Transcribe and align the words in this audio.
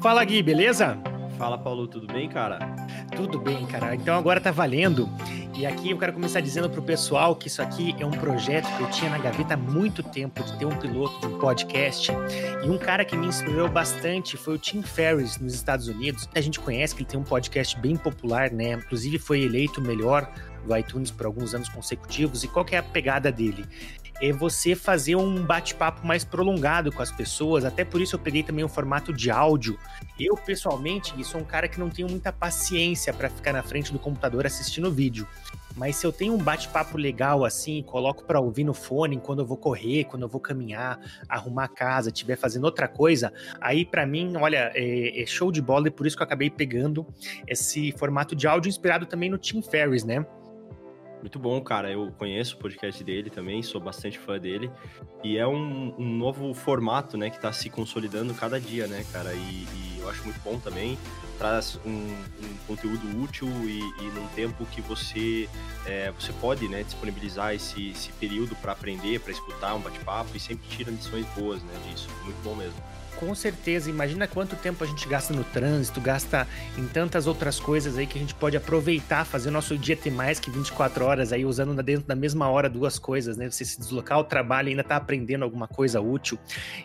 Fala 0.00 0.24
Gui, 0.24 0.42
beleza? 0.42 0.96
Fala 1.36 1.58
Paulo, 1.58 1.86
tudo 1.86 2.06
bem, 2.06 2.28
cara? 2.28 2.58
Tudo 3.14 3.38
bem, 3.38 3.66
cara. 3.66 3.94
Então 3.94 4.16
agora 4.16 4.40
tá 4.40 4.50
valendo. 4.50 5.08
E 5.58 5.66
aqui 5.66 5.90
eu 5.90 5.98
quero 5.98 6.12
começar 6.12 6.40
dizendo 6.40 6.70
pro 6.70 6.80
pessoal 6.80 7.34
que 7.34 7.48
isso 7.48 7.60
aqui 7.60 7.92
é 7.98 8.06
um 8.06 8.12
projeto 8.12 8.64
que 8.76 8.80
eu 8.80 8.88
tinha 8.90 9.10
na 9.10 9.18
gaveta 9.18 9.54
há 9.54 9.56
muito 9.56 10.04
tempo 10.04 10.40
de 10.44 10.56
ter 10.56 10.64
um 10.64 10.76
piloto 10.76 11.18
de 11.20 11.34
um 11.34 11.38
podcast. 11.40 12.12
E 12.64 12.70
um 12.70 12.78
cara 12.78 13.04
que 13.04 13.16
me 13.16 13.26
inspirou 13.26 13.68
bastante 13.68 14.36
foi 14.36 14.54
o 14.54 14.58
Tim 14.58 14.82
Ferriss 14.82 15.36
nos 15.40 15.54
Estados 15.54 15.88
Unidos. 15.88 16.28
A 16.32 16.40
gente 16.40 16.60
conhece 16.60 16.94
que 16.94 17.02
ele 17.02 17.10
tem 17.10 17.18
um 17.18 17.24
podcast 17.24 17.76
bem 17.80 17.96
popular, 17.96 18.52
né? 18.52 18.74
Inclusive 18.74 19.18
foi 19.18 19.42
eleito 19.42 19.80
o 19.80 19.84
melhor 19.84 20.32
do 20.68 20.76
iTunes 20.76 21.10
por 21.10 21.26
alguns 21.26 21.54
anos 21.54 21.68
consecutivos. 21.68 22.44
E 22.44 22.48
qual 22.48 22.64
que 22.64 22.76
é 22.76 22.78
a 22.78 22.82
pegada 22.82 23.32
dele? 23.32 23.64
é 24.20 24.32
você 24.32 24.74
fazer 24.74 25.16
um 25.16 25.42
bate-papo 25.44 26.06
mais 26.06 26.24
prolongado 26.24 26.90
com 26.90 27.02
as 27.02 27.12
pessoas. 27.12 27.64
Até 27.64 27.84
por 27.84 28.00
isso 28.00 28.16
eu 28.16 28.18
peguei 28.18 28.42
também 28.42 28.64
o 28.64 28.68
formato 28.68 29.12
de 29.12 29.30
áudio. 29.30 29.78
Eu, 30.18 30.36
pessoalmente, 30.36 31.12
sou 31.24 31.40
um 31.40 31.44
cara 31.44 31.68
que 31.68 31.78
não 31.78 31.88
tenho 31.88 32.08
muita 32.08 32.32
paciência 32.32 33.12
para 33.12 33.30
ficar 33.30 33.52
na 33.52 33.62
frente 33.62 33.92
do 33.92 33.98
computador 33.98 34.44
assistindo 34.44 34.90
vídeo. 34.90 35.26
Mas 35.76 35.94
se 35.94 36.04
eu 36.04 36.10
tenho 36.10 36.34
um 36.34 36.38
bate-papo 36.38 36.98
legal 36.98 37.44
assim, 37.44 37.80
coloco 37.84 38.24
para 38.24 38.40
ouvir 38.40 38.64
no 38.64 38.74
fone 38.74 39.20
quando 39.20 39.40
eu 39.40 39.46
vou 39.46 39.56
correr, 39.56 40.04
quando 40.04 40.22
eu 40.22 40.28
vou 40.28 40.40
caminhar, 40.40 40.98
arrumar 41.28 41.64
a 41.64 41.68
casa, 41.68 42.08
estiver 42.08 42.36
fazendo 42.36 42.64
outra 42.64 42.88
coisa, 42.88 43.32
aí 43.60 43.84
para 43.84 44.04
mim, 44.04 44.36
olha, 44.36 44.72
é, 44.74 45.22
é, 45.22 45.24
show 45.26 45.52
de 45.52 45.62
bola 45.62 45.86
e 45.86 45.90
por 45.92 46.04
isso 46.04 46.16
que 46.16 46.22
eu 46.22 46.26
acabei 46.26 46.50
pegando 46.50 47.06
esse 47.46 47.92
formato 47.92 48.34
de 48.34 48.48
áudio 48.48 48.68
inspirado 48.68 49.06
também 49.06 49.30
no 49.30 49.38
Tim 49.38 49.62
Ferriss, 49.62 50.02
né? 50.02 50.26
Muito 51.20 51.38
bom, 51.38 51.60
cara. 51.60 51.90
Eu 51.90 52.12
conheço 52.16 52.56
o 52.56 52.58
podcast 52.58 53.02
dele 53.02 53.28
também, 53.28 53.62
sou 53.62 53.80
bastante 53.80 54.18
fã 54.18 54.38
dele. 54.38 54.70
E 55.22 55.36
é 55.36 55.46
um, 55.46 55.94
um 55.98 56.16
novo 56.16 56.54
formato, 56.54 57.16
né, 57.16 57.28
que 57.30 57.36
está 57.36 57.52
se 57.52 57.68
consolidando 57.68 58.32
cada 58.34 58.60
dia, 58.60 58.86
né, 58.86 59.04
cara? 59.12 59.32
E, 59.34 59.36
e, 59.38 59.98
eu 59.98 60.08
acho 60.08 60.22
muito 60.24 60.40
bom 60.40 60.58
também. 60.58 60.96
Traz 61.36 61.78
um, 61.84 61.90
um 61.90 62.56
conteúdo 62.66 63.20
útil 63.20 63.48
e, 63.64 63.80
e, 64.00 64.04
num 64.14 64.26
tempo 64.28 64.64
que 64.66 64.80
você, 64.80 65.48
é, 65.86 66.12
você 66.12 66.32
pode 66.34 66.68
né, 66.68 66.82
disponibilizar 66.82 67.54
esse, 67.54 67.90
esse 67.90 68.12
período 68.12 68.54
para 68.56 68.72
aprender, 68.72 69.20
para 69.20 69.32
escutar 69.32 69.74
um 69.74 69.80
bate-papo 69.80 70.36
e 70.36 70.40
sempre 70.40 70.68
tira 70.68 70.90
lições 70.90 71.26
boas 71.36 71.62
né, 71.62 71.74
disso. 71.88 72.08
Muito 72.24 72.40
bom 72.42 72.54
mesmo. 72.54 72.80
Com 73.18 73.34
certeza, 73.34 73.90
imagina 73.90 74.28
quanto 74.28 74.54
tempo 74.54 74.84
a 74.84 74.86
gente 74.86 75.08
gasta 75.08 75.34
no 75.34 75.42
trânsito, 75.42 76.00
gasta 76.00 76.46
em 76.78 76.86
tantas 76.86 77.26
outras 77.26 77.58
coisas 77.58 77.98
aí 77.98 78.06
que 78.06 78.16
a 78.16 78.20
gente 78.20 78.32
pode 78.32 78.56
aproveitar, 78.56 79.24
fazer 79.24 79.48
o 79.48 79.52
nosso 79.52 79.76
dia 79.76 79.96
ter 79.96 80.12
mais 80.12 80.38
que 80.38 80.48
24 80.52 81.04
horas 81.04 81.32
aí, 81.32 81.44
usando 81.44 81.74
dentro 81.82 82.06
da 82.06 82.14
mesma 82.14 82.48
hora 82.48 82.70
duas 82.70 82.96
coisas, 82.96 83.36
né? 83.36 83.50
Você 83.50 83.64
se 83.64 83.76
deslocar 83.76 84.18
ao 84.18 84.22
trabalho 84.22 84.68
e 84.68 84.70
ainda 84.70 84.84
tá 84.84 84.94
aprendendo 84.94 85.42
alguma 85.42 85.66
coisa 85.66 86.00
útil. 86.00 86.38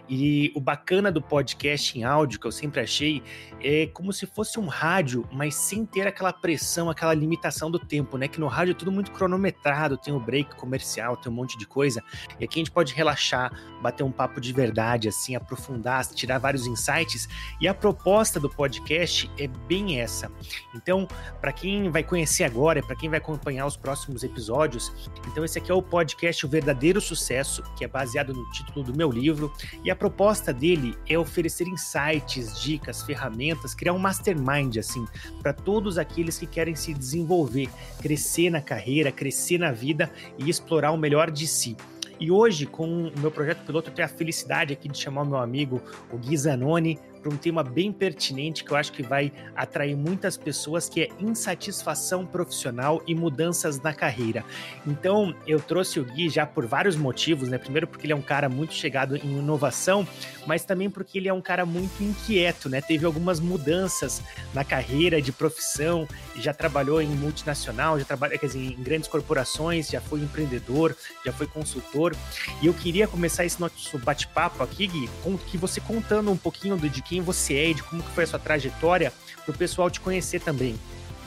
E 0.09 0.51
o 0.55 0.59
bacana 0.59 1.11
do 1.11 1.21
podcast 1.21 1.99
em 1.99 2.03
áudio, 2.03 2.39
que 2.39 2.47
eu 2.47 2.51
sempre 2.51 2.81
achei, 2.81 3.21
é 3.61 3.85
como 3.93 4.11
se 4.11 4.25
fosse 4.25 4.59
um 4.59 4.65
rádio, 4.65 5.29
mas 5.31 5.53
sem 5.53 5.85
ter 5.85 6.07
aquela 6.07 6.33
pressão, 6.33 6.89
aquela 6.89 7.13
limitação 7.13 7.69
do 7.69 7.77
tempo, 7.77 8.17
né? 8.17 8.27
Que 8.27 8.39
no 8.39 8.47
rádio 8.47 8.71
é 8.71 8.75
tudo 8.75 8.91
muito 8.91 9.11
cronometrado, 9.11 9.97
tem 9.97 10.11
o 10.11 10.19
break 10.19 10.55
comercial, 10.55 11.15
tem 11.15 11.31
um 11.31 11.35
monte 11.35 11.59
de 11.59 11.67
coisa. 11.67 12.03
E 12.39 12.45
aqui 12.45 12.59
a 12.59 12.61
gente 12.61 12.71
pode 12.71 12.91
relaxar, 12.95 13.51
bater 13.83 14.01
um 14.01 14.11
papo 14.11 14.41
de 14.41 14.51
verdade, 14.51 15.07
assim, 15.07 15.35
aprofundar, 15.35 15.99
tirar 16.23 16.37
vários 16.39 16.65
insights. 16.65 17.27
E 17.59 17.67
a 17.67 17.73
proposta 17.73 18.39
do 18.39 18.49
podcast 18.49 19.29
é 19.37 19.47
bem 19.67 19.99
essa. 19.99 20.31
Então, 20.73 21.07
para 21.41 21.51
quem 21.51 21.89
vai 21.89 22.03
conhecer 22.03 22.45
agora, 22.45 22.81
para 22.81 22.95
quem 22.95 23.09
vai 23.09 23.19
acompanhar 23.19 23.65
os 23.65 23.75
próximos 23.75 24.23
episódios, 24.23 24.91
então 25.27 25.43
esse 25.43 25.57
aqui 25.57 25.71
é 25.71 25.75
o 25.75 25.81
podcast 25.81 26.45
O 26.45 26.49
Verdadeiro 26.49 27.01
Sucesso, 27.01 27.61
que 27.77 27.83
é 27.83 27.87
baseado 27.87 28.33
no 28.33 28.49
título 28.51 28.85
do 28.85 28.95
meu 28.95 29.11
livro. 29.11 29.51
E 29.83 29.91
a 29.91 29.95
proposta 29.95 30.53
dele 30.53 30.97
é 31.07 31.17
oferecer 31.17 31.67
insights, 31.67 32.59
dicas, 32.61 33.03
ferramentas, 33.03 33.75
criar 33.75 33.93
um 33.93 33.99
mastermind 33.99 34.77
assim 34.77 35.05
para 35.41 35.51
todos 35.51 35.97
aqueles 35.97 36.37
que 36.37 36.47
querem 36.47 36.75
se 36.75 36.93
desenvolver, 36.93 37.69
crescer 38.01 38.49
na 38.49 38.61
carreira, 38.61 39.11
crescer 39.11 39.57
na 39.57 39.71
vida 39.71 40.11
e 40.37 40.49
explorar 40.49 40.91
o 40.91 40.97
melhor 40.97 41.29
de 41.29 41.47
si. 41.47 41.75
E 42.23 42.31
hoje, 42.31 42.65
com 42.65 43.09
o 43.09 43.19
meu 43.19 43.29
projeto 43.29 43.65
piloto, 43.65 43.89
eu 43.89 43.93
tenho 43.93 44.05
a 44.05 44.09
felicidade 44.09 44.71
aqui 44.71 44.87
de 44.87 44.97
chamar 44.97 45.23
o 45.23 45.25
meu 45.25 45.39
amigo, 45.39 45.81
o 46.09 46.17
Gui 46.17 46.37
Zanoni, 46.37 46.97
para 47.23 47.33
um 47.33 47.37
tema 47.37 47.63
bem 47.63 47.91
pertinente 47.91 48.65
que 48.65 48.71
eu 48.71 48.75
acho 48.75 48.91
que 48.91 49.01
vai 49.01 49.31
atrair 49.55 49.95
muitas 49.95 50.35
pessoas, 50.35 50.89
que 50.89 51.01
é 51.01 51.09
insatisfação 51.17 52.25
profissional 52.25 53.01
e 53.07 53.15
mudanças 53.15 53.81
na 53.81 53.93
carreira. 53.93 54.43
Então, 54.85 55.33
eu 55.47 55.59
trouxe 55.59 56.01
o 56.01 56.03
Gui 56.05 56.29
já 56.29 56.45
por 56.45 56.65
vários 56.65 56.97
motivos, 56.97 57.47
né? 57.47 57.57
Primeiro 57.57 57.87
porque 57.87 58.05
ele 58.05 58.13
é 58.13 58.15
um 58.15 58.21
cara 58.21 58.49
muito 58.49 58.73
chegado 58.73 59.15
em 59.15 59.39
inovação, 59.39 60.05
mas 60.45 60.65
também 60.65 60.89
porque 60.89 61.17
ele 61.17 61.29
é 61.29 61.33
um 61.33 61.41
cara 61.41 61.65
muito 61.65 62.03
inquieto, 62.03 62.67
né? 62.67 62.81
Teve 62.81 63.05
algumas 63.05 63.39
mudanças 63.39 64.21
na 64.53 64.65
carreira 64.65 65.21
de 65.21 65.31
profissão, 65.31 66.05
já 66.35 66.53
trabalhou 66.53 67.01
em 67.01 67.07
multinacional, 67.07 67.97
já 67.97 68.05
trabalhou, 68.05 68.37
quer 68.37 68.47
dizer, 68.47 68.59
em 68.59 68.83
grandes 68.83 69.07
corporações, 69.07 69.89
já 69.89 70.01
foi 70.01 70.19
empreendedor, 70.19 70.95
já 71.25 71.31
foi 71.31 71.47
consultor. 71.47 72.13
E 72.61 72.67
eu 72.67 72.73
queria 72.73 73.07
começar 73.07 73.45
esse 73.45 73.61
nosso 73.61 73.97
bate-papo 73.99 74.61
aqui, 74.61 74.87
Gui, 74.87 75.09
com 75.23 75.37
que 75.37 75.57
você 75.57 75.79
contando 75.79 76.29
um 76.29 76.37
pouquinho 76.37 76.77
de 76.77 76.89
quem 77.13 77.21
você 77.21 77.53
é 77.53 77.69
e 77.69 77.73
de 77.75 77.83
como 77.83 78.01
que 78.01 78.09
foi 78.09 78.23
a 78.23 78.27
sua 78.27 78.39
trajetória, 78.39 79.13
para 79.45 79.53
o 79.53 79.57
pessoal 79.57 79.87
te 79.87 79.99
conhecer 79.99 80.41
também. 80.41 80.75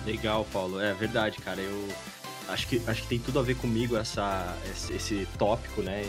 Legal, 0.04 0.44
Paulo. 0.52 0.80
É 0.80 0.92
verdade, 0.92 1.38
cara. 1.38 1.60
Eu 1.60 1.88
acho 2.48 2.66
que, 2.66 2.82
acho 2.88 3.02
que 3.02 3.08
tem 3.08 3.18
tudo 3.20 3.38
a 3.38 3.42
ver 3.42 3.56
comigo 3.56 3.96
essa, 3.96 4.56
esse, 4.90 5.28
tópico, 5.38 5.82
né? 5.82 6.04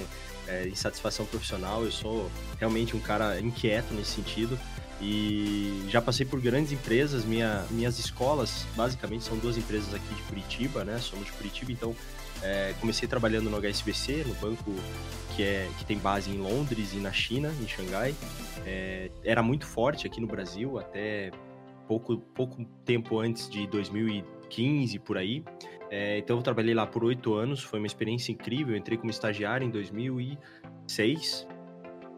É, 0.48 0.68
insatisfação 0.68 1.28
profissional. 1.28 1.84
Eu 1.84 1.92
sou 1.92 2.32
realmente 2.58 2.96
um 2.96 3.00
cara 3.00 3.40
inquieto 3.40 3.94
nesse 3.94 4.12
sentido. 4.14 4.58
E 5.02 5.86
já 5.90 6.02
passei 6.02 6.26
por 6.26 6.42
grandes 6.42 6.72
empresas. 6.72 7.24
Minha, 7.24 7.66
minhas 7.70 8.00
escolas, 8.00 8.66
basicamente, 8.76 9.24
são 9.24 9.38
duas 9.38 9.58
empresas 9.58 9.94
aqui 9.94 10.14
de 10.14 10.22
Curitiba, 10.24 10.84
né? 10.84 10.98
Somos 11.00 11.26
de 11.28 11.32
Curitiba, 11.34 11.72
então 11.72 11.96
é, 12.42 12.74
comecei 12.80 13.08
trabalhando 13.08 13.50
no 13.50 13.58
HSBC, 13.58 14.26
no 14.28 14.34
banco 14.36 14.74
que, 15.36 15.44
é, 15.44 15.70
que 15.78 15.86
tem 15.86 15.98
base 15.98 16.32
em 16.32 16.38
Londres 16.38 16.94
e 16.94 16.98
na 16.98 17.12
China, 17.12 17.54
em 17.62 17.68
Xangai. 17.68 18.16
É, 18.66 19.10
era 19.24 19.44
muito 19.44 19.66
forte 19.66 20.08
aqui 20.08 20.20
no 20.20 20.28
Brasil 20.28 20.80
até 20.80 21.32
pouco, 21.88 22.18
pouco 22.18 22.66
tempo 22.84 23.20
antes 23.20 23.50
de 23.50 23.68
2015, 23.68 25.00
por 25.00 25.18
aí. 25.18 25.44
É, 25.90 26.18
então 26.18 26.38
eu 26.38 26.44
trabalhei 26.44 26.74
lá 26.74 26.86
por 26.86 27.04
oito 27.04 27.34
anos, 27.34 27.64
foi 27.64 27.80
uma 27.80 27.88
experiência 27.88 28.32
incrível. 28.32 28.76
Entrei 28.76 28.98
como 28.98 29.10
estagiário 29.10 29.66
em 29.66 29.70
2006, 29.70 31.48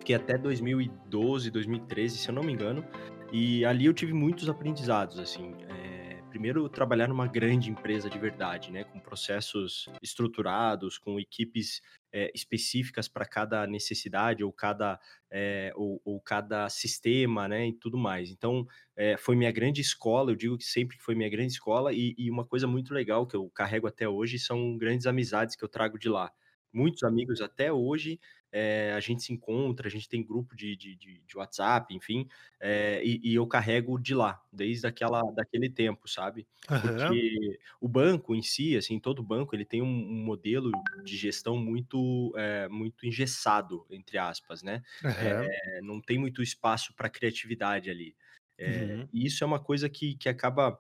fiquei 0.10 0.16
até 0.16 0.38
2012, 0.38 1.52
2013, 1.52 2.18
se 2.18 2.30
eu 2.30 2.34
não 2.34 2.42
me 2.42 2.52
engano. 2.52 2.84
E 3.32 3.64
ali 3.64 3.86
eu 3.86 3.94
tive 3.94 4.12
muitos 4.12 4.50
aprendizados, 4.50 5.20
assim. 5.20 5.54
É, 5.70 6.20
primeiro, 6.32 6.68
trabalhar 6.68 7.08
numa 7.08 7.28
grande 7.28 7.70
empresa 7.70 8.10
de 8.10 8.18
verdade, 8.18 8.72
né? 8.72 8.84
Com 8.84 9.00
processos 9.00 9.88
estruturados, 10.02 10.98
com 10.98 11.20
equipes 11.20 11.80
é, 12.12 12.32
específicas 12.34 13.08
para 13.08 13.24
cada 13.24 13.68
necessidade 13.68 14.44
ou 14.44 14.52
cada, 14.52 15.00
é, 15.30 15.72
ou, 15.76 16.02
ou, 16.04 16.20
cada 16.20 16.68
sistema, 16.70 17.48
né, 17.48 17.68
e 17.68 17.74
tudo 17.74 17.96
mais. 17.96 18.32
Então, 18.32 18.66
é, 18.96 19.16
foi 19.16 19.36
minha 19.36 19.52
grande 19.52 19.80
escola, 19.80 20.32
eu 20.32 20.36
digo 20.36 20.58
que 20.58 20.66
sempre 20.66 20.98
foi 20.98 21.14
minha 21.14 21.30
grande 21.30 21.54
escola, 21.54 21.94
e, 21.94 22.16
e 22.18 22.32
uma 22.32 22.46
coisa 22.46 22.66
muito 22.66 22.96
legal 22.96 23.28
que 23.28 23.36
eu 23.36 23.48
carrego 23.52 23.86
até 23.86 24.10
hoje 24.10 24.40
são 24.40 24.76
grandes 24.76 25.06
amizades 25.06 25.56
que 25.56 25.64
eu 25.64 25.70
trago 25.70 26.00
de 26.00 26.10
lá 26.10 26.32
muitos 26.74 27.04
amigos 27.04 27.42
até 27.42 27.72
hoje. 27.72 28.20
É, 28.52 28.94
a 28.96 29.00
gente 29.00 29.22
se 29.22 29.32
encontra, 29.32 29.88
a 29.88 29.92
gente 29.92 30.10
tem 30.10 30.24
grupo 30.24 30.56
de, 30.56 30.76
de, 30.76 30.96
de, 30.96 31.38
WhatsApp, 31.38 31.94
enfim, 31.94 32.28
é, 32.60 33.02
e, 33.04 33.22
e, 33.24 33.36
eu 33.36 33.46
carrego 33.46 34.00
de 34.00 34.16
lá, 34.16 34.42
desde 34.52 34.88
aquela, 34.88 35.22
daquele 35.34 35.70
tempo, 35.70 36.10
sabe? 36.10 36.48
Uhum. 36.70 36.82
Porque 36.82 37.60
o 37.80 37.88
banco 37.88 38.34
em 38.34 38.42
si, 38.42 38.76
assim, 38.76 39.00
todo 39.00 39.22
banco, 39.22 39.56
ele 39.56 39.66
tem 39.66 39.82
um, 39.82 39.86
um 39.86 40.24
modelo 40.24 40.72
de 41.04 41.16
gestão 41.16 41.58
muito, 41.58 42.34
é, 42.36 42.68
muito 42.70 43.06
engessado, 43.06 43.86
entre 43.92 44.18
aspas, 44.18 44.64
né? 44.64 44.82
Uhum. 45.04 45.86
não 45.86 46.02
tem 46.02 46.18
muito 46.18 46.42
espaço 46.42 46.94
para 46.96 47.10
criatividade 47.10 47.90
ali. 47.90 48.16
Uhum. 48.60 49.08
E 49.14 49.26
isso 49.26 49.44
é 49.44 49.48
uma 49.48 49.60
coisa 49.60 49.88
que, 49.88 50.16
que 50.16 50.28
acaba, 50.28 50.78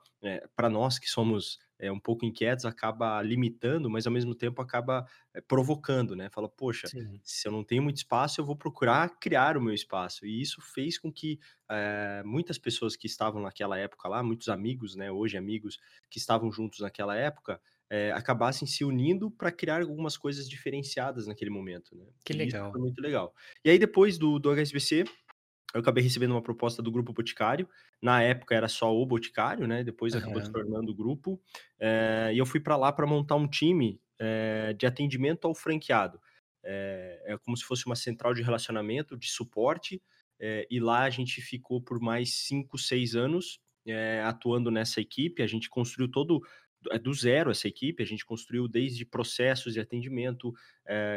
para 0.56 0.70
nós 0.70 1.00
que 1.00 1.10
somos 1.10 1.60
é, 1.80 1.92
um 1.92 2.00
pouco 2.00 2.26
inquietos, 2.26 2.66
acaba 2.66 3.22
limitando, 3.22 3.90
mas 3.90 4.06
ao 4.06 4.12
mesmo 4.12 4.36
tempo 4.36 4.62
acaba 4.62 5.08
é, 5.34 5.40
provocando, 5.40 6.16
né? 6.16 6.30
Fala, 6.30 6.50
poxa, 6.50 6.88
Sim. 6.88 7.20
se 7.24 7.48
eu 7.48 7.52
não 7.52 7.64
tenho 7.64 7.82
muito 7.82 7.98
espaço, 7.98 8.42
eu 8.42 8.46
vou 8.46 8.56
procurar 8.56 9.18
criar 9.20 9.58
o 9.58 9.62
meu 9.62 9.74
espaço. 9.74 10.26
E 10.26 10.42
isso 10.42 10.62
fez 10.62 10.98
com 11.00 11.12
que 11.12 11.40
é, 11.72 12.22
muitas 12.26 12.58
pessoas 12.58 12.96
que 12.96 13.08
estavam 13.08 13.42
naquela 13.42 13.78
época 13.78 14.10
lá, 14.10 14.22
muitos 14.22 14.50
amigos, 14.50 14.96
né? 14.96 15.10
Hoje 15.10 15.38
amigos 15.38 15.80
que 16.10 16.18
estavam 16.18 16.52
juntos 16.52 16.82
naquela 16.82 17.16
época, 17.16 17.62
é, 17.90 18.12
acabassem 18.12 18.68
se 18.68 18.84
unindo 18.84 19.32
para 19.32 19.52
criar 19.52 19.82
algumas 19.82 20.16
coisas 20.16 20.48
diferenciadas 20.48 21.26
naquele 21.26 21.50
momento, 21.50 21.96
né? 21.96 22.06
Que 22.24 22.34
legal. 22.34 22.72
foi 22.72 22.82
muito 22.82 23.02
legal. 23.02 23.34
E 23.64 23.70
aí 23.70 23.80
depois 23.80 24.18
do, 24.18 24.38
do 24.38 24.52
HSBC, 24.52 25.06
eu 25.74 25.82
acabei 25.82 26.04
recebendo 26.04 26.32
uma 26.32 26.42
proposta 26.42 26.82
do 26.82 26.92
Grupo 26.92 27.14
Boticário. 27.14 27.70
Na 28.02 28.24
época 28.24 28.56
era 28.56 28.68
só 28.68 28.96
o 28.96 29.06
Boticário, 29.06 29.68
né? 29.68 29.84
Depois 29.84 30.16
acabou 30.16 30.42
se 30.42 30.52
tornando 30.52 30.92
o 30.92 30.96
grupo. 30.96 31.40
É, 31.80 32.32
e 32.34 32.38
eu 32.38 32.46
fui 32.46 32.60
para 32.60 32.76
lá 32.76 32.92
para 32.92 33.06
montar 33.06 33.36
um 33.36 33.48
time 33.48 34.02
é, 34.18 34.74
de 34.74 34.86
atendimento 34.86 35.46
ao 35.46 35.54
franqueado. 35.54 36.20
É, 36.64 37.24
é, 37.26 37.38
como 37.38 37.56
se 37.56 37.64
fosse 37.64 37.86
uma 37.86 37.96
central 37.96 38.34
de 38.34 38.42
relacionamento, 38.42 39.18
de 39.18 39.30
suporte, 39.30 40.02
e 40.70 40.80
lá 40.80 41.04
a 41.04 41.10
gente 41.10 41.42
ficou 41.42 41.82
por 41.82 42.00
mais 42.00 42.34
cinco, 42.34 42.78
seis 42.78 43.14
anos 43.14 43.60
atuando 44.24 44.72
nessa 44.72 45.02
equipe. 45.02 45.44
A 45.44 45.48
gente 45.48 45.70
construiu 45.70 46.10
todo 46.10 46.42
é 46.92 46.98
do 46.98 47.14
zero 47.14 47.52
essa 47.52 47.68
equipe, 47.68 48.02
a 48.02 48.06
gente 48.06 48.26
construiu 48.26 48.66
desde 48.66 49.04
processos 49.04 49.74
de 49.74 49.82
atendimento, 49.82 50.54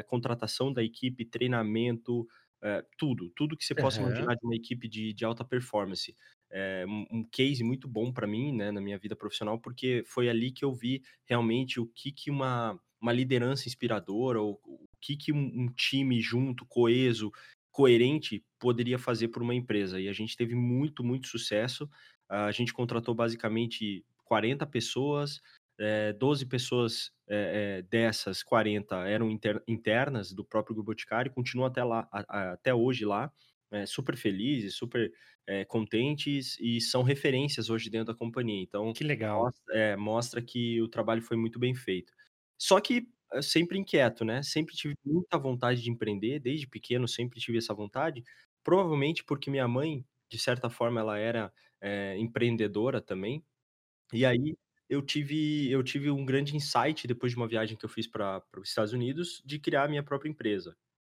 contratação 0.09 0.73
da 0.73 0.83
equipe, 0.83 1.25
treinamento, 1.25 2.27
é, 2.63 2.85
tudo, 2.97 3.31
tudo 3.35 3.57
que 3.57 3.65
você 3.65 3.75
possa 3.75 4.01
uhum. 4.01 4.09
imaginar 4.09 4.35
de 4.35 4.45
uma 4.47 4.55
equipe 4.55 4.89
de, 4.89 5.13
de 5.13 5.25
alta 5.25 5.45
performance. 5.45 6.17
É 6.51 6.85
um, 6.87 7.27
case 7.31 7.65
muito 7.65 7.89
bom 7.89 8.13
para 8.13 8.27
mim, 8.27 8.53
né, 8.55 8.71
na 8.71 8.81
minha 8.81 8.99
vida 8.99 9.17
profissional, 9.17 9.59
porque 9.59 10.05
foi 10.07 10.29
ali 10.29 10.53
que 10.53 10.65
eu 10.65 10.73
vi 10.73 11.03
realmente 11.25 11.81
o 11.81 11.87
que, 11.87 12.13
que 12.13 12.31
uma, 12.31 12.79
uma 13.01 13.13
liderança 13.13 13.69
inspiradora, 13.69 14.41
ou 14.41 14.61
o 14.65 14.87
que, 15.01 15.17
que 15.17 15.33
um, 15.33 15.51
um 15.63 15.67
time 15.75 16.21
junto, 16.21 16.67
coeso, 16.67 17.33
coerente 17.73 18.45
poderia 18.59 18.99
fazer 18.99 19.29
por 19.29 19.43
uma 19.43 19.55
empresa. 19.55 19.99
E 19.99 20.09
a 20.09 20.13
gente 20.13 20.37
teve 20.37 20.55
muito, 20.55 21.03
muito 21.03 21.27
sucesso. 21.27 21.89
A 22.29 22.53
gente 22.53 22.73
contratou 22.73 23.15
basicamente 23.15 24.05
40 24.25 24.67
pessoas, 24.67 25.41
é, 25.79 26.11
eh, 26.11 26.13
12 26.13 26.47
pessoas 26.47 27.11
é, 27.29 27.79
é, 27.79 27.83
dessas 27.83 28.43
40 28.43 29.07
eram 29.09 29.31
inter, 29.31 29.63
internas 29.67 30.33
do 30.33 30.45
próprio 30.45 30.75
Grupo 30.75 30.91
Boticário, 30.93 31.33
continuam 31.33 31.67
até, 31.69 31.83
lá, 31.85 32.09
a, 32.13 32.25
a, 32.29 32.53
até 32.53 32.75
hoje 32.75 33.05
lá, 33.05 33.33
super 33.87 34.17
felizes, 34.19 34.75
super 34.77 35.11
contentes 35.67 36.59
e 36.61 36.79
são 36.79 37.03
referências 37.03 37.71
hoje 37.71 37.89
dentro 37.89 38.13
da 38.13 38.15
companhia. 38.15 38.63
Então, 38.63 38.93
que 38.93 39.03
legal. 39.03 39.45
Mostra, 39.45 39.97
mostra 39.97 40.43
que 40.43 40.81
o 40.83 40.89
trabalho 40.89 41.23
foi 41.23 41.39
muito 41.39 41.59
bem 41.59 41.75
feito. 41.75 42.13
Só 42.59 42.79
que 42.81 43.09
sempre 43.43 43.79
inquieto, 43.79 44.27
né? 44.27 44.43
Sempre 44.43 44.75
tive 44.77 44.95
muita 45.03 45.39
vontade 45.39 45.81
de 45.81 45.91
empreender, 45.91 46.39
desde 46.39 46.67
pequeno 46.67 47.09
sempre 47.09 47.41
tive 47.41 47.57
essa 47.59 47.73
vontade, 47.73 48.23
provavelmente 48.63 49.25
porque 49.25 49.51
minha 49.51 49.67
mãe, 49.67 50.05
de 50.31 50.39
certa 50.39 50.69
forma, 50.69 51.01
ela 51.01 51.19
era 51.19 51.51
empreendedora 52.19 53.01
também, 53.01 53.43
e 54.13 54.25
aí 54.27 54.57
eu 54.93 55.01
tive 55.01 55.71
eu 55.71 55.83
tive 55.83 56.11
um 56.11 56.25
grande 56.25 56.55
insight 56.55 57.07
depois 57.07 57.33
de 57.33 57.39
uma 57.39 57.49
viagem 57.49 57.77
que 57.77 57.85
eu 57.85 57.89
fiz 57.89 58.07
para 58.07 58.43
os 58.59 58.69
Estados 58.69 58.93
Unidos 58.93 59.43
de 59.45 59.59
criar 59.59 59.85
a 59.85 59.89
minha 59.89 60.03
própria 60.03 60.29
empresa. 60.29 60.77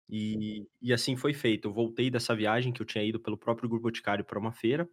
E, 0.08 0.68
e 0.80 0.92
assim 0.92 1.16
foi 1.16 1.32
feito. 1.32 1.68
Eu 1.68 1.72
voltei 1.72 2.10
dessa 2.10 2.36
viagem 2.36 2.72
que 2.72 2.80
eu 2.80 2.86
tinha 2.86 3.02
ido 3.02 3.18
pelo 3.18 3.38
próprio 3.38 3.68
Grupo 3.68 3.84
Boticário 3.84 4.24
para 4.24 4.38
uma 4.38 4.52
feira 4.52 4.88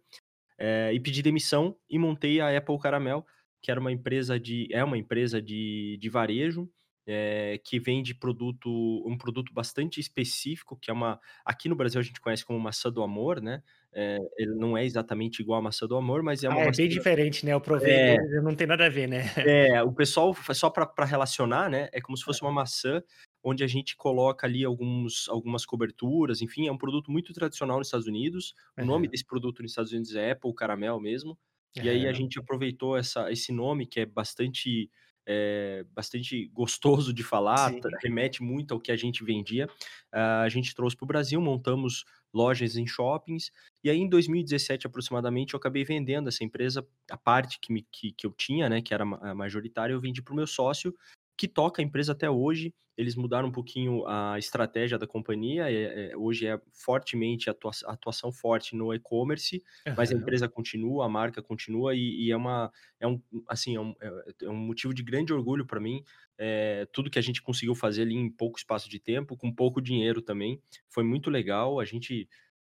é, 0.58 0.92
e 0.92 0.98
pedi 0.98 1.22
demissão 1.22 1.76
e 1.88 1.98
montei 1.98 2.40
a 2.40 2.56
Apple 2.56 2.78
Caramel, 2.78 3.24
que 3.62 3.70
era 3.70 3.78
uma 3.78 3.92
empresa 3.92 4.40
de 4.40 4.68
é 4.72 4.82
uma 4.82 4.98
empresa 4.98 5.40
de, 5.40 5.96
de 6.00 6.08
varejo 6.08 6.68
é, 7.06 7.60
que 7.64 7.78
vende 7.78 8.14
produto 8.14 8.68
um 9.06 9.16
produto 9.16 9.52
bastante 9.52 10.00
específico 10.00 10.76
que 10.76 10.90
é 10.90 10.94
uma 10.94 11.20
aqui 11.44 11.68
no 11.68 11.76
Brasil 11.76 12.00
a 12.00 12.04
gente 12.04 12.20
conhece 12.20 12.44
como 12.44 12.58
maçã 12.58 12.90
do 12.90 13.02
amor, 13.02 13.40
né? 13.40 13.62
É, 13.94 14.18
ele 14.38 14.54
não 14.54 14.76
é 14.76 14.84
exatamente 14.86 15.42
igual 15.42 15.58
a 15.58 15.62
maçã 15.62 15.86
do 15.86 15.96
amor, 15.96 16.22
mas 16.22 16.42
é 16.42 16.48
uma 16.48 16.60
ah, 16.60 16.64
é 16.64 16.70
bem 16.70 16.88
diferente, 16.88 17.44
né? 17.44 17.54
O 17.54 17.60
proveito 17.60 18.20
é, 18.20 18.40
não 18.40 18.54
tem 18.54 18.66
nada 18.66 18.86
a 18.86 18.88
ver, 18.88 19.06
né? 19.06 19.24
É, 19.36 19.82
o 19.82 19.92
pessoal, 19.92 20.34
só 20.54 20.70
para 20.70 21.04
relacionar, 21.04 21.68
né? 21.68 21.88
É 21.92 22.00
como 22.00 22.16
se 22.16 22.24
fosse 22.24 22.40
uma 22.40 22.50
maçã 22.50 23.02
onde 23.44 23.62
a 23.62 23.66
gente 23.66 23.96
coloca 23.96 24.46
ali 24.46 24.64
alguns, 24.64 25.28
algumas 25.28 25.66
coberturas, 25.66 26.40
enfim, 26.40 26.68
é 26.68 26.72
um 26.72 26.78
produto 26.78 27.10
muito 27.10 27.32
tradicional 27.32 27.78
nos 27.78 27.88
Estados 27.88 28.06
Unidos. 28.06 28.54
O 28.78 28.84
nome 28.84 29.08
desse 29.08 29.26
produto 29.26 29.62
nos 29.62 29.72
Estados 29.72 29.92
Unidos 29.92 30.14
é 30.14 30.30
Apple 30.30 30.54
Caramel 30.54 30.98
mesmo. 31.00 31.36
E 31.76 31.88
aí 31.88 32.06
a 32.06 32.12
gente 32.12 32.38
aproveitou 32.38 32.96
essa, 32.96 33.30
esse 33.32 33.50
nome 33.52 33.86
que 33.86 34.00
é 34.00 34.06
bastante 34.06 34.90
é, 35.26 35.84
bastante 35.92 36.48
gostoso 36.48 37.12
de 37.12 37.22
falar, 37.22 37.70
Sim. 37.70 37.80
remete 38.02 38.42
muito 38.42 38.74
ao 38.74 38.80
que 38.80 38.90
a 38.90 38.96
gente 38.96 39.24
vendia. 39.24 39.66
Uh, 40.12 40.42
a 40.44 40.48
gente 40.48 40.74
trouxe 40.74 40.96
para 40.96 41.04
o 41.04 41.06
Brasil, 41.06 41.40
montamos 41.40 42.04
lojas 42.32 42.76
em 42.76 42.86
shoppings, 42.86 43.50
e 43.84 43.90
aí 43.90 43.98
em 43.98 44.08
2017 44.08 44.86
aproximadamente 44.86 45.54
eu 45.54 45.58
acabei 45.58 45.84
vendendo 45.84 46.28
essa 46.28 46.44
empresa, 46.44 46.86
a 47.10 47.16
parte 47.16 47.58
que, 47.60 47.72
me, 47.72 47.86
que, 47.90 48.12
que 48.12 48.26
eu 48.26 48.32
tinha, 48.32 48.68
né, 48.68 48.80
que 48.80 48.94
era 48.94 49.04
majoritária, 49.04 49.92
eu 49.92 50.00
vendi 50.00 50.22
para 50.22 50.32
o 50.32 50.36
meu 50.36 50.46
sócio, 50.46 50.94
que 51.36 51.48
toca 51.48 51.82
a 51.82 51.84
empresa 51.84 52.12
até 52.12 52.30
hoje. 52.30 52.72
Eles 52.96 53.16
mudaram 53.16 53.48
um 53.48 53.52
pouquinho 53.52 54.06
a 54.06 54.38
estratégia 54.38 54.98
da 54.98 55.06
companhia. 55.06 55.70
É, 55.70 56.10
é, 56.10 56.16
hoje 56.16 56.46
é 56.46 56.60
fortemente 56.72 57.48
atuação, 57.48 57.90
atuação 57.90 58.30
forte 58.30 58.76
no 58.76 58.94
e-commerce, 58.94 59.62
uhum. 59.86 59.94
mas 59.96 60.12
a 60.12 60.14
empresa 60.14 60.48
continua, 60.48 61.06
a 61.06 61.08
marca 61.08 61.42
continua 61.42 61.94
e, 61.96 62.26
e 62.26 62.30
é 62.30 62.36
uma 62.36 62.70
é 63.00 63.08
um 63.08 63.20
assim 63.48 63.74
é 63.76 63.80
um, 63.80 63.94
é, 64.00 64.34
é 64.42 64.48
um 64.48 64.56
motivo 64.56 64.92
de 64.92 65.02
grande 65.02 65.32
orgulho 65.32 65.66
para 65.66 65.80
mim. 65.80 66.04
É, 66.38 66.86
tudo 66.92 67.10
que 67.10 67.18
a 67.18 67.22
gente 67.22 67.42
conseguiu 67.42 67.74
fazer 67.74 68.02
ali 68.02 68.14
em 68.14 68.30
pouco 68.30 68.58
espaço 68.58 68.88
de 68.88 69.00
tempo, 69.00 69.36
com 69.36 69.52
pouco 69.52 69.80
dinheiro 69.80 70.20
também, 70.20 70.60
foi 70.88 71.02
muito 71.02 71.30
legal. 71.30 71.80
A 71.80 71.84
gente 71.84 72.28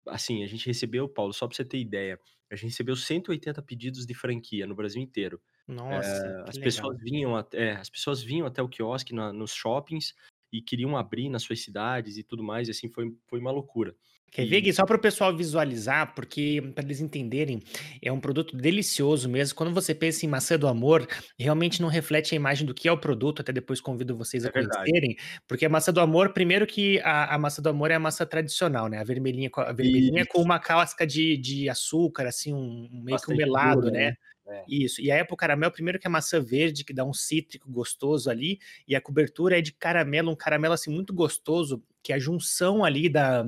assim 0.07 0.43
a 0.43 0.47
gente 0.47 0.65
recebeu, 0.67 1.07
Paulo, 1.09 1.33
só 1.33 1.47
para 1.47 1.55
você 1.55 1.65
ter 1.65 1.79
ideia, 1.79 2.19
a 2.51 2.55
gente 2.55 2.69
recebeu 2.71 2.95
180 2.95 3.61
pedidos 3.61 4.05
de 4.05 4.13
franquia 4.13 4.67
no 4.67 4.75
Brasil 4.75 5.01
inteiro. 5.01 5.41
Nossa, 5.67 6.27
é, 6.45 6.49
as 6.49 6.57
pessoas 6.57 6.97
vinham 7.01 7.35
até, 7.35 7.73
as 7.73 7.89
pessoas 7.89 8.21
vinham 8.21 8.45
até 8.47 8.61
o 8.61 8.69
quiosque 8.69 9.13
na, 9.13 9.31
nos 9.33 9.53
shoppings 9.53 10.13
e 10.51 10.61
queriam 10.61 10.97
abrir 10.97 11.29
nas 11.29 11.43
suas 11.43 11.61
cidades 11.61 12.17
e 12.17 12.23
tudo 12.23 12.43
mais, 12.43 12.67
e 12.67 12.71
assim 12.71 12.89
foi, 12.89 13.15
foi 13.27 13.39
uma 13.39 13.51
loucura. 13.51 13.95
Quer 14.31 14.45
ver, 14.45 14.61
Gui? 14.61 14.71
Só 14.71 14.85
para 14.85 14.95
o 14.95 14.99
pessoal 14.99 15.35
visualizar, 15.35 16.15
porque 16.15 16.63
para 16.73 16.85
eles 16.85 17.01
entenderem, 17.01 17.61
é 18.01 18.09
um 18.13 18.19
produto 18.19 18.55
delicioso 18.55 19.27
mesmo. 19.27 19.55
Quando 19.55 19.73
você 19.73 19.93
pensa 19.93 20.25
em 20.25 20.29
maçã 20.29 20.57
do 20.57 20.69
amor, 20.69 21.05
realmente 21.37 21.81
não 21.81 21.89
reflete 21.89 22.33
a 22.33 22.37
imagem 22.37 22.65
do 22.65 22.73
que 22.73 22.87
é 22.87 22.91
o 22.91 22.97
produto. 22.97 23.41
Até 23.41 23.51
depois 23.51 23.81
convido 23.81 24.15
vocês 24.15 24.45
é 24.45 24.47
a 24.47 24.51
conhecerem, 24.51 25.17
porque 25.45 25.65
a 25.65 25.69
maçã 25.69 25.91
do 25.91 25.99
amor, 25.99 26.31
primeiro 26.31 26.65
que 26.65 27.01
a, 27.01 27.35
a, 27.35 27.37
maçã 27.37 27.61
do 27.61 27.67
amor 27.67 27.91
é 27.91 27.95
a 27.95 27.99
maçã 27.99 28.25
tradicional, 28.25 28.87
né? 28.87 28.99
A 28.99 29.03
vermelhinha, 29.03 29.49
a 29.53 29.73
vermelhinha 29.73 30.25
com 30.25 30.41
uma 30.41 30.59
casca 30.59 31.05
de, 31.05 31.35
de 31.35 31.67
açúcar, 31.67 32.25
assim, 32.25 32.53
um 32.53 32.87
meio 33.03 33.17
Bastante 33.17 33.25
que 33.25 33.33
um 33.33 33.45
melado, 33.45 33.91
né? 33.91 34.11
né? 34.11 34.17
É. 34.51 34.63
Isso. 34.67 35.01
E 35.01 35.11
a 35.11 35.21
Apple 35.21 35.37
Caramel, 35.37 35.71
primeiro 35.71 35.99
que 35.99 36.07
é 36.07 36.09
maçã 36.09 36.41
verde, 36.41 36.83
que 36.83 36.93
dá 36.93 37.05
um 37.05 37.13
cítrico 37.13 37.71
gostoso 37.71 38.29
ali, 38.29 38.59
e 38.87 38.95
a 38.95 39.01
cobertura 39.01 39.57
é 39.57 39.61
de 39.61 39.71
caramelo, 39.71 40.31
um 40.31 40.35
caramelo 40.35 40.73
assim 40.73 40.91
muito 40.91 41.13
gostoso, 41.13 41.83
que 42.03 42.11
a 42.11 42.19
junção 42.19 42.83
ali 42.83 43.07
da, 43.07 43.45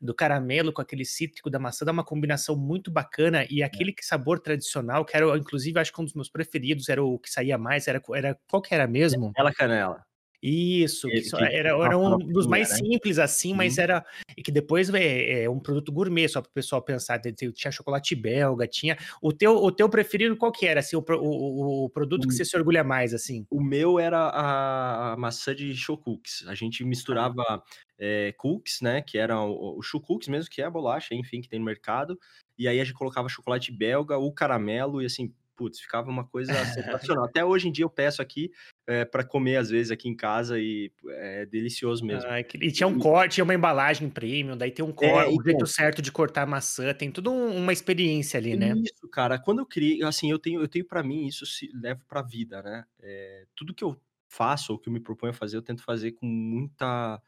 do 0.00 0.14
caramelo 0.14 0.72
com 0.72 0.80
aquele 0.80 1.04
cítrico 1.04 1.50
da 1.50 1.58
maçã 1.58 1.84
dá 1.84 1.92
uma 1.92 2.04
combinação 2.04 2.56
muito 2.56 2.90
bacana, 2.90 3.46
e 3.50 3.62
é. 3.62 3.64
aquele 3.64 3.92
é. 3.92 4.02
sabor 4.02 4.40
tradicional, 4.40 5.04
que 5.04 5.16
era, 5.16 5.36
inclusive, 5.36 5.78
acho 5.78 5.92
que 5.92 6.00
um 6.00 6.04
dos 6.04 6.14
meus 6.14 6.28
preferidos, 6.28 6.88
era 6.88 7.02
o 7.02 7.18
que 7.18 7.30
saía 7.30 7.56
mais, 7.56 7.86
era, 7.86 8.02
era 8.14 8.38
qual 8.48 8.62
que 8.62 8.74
era 8.74 8.86
mesmo? 8.86 9.32
Ela 9.36 9.52
canela. 9.52 10.04
Isso, 10.42 11.06
que 11.08 11.34
era, 11.44 11.70
era 11.70 11.98
um 11.98 12.16
dos 12.16 12.46
mais 12.46 12.70
né? 12.70 12.76
simples 12.76 13.18
assim, 13.18 13.52
mas 13.52 13.76
era. 13.76 14.04
E 14.34 14.42
que 14.42 14.50
depois 14.50 14.88
é, 14.94 15.42
é 15.42 15.50
um 15.50 15.60
produto 15.60 15.92
gourmet, 15.92 16.28
só 16.28 16.40
para 16.40 16.48
o 16.48 16.52
pessoal 16.52 16.80
pensar. 16.80 17.20
Tinha 17.20 17.70
chocolate 17.70 18.14
belga, 18.14 18.66
tinha. 18.66 18.96
O 19.20 19.32
teu, 19.32 19.54
o 19.56 19.70
teu 19.70 19.88
preferido 19.88 20.36
qual 20.36 20.50
que 20.50 20.66
era? 20.66 20.80
Assim, 20.80 20.96
o, 20.96 21.04
o, 21.06 21.84
o 21.84 21.90
produto 21.90 22.26
que 22.26 22.34
você 22.34 22.44
se 22.44 22.56
orgulha 22.56 22.82
mais, 22.82 23.12
assim? 23.12 23.46
O 23.50 23.62
meu 23.62 23.98
era 23.98 24.30
a, 24.30 25.16
maçã 25.18 25.54
de 25.54 25.74
show 25.74 25.98
cookies. 25.98 26.44
A 26.46 26.54
gente 26.54 26.82
misturava 26.84 27.62
é, 27.98 28.32
cookies, 28.38 28.80
né? 28.80 29.02
Que 29.02 29.18
era 29.18 29.38
o, 29.38 29.78
o 29.78 29.82
mesmo, 30.28 30.50
que 30.50 30.62
é 30.62 30.64
a 30.64 30.70
bolacha, 30.70 31.14
enfim, 31.14 31.42
que 31.42 31.48
tem 31.50 31.58
no 31.58 31.66
mercado. 31.66 32.18
E 32.58 32.66
aí 32.66 32.80
a 32.80 32.84
gente 32.84 32.94
colocava 32.94 33.28
chocolate 33.28 33.70
belga, 33.70 34.16
o 34.16 34.32
caramelo, 34.32 35.02
e 35.02 35.06
assim, 35.06 35.34
putz, 35.60 35.78
ficava 35.78 36.08
uma 36.08 36.24
coisa 36.24 36.52
sensacional. 36.72 37.26
Até 37.26 37.44
hoje 37.44 37.68
em 37.68 37.72
dia 37.72 37.84
eu 37.84 37.90
peço 37.90 38.22
aqui 38.22 38.50
é, 38.86 39.04
para 39.04 39.22
comer, 39.22 39.56
às 39.56 39.68
vezes, 39.68 39.92
aqui 39.92 40.08
em 40.08 40.16
casa 40.16 40.58
e 40.58 40.90
é 41.10 41.44
delicioso 41.44 42.02
mesmo. 42.02 42.30
Ah, 42.30 42.40
e 42.40 42.72
tinha 42.72 42.86
um 42.86 42.98
corte, 42.98 43.34
tinha 43.34 43.44
uma 43.44 43.54
embalagem 43.54 44.08
premium, 44.08 44.56
daí 44.56 44.70
tem 44.70 44.82
um 44.82 44.90
corte, 44.90 45.30
é, 45.30 45.38
o 45.38 45.42
jeito 45.42 45.66
certo 45.66 46.00
de 46.00 46.10
cortar 46.10 46.46
maçã, 46.46 46.94
tem 46.94 47.12
tudo 47.12 47.30
um, 47.30 47.58
uma 47.58 47.74
experiência 47.74 48.38
ali, 48.38 48.56
né? 48.56 48.72
Isso, 48.74 49.06
cara. 49.12 49.38
Quando 49.38 49.58
eu 49.58 49.66
criei, 49.66 50.02
assim, 50.02 50.30
eu 50.30 50.38
tenho, 50.38 50.62
eu 50.62 50.68
tenho 50.68 50.86
para 50.86 51.02
mim, 51.02 51.26
isso 51.26 51.44
se 51.44 51.70
levo 51.74 52.00
pra 52.08 52.22
vida, 52.22 52.62
né? 52.62 52.84
É, 53.02 53.44
tudo 53.54 53.74
que 53.74 53.84
eu 53.84 54.00
faço 54.28 54.72
ou 54.72 54.78
que 54.78 54.88
eu 54.88 54.92
me 54.92 55.00
proponho 55.00 55.32
a 55.32 55.34
fazer, 55.34 55.58
eu 55.58 55.62
tento 55.62 55.82
fazer 55.82 56.12
com 56.12 56.24
muita 56.24 57.20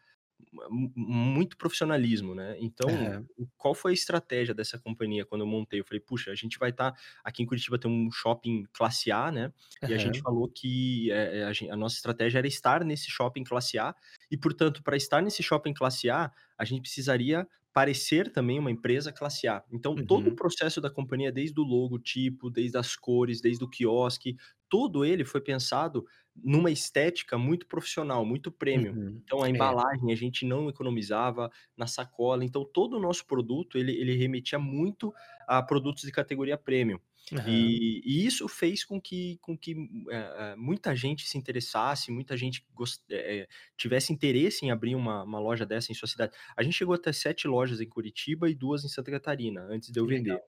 muito 0.70 1.56
profissionalismo, 1.56 2.34
né? 2.34 2.56
Então, 2.58 2.88
uhum. 2.88 3.46
qual 3.56 3.74
foi 3.74 3.92
a 3.92 3.94
estratégia 3.94 4.54
dessa 4.54 4.78
companhia 4.78 5.24
quando 5.24 5.42
eu 5.42 5.46
montei? 5.46 5.80
Eu 5.80 5.84
falei, 5.84 6.00
puxa, 6.00 6.30
a 6.30 6.34
gente 6.34 6.58
vai 6.58 6.70
estar 6.70 6.92
tá... 6.92 6.98
aqui 7.24 7.42
em 7.42 7.46
Curitiba 7.46 7.78
tem 7.78 7.90
um 7.90 8.10
shopping 8.10 8.64
classe 8.72 9.10
A, 9.10 9.30
né? 9.30 9.52
Uhum. 9.82 9.88
E 9.88 9.94
a 9.94 9.98
gente 9.98 10.20
falou 10.20 10.48
que 10.48 11.10
é, 11.10 11.44
a, 11.44 11.52
gente, 11.52 11.70
a, 11.70 11.76
nossa 11.76 11.96
estratégia 11.96 12.38
era 12.38 12.46
estar 12.46 12.84
nesse 12.84 13.10
shopping 13.10 13.44
classe 13.44 13.78
A 13.78 13.94
e, 14.30 14.36
portanto, 14.36 14.82
para 14.82 14.96
estar 14.96 15.22
nesse 15.22 15.42
shopping 15.42 15.74
classe 15.74 16.10
A, 16.10 16.30
a 16.56 16.64
gente 16.64 16.82
precisaria 16.82 17.46
parecer 17.72 18.30
também 18.30 18.58
uma 18.58 18.70
empresa 18.70 19.10
classe 19.10 19.48
A. 19.48 19.64
Então, 19.72 19.92
uhum. 19.94 20.04
todo 20.04 20.26
o 20.26 20.30
uhum. 20.30 20.36
processo 20.36 20.80
da 20.80 20.90
companhia, 20.90 21.32
desde 21.32 21.58
o 21.58 21.64
logotipo, 21.64 22.50
desde 22.50 22.76
as 22.76 22.94
cores, 22.94 23.40
desde 23.40 23.64
o 23.64 23.68
quiosque, 23.68 24.36
todo 24.72 25.04
ele 25.04 25.24
foi 25.26 25.40
pensado 25.42 26.06
numa 26.34 26.70
estética 26.70 27.36
muito 27.38 27.66
profissional, 27.68 28.24
muito 28.24 28.50
premium. 28.50 28.96
Uhum. 28.96 29.22
Então 29.24 29.42
a 29.42 29.50
É. 29.50 29.50
embalagem 29.50 30.10
a 30.12 30.16
gente 30.16 30.46
não 30.46 30.70
economizava 30.70 31.50
na 31.76 31.86
sacola, 31.86 32.42
então 32.44 32.64
todo 32.64 32.96
o 32.96 33.00
nosso 33.00 33.26
produto 33.26 33.76
ele 33.78 33.92
ele 34.00 34.16
remetia 34.16 34.58
muito 34.58 35.12
a 35.46 35.62
produtos 35.62 36.04
de 36.04 36.12
categoria 36.12 36.56
premium. 36.58 36.98
Aham. 37.32 37.82
E 37.84 38.00
e 38.04 38.26
isso 38.26 38.48
fez 38.48 38.84
com 38.84 39.00
que 39.00 39.38
com 39.42 39.58
que, 39.58 39.74
eh, 40.10 40.56
muita 40.56 40.96
gente 40.96 41.28
se 41.28 41.36
interessasse, 41.38 42.10
muita 42.12 42.34
gente 42.42 42.64
gos 42.78 42.92
eh 43.10 43.42
eh, 43.42 43.48
tivesse 43.76 44.12
interesse 44.14 44.64
em 44.66 44.70
abrir 44.72 44.94
uma 44.96 45.22
uma 45.24 45.40
loja 45.40 45.66
dessa 45.66 45.92
em 45.92 45.94
sua 45.94 46.08
cidade. 46.08 46.32
A 46.56 46.62
gente 46.64 46.74
chegou 46.80 46.94
a 46.94 46.98
ter 46.98 47.14
7 47.14 47.46
lojas 47.48 47.80
em 47.80 47.88
Curitiba 47.96 48.48
e 48.50 48.54
2 48.54 48.84
em 48.84 48.88
Santa 48.88 49.10
Catarina, 49.12 49.60
antes 49.74 49.90
de 49.92 50.00
eu 50.00 50.06
vender. 50.08 50.38
legal. 50.38 50.42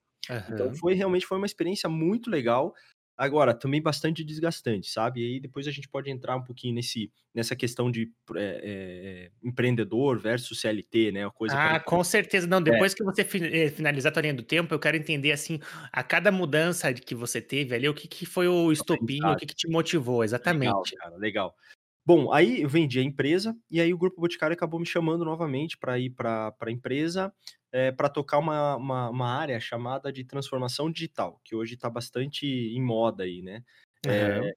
Então 0.48 0.72
foi 0.80 0.94
realmente 0.94 1.26
foi 1.26 1.38
uma 1.38 1.46
experiência 1.46 1.88
muito 1.88 2.30
legal, 2.30 2.74
agora 3.16 3.54
também 3.58 3.82
bastante 3.82 4.24
desgastante, 4.24 4.90
sabe. 4.90 5.20
E 5.22 5.34
aí 5.34 5.40
depois 5.40 5.66
a 5.68 5.70
gente 5.72 5.88
pode 5.88 6.10
entrar 6.10 6.36
um 6.36 6.44
pouquinho 6.44 6.74
nesse 6.74 7.12
nessa 7.34 7.56
questão 7.56 7.90
de 7.90 8.12
eh 8.36 9.30
eh, 9.30 9.32
empreendedor 9.42 10.18
versus 10.20 10.60
CLT, 10.60 11.12
né, 11.12 11.26
uma 11.26 11.32
coisa 11.32 11.56
Ah, 11.56 11.78
parecida. 11.78 11.84
com 11.84 12.02
certeza. 12.02 12.46
Não, 12.46 12.62
É. 12.70 12.80
depois 12.80 12.94
que 12.94 13.04
você 13.04 13.22
fi 13.22 13.68
finalizar 13.70 14.10
a 14.10 14.12
tua 14.14 14.22
linha 14.22 14.32
do 14.34 14.42
tempo, 14.42 14.72
eu 14.72 14.78
quero 14.78 14.96
entender, 14.96 15.30
assim, 15.30 15.58
a 15.92 16.02
cada 16.02 16.32
mudança 16.32 16.92
que 16.94 17.14
você 17.14 17.38
teve 17.40 17.74
ali, 17.74 17.86
o 17.86 17.92
que 17.94 18.08
que 18.08 18.24
foi 18.24 18.48
o 18.48 18.72
estopim, 18.72 19.30
o 19.30 19.36
que 19.36 19.44
que 19.46 19.54
te 19.54 19.68
motivou, 19.68 20.24
Legal, 20.42 20.88
exatamente. 20.88 20.98
cara, 20.98 21.16
legal. 21.16 21.54
Bom, 22.06 22.32
aí 22.32 22.62
eu 22.62 22.68
vendi 22.68 23.00
a 23.00 23.04
empresa, 23.04 23.56
e 23.70 23.80
aí 23.80 23.92
o 23.94 23.98
Grupo 23.98 24.20
Boticário 24.20 24.54
acabou 24.54 24.80
me 24.80 24.86
chamando 24.86 25.24
novamente 25.24 25.78
pra 25.78 25.98
ir 25.98 26.10
pra 26.10 26.52
pra 26.52 26.70
empresa, 26.72 27.34
eh, 27.74 27.92
pra 27.92 28.08
tocar 28.10 28.38
uma 28.38 28.76
uma 28.76 29.10
uma 29.10 29.28
área 29.30 29.60
chamada 29.60 30.12
de 30.12 30.24
transformação 30.24 30.90
digital, 30.92 31.40
que 31.44 31.56
hoje 31.56 31.76
tá 31.76 31.90
bastante 31.90 32.46
em 32.46 32.82
moda 32.82 33.24
aí, 33.24 33.42
né. 33.42 33.64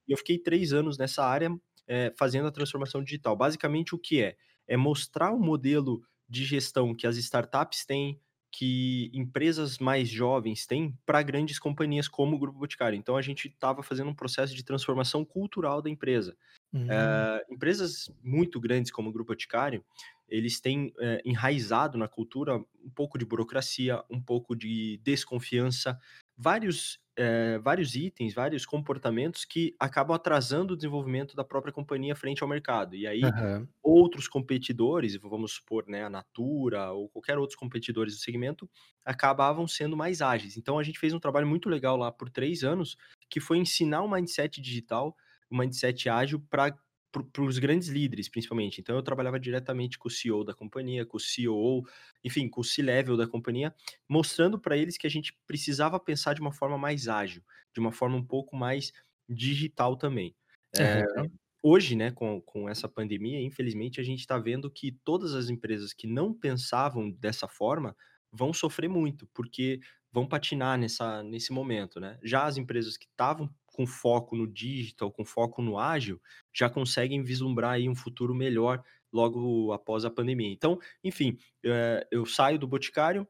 E 0.08 0.14
eu 0.14 0.18
fiquei 0.18 0.38
3 0.40 0.74
anos 0.74 0.98
nessa 0.98 1.24
área, 1.26 1.50
eh, 1.88 2.14
fazendo 2.18 2.48
a 2.48 2.52
transformação 2.52 3.04
digital. 3.04 3.36
Basicamente 3.36 3.96
o 3.96 4.00
que 4.00 4.22
é? 4.22 4.38
É 4.68 4.78
mostrar 4.78 5.32
o 5.34 5.40
modelo 5.40 6.02
de 6.30 6.46
gestão 6.46 6.96
que 6.96 7.08
as 7.08 7.18
startups 7.18 7.86
têm, 7.86 8.20
que 8.52 9.12
empresas 9.14 9.78
mais 9.80 10.10
jovens 10.10 10.66
têm, 10.66 10.98
pra 11.06 11.22
grandes 11.24 11.60
companhias 11.60 12.08
como 12.08 12.36
o 12.36 12.40
Grupo 12.40 12.60
Boticário. 12.60 12.98
Então 12.98 13.18
a 13.18 13.22
gente 13.22 13.48
estava 13.50 13.84
fazendo 13.84 14.10
um 14.12 14.16
processo 14.16 14.56
de 14.56 14.64
transformação 14.64 15.26
cultural 15.26 15.82
da 15.82 15.90
empresa. 15.90 16.36
Hum. 16.74 16.88
Eh, 16.90 17.46
empresas 17.52 18.12
muito 18.24 18.60
grandes 18.62 18.92
como 18.92 19.10
o 19.10 19.14
Grupo 19.14 19.30
Boticário, 19.34 19.84
eles 20.30 20.60
têm, 20.62 20.94
eh, 21.00 21.22
enraizado 21.26 21.98
na 21.98 22.08
cultura 22.08 22.58
um 22.58 22.90
pouco 22.94 23.18
de 23.18 23.26
burocracia, 23.26 24.04
um 24.10 24.22
pouco 24.22 24.56
de 24.56 24.98
desconfiança, 25.04 25.98
vários, 26.36 27.00
eh, 27.18 27.58
vários 27.60 27.96
itens, 27.96 28.34
vários 28.34 28.66
comportamentos 28.66 29.46
que 29.46 29.76
acabam 29.80 30.16
atrasando 30.16 30.74
o 30.74 30.78
desenvolvimento 30.78 31.36
da 31.36 31.44
própria 31.44 31.74
companhia 31.74 32.16
frente 32.16 32.44
ao 32.44 32.50
mercado. 32.50 32.96
E 32.96 33.08
aí, 33.08 33.36
Aham. 33.36 33.70
outros 33.84 34.28
competidores, 34.28 35.16
vamos 35.16 35.54
supor, 35.54 35.86
né, 35.88 36.04
a 36.04 36.10
Natura 36.10 36.92
ou 36.92 37.10
qualquer 37.10 37.38
outros 37.38 37.56
competidores 37.58 38.16
do 38.16 38.20
segmento, 38.22 38.70
acabavam 39.06 39.68
sendo 39.68 39.96
mais 39.96 40.22
ágeis. 40.22 40.58
Então 40.58 40.78
a 40.78 40.84
gente 40.84 41.00
fez 41.00 41.14
um 41.14 41.20
trabalho 41.20 41.48
muito 41.48 41.70
legal 41.70 41.96
lá 41.96 42.12
por 42.12 42.30
3 42.30 42.64
anos, 42.64 42.98
que 43.30 43.40
foi 43.40 43.58
ensinar 43.58 44.02
o 44.04 44.10
mindset 44.10 44.60
digital, 44.62 45.16
o 45.50 45.58
mindset 45.58 46.10
ágil 46.10 46.42
para 46.50 46.78
para 47.12 47.44
os 47.44 47.58
grandes 47.60 47.88
líderes, 47.88 48.30
principalmente. 48.30 48.80
Então 48.82 48.96
eu 48.96 49.02
trabalhava 49.04 49.40
diretamente 49.40 49.98
com 49.98 50.08
o 50.08 50.12
CEO 50.12 50.44
da 50.44 50.54
companhia, 50.54 51.06
com 51.06 51.18
o 51.18 51.20
COO, 51.20 51.84
enfim, 52.24 52.50
com 52.50 52.62
o 52.62 52.64
C-level 52.64 53.18
da 53.18 53.28
companhia, 53.28 53.74
mostrando 54.10 54.60
pra 54.60 54.78
eles 54.78 54.98
que 54.98 55.08
a 55.08 55.10
gente 55.10 55.38
precisava 55.48 56.00
pensar 56.00 56.34
de 56.36 56.42
uma 56.42 56.52
forma 56.54 56.78
mais 56.78 57.08
ágil, 57.08 57.44
de 57.74 57.80
uma 57.80 57.92
forma 57.92 58.18
um 58.18 58.26
pouco 58.26 58.56
mais 58.56 58.92
digital 59.30 59.96
também. 59.98 60.36
Aham. 60.74 61.38
hoje, 61.64 61.96
né, 61.96 62.12
com 62.12 62.42
com 62.42 62.70
essa 62.70 62.88
pandemia, 62.90 63.42
infelizmente, 63.42 64.00
a 64.00 64.04
gente 64.04 64.26
tá 64.28 64.38
vendo 64.38 64.70
que 64.72 64.92
todas 65.04 65.34
as 65.34 65.50
empresas 65.50 65.94
que 65.94 66.08
não 66.08 66.34
pensavam 66.34 67.10
dessa 67.12 67.48
forma, 67.48 67.96
vão 68.32 68.54
sofrer 68.54 68.90
muito, 68.90 69.28
porque 69.34 69.80
vão 70.12 70.28
patinar 70.28 70.78
nessa 70.78 71.24
nesse 71.24 71.52
momento, 71.52 72.00
né. 72.00 72.20
Já 72.24 72.46
as 72.46 72.58
empresas 72.58 72.98
que 72.98 73.06
estavam 73.08 73.50
com 73.78 73.86
foco 73.88 74.36
no 74.36 74.48
digital, 74.48 75.12
com 75.12 75.24
foco 75.24 75.62
no 75.62 75.78
ágil, 75.80 76.20
já 76.54 76.70
conseguem 76.70 77.24
vislumbrar 77.24 77.74
aí 77.74 77.88
um 77.88 77.96
futuro 77.96 78.34
melhor 78.36 78.84
logo 79.14 79.72
após 79.72 80.04
a 80.06 80.10
pandemia. 80.12 80.52
Então, 80.52 80.80
enfim, 81.04 81.38
eh, 81.64 82.08
eu 82.12 82.26
saio 82.26 82.60
do 82.60 82.68
Boticário, 82.68 83.28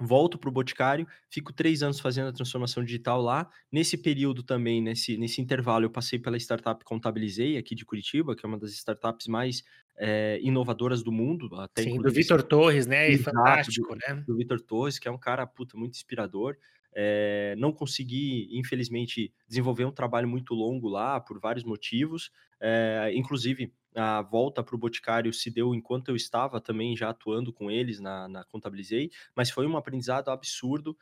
volto 0.00 0.38
para 0.38 0.48
o 0.50 0.52
Boticário, 0.52 1.06
fico 1.30 1.52
3 1.52 1.82
anos 1.82 2.00
fazendo 2.00 2.28
a 2.28 2.32
transformação 2.32 2.84
digital 2.84 3.22
lá. 3.22 3.48
Nesse 3.72 3.96
período 3.98 4.42
também, 4.42 4.82
nesse 4.82 5.16
nesse 5.18 5.40
intervalo, 5.42 5.84
eu 5.86 5.90
passei 5.90 6.18
pela 6.18 6.36
startup 6.38 6.84
Contabilizei, 6.84 7.58
aqui 7.58 7.74
de 7.76 7.84
Curitiba, 7.86 8.36
que 8.36 8.46
é 8.46 8.48
uma 8.48 8.58
das 8.58 8.72
startups 8.72 9.26
mais, 9.28 9.62
eh, 9.98 10.38
inovadoras 10.42 11.02
do 11.04 11.12
mundo, 11.12 11.48
até 11.60 11.84
Sim, 11.84 12.00
do 12.00 12.10
Vitor 12.12 12.42
Torres, 12.42 12.86
né, 12.86 13.10
exato, 13.10 13.70
do 13.72 13.74
fantástico, 13.74 13.94
né. 13.96 14.24
do 14.26 14.36
Vitor 14.36 14.60
Torres, 14.60 14.98
que 14.98 15.08
é 15.08 15.10
um 15.10 15.18
cara, 15.18 15.46
puta, 15.46 15.76
muito 15.76 15.94
inspirador. 15.96 16.56
Eh, 16.96 17.54
não 17.58 17.72
consegui, 17.72 18.48
infelizmente, 18.58 19.32
desenvolver 19.48 19.84
um 19.84 19.92
trabalho 19.92 20.28
muito 20.28 20.54
longo 20.54 20.88
lá, 20.88 21.20
por 21.20 21.40
vários 21.40 21.64
motivos. 21.64 22.30
Eh, 22.60 23.12
inclusive, 23.14 23.72
a 23.96 24.22
volta 24.22 24.62
para 24.62 24.74
o 24.74 24.78
Boticário 24.78 25.32
se 25.32 25.50
deu 25.50 25.74
enquanto 25.74 26.08
eu 26.08 26.16
estava 26.16 26.60
também 26.60 26.96
já 26.96 27.10
atuando 27.10 27.52
com 27.52 27.70
eles 27.70 28.00
na 28.00 28.28
na 28.28 28.44
Contabilizei, 28.44 29.10
mas 29.36 29.50
foi 29.50 29.66
um 29.66 29.76
aprendizado 29.76 30.30
absurdo, 30.30 30.96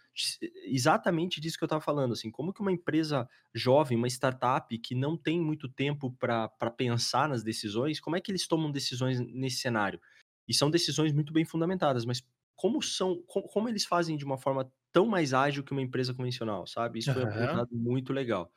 exatamente 0.66 1.40
disso 1.40 1.56
que 1.58 1.64
eu 1.64 1.66
estava 1.66 1.80
falando, 1.82 2.12
assim, 2.12 2.30
como 2.30 2.52
que 2.52 2.60
uma 2.60 2.72
empresa 2.72 3.28
jovem, 3.54 3.96
uma 3.96 4.08
startup 4.08 4.76
que 4.78 4.94
não 4.94 5.16
tem 5.16 5.40
muito 5.40 5.68
tempo 5.68 6.12
pra 6.18 6.48
pensar 6.76 7.28
nas 7.28 7.42
decisões, 7.42 8.00
como 8.00 8.16
é 8.16 8.20
que 8.20 8.30
eles 8.30 8.46
tomam 8.46 8.70
decisões 8.70 9.20
nesse 9.20 9.58
cenário? 9.58 10.00
E 10.48 10.54
são 10.54 10.70
decisões 10.70 11.12
muito 11.12 11.32
bem 11.32 11.44
fundamentadas, 11.44 12.04
mas 12.04 12.22
como 12.62 12.80
são 12.82 13.22
co 13.26 13.42
como 13.42 13.68
eles 13.68 13.84
fazem 13.86 14.16
de 14.16 14.24
uma 14.24 14.38
forma 14.38 14.72
tão 14.92 15.06
mais 15.06 15.34
ágil 15.34 15.64
que 15.64 15.72
uma 15.72 15.82
empresa 15.82 16.14
convencional, 16.14 16.66
sabe? 16.66 16.98
Isso 17.00 17.12
foi 17.12 17.24
um 17.24 17.28
muito 17.72 18.12
legal. 18.12 18.52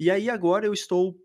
E 0.00 0.10
aí 0.10 0.30
agora 0.30 0.66
eu 0.66 0.74
estou 0.74 1.16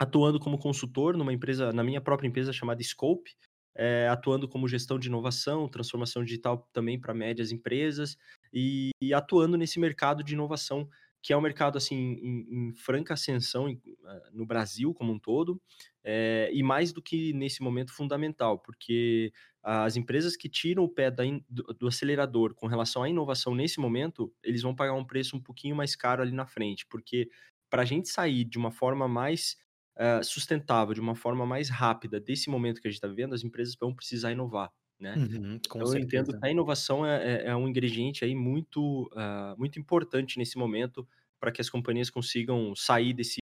atuando 0.00 0.40
como 0.40 0.58
consultor 0.58 1.16
numa 1.16 1.32
empresa 1.32 1.72
na 1.72 1.84
minha 1.84 2.00
própria 2.00 2.28
empresa 2.28 2.52
chamada 2.52 2.82
Scope, 2.82 3.30
eh, 3.76 4.08
atuando 4.08 4.48
como 4.48 4.68
gestão 4.68 4.98
de 4.98 5.08
inovação, 5.08 5.68
transformação 5.68 6.24
digital 6.24 6.68
também 6.72 7.00
pra 7.00 7.14
médias 7.14 7.52
empresas, 7.52 8.16
e 8.52 8.90
e 9.02 9.14
atuando 9.14 9.56
nesse 9.58 9.80
mercado 9.80 10.24
de 10.24 10.34
inovação, 10.34 10.88
que 11.22 11.32
é 11.32 11.36
um 11.36 11.40
mercado, 11.42 11.78
assim, 11.78 11.96
em 11.96 12.70
em 12.70 12.74
franca 12.76 13.14
ascensão 13.14 13.68
em 13.68 13.80
eh, 14.06 14.30
no 14.32 14.46
Brasil 14.46 14.94
como 14.94 15.12
um 15.12 15.18
todo, 15.20 15.60
eh, 16.04 16.50
e 16.52 16.62
mais 16.62 16.92
do 16.92 17.02
que 17.02 17.32
nesse 17.34 17.62
momento 17.62 17.92
fundamental, 17.94 18.58
porque 18.60 19.32
as 19.64 19.96
empresas 19.96 20.36
que 20.36 20.48
tiram 20.48 20.84
o 20.84 20.88
pé 20.88 21.10
da 21.10 21.24
do 21.48 21.62
do 21.78 21.86
acelerador 21.88 22.54
com 22.54 22.66
relação 22.66 23.02
à 23.02 23.08
inovação 23.08 23.54
nesse 23.54 23.80
momento, 23.80 24.32
eles 24.42 24.62
vão 24.62 24.74
pagar 24.74 24.94
um 24.94 25.04
preço 25.06 25.36
um 25.36 25.40
pouquinho 25.42 25.76
mais 25.76 25.96
caro 25.96 26.22
ali 26.22 26.32
na 26.32 26.46
frente, 26.46 26.86
porque 26.88 27.28
pra 27.70 27.84
gente 27.84 28.08
sair 28.08 28.44
de 28.44 28.58
uma 28.58 28.70
forma 28.70 29.08
mais, 29.08 29.56
eh, 29.96 30.22
sustentável, 30.22 30.94
de 30.94 31.00
uma 31.00 31.14
forma 31.16 31.46
mais 31.46 31.68
rápida 31.70 32.20
desse 32.20 32.50
momento 32.50 32.80
que 32.80 32.88
a 32.88 32.90
gente 32.90 33.00
tá 33.00 33.08
vivendo, 33.08 33.34
as 33.34 33.42
empresas 33.44 33.74
vão 33.80 33.94
precisar 33.94 34.32
inovar, 34.32 34.70
né. 35.00 35.20
Uhum, 35.20 35.60
Então 35.76 35.92
eu 35.94 35.98
entendo 36.00 36.34
que 36.34 36.46
a 36.46 36.50
inovação 36.50 37.06
é 37.06 37.44
é 37.44 37.46
é 37.50 37.56
um 37.56 37.68
ingrediente 37.68 38.24
aí 38.24 38.34
muito, 38.34 39.08
ah, 39.14 39.54
muito 39.58 39.78
importante 39.78 40.38
nesse 40.38 40.58
momento, 40.58 41.06
pra 41.40 41.52
que 41.52 41.60
as 41.60 41.70
companhias 41.70 42.10
consigam 42.10 42.74
sair 42.76 43.12
desse 43.14 43.38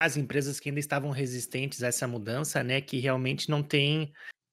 As 0.00 0.16
empresas 0.16 0.60
que 0.60 0.68
ainda 0.68 0.78
estavam 0.78 1.10
resistentes 1.10 1.82
a 1.82 1.88
essa 1.88 2.06
mudança, 2.06 2.62
né, 2.62 2.80
que 2.80 2.98
realmente 3.00 3.50
não 3.50 3.62
tem 3.62 4.12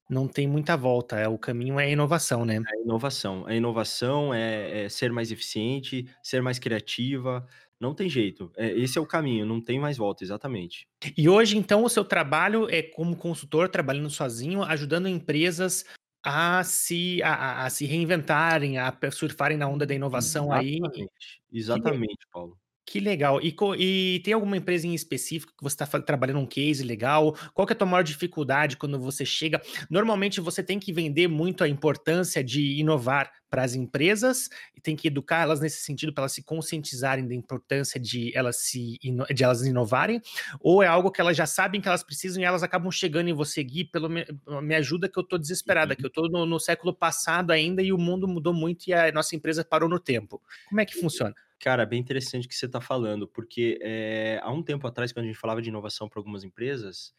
não 0.09 0.27
tem 0.27 0.47
muita 0.47 0.77
volta, 0.77 1.17
é 1.19 1.27
o 1.27 1.37
caminho 1.37 1.79
é 1.79 1.85
a 1.85 1.89
inovação, 1.89 2.45
né. 2.45 2.65
A 2.67 2.77
inovação. 2.81 3.45
A 3.45 3.53
inovação 3.55 4.33
é 4.33 4.85
é 4.85 4.89
ser 4.89 5.11
mais 5.11 5.31
eficiente, 5.31 6.05
ser 6.23 6.41
mais 6.41 6.57
criativa, 6.59 7.45
não 7.79 7.93
tem 7.93 8.09
jeito, 8.09 8.51
eh, 8.57 8.71
esse 8.79 8.97
é 8.97 9.01
o 9.01 9.05
caminho, 9.07 9.45
não 9.45 9.61
tem 9.61 9.79
mais 9.79 9.97
volta, 9.97 10.23
exatamente. 10.23 10.87
E 11.17 11.27
hoje, 11.29 11.57
então, 11.57 11.83
o 11.83 11.89
seu 11.89 12.03
trabalho 12.05 12.69
é 12.69 12.81
como 12.81 13.15
consultor, 13.15 13.69
trabalhando 13.69 14.09
sozinho, 14.09 14.63
ajudando 14.63 15.07
empresas 15.07 15.85
a 16.23 16.63
se 16.63 17.21
a 17.23 17.65
a 17.65 17.69
se 17.69 17.85
reinventarem, 17.85 18.77
a 18.79 18.97
surfarem 19.11 19.57
na 19.57 19.67
onda 19.67 19.85
da 19.85 19.93
inovação 19.93 20.51
aí, 20.51 20.81
Exatamente, 20.81 21.41
le 21.73 21.91
exatamente, 21.91 22.25
Paulo. 22.31 22.59
Que 22.85 22.99
legal. 22.99 23.41
E, 23.41 23.55
e, 23.79 24.19
tem 24.23 24.33
alguma 24.33 24.55
empresa 24.55 24.85
em 24.85 24.93
específico 24.93 25.53
que 25.57 25.63
você 25.63 25.73
está 25.73 25.99
trabalhando 25.99 26.39
um 26.39 26.45
case 26.45 26.83
legal? 26.83 27.35
Qual 27.51 27.65
que 27.65 27.73
é 27.73 27.75
a 27.75 27.77
tua 27.77 27.87
maior 27.87 28.03
dificuldade 28.03 28.77
quando 28.77 28.99
você 28.99 29.25
chega? 29.25 29.59
Normalmente 29.89 30.39
você 30.39 30.61
tem 30.61 30.79
que 30.79 30.93
vender 30.93 31.27
muito 31.27 31.63
a 31.63 31.67
importância 31.67 32.43
de 32.43 32.79
inovar 32.79 33.31
para 33.49 33.63
as 33.63 33.73
empresas 33.73 34.49
e 34.75 34.81
tem 34.81 34.95
que 34.95 35.07
educar 35.07 35.41
elas 35.41 35.59
nesse 35.59 35.81
sentido 35.81 36.13
para 36.13 36.23
elas 36.23 36.33
se 36.33 36.43
conscientizarem 36.43 37.27
da 37.27 37.33
importância 37.33 37.99
de 37.99 38.31
elas 38.37 38.57
se 38.57 38.99
de 39.33 39.43
elas 39.43 39.65
inovarem, 39.65 40.21
ou 40.59 40.83
é 40.83 40.87
algo 40.87 41.09
que 41.09 41.21
elas 41.21 41.37
já 41.37 41.45
sabem 41.45 41.81
que 41.81 41.87
elas 41.87 42.03
precisam 42.03 42.41
e 42.41 42.45
elas 42.45 42.63
acabam 42.63 42.91
chegando 42.91 43.29
em 43.29 43.33
você, 43.33 43.63
Gui, 43.63 43.85
pelo 43.85 44.09
me, 44.09 44.25
me 44.61 44.75
ajuda 44.75 45.09
que 45.09 45.17
eu 45.17 45.23
estou 45.23 45.39
desesperada, 45.39 45.93
uhum. 45.93 45.97
que 45.97 46.05
eu 46.05 46.09
estou 46.09 46.29
no, 46.29 46.45
no 46.45 46.59
século 46.59 46.93
passado 46.93 47.51
ainda 47.51 47.81
e 47.81 47.91
o 47.93 47.97
mundo 47.97 48.27
mudou 48.27 48.53
muito 48.53 48.87
e 48.87 48.93
a 48.93 49.11
nossa 49.11 49.35
empresa 49.35 49.63
parou 49.63 49.89
no 49.89 49.99
tempo. 49.99 50.41
Como 50.69 50.81
é 50.81 50.85
que 50.85 50.99
funciona? 50.99 51.33
Cara, 51.59 51.85
bem 51.85 51.99
interessante 51.99 52.45
o 52.45 52.49
que 52.49 52.55
você 52.55 52.65
está 52.65 52.81
falando, 52.81 53.27
porque 53.27 53.79
é, 53.81 54.39
há 54.43 54.51
um 54.51 54.61
tempo 54.61 54.85
atrás, 54.87 55.11
quando 55.11 55.25
a 55.25 55.27
gente 55.27 55.39
falava 55.39 55.61
de 55.61 55.69
inovação 55.69 56.09
para 56.09 56.19
algumas 56.19 56.43
empresas, 56.43 57.13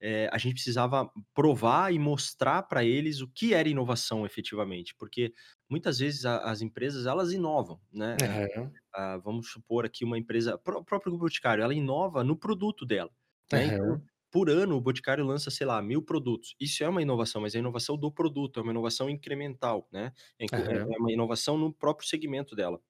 é, 0.00 0.28
a 0.32 0.38
gente 0.38 0.54
precisava 0.54 1.08
provar 1.32 1.94
e 1.94 1.98
mostrar 1.98 2.64
para 2.64 2.84
eles 2.84 3.20
o 3.20 3.28
que 3.28 3.54
era 3.54 3.68
inovação 3.68 4.26
efetivamente, 4.26 4.94
porque 4.96 5.32
muitas 5.70 6.00
vezes 6.00 6.26
a, 6.26 6.38
as 6.38 6.60
empresas 6.60 7.06
elas 7.06 7.32
inovam, 7.32 7.80
né? 7.92 8.16
Uhum. 8.56 8.72
Ah, 8.92 9.18
vamos 9.18 9.52
supor 9.52 9.86
aqui 9.86 10.04
uma 10.04 10.18
empresa, 10.18 10.56
o 10.56 10.84
próprio 10.84 11.16
Boticário, 11.16 11.62
ela 11.62 11.72
inova 11.72 12.24
no 12.24 12.36
produto 12.36 12.84
dela. 12.84 13.10
Né? 13.52 13.66
Uhum. 13.66 13.74
Então, 13.74 14.02
por 14.28 14.50
ano, 14.50 14.76
o 14.76 14.80
Boticário 14.80 15.24
lança, 15.24 15.50
sei 15.50 15.66
lá, 15.66 15.80
mil 15.80 16.02
produtos. 16.02 16.56
Isso 16.58 16.82
é 16.82 16.88
uma 16.88 17.02
inovação, 17.02 17.42
mas 17.42 17.54
é 17.54 17.58
a 17.58 17.60
inovação 17.60 17.96
do 17.96 18.10
produto, 18.10 18.58
é 18.58 18.62
uma 18.62 18.72
inovação 18.72 19.08
incremental, 19.08 19.86
né? 19.92 20.10
É, 20.40 20.56
uhum. 20.56 20.94
é 20.94 20.98
uma 20.98 21.12
inovação 21.12 21.56
no 21.56 21.72
próprio 21.72 22.08
segmento 22.08 22.56
dela. 22.56 22.80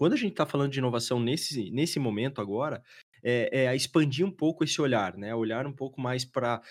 Quando 0.00 0.14
a 0.14 0.16
gente 0.16 0.30
está 0.30 0.46
falando 0.46 0.72
de 0.72 0.78
inovação 0.78 1.20
nesse, 1.20 1.70
nesse 1.70 1.98
momento 1.98 2.40
agora, 2.40 2.82
é, 3.22 3.66
é 3.66 3.76
expandir 3.76 4.24
um 4.24 4.30
pouco 4.30 4.64
esse 4.64 4.80
olhar, 4.80 5.14
né? 5.14 5.34
Olhar 5.34 5.66
um 5.66 5.74
pouco 5.74 6.00
mais 6.00 6.24
para 6.24 6.62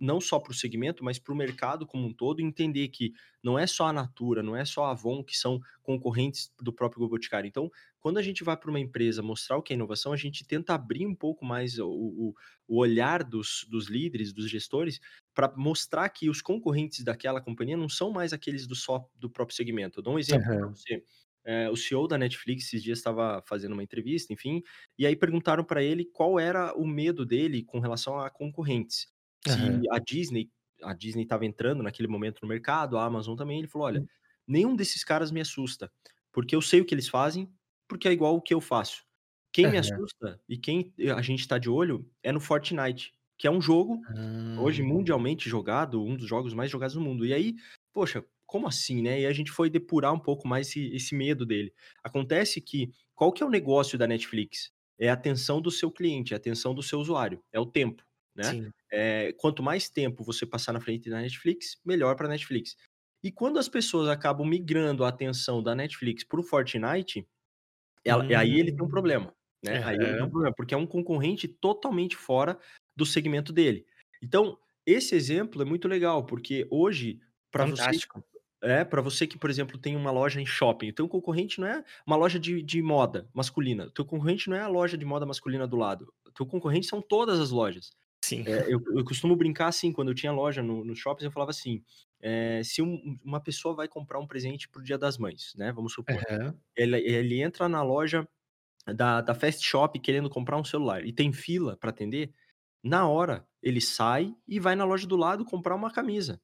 não 0.00 0.20
só 0.20 0.40
para 0.40 0.50
o 0.50 0.54
segmento, 0.54 1.04
mas 1.04 1.16
para 1.16 1.32
o 1.32 1.36
mercado 1.36 1.86
como 1.86 2.08
um 2.08 2.12
todo, 2.12 2.40
entender 2.40 2.88
que 2.88 3.12
não 3.40 3.56
é 3.56 3.68
só 3.68 3.86
a 3.86 3.92
Natura, 3.92 4.42
não 4.42 4.56
é 4.56 4.64
só 4.64 4.86
a 4.86 4.90
Avon 4.90 5.22
que 5.22 5.38
são 5.38 5.60
concorrentes 5.80 6.52
do 6.60 6.72
próprio 6.72 7.08
Boticário. 7.08 7.46
Então, 7.46 7.70
quando 8.00 8.18
a 8.18 8.22
gente 8.22 8.42
vai 8.42 8.56
para 8.56 8.68
uma 8.68 8.80
empresa 8.80 9.22
mostrar 9.22 9.58
o 9.58 9.62
que 9.62 9.72
é 9.72 9.76
inovação, 9.76 10.12
a 10.12 10.16
gente 10.16 10.44
tenta 10.44 10.74
abrir 10.74 11.06
um 11.06 11.14
pouco 11.14 11.44
mais 11.44 11.78
o, 11.78 11.88
o, 11.88 12.34
o 12.66 12.80
olhar 12.80 13.22
dos, 13.22 13.64
dos 13.70 13.88
líderes, 13.88 14.32
dos 14.32 14.50
gestores, 14.50 14.98
para 15.32 15.54
mostrar 15.56 16.08
que 16.08 16.28
os 16.28 16.42
concorrentes 16.42 17.04
daquela 17.04 17.40
companhia 17.40 17.76
não 17.76 17.88
são 17.88 18.10
mais 18.10 18.32
aqueles 18.32 18.66
do 18.66 18.74
só 18.74 19.08
do 19.14 19.30
próprio 19.30 19.54
segmento. 19.54 20.00
Eu 20.00 20.02
dou 20.02 20.14
um 20.14 20.18
exemplo 20.18 20.50
uhum. 20.50 20.58
para 20.58 20.66
você. 20.66 21.04
É, 21.44 21.68
o 21.68 21.76
CEO 21.76 22.06
da 22.06 22.16
Netflix 22.16 22.64
esses 22.64 22.82
dias 22.82 22.98
estava 22.98 23.42
fazendo 23.46 23.72
uma 23.72 23.82
entrevista, 23.82 24.32
enfim, 24.32 24.62
e 24.96 25.06
aí 25.06 25.16
perguntaram 25.16 25.64
para 25.64 25.82
ele 25.82 26.04
qual 26.04 26.38
era 26.38 26.72
o 26.74 26.86
medo 26.86 27.26
dele 27.26 27.64
com 27.64 27.80
relação 27.80 28.18
a 28.18 28.30
concorrentes. 28.30 29.08
Se 29.46 29.58
uhum. 29.58 29.82
a 29.90 29.98
Disney, 29.98 30.50
a 30.82 30.94
Disney 30.94 31.24
estava 31.24 31.44
entrando 31.44 31.82
naquele 31.82 32.08
momento 32.08 32.40
no 32.42 32.48
mercado, 32.48 32.96
a 32.96 33.04
Amazon 33.04 33.36
também, 33.36 33.58
ele 33.58 33.68
falou: 33.68 33.86
olha, 33.86 34.00
hum. 34.00 34.06
nenhum 34.46 34.76
desses 34.76 35.02
caras 35.02 35.32
me 35.32 35.40
assusta, 35.40 35.90
porque 36.30 36.54
eu 36.54 36.62
sei 36.62 36.80
o 36.80 36.84
que 36.84 36.94
eles 36.94 37.08
fazem, 37.08 37.52
porque 37.88 38.06
é 38.06 38.12
igual 38.12 38.36
o 38.36 38.40
que 38.40 38.54
eu 38.54 38.60
faço. 38.60 39.04
Quem 39.52 39.66
uhum. 39.66 39.72
me 39.72 39.78
assusta 39.78 40.40
e 40.48 40.56
quem 40.56 40.94
a 41.14 41.20
gente 41.20 41.40
está 41.40 41.58
de 41.58 41.68
olho 41.68 42.08
é 42.22 42.32
no 42.32 42.40
Fortnite, 42.40 43.12
que 43.36 43.46
é 43.46 43.50
um 43.50 43.60
jogo 43.60 44.00
uhum. 44.14 44.60
hoje 44.60 44.82
mundialmente 44.82 45.48
jogado, 45.48 46.02
um 46.02 46.16
dos 46.16 46.26
jogos 46.26 46.54
mais 46.54 46.70
jogados 46.70 46.94
no 46.94 47.02
mundo. 47.02 47.26
E 47.26 47.34
aí, 47.34 47.54
poxa, 47.92 48.24
como 48.52 48.68
assim, 48.68 49.00
né? 49.00 49.22
E 49.22 49.26
a 49.26 49.32
gente 49.32 49.50
foi 49.50 49.70
depurar 49.70 50.12
um 50.12 50.18
pouco 50.18 50.46
mais 50.46 50.68
esse, 50.68 50.94
esse 50.94 51.14
medo 51.14 51.46
dele. 51.46 51.72
Acontece 52.04 52.60
que, 52.60 52.92
qual 53.14 53.32
que 53.32 53.42
é 53.42 53.46
o 53.46 53.50
negócio 53.50 53.96
da 53.96 54.06
Netflix? 54.06 54.70
É 54.98 55.08
a 55.08 55.14
atenção 55.14 55.58
do 55.58 55.70
seu 55.70 55.90
cliente, 55.90 56.34
é 56.34 56.36
a 56.36 56.38
atenção 56.38 56.74
do 56.74 56.82
seu 56.82 56.98
usuário, 56.98 57.42
é 57.50 57.58
o 57.58 57.64
tempo, 57.64 58.04
né? 58.36 58.70
É, 58.92 59.32
quanto 59.38 59.62
mais 59.62 59.88
tempo 59.88 60.22
você 60.22 60.44
passar 60.44 60.74
na 60.74 60.80
frente 60.80 61.08
da 61.08 61.22
Netflix, 61.22 61.80
melhor 61.82 62.14
para 62.14 62.26
a 62.26 62.28
Netflix. 62.28 62.76
E 63.24 63.32
quando 63.32 63.58
as 63.58 63.70
pessoas 63.70 64.06
acabam 64.06 64.46
migrando 64.46 65.02
a 65.02 65.08
atenção 65.08 65.62
da 65.62 65.74
Netflix 65.74 66.22
para 66.22 66.38
o 66.38 66.42
Fortnite, 66.42 67.26
ela, 68.04 68.22
hum. 68.22 68.36
aí 68.36 68.60
ele 68.60 68.70
tem 68.70 68.82
um 68.82 68.84
hum. 68.84 68.90
problema, 68.90 69.34
né? 69.64 69.78
É. 69.78 69.82
Aí 69.82 69.96
ele 69.96 70.12
tem 70.12 70.22
um 70.24 70.30
problema, 70.30 70.54
porque 70.54 70.74
é 70.74 70.76
um 70.76 70.86
concorrente 70.86 71.48
totalmente 71.48 72.16
fora 72.16 72.58
do 72.94 73.06
segmento 73.06 73.50
dele. 73.50 73.86
Então, 74.22 74.58
esse 74.84 75.14
exemplo 75.14 75.62
é 75.62 75.64
muito 75.64 75.88
legal, 75.88 76.26
porque 76.26 76.68
hoje, 76.70 77.18
para 77.50 77.64
você 77.64 77.98
é, 78.62 78.84
para 78.84 79.02
você 79.02 79.26
que, 79.26 79.36
por 79.36 79.50
exemplo, 79.50 79.76
tem 79.76 79.96
uma 79.96 80.10
loja 80.10 80.40
em 80.40 80.46
shopping, 80.46 80.90
o 80.90 80.92
teu 80.94 81.08
concorrente 81.08 81.60
não 81.60 81.66
é 81.66 81.84
uma 82.06 82.16
loja 82.16 82.38
de, 82.38 82.62
de 82.62 82.80
moda 82.80 83.28
masculina, 83.34 83.86
o 83.86 83.90
teu 83.90 84.04
concorrente 84.04 84.48
não 84.48 84.56
é 84.56 84.60
a 84.60 84.68
loja 84.68 84.96
de 84.96 85.04
moda 85.04 85.26
masculina 85.26 85.66
do 85.66 85.76
lado, 85.76 86.12
o 86.26 86.30
teu 86.30 86.46
concorrente 86.46 86.86
são 86.86 87.02
todas 87.02 87.40
as 87.40 87.50
lojas. 87.50 87.90
Sim. 88.24 88.44
É, 88.46 88.72
eu, 88.72 88.80
eu, 88.94 89.04
costumo 89.04 89.34
brincar 89.34 89.66
assim, 89.66 89.92
quando 89.92 90.08
eu 90.08 90.14
tinha 90.14 90.30
loja 90.30 90.62
no, 90.62 90.84
no 90.84 90.94
shopping, 90.94 91.24
eu 91.24 91.32
falava 91.32 91.50
assim, 91.50 91.82
é, 92.20 92.62
se 92.62 92.80
um, 92.80 93.18
uma 93.24 93.40
pessoa 93.40 93.74
vai 93.74 93.88
comprar 93.88 94.20
um 94.20 94.26
presente 94.28 94.68
pro 94.68 94.82
Dia 94.82 94.96
das 94.96 95.18
Mães, 95.18 95.52
né, 95.56 95.72
vamos 95.72 95.92
supor, 95.92 96.14
uhum. 96.14 96.54
ele, 96.76 96.98
ele 96.98 97.42
entra 97.42 97.68
na 97.68 97.82
loja 97.82 98.26
da, 98.86 99.20
da 99.20 99.34
Fast 99.34 99.64
Shop 99.66 99.98
querendo 99.98 100.30
comprar 100.30 100.56
um 100.56 100.64
celular 100.64 101.04
e 101.04 101.12
tem 101.12 101.32
fila 101.32 101.76
para 101.76 101.90
atender, 101.90 102.32
na 102.82 103.08
hora 103.08 103.44
ele 103.60 103.80
sai 103.80 104.32
e 104.46 104.60
vai 104.60 104.76
na 104.76 104.84
loja 104.84 105.06
do 105.06 105.16
lado 105.16 105.44
comprar 105.44 105.74
uma 105.74 105.90
camisa. 105.90 106.40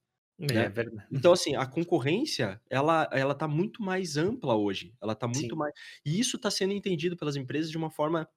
É 0.47 0.53
né? 0.53 0.69
verdade. 0.69 1.07
Então, 1.11 1.33
assim, 1.33 1.55
a 1.55 1.65
concorrência, 1.65 2.61
ela, 2.69 3.09
ela 3.11 3.35
tá 3.35 3.47
muito 3.47 3.81
mais 3.83 4.15
ampla 4.15 4.55
hoje. 4.55 4.93
Ela 5.01 5.15
tá 5.15 5.27
muito 5.27 5.53
Sim. 5.53 5.55
mais. 5.55 5.73
E 6.05 6.19
isso 6.19 6.37
está 6.37 6.49
sendo 6.49 6.73
entendido 6.73 7.17
pelas 7.17 7.35
empresas 7.35 7.69
de 7.69 7.77
uma 7.77 7.91
forma 7.91 8.27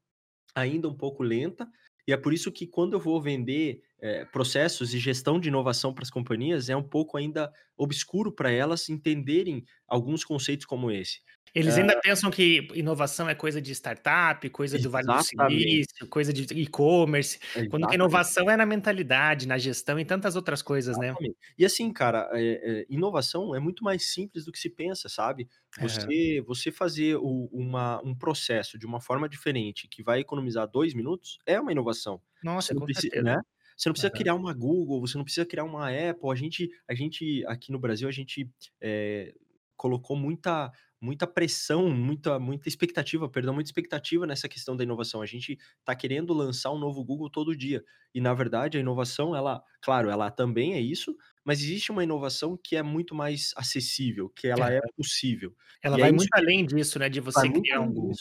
ainda 0.54 0.88
um 0.88 0.96
pouco 0.96 1.22
lenta. 1.22 1.68
E 2.06 2.12
é 2.12 2.16
por 2.16 2.32
isso 2.32 2.50
que 2.50 2.66
quando 2.66 2.94
eu 2.94 3.00
vou 3.00 3.20
vender 3.22 3.82
é, 4.00 4.24
processos 4.24 4.92
e 4.92 4.98
gestão 4.98 5.38
de 5.38 5.48
inovação 5.48 5.94
para 5.94 6.02
as 6.02 6.10
companhias, 6.10 6.68
é 6.68 6.76
um 6.76 6.82
pouco 6.82 7.16
ainda 7.16 7.52
obscuro 7.76 8.32
para 8.32 8.50
elas 8.50 8.88
entenderem 8.88 9.64
alguns 9.86 10.24
conceitos 10.24 10.66
como 10.66 10.90
esse. 10.90 11.20
Eles 11.54 11.76
ainda 11.76 12.00
pensam 12.00 12.30
que 12.30 12.68
inovação 12.74 13.28
é 13.28 13.34
coisa 13.34 13.60
de 13.60 13.72
startup, 13.72 14.48
coisa 14.48 14.78
do 14.78 14.90
Vale 14.90 15.06
do 15.06 15.22
Silício, 15.22 16.06
coisa 16.08 16.32
de 16.32 16.44
e-commerce, 16.54 17.38
quando 17.68 17.90
a 17.90 17.94
inovação 17.94 18.50
é 18.50 18.56
na 18.56 18.64
mentalidade, 18.64 19.46
na 19.46 19.58
gestão 19.58 20.00
e 20.00 20.04
tantas 20.04 20.34
outras 20.34 20.62
coisas, 20.62 20.96
né? 20.96 21.08
Exatamente. 21.08 21.30
né? 21.30 21.52
E 21.58 21.64
assim, 21.66 21.92
cara, 21.92 22.30
é, 22.32 22.80
é, 22.80 22.86
inovação 22.88 23.54
é 23.54 23.60
muito 23.60 23.84
mais 23.84 24.12
simples 24.12 24.46
do 24.46 24.52
que 24.52 24.58
se 24.58 24.70
pensa, 24.70 25.08
sabe? 25.10 25.46
Você, 25.80 26.42
você 26.46 26.72
fazer 26.72 27.16
o, 27.16 27.48
uma, 27.52 28.00
um 28.02 28.14
processo 28.14 28.78
de 28.78 28.86
uma 28.86 29.00
forma 29.00 29.28
diferente 29.28 29.88
que 29.88 30.02
vai 30.02 30.20
economizar 30.20 30.66
dois 30.66 30.94
minutos 30.94 31.38
é 31.44 31.60
uma 31.60 31.72
inovação. 31.72 32.20
Nossa, 32.42 32.74
com 32.74 32.84
precisa, 32.84 33.02
certeza. 33.02 33.24
Né? 33.24 33.42
Você 33.76 33.88
não 33.88 33.92
precisa 33.94 34.12
uhum. 34.12 34.18
criar 34.18 34.34
uma 34.34 34.54
Google, 34.54 35.00
você 35.00 35.16
não 35.16 35.24
precisa 35.24 35.46
criar 35.46 35.64
uma 35.64 35.88
Apple. 35.88 36.30
A 36.30 36.34
gente, 36.34 36.70
a 36.88 36.94
gente 36.94 37.44
aqui 37.46 37.72
no 37.72 37.78
Brasil, 37.78 38.08
a 38.08 38.12
gente 38.12 38.48
é, 38.80 39.34
colocou 39.76 40.16
muita 40.16 40.70
muita 41.02 41.26
pressão, 41.26 41.90
muita, 41.90 42.38
muita 42.38 42.68
expectativa, 42.68 43.28
perdão, 43.28 43.52
muita 43.52 43.68
expectativa 43.68 44.24
nessa 44.24 44.48
questão 44.48 44.76
da 44.76 44.84
inovação. 44.84 45.20
A 45.20 45.26
gente 45.26 45.58
está 45.80 45.96
querendo 45.96 46.32
lançar 46.32 46.70
um 46.70 46.78
novo 46.78 47.02
Google 47.04 47.28
todo 47.28 47.56
dia. 47.56 47.82
E, 48.14 48.20
na 48.20 48.32
verdade, 48.32 48.78
a 48.78 48.80
inovação, 48.80 49.34
ela, 49.34 49.60
claro, 49.80 50.08
ela 50.08 50.30
também 50.30 50.74
é 50.74 50.80
isso, 50.80 51.16
mas 51.44 51.60
existe 51.60 51.90
uma 51.90 52.04
inovação 52.04 52.56
que 52.56 52.76
é 52.76 52.82
muito 52.84 53.16
mais 53.16 53.52
acessível, 53.56 54.30
que 54.30 54.46
ela 54.46 54.72
é, 54.72 54.76
é 54.76 54.92
possível. 54.96 55.52
Ela 55.82 55.98
e 55.98 56.00
vai 56.02 56.12
muito 56.12 56.28
além 56.34 56.64
disso, 56.64 57.00
né? 57.00 57.08
De 57.08 57.18
você 57.18 57.50
criar 57.50 57.80
um 57.80 57.92
Google. 57.92 58.12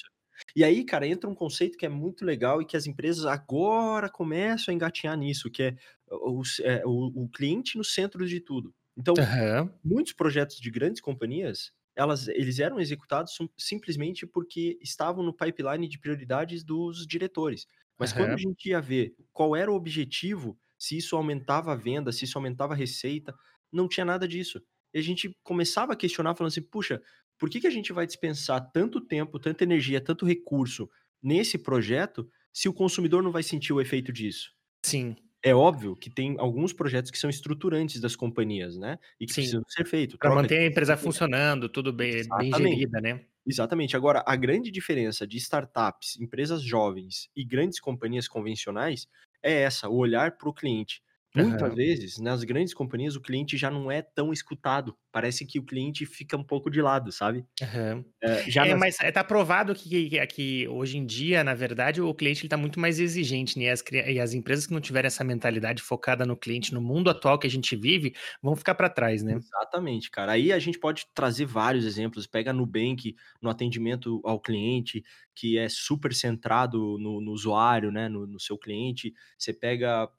E 0.55 0.63
aí, 0.63 0.83
cara, 0.83 1.07
entra 1.07 1.29
um 1.29 1.35
conceito 1.35 1.77
que 1.77 1.85
é 1.85 1.89
muito 1.89 2.25
legal 2.25 2.63
e 2.63 2.65
que 2.65 2.75
as 2.75 2.87
empresas 2.87 3.25
agora 3.25 4.09
começam 4.09 4.71
a 4.71 4.75
engatinhar 4.75 5.15
nisso, 5.15 5.51
que 5.51 5.61
é 5.61 5.75
o, 6.09 6.41
é, 6.63 6.81
o, 6.83 7.25
o 7.25 7.29
cliente 7.29 7.77
no 7.77 7.83
centro 7.83 8.25
de 8.27 8.39
tudo. 8.39 8.73
Então, 8.97 9.13
uhum. 9.13 9.69
muitos 9.83 10.13
projetos 10.13 10.59
de 10.59 10.71
grandes 10.71 10.99
companhias, 10.99 11.71
elas, 11.95 12.27
eles 12.27 12.59
eram 12.59 12.79
executados 12.79 13.37
simplesmente 13.57 14.25
porque 14.25 14.77
estavam 14.81 15.23
no 15.23 15.33
pipeline 15.33 15.87
de 15.87 15.99
prioridades 15.99 16.63
dos 16.63 17.05
diretores. 17.05 17.67
Mas 17.97 18.11
uhum. 18.11 18.17
quando 18.17 18.31
a 18.31 18.37
gente 18.37 18.69
ia 18.69 18.81
ver 18.81 19.13
qual 19.31 19.55
era 19.55 19.71
o 19.71 19.75
objetivo, 19.75 20.57
se 20.77 20.97
isso 20.97 21.15
aumentava 21.15 21.73
a 21.73 21.75
venda, 21.75 22.11
se 22.11 22.25
isso 22.25 22.37
aumentava 22.37 22.73
a 22.73 22.77
receita, 22.77 23.33
não 23.71 23.87
tinha 23.87 24.05
nada 24.05 24.27
disso. 24.27 24.61
E 24.93 24.99
a 24.99 25.01
gente 25.01 25.37
começava 25.43 25.93
a 25.93 25.95
questionar, 25.95 26.35
falando 26.35 26.51
assim, 26.51 26.61
puxa, 26.61 27.01
por 27.37 27.49
que, 27.49 27.61
que 27.61 27.67
a 27.67 27.71
gente 27.71 27.93
vai 27.93 28.05
dispensar 28.05 28.71
tanto 28.71 28.99
tempo, 28.99 29.39
tanta 29.39 29.63
energia, 29.63 30.01
tanto 30.01 30.25
recurso 30.25 30.89
nesse 31.21 31.57
projeto 31.57 32.29
se 32.53 32.67
o 32.67 32.73
consumidor 32.73 33.23
não 33.23 33.31
vai 33.31 33.43
sentir 33.43 33.73
o 33.73 33.81
efeito 33.81 34.11
disso? 34.11 34.51
Sim. 34.83 35.15
É 35.43 35.55
óbvio 35.55 35.95
que 35.95 36.09
tem 36.09 36.35
alguns 36.37 36.71
projetos 36.71 37.09
que 37.09 37.17
são 37.17 37.29
estruturantes 37.29 37.99
das 37.99 38.15
companhias, 38.15 38.77
né? 38.77 38.99
E 39.19 39.25
que 39.25 39.33
Sim. 39.33 39.41
precisam 39.41 39.63
ser 39.67 39.85
feitos. 39.87 40.17
Para 40.17 40.35
manter 40.35 40.59
a 40.59 40.65
empresa 40.67 40.95
funcionando, 40.95 41.67
tudo 41.67 41.91
bem, 41.91 42.21
bem 42.37 42.53
gerida, 42.53 43.01
né? 43.01 43.25
Exatamente. 43.45 43.95
Agora, 43.97 44.23
a 44.25 44.35
grande 44.35 44.69
diferença 44.69 45.25
de 45.25 45.37
startups, 45.37 46.19
empresas 46.19 46.61
jovens 46.61 47.29
e 47.35 47.43
grandes 47.43 47.79
companhias 47.79 48.27
convencionais 48.27 49.07
é 49.41 49.61
essa, 49.63 49.89
o 49.89 49.95
olhar 49.97 50.37
para 50.37 50.47
o 50.47 50.53
cliente. 50.53 51.01
Muitas 51.35 51.73
Aham. 51.73 51.75
vezes, 51.75 52.17
nas 52.19 52.43
grandes 52.43 52.73
companhias, 52.73 53.15
o 53.15 53.21
cliente 53.21 53.57
já 53.57 53.71
não 53.71 53.89
é 53.91 54.01
tão 54.01 54.33
escutado. 54.33 54.97
Parece 55.11 55.45
que 55.45 55.59
o 55.59 55.65
cliente 55.65 56.05
fica 56.05 56.37
um 56.37 56.43
pouco 56.43 56.69
de 56.69 56.81
lado, 56.81 57.11
sabe? 57.11 57.45
Aham. 57.59 58.05
Eh, 58.23 58.43
já 58.47 58.65
É, 58.65 58.73
nas 58.73 58.81
mas, 58.81 58.99
eh, 59.01 59.11
tá 59.11 59.23
provado 59.23 59.73
que 59.75 60.09
que 60.09 60.27
que 60.27 60.67
hoje 60.67 60.97
em 60.97 61.05
dia, 61.05 61.43
na 61.43 61.53
verdade, 61.53 62.01
o 62.01 62.13
cliente 62.13 62.41
ele 62.43 62.49
tá 62.49 62.57
muito 62.57 62.79
mais 62.79 62.99
exigente, 62.99 63.57
né, 63.59 63.69
as 63.71 63.81
cria 63.81 64.09
e 64.11 64.19
as 64.19 64.33
empresas 64.33 64.65
que 64.67 64.73
não 64.73 64.81
tiverem 64.81 65.07
essa 65.07 65.23
mentalidade 65.23 65.81
focada 65.83 66.25
no 66.25 66.37
cliente, 66.37 66.73
no 66.73 66.81
mundo 66.81 67.09
atual 67.09 67.37
que 67.39 67.47
a 67.47 67.49
gente 67.49 67.75
vive, 67.75 68.13
vão 68.41 68.55
ficar 68.55 68.75
pra 68.75 68.89
trás, 68.89 69.23
né. 69.23 69.41
Exatamente, 69.53 70.09
cara. 70.09 70.31
Aí 70.33 70.51
a 70.51 70.57
gente 70.59 70.79
pode 70.79 71.05
trazer 71.13 71.45
vários 71.45 71.85
exemplos. 71.85 72.25
Pega 72.25 72.49
a 72.51 72.53
Nubank 72.53 73.15
no 73.41 73.49
atendimento 73.49 74.19
ao 74.25 74.39
cliente, 74.41 75.03
que 75.35 75.57
é 75.57 75.69
super 75.69 76.13
centrado 76.13 76.97
no 76.97 77.21
no 77.21 77.31
usuário, 77.31 77.91
né, 77.91 78.09
no 78.09 78.25
no 78.25 78.39
seu 78.39 78.57
cliente. 78.57 79.13
Você 79.37 79.53
pega 79.53 80.09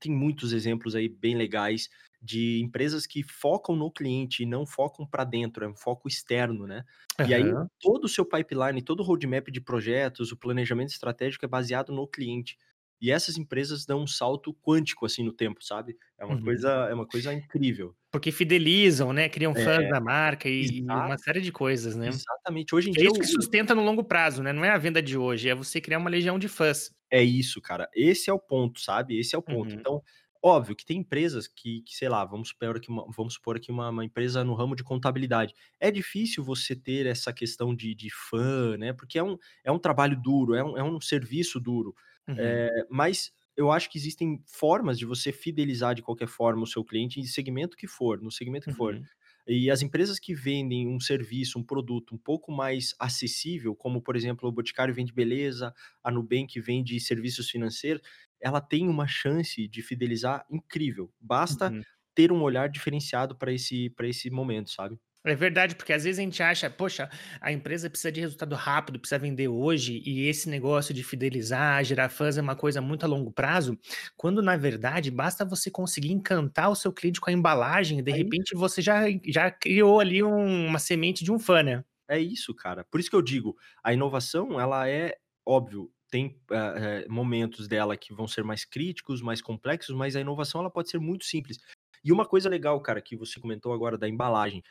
tem 0.00 0.12
muitos 0.12 0.52
exemplos 0.52 0.94
aí 0.94 1.08
bem 1.08 1.36
legais 1.36 1.88
de 2.20 2.60
empresas 2.60 3.06
que 3.06 3.22
focam 3.22 3.74
no 3.76 3.90
cliente 3.90 4.42
e 4.42 4.46
não 4.46 4.64
focam 4.66 5.06
pra 5.06 5.24
dentro, 5.24 5.64
é 5.64 5.68
um 5.68 5.74
foco 5.76 6.08
externo, 6.08 6.66
né. 6.66 6.84
E 7.24 7.34
aí 7.34 7.56
todo 7.80 8.04
o 8.04 8.08
seu 8.08 8.24
pipeline, 8.24 8.82
todo 8.82 9.00
o 9.00 9.02
roadmap 9.02 9.48
de 9.50 9.60
projetos, 9.60 10.30
o 10.32 10.36
planejamento 10.36 10.90
estratégico 10.90 11.44
é 11.44 11.48
baseado 11.48 11.92
no 11.92 12.06
cliente. 12.06 12.56
E 13.02 13.10
essas 13.10 13.36
empresas 13.38 13.86
dão 13.86 14.02
um 14.02 14.06
salto 14.06 14.54
quântico, 14.54 15.06
assim, 15.06 15.24
no 15.24 15.32
tempo, 15.34 15.64
sabe. 15.64 15.98
É 16.18 16.24
uma 16.24 16.38
Uhum. 16.38 16.40
coisa 16.40 16.70
é 16.90 16.94
uma 16.94 17.06
coisa 17.08 17.34
incrível. 17.34 17.96
Porque 18.10 18.30
fidelizam, 18.30 19.12
né, 19.12 19.28
criam 19.28 19.54
É, 19.54 19.56
fãs 19.56 19.88
da 19.88 19.98
marca 20.00 20.48
e 20.48 20.80
e 20.90 21.00
uma 21.00 21.16
série 21.18 21.40
de 21.40 21.50
coisas, 21.50 21.96
né. 21.96 22.20
exatamente. 22.20 22.74
Hoje 22.74 22.90
em 22.90 22.94
É 22.96 23.02
dia 23.02 23.08
isso 23.08 23.12
o 23.12 23.18
que 23.20 23.26
sustenta 23.28 23.74
no 23.74 23.82
longo 23.84 24.04
prazo, 24.04 24.42
né, 24.42 24.52
não 24.52 24.64
é 24.64 24.70
a 24.70 24.78
venda 24.78 25.02
de 25.02 25.16
hoje, 25.18 25.48
é 25.48 25.54
você 25.54 25.80
criar 25.80 25.98
uma 25.98 26.10
legião 26.10 26.38
de 26.38 26.48
fãs. 26.48 26.90
É 27.10 27.22
isso, 27.22 27.60
cara. 27.60 27.88
Esse 27.94 28.30
é 28.30 28.32
o 28.32 28.38
ponto, 28.40 28.80
sabe, 28.80 29.18
esse 29.18 29.34
é 29.34 29.38
o 29.38 29.42
ponto. 29.42 29.74
Uhum. 29.74 29.78
Então, 29.78 30.02
óbvio 30.42 30.74
que 30.74 30.84
tem 30.84 30.98
empresas 30.98 31.46
que 31.46 31.82
que, 31.82 31.94
sei 31.94 32.08
lá, 32.08 32.24
vamos 32.24 32.48
supor 32.48 32.76
aqui 32.76 32.88
uma 32.88 33.06
vamos 33.14 33.34
supor 33.34 33.56
aqui 33.56 33.70
uma 33.70 33.90
uma 33.90 34.04
empresa 34.04 34.42
no 34.44 34.54
ramo 34.54 34.74
de 34.74 34.82
contabilidade. 34.82 35.54
É 35.78 35.90
difícil 35.90 36.42
você 36.42 36.74
ter 36.74 37.06
essa 37.06 37.32
questão 37.32 37.74
de 37.74 37.94
de 37.94 38.08
fã, 38.10 38.76
né, 38.78 38.92
porque 38.94 39.18
é 39.18 39.22
um 39.22 39.36
é 39.64 39.70
um 39.70 39.78
trabalho 39.78 40.18
duro, 40.20 40.54
é 40.54 40.64
um 40.64 40.76
é 40.78 40.82
um 40.82 41.00
serviço 41.00 41.60
duro. 41.60 41.94
Uhum. 42.28 42.62
Eh, 42.64 42.86
mas 42.90 43.32
eu 43.56 43.70
acho 43.70 43.90
que 43.90 43.98
existem 43.98 44.42
formas 44.46 44.98
de 44.98 45.04
você 45.06 45.32
fidelizar 45.32 45.94
de 45.94 46.02
qualquer 46.02 46.28
forma 46.28 46.62
o 46.62 46.66
seu 46.66 46.84
cliente 46.84 47.20
em 47.20 47.24
segmento 47.24 47.76
que 47.76 47.86
for, 47.86 48.20
no 48.22 48.30
segmento 48.30 48.66
que 48.68 48.74
for. 48.74 48.98
Uhum. 48.98 49.08
E 49.46 49.70
as 49.70 49.82
empresas 49.82 50.18
que 50.20 50.34
vendem 50.34 50.86
um 50.88 51.00
serviço, 51.00 51.58
um 51.58 51.64
produto 51.64 52.14
um 52.14 52.18
pouco 52.18 52.52
mais 52.52 52.94
acessível, 52.98 53.74
como 53.74 54.00
por 54.00 54.16
exemplo, 54.16 54.48
o 54.48 54.52
Boticário 54.52 54.94
vende 54.94 55.12
beleza, 55.12 55.74
a 56.02 56.10
Nubank 56.10 56.58
vende 56.60 56.98
serviços 57.00 57.50
financeiros, 57.50 58.02
ela 58.40 58.60
tem 58.60 58.88
uma 58.88 59.06
chance 59.08 59.66
de 59.68 59.82
fidelizar 59.82 60.46
incrível. 60.50 61.12
Basta 61.20 61.74
Uhum. 61.74 61.84
ter 62.14 62.30
um 62.32 62.42
olhar 62.42 62.68
diferenciado 62.68 63.36
pra 63.36 63.52
esse 63.52 63.90
pra 63.90 64.06
esse 64.08 64.30
momento, 64.30 64.70
sabe. 64.70 64.98
É 65.24 65.36
verdade, 65.36 65.76
porque 65.76 65.92
às 65.92 66.02
vezes 66.02 66.18
a 66.18 66.22
gente 66.22 66.42
acha: 66.42 66.68
"Poxa, 66.68 67.08
a 67.40 67.52
empresa 67.52 67.88
precisa 67.88 68.10
de 68.10 68.20
resultado 68.20 68.56
rápido, 68.56 68.98
precisa 68.98 69.20
vender 69.20 69.46
hoje", 69.46 70.02
e 70.04 70.26
esse 70.26 70.48
negócio 70.48 70.92
de 70.92 71.04
fidelizar, 71.04 71.84
gerar 71.84 72.08
fãs 72.08 72.36
é 72.36 72.40
uma 72.42 72.56
coisa 72.56 72.80
muito 72.80 73.04
a 73.04 73.06
longo 73.08 73.30
prazo, 73.30 73.78
quando 74.16 74.42
na 74.42 74.56
verdade 74.56 75.12
basta 75.12 75.44
você 75.44 75.70
conseguir 75.70 76.10
encantar 76.10 76.70
o 76.70 76.74
seu 76.74 76.92
cliente 76.92 77.20
com 77.20 77.30
a 77.30 77.32
embalagem 77.32 78.00
e 78.00 78.02
de 78.02 78.10
É 78.10 78.16
repente 78.16 78.52
isso. 78.52 78.52
você 78.56 78.82
já 78.82 79.02
já 79.24 79.48
criou 79.48 80.00
ali 80.00 80.24
um 80.24 80.66
uma 80.66 80.80
semente 80.80 81.22
de 81.22 81.30
um 81.30 81.38
fã, 81.38 81.62
né. 81.62 81.84
É 82.08 82.18
isso, 82.18 82.54
cara. 82.54 82.84
Por 82.84 83.00
isso 83.00 83.10
que 83.10 83.16
eu 83.16 83.22
digo, 83.22 83.56
a 83.82 83.92
inovação 83.92 84.60
ela 84.60 84.88
é 84.88 85.16
óbvio, 85.46 85.92
tem, 86.10 86.40
eh 86.50 87.02
eh, 87.04 87.08
momentos 87.08 87.66
dela 87.68 87.96
que 87.96 88.12
vão 88.14 88.26
ser 88.28 88.42
mais 88.44 88.64
críticos, 88.64 89.22
mais 89.22 89.40
complexos, 89.40 89.94
mas 89.96 90.14
a 90.16 90.20
inovação 90.20 90.60
ela 90.60 90.70
pode 90.70 90.90
ser 90.90 90.98
muito 90.98 91.24
simples. 91.24 91.58
E 92.04 92.12
uma 92.12 92.26
coisa 92.26 92.48
legal, 92.48 92.80
cara, 92.82 93.00
que 93.00 93.16
você 93.16 93.38
comentou 93.40 93.72
agora 93.72 93.96
da 93.96 94.08
embalagem. 94.08 94.62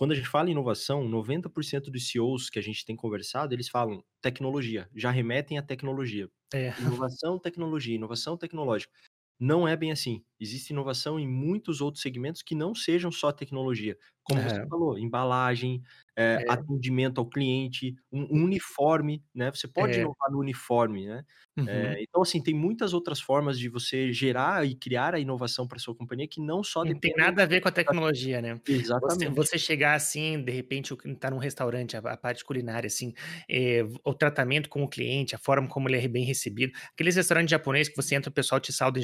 Quando 0.00 0.12
a 0.12 0.14
gente 0.14 0.28
fala 0.28 0.48
em 0.48 0.52
inovação, 0.52 1.06
90% 1.06 1.90
dos 1.90 2.08
CEOs 2.08 2.48
que 2.48 2.58
a 2.58 2.62
gente 2.62 2.86
tem 2.86 2.96
conversado, 2.96 3.54
eles 3.54 3.68
falam: 3.68 4.02
"Tecnologia", 4.22 4.88
já 4.96 5.10
remetem 5.10 5.58
à 5.58 5.62
tecnologia. 5.62 6.26
É. 6.52 6.74
Inovação, 6.78 7.38
tecnologia, 7.38 7.94
inovação 7.96 8.34
tecnológica. 8.38 8.94
Não 9.38 9.68
é 9.68 9.76
bem 9.76 9.92
assim. 9.92 10.24
Existe 10.40 10.70
inovação 10.70 11.20
em 11.20 11.28
muitos 11.28 11.80
outros 11.82 12.02
segmentos 12.02 12.42
que 12.42 12.54
não 12.54 12.74
sejam 12.74 13.12
só 13.12 13.30
tecnologia. 13.32 13.98
Como 14.24 14.42
você 14.42 14.60
Aham. 14.60 14.70
falou, 14.70 14.98
embalagem, 14.98 15.82
eh, 16.16 16.38
É. 16.38 16.44
atendimento 16.46 17.18
ao 17.20 17.28
cliente, 17.28 17.94
um 18.12 18.22
um 18.40 18.44
uniforme, 18.44 19.24
né, 19.34 19.50
você 19.50 19.66
pode 19.68 19.98
É. 19.98 20.00
inovar 20.00 20.30
no 20.30 20.38
uniforme, 20.40 21.06
né. 21.06 21.24
Uhum. 21.56 21.96
Eh, 21.96 22.02
então 22.02 22.22
assim, 22.22 22.42
tem 22.42 22.54
muitas 22.54 22.92
outras 22.94 23.20
formas 23.20 23.58
de 23.58 23.68
você 23.68 24.12
gerar 24.12 24.66
e 24.66 24.74
criar 24.76 25.14
a 25.14 25.20
inovação 25.20 25.66
pra 25.68 25.78
sua 25.78 25.94
companhia 25.96 26.28
que 26.28 26.40
não 26.40 26.62
só 26.64 26.84
Não 26.84 26.98
tem 26.98 27.12
nada 27.14 27.42
a 27.42 27.46
ver 27.46 27.60
com 27.60 27.68
a 27.68 27.72
tecnologia, 27.72 28.40
né. 28.40 28.58
Você 29.02 29.28
exatamente. 29.28 29.34
você 29.34 29.58
chegar 29.58 29.94
assim, 29.94 30.42
de 30.42 30.50
repente, 30.52 30.94
tá 31.18 31.30
num 31.30 31.38
restaurante, 31.38 31.96
a 31.96 32.00
a 32.00 32.16
parte 32.16 32.44
culinária, 32.44 32.86
assim, 32.86 33.12
eh, 33.50 33.82
o 34.04 34.14
tratamento 34.14 34.68
com 34.68 34.82
o 34.82 34.88
cliente, 34.88 35.34
a 35.34 35.38
forma 35.38 35.68
como 35.68 35.88
ele 35.88 35.98
é 35.98 36.08
bem 36.08 36.24
recebido. 36.24 36.72
Aqueles 36.92 37.16
restaurantes 37.16 37.50
japonês 37.50 37.88
que 37.88 37.96
você 37.96 38.14
entra, 38.14 38.30
o 38.30 38.32
pessoal 38.34 38.60
te 38.60 38.72
sauda 38.72 38.98
em 38.98 39.02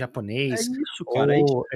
É 0.48 0.58
japonês, 0.58 0.70
isso, 0.82 1.04
cara, 1.10 1.34
é 1.34 1.40
isso 1.40 1.56
ou 1.56 1.66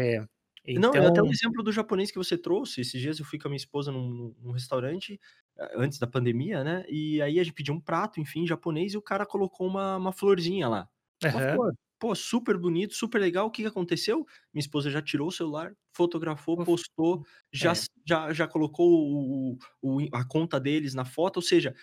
é, 0.66 0.72
Não, 0.76 1.04
até 1.06 1.20
o 1.22 1.26
então 1.26 1.32
exemplo 1.32 1.62
do 1.64 1.72
japonês 1.72 2.10
que 2.12 2.18
você 2.18 2.38
trouxe, 2.38 2.80
esses 2.80 3.00
dias 3.00 3.18
eu 3.18 3.24
fui 3.24 3.38
com 3.38 3.48
a 3.48 3.50
minha 3.50 3.56
esposa 3.56 3.90
num 3.92 4.34
num 4.40 4.52
restaurante, 4.52 5.20
a 5.58 5.82
antes 5.82 5.98
da 5.98 6.06
pandemia, 6.06 6.62
né, 6.64 6.84
e 6.88 7.20
aí 7.22 7.40
a 7.40 7.44
gente 7.44 7.54
pediu 7.54 7.74
um 7.74 7.80
prato, 7.80 8.20
enfim, 8.20 8.46
japonês 8.46 8.92
e 8.94 8.96
o 8.98 9.02
cara 9.02 9.26
colocou 9.26 9.66
uma 9.66 9.96
uma 9.96 10.12
florzinha 10.12 10.68
lá. 10.68 10.88
Aham. 11.24 11.40
flor. 11.50 11.74
Pô, 11.98 12.14
super 12.14 12.56
bonito, 12.58 12.94
super 12.94 13.20
legal. 13.20 13.46
O 13.46 13.50
que 13.50 13.62
que 13.62 13.68
aconteceu? 13.68 14.24
Minha 14.54 14.60
esposa 14.62 14.90
já 14.90 15.02
tirou 15.02 15.28
o 15.28 15.32
celular, 15.32 15.74
fotografou, 15.92 16.58
postou, 16.58 17.24
já 17.52 17.72
é. 17.72 17.86
já 18.06 18.32
já 18.32 18.48
colocou 18.48 18.88
o 18.90 19.58
o 19.82 20.00
a 20.14 20.24
conta 20.26 20.58
deles 20.60 20.94
na 20.94 21.04
foto, 21.04 21.36
ou 21.38 21.42
seja, 21.42 21.74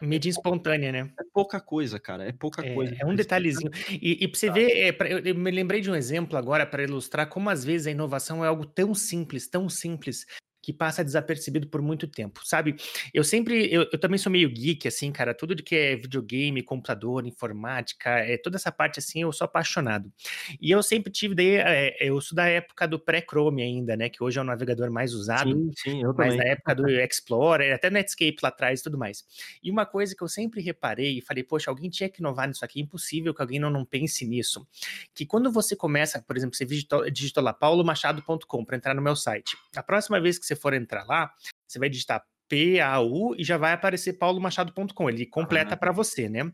Mídia 0.00 0.30
pouca 0.32 0.50
espontânea, 0.50 0.92
né. 0.92 1.12
é 1.20 1.24
pouca 1.32 1.60
coisa, 1.60 2.00
cara, 2.00 2.24
é 2.28 2.32
pouca 2.32 2.64
coisa 2.64 2.92
É, 2.92 3.02
é 3.02 3.06
que 3.06 3.06
um 3.06 3.14
detalhezinho. 3.14 3.70
E 4.02 4.24
e 4.24 4.28
pra 4.28 4.38
você 4.38 4.50
ver, 4.50 4.70
eh, 4.88 4.92
pra 4.92 5.08
eu 5.10 5.18
eu 5.20 5.34
me 5.34 5.50
lembrei 5.50 5.80
de 5.80 5.90
um 5.90 5.94
exemplo 5.94 6.36
agora 6.38 6.66
pra 6.66 6.82
ilustrar 6.82 7.28
como 7.28 7.50
às 7.50 7.64
vezes 7.64 7.86
a 7.86 7.90
inovação 7.92 8.44
é 8.44 8.48
algo 8.48 8.66
tão 8.66 8.94
simples, 8.94 9.48
tão 9.48 9.68
simples, 9.68 10.26
que 10.68 10.72
passa 10.74 11.02
desapercebido 11.02 11.66
por 11.68 11.80
muito 11.80 12.06
tempo, 12.06 12.42
sabe. 12.44 12.76
Eu 13.14 13.24
sempre 13.24 13.72
eu 13.72 13.86
eu 13.90 13.98
também 13.98 14.18
sou 14.18 14.30
meio 14.30 14.50
geek, 14.52 14.86
assim, 14.86 15.10
cara, 15.10 15.32
tudo 15.32 15.54
de 15.54 15.62
que 15.62 15.74
é 15.74 15.96
videogame, 15.96 16.62
computador, 16.62 17.26
informática, 17.26 18.10
eh, 18.20 18.36
toda 18.36 18.56
essa 18.56 18.70
parte, 18.70 18.98
assim, 18.98 19.22
eu 19.22 19.32
sou 19.32 19.46
apaixonado. 19.46 20.12
E 20.60 20.70
eu 20.70 20.82
sempre 20.82 21.10
tive 21.10 21.34
daí, 21.34 21.56
eh, 21.56 21.96
eu 22.00 22.20
sou 22.20 22.36
da 22.36 22.46
época 22.46 22.86
do 22.86 22.98
pré-Chrome 23.00 23.62
ainda, 23.62 23.96
né, 23.96 24.10
que 24.10 24.22
hoje 24.22 24.38
é 24.38 24.42
o 24.42 24.44
navegador 24.44 24.90
mais 24.90 25.14
usado, 25.14 25.58
Sim, 25.58 25.72
sim, 25.74 26.02
eu 26.02 26.14
mas 26.14 26.34
também. 26.34 26.44
na 26.44 26.52
época 26.52 26.74
do 26.74 26.88
Explorer, 26.88 27.74
até 27.74 27.90
Netscape 27.90 28.36
lá 28.42 28.48
atrás 28.50 28.80
e 28.80 28.82
tudo 28.82 28.98
mais. 28.98 29.24
E 29.62 29.70
uma 29.70 29.86
coisa 29.86 30.14
que 30.16 30.22
eu 30.22 30.28
sempre 30.28 30.60
reparei 30.60 31.18
e 31.18 31.22
falei: 31.22 31.44
"Poxa, 31.44 31.70
alguém 31.70 31.88
tinha 31.90 32.08
que 32.10 32.20
inovar 32.20 32.48
nisso 32.48 32.64
aqui, 32.64 32.80
impossível 32.80 33.32
que 33.34 33.40
alguém 33.42 33.58
não 33.60 33.70
não 33.70 33.84
pense 33.84 34.26
nisso", 34.26 34.66
que 35.14 35.24
quando 35.26 35.50
você 35.52 35.76
começa, 35.76 36.20
por 36.22 36.36
exemplo, 36.36 36.56
você 36.56 36.64
digitou 36.64 37.08
digitou 37.10 37.42
lá 37.42 37.52
paulomachado.com 37.52 38.64
pra 38.64 38.76
entrar 38.76 38.94
no 38.94 39.02
meu 39.02 39.14
site. 39.16 39.56
A 39.76 39.82
próxima 39.82 40.20
vez 40.20 40.38
que 40.38 40.46
você 40.46 40.56
for 40.60 40.74
entrar 40.74 41.04
lá, 41.04 41.32
você 41.66 41.78
vai 41.78 41.88
digitar 41.88 42.22
P-A-U 42.48 43.34
e 43.36 43.44
já 43.44 43.56
vai 43.56 43.72
aparecer 43.72 44.14
paulomachado.com, 44.14 45.08
ele 45.10 45.26
completa 45.26 45.70
Aham. 45.70 45.78
pra 45.78 45.92
você, 45.92 46.28
né. 46.28 46.50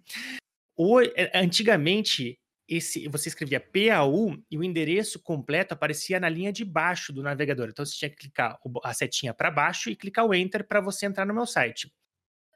Ho 0.77 1.01
eh, 1.01 1.31
antigamente, 1.35 2.39
esse 2.69 3.07
você 3.09 3.29
escrevia 3.29 3.61
P-A-U 3.61 4.43
e 4.51 4.59
o 4.59 4.65
endereço 4.65 5.21
completo 5.23 5.75
aparecia 5.75 6.19
na 6.19 6.29
linha 6.29 6.53
de 6.53 6.65
baixo 6.65 7.13
do 7.13 7.23
navegador, 7.23 7.69
então 7.69 7.85
você 7.85 7.97
tinha 7.97 8.11
que 8.11 8.17
clicar 8.17 8.59
o 8.65 8.81
a 8.83 8.93
setinha 8.93 9.33
pra 9.33 9.51
baixo 9.51 9.91
e 9.91 9.97
clicar 9.97 10.27
o 10.27 10.35
enter 10.35 10.67
pra 10.67 10.81
você 10.81 11.07
entrar 11.07 11.25
no 11.25 11.35
meu 11.35 11.47
site. 11.47 11.93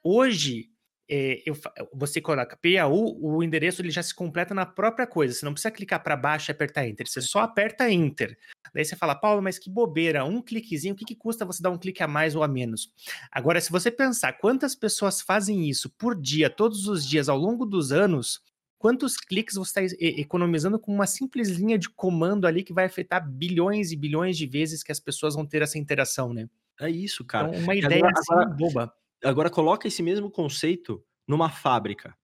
Hoje, 0.02 0.70
eh, 1.08 1.42
eu 1.46 1.54
você 1.94 2.20
coloca 2.20 2.56
P-A-U, 2.56 3.18
o 3.24 3.42
endereço 3.42 3.82
ele 3.82 3.90
já 3.90 4.02
se 4.02 4.14
completa 4.14 4.54
na 4.54 4.66
própria 4.66 5.06
coisa, 5.06 5.34
você 5.34 5.44
não 5.44 5.52
precisa 5.52 5.70
clicar 5.72 6.02
pra 6.02 6.16
baixo 6.16 6.50
e 6.50 6.52
apertar 6.52 6.86
enter, 6.88 7.06
você 7.08 7.20
só 7.22 7.40
aperta 7.40 7.90
enter. 7.90 8.36
Daí 8.74 8.84
você 8.84 8.96
fala: 8.96 9.14
"Paulo, 9.14 9.42
mas 9.42 9.58
que 9.58 9.70
bobeira, 9.70 10.24
um 10.24 10.42
cliquezinho, 10.42 10.94
o 10.94 10.96
que 10.96 11.04
que 11.04 11.14
custa 11.16 11.44
você 11.46 11.62
dar 11.62 11.70
um 11.70 11.78
clique 11.78 12.02
a 12.02 12.08
mais 12.08 12.34
ou 12.36 12.42
a 12.42 12.48
menos?". 12.48 12.92
Agora 13.32 13.60
se 13.60 13.70
você 13.70 13.90
pensar 13.90 14.34
quantas 14.34 14.74
pessoas 14.74 15.20
fazem 15.22 15.68
isso 15.68 15.90
por 15.98 16.14
dia, 16.20 16.50
todos 16.50 16.86
os 16.88 17.06
dias, 17.06 17.28
ao 17.28 17.38
longo 17.38 17.64
dos 17.66 17.92
anos, 17.92 18.40
quantos 18.78 19.16
cliques 19.16 19.56
você 19.56 19.74
tá 19.74 19.82
e 20.00 20.20
economizando 20.20 20.78
com 20.78 20.92
uma 20.94 21.06
simples 21.06 21.48
linha 21.50 21.78
de 21.78 21.88
comando 21.90 22.46
ali 22.46 22.62
que 22.62 22.72
vai 22.72 22.84
afetar 22.86 23.26
bilhões 23.28 23.92
e 23.92 23.96
bilhões 23.96 24.36
de 24.38 24.46
vezes 24.46 24.82
que 24.82 24.92
as 24.92 25.00
pessoas 25.00 25.34
vão 25.34 25.46
ter 25.46 25.62
essa 25.62 25.78
interação, 25.78 26.32
né. 26.34 26.48
É 26.80 26.88
isso, 26.90 27.24
cara. 27.24 27.48
Então 27.48 27.58
uma 27.58 27.74
ideia 27.74 28.04
agora 28.04 28.12
assim 28.12 28.36
agora 28.36 28.46
boba. 28.46 28.92
Agora 29.24 29.50
coloca 29.50 29.88
esse 29.88 30.02
mesmo 30.02 30.30
conceito 30.30 31.04
numa 31.28 31.50
fábrica, 31.50 32.14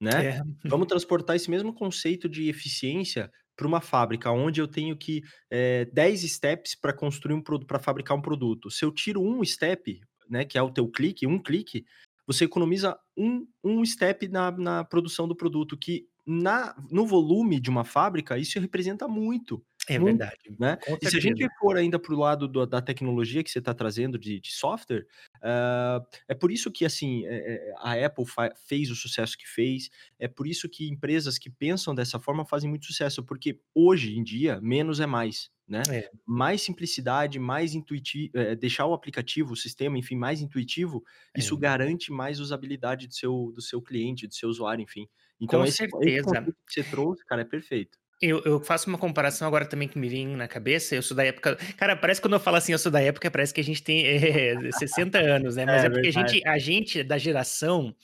né. 0.00 0.28
É. 0.28 0.42
Vamos 0.68 0.86
transportar 0.88 1.36
esse 1.36 1.50
mesmo 1.50 1.74
conceito 1.74 2.28
de 2.28 2.48
eficiência 2.48 3.30
pra 3.56 3.66
uma 3.68 3.80
fábrica 3.80 4.30
onde 4.32 4.60
eu 4.60 4.68
tenho 4.68 4.96
que, 4.98 5.22
eh, 5.50 5.86
10 5.92 6.22
steps 6.22 6.74
pra 6.80 6.92
construir 6.94 7.34
um 7.34 7.42
produ 7.42 7.66
pra 7.66 7.78
fabricar 7.80 8.16
um 8.16 8.22
produto. 8.22 8.70
Se 8.70 8.84
eu 8.84 8.92
tiro 8.92 9.22
1 9.22 9.44
step, 9.44 10.00
né, 10.30 10.44
que 10.44 10.58
é 10.58 10.62
o 10.62 10.70
teu 10.72 10.88
clique, 10.90 11.26
1 11.26 11.38
clique, 11.42 11.84
você 12.26 12.44
economiza 12.46 12.98
1 13.16 13.46
1 13.64 13.84
step 13.86 14.28
na 14.28 14.50
na 14.52 14.84
produção 14.84 15.28
do 15.28 15.36
produto, 15.36 15.76
que 15.78 16.06
na 16.26 16.76
no 16.90 17.06
volume 17.06 17.60
de 17.60 17.70
uma 17.70 17.84
fábrica, 17.84 18.38
isso 18.38 18.60
representa 18.60 19.08
muito. 19.08 19.64
É 19.94 19.98
muito, 19.98 20.18
verdade. 20.18 20.56
Né? 20.58 20.78
E 21.02 21.08
se 21.08 21.16
a 21.16 21.20
gente 21.20 21.46
for 21.58 21.76
ainda 21.76 21.98
para 21.98 22.14
o 22.14 22.18
lado 22.18 22.46
do, 22.46 22.64
da 22.66 22.80
tecnologia 22.80 23.42
que 23.42 23.50
você 23.50 23.58
está 23.58 23.74
trazendo 23.74 24.18
de, 24.18 24.40
de 24.40 24.52
software, 24.52 25.06
uh, 25.36 26.06
é 26.28 26.34
por 26.34 26.52
isso 26.52 26.70
que 26.70 26.84
assim 26.84 27.24
é, 27.26 27.72
a 27.78 27.94
Apple 28.06 28.24
fez 28.66 28.90
o 28.90 28.94
sucesso 28.94 29.36
que 29.36 29.48
fez, 29.48 29.90
é 30.18 30.28
por 30.28 30.46
isso 30.46 30.68
que 30.68 30.88
empresas 30.88 31.38
que 31.38 31.50
pensam 31.50 31.94
dessa 31.94 32.18
forma 32.18 32.44
fazem 32.44 32.70
muito 32.70 32.86
sucesso, 32.86 33.22
porque 33.24 33.60
hoje 33.74 34.16
em 34.16 34.22
dia 34.22 34.60
menos 34.60 35.00
é 35.00 35.06
mais. 35.06 35.50
Né? 35.66 35.82
É. 35.88 36.10
Mais 36.26 36.62
simplicidade, 36.62 37.38
mais 37.38 37.74
intuitivo, 37.74 38.36
é, 38.36 38.56
deixar 38.56 38.86
o 38.86 38.92
aplicativo, 38.92 39.52
o 39.52 39.56
sistema, 39.56 39.96
enfim, 39.96 40.16
mais 40.16 40.40
intuitivo, 40.40 41.04
isso 41.36 41.54
é. 41.54 41.58
garante 41.58 42.10
mais 42.10 42.40
usabilidade 42.40 43.06
do 43.06 43.14
seu, 43.14 43.52
do 43.54 43.62
seu 43.62 43.80
cliente, 43.80 44.26
do 44.26 44.34
seu 44.34 44.48
usuário, 44.48 44.82
enfim. 44.82 45.06
Então, 45.40 45.60
Com 45.60 45.66
esse, 45.66 45.76
certeza. 45.76 46.38
Esse 46.38 46.52
que 46.52 46.72
você 46.72 46.82
trouxe, 46.82 47.24
cara, 47.24 47.42
é 47.42 47.44
perfeito. 47.44 47.99
Eu, 48.20 48.42
eu, 48.44 48.60
faço 48.60 48.86
uma 48.88 48.98
comparação 48.98 49.48
agora 49.48 49.64
também 49.64 49.88
que 49.88 49.98
me 49.98 50.08
vem 50.08 50.36
na 50.36 50.46
cabeça. 50.46 50.94
Eu 50.94 51.02
sou 51.02 51.16
da 51.16 51.24
época. 51.24 51.56
Cara, 51.76 51.96
parece 51.96 52.20
que 52.20 52.26
quando 52.26 52.34
eu 52.34 52.40
falo 52.40 52.58
assim, 52.58 52.72
eu 52.72 52.78
sou 52.78 52.92
da 52.92 53.00
época, 53.00 53.30
parece 53.30 53.54
que 53.54 53.60
a 53.60 53.64
gente 53.64 53.82
tem 53.82 54.04
é, 54.06 54.70
60 54.72 55.18
anos, 55.18 55.56
né? 55.56 55.64
Mas 55.64 55.84
é, 55.84 55.86
é 55.86 55.90
porque 55.90 56.08
a 56.08 56.12
gente, 56.12 56.46
a 56.46 56.58
gente, 56.58 57.02
da 57.02 57.16
geração 57.16 57.94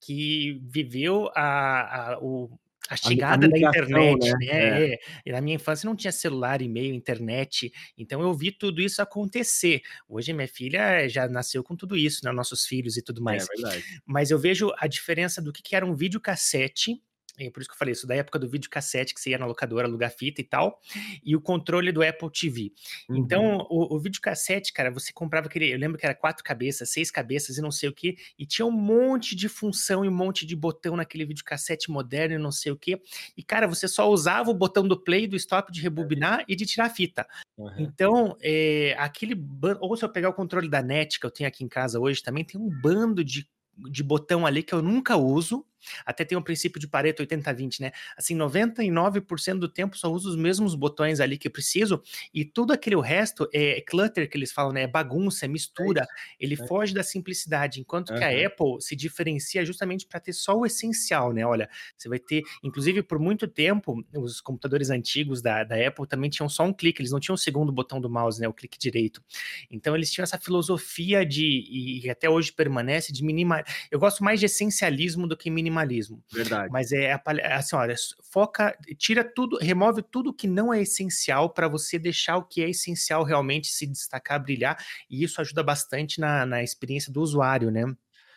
que 0.00 0.60
viveu 0.62 1.28
a, 1.34 2.12
a 2.12 2.18
o, 2.20 2.56
a 2.88 2.96
chegada 2.96 3.46
a 3.46 3.48
da 3.48 3.58
internet, 3.58 4.32
né? 4.32 4.36
né? 4.38 4.90
É. 4.90 4.98
É. 5.26 5.32
Na 5.32 5.40
minha 5.40 5.56
infância 5.56 5.88
não 5.88 5.96
tinha 5.96 6.12
celular, 6.12 6.62
e-mail, 6.62 6.94
internet, 6.94 7.72
então 7.96 8.20
eu 8.20 8.32
vi 8.32 8.52
tudo 8.52 8.80
isso 8.80 9.00
acontecer. 9.02 9.82
Hoje 10.08 10.32
minha 10.32 10.46
filha 10.46 11.08
já 11.08 11.26
nasceu 11.26 11.64
com 11.64 11.74
tudo 11.74 11.96
isso, 11.96 12.20
né? 12.24 12.30
Nossos 12.30 12.66
filhos 12.66 12.96
e 12.96 13.02
tudo 13.02 13.20
é 13.22 13.24
mais. 13.24 13.44
É 13.44 13.46
verdade. 13.56 13.84
Mas 14.06 14.30
eu 14.30 14.38
vejo 14.38 14.72
a 14.78 14.86
diferença 14.86 15.42
do 15.42 15.52
que, 15.52 15.62
que 15.62 15.74
era 15.74 15.86
um 15.86 15.94
videocassete 15.94 17.02
é 17.38 17.50
por 17.50 17.60
isso 17.60 17.68
que 17.68 17.74
eu 17.74 17.78
falei 17.78 17.92
isso, 17.92 18.06
da 18.06 18.14
época 18.14 18.38
do 18.38 18.48
videocassete, 18.48 19.14
que 19.14 19.20
você 19.20 19.30
ia 19.30 19.38
na 19.38 19.46
locadora 19.46 19.88
alugar 19.88 20.10
fita 20.10 20.40
e 20.40 20.44
tal, 20.44 20.80
e 21.24 21.34
o 21.34 21.40
controle 21.40 21.90
do 21.90 22.02
Apple 22.02 22.30
TV. 22.30 22.72
Uhum. 23.08 23.16
Então, 23.16 23.66
o, 23.68 23.96
o 23.96 23.98
videocassete, 23.98 24.72
cara, 24.72 24.90
você 24.90 25.12
comprava 25.12 25.46
aquele. 25.46 25.72
Eu 25.72 25.78
lembro 25.78 25.98
que 25.98 26.06
era 26.06 26.14
quatro 26.14 26.44
cabeças, 26.44 26.90
seis 26.90 27.10
cabeças 27.10 27.58
e 27.58 27.62
não 27.62 27.70
sei 27.70 27.88
o 27.88 27.92
que, 27.92 28.16
e 28.38 28.46
tinha 28.46 28.64
um 28.64 28.70
monte 28.70 29.34
de 29.34 29.48
função 29.48 30.04
e 30.04 30.08
um 30.08 30.14
monte 30.14 30.46
de 30.46 30.54
botão 30.54 30.96
naquele 30.96 31.24
videocassete 31.24 31.90
moderno 31.90 32.36
e 32.36 32.38
não 32.38 32.52
sei 32.52 32.70
o 32.72 32.76
que. 32.76 33.00
E, 33.36 33.42
cara, 33.42 33.66
você 33.66 33.88
só 33.88 34.08
usava 34.08 34.50
o 34.50 34.54
botão 34.54 34.86
do 34.86 34.96
play, 34.96 35.26
do 35.26 35.36
stop, 35.36 35.72
de 35.72 35.80
rebobinar 35.80 36.44
e 36.46 36.54
de 36.54 36.64
tirar 36.66 36.86
a 36.86 36.90
fita. 36.90 37.26
Uhum. 37.56 37.74
Então, 37.78 38.36
é, 38.40 38.94
aquele. 38.98 39.34
Ou 39.80 39.96
se 39.96 40.04
eu 40.04 40.08
pegar 40.08 40.28
o 40.28 40.34
controle 40.34 40.68
da 40.68 40.82
NET, 40.82 41.18
que 41.18 41.26
eu 41.26 41.30
tenho 41.30 41.48
aqui 41.48 41.64
em 41.64 41.68
casa 41.68 41.98
hoje 41.98 42.22
também, 42.22 42.44
tem 42.44 42.60
um 42.60 42.68
bando 42.68 43.24
de 43.24 43.48
de 43.76 44.02
botão 44.02 44.46
ali 44.46 44.62
que 44.62 44.72
eu 44.72 44.82
nunca 44.82 45.16
uso, 45.16 45.64
até 46.04 46.24
tem 46.24 46.36
o 46.36 46.42
princípio 46.42 46.80
de 46.80 46.88
Pareto 46.88 47.22
80-20, 47.22 47.80
né? 47.80 47.92
Assim, 48.16 48.36
99% 48.36 49.58
do 49.58 49.68
tempo 49.68 49.96
só 49.96 50.10
uso 50.10 50.30
os 50.30 50.36
mesmos 50.36 50.74
botões 50.74 51.20
ali 51.20 51.38
que 51.38 51.50
preciso 51.50 52.02
e 52.32 52.44
tudo 52.44 52.72
aquele 52.72 52.96
o 52.96 53.00
resto 53.00 53.48
é 53.52 53.80
clutter 53.80 54.28
que 54.28 54.36
eles 54.36 54.52
falam, 54.52 54.72
né? 54.72 54.82
É 54.82 54.86
bagunça, 54.86 55.44
é 55.44 55.48
mistura. 55.48 56.02
É 56.02 56.06
ele 56.38 56.54
é. 56.54 56.66
foge 56.66 56.94
da 56.94 57.02
simplicidade, 57.02 57.80
enquanto 57.80 58.10
uhum. 58.10 58.16
que 58.16 58.24
a 58.24 58.46
Apple 58.46 58.80
se 58.80 58.96
diferencia 58.96 59.64
justamente 59.64 60.06
para 60.06 60.20
ter 60.20 60.32
só 60.32 60.56
o 60.56 60.66
essencial, 60.66 61.32
né? 61.32 61.44
Olha, 61.46 61.68
você 61.96 62.08
vai 62.08 62.18
ter, 62.18 62.42
inclusive 62.62 63.02
por 63.02 63.18
muito 63.18 63.46
tempo, 63.46 64.04
os 64.14 64.40
computadores 64.40 64.90
antigos 64.90 65.42
da, 65.42 65.64
da 65.64 65.76
Apple 65.86 66.06
também 66.06 66.30
tinham 66.30 66.48
só 66.48 66.64
um 66.64 66.72
clique, 66.72 67.00
eles 67.00 67.12
não 67.12 67.20
tinham 67.20 67.34
o 67.34 67.38
segundo 67.38 67.72
botão 67.72 68.00
do 68.00 68.10
mouse, 68.10 68.40
né? 68.40 68.48
O 68.48 68.52
clique 68.52 68.78
direito. 68.78 69.22
Então 69.70 69.94
eles 69.94 70.10
tinham 70.10 70.24
essa 70.24 70.38
filosofia 70.38 71.24
de, 71.24 72.00
e 72.04 72.10
até 72.10 72.28
hoje 72.28 72.52
permanece, 72.52 73.12
de 73.12 73.24
minimal. 73.24 73.62
Eu 73.90 73.98
gosto 73.98 74.22
mais 74.24 74.40
de 74.40 74.46
essencialismo 74.46 75.26
do 75.26 75.36
que 75.36 75.50
minimalismo 75.50 75.73
minimalismo. 75.74 76.22
Verdade. 76.32 76.70
Mas 76.72 76.92
é, 76.92 77.04
é 77.06 77.52
assim, 77.52 77.76
olha, 77.76 77.94
foca, 78.30 78.76
tira 78.96 79.24
tudo, 79.24 79.58
remove 79.58 80.02
tudo 80.02 80.32
que 80.32 80.46
não 80.46 80.72
é 80.72 80.80
essencial 80.80 81.50
para 81.50 81.68
você 81.68 81.98
deixar 81.98 82.36
o 82.36 82.44
que 82.44 82.62
é 82.62 82.70
essencial 82.70 83.24
realmente 83.24 83.66
se 83.66 83.86
destacar, 83.86 84.42
brilhar, 84.42 84.78
e 85.10 85.22
isso 85.22 85.40
ajuda 85.40 85.62
bastante 85.62 86.20
na, 86.20 86.46
na 86.46 86.62
experiência 86.62 87.12
do 87.12 87.20
usuário, 87.20 87.70
né? 87.70 87.84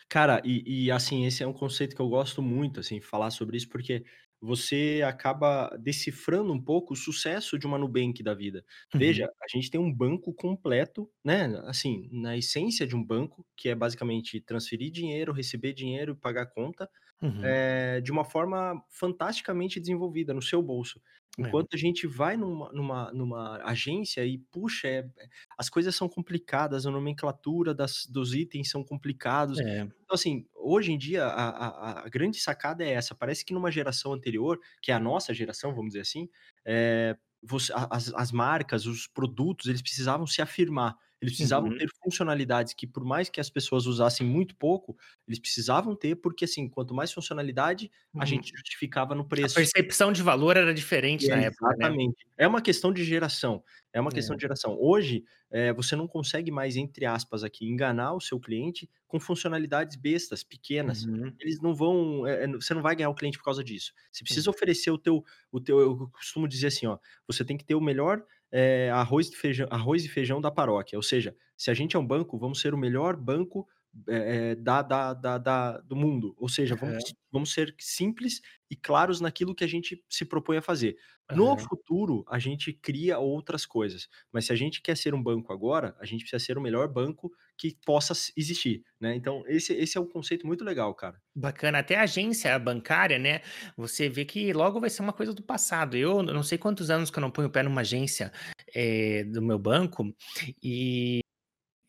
Cara, 0.08 0.40
e, 0.44 0.86
e, 0.86 0.90
assim, 0.90 1.26
esse 1.26 1.42
é 1.42 1.46
um 1.46 1.52
conceito 1.52 1.94
que 1.94 2.00
eu 2.00 2.08
gosto 2.08 2.40
muito, 2.40 2.80
assim, 2.80 2.98
falar 2.98 3.30
sobre 3.30 3.58
isso, 3.58 3.68
porque 3.68 4.04
você 4.40 5.02
acaba 5.04 5.68
decifrando 5.80 6.52
um 6.52 6.62
pouco 6.62 6.94
o 6.94 6.96
sucesso 6.96 7.58
de 7.58 7.66
uma 7.66 7.78
Nubank 7.78 8.22
da 8.22 8.34
vida. 8.34 8.64
Uhum. 8.94 9.00
Veja, 9.00 9.26
a 9.42 9.46
gente 9.48 9.70
tem 9.70 9.80
um 9.80 9.92
banco 9.92 10.32
completo, 10.32 11.10
né? 11.24 11.46
Assim, 11.64 12.08
na 12.12 12.36
essência 12.36 12.86
de 12.86 12.96
um 12.96 13.04
banco, 13.04 13.46
que 13.56 13.68
é 13.68 13.74
basicamente 13.74 14.40
transferir 14.40 14.90
dinheiro, 14.92 15.32
receber 15.32 15.72
dinheiro 15.72 16.12
e 16.12 16.16
pagar 16.16 16.46
conta, 16.46 16.88
uhum. 17.22 17.40
é, 17.42 18.00
de 18.00 18.10
uma 18.12 18.24
forma 18.24 18.82
fantasticamente 18.90 19.80
desenvolvida 19.80 20.32
no 20.34 20.42
seu 20.42 20.62
bolso. 20.62 21.00
É. 21.38 21.42
Enquanto 21.42 21.74
é. 21.74 21.76
a 21.76 21.78
gente 21.78 22.06
vai 22.06 22.36
numa, 22.36 22.72
numa, 22.72 23.12
numa 23.12 23.62
agência 23.64 24.24
e, 24.26 24.38
puxa, 24.38 24.88
é, 24.88 25.08
as 25.56 25.70
coisas 25.70 25.94
são 25.94 26.08
complicadas, 26.08 26.84
a 26.84 26.90
nomenclatura 26.90 27.72
das, 27.72 28.06
dos 28.06 28.34
itens 28.34 28.70
são 28.70 28.82
complicados. 28.82 29.58
É. 29.60 29.82
Então, 29.82 30.14
assim, 30.14 30.46
hoje 30.54 30.92
em 30.92 30.98
dia, 30.98 31.24
a, 31.24 31.48
a, 31.48 32.00
a, 32.04 32.08
grande 32.08 32.40
sacada 32.40 32.84
é 32.84 32.90
essa. 32.90 33.14
Parece 33.14 33.44
que 33.44 33.54
numa 33.54 33.70
geração 33.70 34.12
anterior, 34.12 34.58
que 34.82 34.90
é 34.90 34.94
a 34.94 35.00
nossa 35.00 35.32
geração, 35.32 35.74
vamos 35.74 35.90
dizer 35.90 36.00
assim, 36.00 36.28
é, 36.64 37.16
você, 37.42 37.72
as, 37.90 38.12
as 38.14 38.32
marcas, 38.32 38.86
os 38.86 39.06
produtos, 39.06 39.66
eles 39.66 39.82
precisavam 39.82 40.26
se 40.26 40.42
afirmar. 40.42 40.96
Eles 41.20 41.34
precisavam 41.34 41.70
uhum. 41.70 41.78
ter 41.78 41.88
funcionalidades 42.02 42.72
que, 42.72 42.86
por 42.86 43.04
mais 43.04 43.28
que 43.28 43.40
as 43.40 43.50
pessoas 43.50 43.86
usassem 43.86 44.26
muito 44.26 44.54
pouco, 44.54 44.96
eles 45.26 45.40
precisavam 45.40 45.96
ter, 45.96 46.14
porque 46.16 46.44
assim, 46.44 46.68
quanto 46.68 46.94
mais 46.94 47.12
funcionalidade, 47.12 47.90
uhum. 48.14 48.22
a 48.22 48.24
gente 48.24 48.52
justificava 48.54 49.14
no 49.14 49.24
preço. 49.24 49.58
A 49.58 49.62
percepção 49.62 50.12
de 50.12 50.22
valor 50.22 50.56
era 50.56 50.72
diferente 50.72 51.30
é, 51.30 51.34
na 51.34 51.42
época. 51.42 51.66
Né? 51.66 51.74
Exatamente. 51.74 52.24
Né? 52.24 52.32
É 52.38 52.46
uma 52.46 52.62
questão 52.62 52.92
de 52.92 53.02
geração. 53.02 53.62
É 53.92 54.00
uma 54.00 54.12
questão 54.12 54.34
é. 54.34 54.36
de 54.36 54.42
geração. 54.42 54.76
Hoje, 54.78 55.24
é, 55.50 55.72
você 55.72 55.96
não 55.96 56.06
consegue 56.06 56.52
mais, 56.52 56.76
entre 56.76 57.04
aspas, 57.04 57.42
aqui, 57.42 57.66
enganar 57.66 58.12
o 58.12 58.20
seu 58.20 58.38
cliente 58.38 58.88
com 59.08 59.18
funcionalidades 59.18 59.96
bestas, 59.96 60.44
pequenas. 60.44 61.04
Uhum. 61.04 61.32
Eles 61.40 61.60
não 61.60 61.74
vão. 61.74 62.26
É, 62.26 62.46
você 62.48 62.74
não 62.74 62.82
vai 62.82 62.94
ganhar 62.94 63.08
o 63.08 63.14
cliente 63.14 63.38
por 63.38 63.44
causa 63.44 63.64
disso. 63.64 63.92
Você 64.12 64.22
precisa 64.22 64.50
oferecer 64.50 64.90
o 64.90 64.98
teu, 64.98 65.24
o 65.50 65.58
teu. 65.58 65.80
Eu 65.80 66.08
costumo 66.12 66.46
dizer 66.46 66.68
assim, 66.68 66.86
ó. 66.86 66.98
Você 67.26 67.44
tem 67.44 67.56
que 67.56 67.64
ter 67.64 67.74
o 67.74 67.80
melhor 67.80 68.22
é, 68.52 68.90
arroz, 68.90 69.32
feijão, 69.34 69.66
arroz 69.70 70.04
e 70.04 70.08
feijão 70.08 70.40
da 70.40 70.50
paróquia. 70.50 70.98
Ou 70.98 71.02
seja, 71.02 71.34
se 71.56 71.70
a 71.70 71.74
gente 71.74 71.96
é 71.96 71.98
um 71.98 72.06
banco, 72.06 72.38
vamos 72.38 72.60
ser 72.60 72.74
o 72.74 72.78
melhor 72.78 73.16
banco 73.16 73.66
é, 74.06 74.54
da, 74.54 74.82
da, 74.82 75.14
da, 75.14 75.38
da, 75.38 75.78
do 75.78 75.96
mundo. 75.96 76.34
Ou 76.38 76.48
seja, 76.48 76.74
vamos, 76.76 77.04
uhum. 77.04 77.16
vamos 77.32 77.52
ser 77.52 77.74
simples 77.78 78.40
e 78.70 78.76
claros 78.76 79.20
naquilo 79.20 79.54
que 79.54 79.64
a 79.64 79.68
gente 79.68 80.02
se 80.08 80.24
propõe 80.24 80.58
a 80.58 80.62
fazer. 80.62 80.96
No 81.30 81.58
futuro, 81.58 82.24
a 82.26 82.38
gente 82.38 82.72
cria 82.72 83.18
outras 83.18 83.66
coisas. 83.66 84.08
Mas 84.32 84.46
se 84.46 84.52
a 84.52 84.56
gente 84.56 84.80
quer 84.80 84.96
ser 84.96 85.12
um 85.14 85.22
banco 85.22 85.52
agora, 85.52 85.94
a 86.00 86.06
gente 86.06 86.20
precisa 86.20 86.42
ser 86.42 86.56
o 86.56 86.60
melhor 86.60 86.88
banco 86.88 87.30
que 87.56 87.76
possa 87.84 88.14
existir, 88.34 88.82
né? 88.98 89.14
Então, 89.14 89.44
esse, 89.46 89.74
esse 89.74 89.98
é 89.98 90.00
um 90.00 90.08
conceito 90.08 90.46
muito 90.46 90.64
legal, 90.64 90.94
cara. 90.94 91.20
Bacana. 91.34 91.80
Até 91.80 91.96
a 91.96 92.02
agência 92.02 92.58
bancária, 92.58 93.18
né? 93.18 93.42
Você 93.76 94.08
vê 94.08 94.24
que 94.24 94.52
logo 94.54 94.80
vai 94.80 94.88
ser 94.88 95.02
uma 95.02 95.12
coisa 95.12 95.34
do 95.34 95.42
passado. 95.42 95.96
Eu 95.96 96.22
não 96.22 96.42
sei 96.42 96.56
quantos 96.56 96.88
anos 96.88 97.10
que 97.10 97.18
eu 97.18 97.22
não 97.22 97.30
ponho 97.30 97.48
o 97.48 97.52
pé 97.52 97.62
numa 97.62 97.82
agência 97.82 98.32
é, 98.74 99.24
do 99.24 99.42
meu 99.42 99.58
banco 99.58 100.14
e 100.62 101.20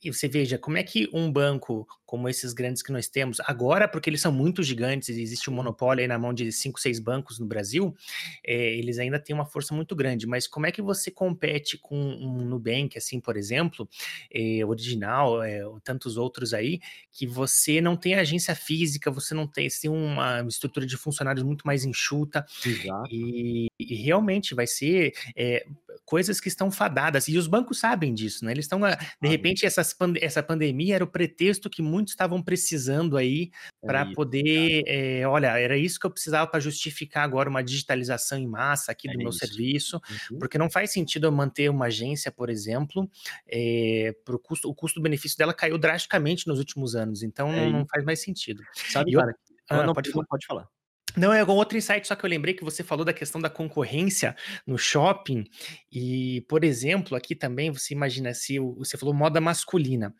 e 0.01 0.13
você 0.13 0.29
veja 0.29 0.57
como 0.57 0.77
é 0.77 0.83
que 0.83 1.09
um 1.13 1.29
banco 1.29 1.85
como 2.09 2.27
esses 2.27 2.53
grandes 2.53 2.81
que 2.81 2.91
nós 2.91 3.07
temos, 3.07 3.39
agora, 3.41 3.87
porque 3.87 4.09
eles 4.09 4.19
são 4.19 4.31
muito 4.31 4.63
gigantes, 4.63 5.09
existe 5.09 5.47
um 5.47 5.53
monopólio 5.53 6.01
aí 6.01 6.07
na 6.07 6.17
mão 6.17 6.33
de 6.33 6.51
cinco, 6.51 6.79
seis 6.79 6.99
bancos 6.99 7.37
no 7.37 7.45
Brasil, 7.45 7.95
é, 8.43 8.73
eles 8.73 8.97
ainda 8.97 9.19
têm 9.19 9.35
uma 9.35 9.45
força 9.45 9.75
muito 9.75 9.95
grande. 9.95 10.25
Mas 10.25 10.47
como 10.47 10.65
é 10.65 10.71
que 10.71 10.81
você 10.81 11.11
compete 11.11 11.77
com 11.77 11.95
um 11.95 12.43
Nubank, 12.45 12.97
assim, 12.97 13.19
por 13.19 13.37
exemplo, 13.37 13.87
é, 14.33 14.65
original, 14.65 15.43
é, 15.43 15.61
tantos 15.83 16.17
outros 16.17 16.51
aí, 16.51 16.79
que 17.11 17.27
você 17.27 17.79
não 17.79 17.95
tem 17.95 18.15
agência 18.15 18.55
física, 18.55 19.11
você 19.11 19.35
não 19.35 19.45
tem, 19.45 19.69
você 19.69 19.81
tem 19.81 19.91
uma 19.91 20.43
estrutura 20.47 20.87
de 20.87 20.97
funcionários 20.97 21.43
muito 21.43 21.61
mais 21.61 21.85
enxuta. 21.85 22.43
Exato. 22.65 23.07
E, 23.11 23.67
e 23.79 23.93
realmente 23.93 24.55
vai 24.55 24.65
ser 24.65 25.13
coisas 26.09 26.41
que 26.41 26.47
estão 26.47 26.71
fadadas. 26.71 27.27
E 27.27 27.37
os 27.37 27.45
bancos 27.45 27.79
sabem 27.79 28.15
disso, 28.15 28.43
né? 28.43 28.51
Eles 28.51 28.65
estão, 28.65 28.79
de 29.21 29.27
repente, 29.27 29.63
essas, 29.63 29.95
essa 30.19 30.41
pandemia 30.41 30.95
era 30.95 31.03
o 31.03 31.07
pretexto 31.07 31.69
que 31.69 31.83
muitos 31.83 31.98
estavam 32.07 32.41
precisando 32.41 33.17
aí 33.17 33.51
para 33.81 34.01
é 34.01 34.13
poder, 34.13 34.83
é, 34.87 35.27
olha, 35.27 35.57
era 35.59 35.77
isso 35.77 35.99
que 35.99 36.05
eu 36.05 36.11
precisava 36.11 36.49
para 36.49 36.59
justificar 36.59 37.23
agora 37.23 37.49
uma 37.49 37.63
digitalização 37.63 38.37
em 38.37 38.47
massa 38.47 38.91
aqui 38.91 39.09
é 39.09 39.11
do 39.11 39.17
meu 39.17 39.29
isso. 39.29 39.39
serviço, 39.39 40.01
uhum. 40.31 40.39
porque 40.39 40.57
não 40.57 40.69
faz 40.69 40.91
sentido 40.91 41.27
eu 41.27 41.31
manter 41.31 41.69
uma 41.69 41.85
agência, 41.85 42.31
por 42.31 42.49
exemplo, 42.49 43.09
é, 43.47 44.15
pro 44.23 44.39
custo, 44.39 44.69
o 44.69 44.75
custo-benefício 44.75 45.37
dela 45.37 45.53
caiu 45.53 45.77
drasticamente 45.77 46.47
nos 46.47 46.59
últimos 46.59 46.95
anos, 46.95 47.23
então 47.23 47.51
não, 47.51 47.69
não, 47.69 47.85
faz 47.85 48.03
mais 48.05 48.21
sentido. 48.21 48.63
Sabe, 48.73 49.11
e 49.11 49.15
cara, 49.15 49.31
eu, 49.31 49.81
ah, 49.81 49.85
não, 49.85 49.93
pode, 49.93 50.11
falar. 50.11 50.25
pode 50.25 50.45
falar. 50.45 50.67
Não, 51.17 51.33
é 51.33 51.39
algum 51.39 51.53
outro 51.53 51.77
insight, 51.77 52.07
só 52.07 52.15
que 52.15 52.23
eu 52.23 52.29
lembrei 52.29 52.53
que 52.53 52.63
você 52.63 52.83
falou 52.83 53.03
da 53.03 53.13
questão 53.13 53.41
da 53.41 53.49
concorrência 53.49 54.35
no 54.65 54.77
shopping. 54.77 55.43
E, 55.91 56.41
por 56.47 56.63
exemplo, 56.63 57.15
aqui 57.15 57.35
também 57.35 57.71
você 57.71 57.93
imagina 57.93 58.33
se 58.33 58.59
você 58.59 58.97
falou 58.97 59.13
moda 59.13 59.41
masculina. 59.41 60.13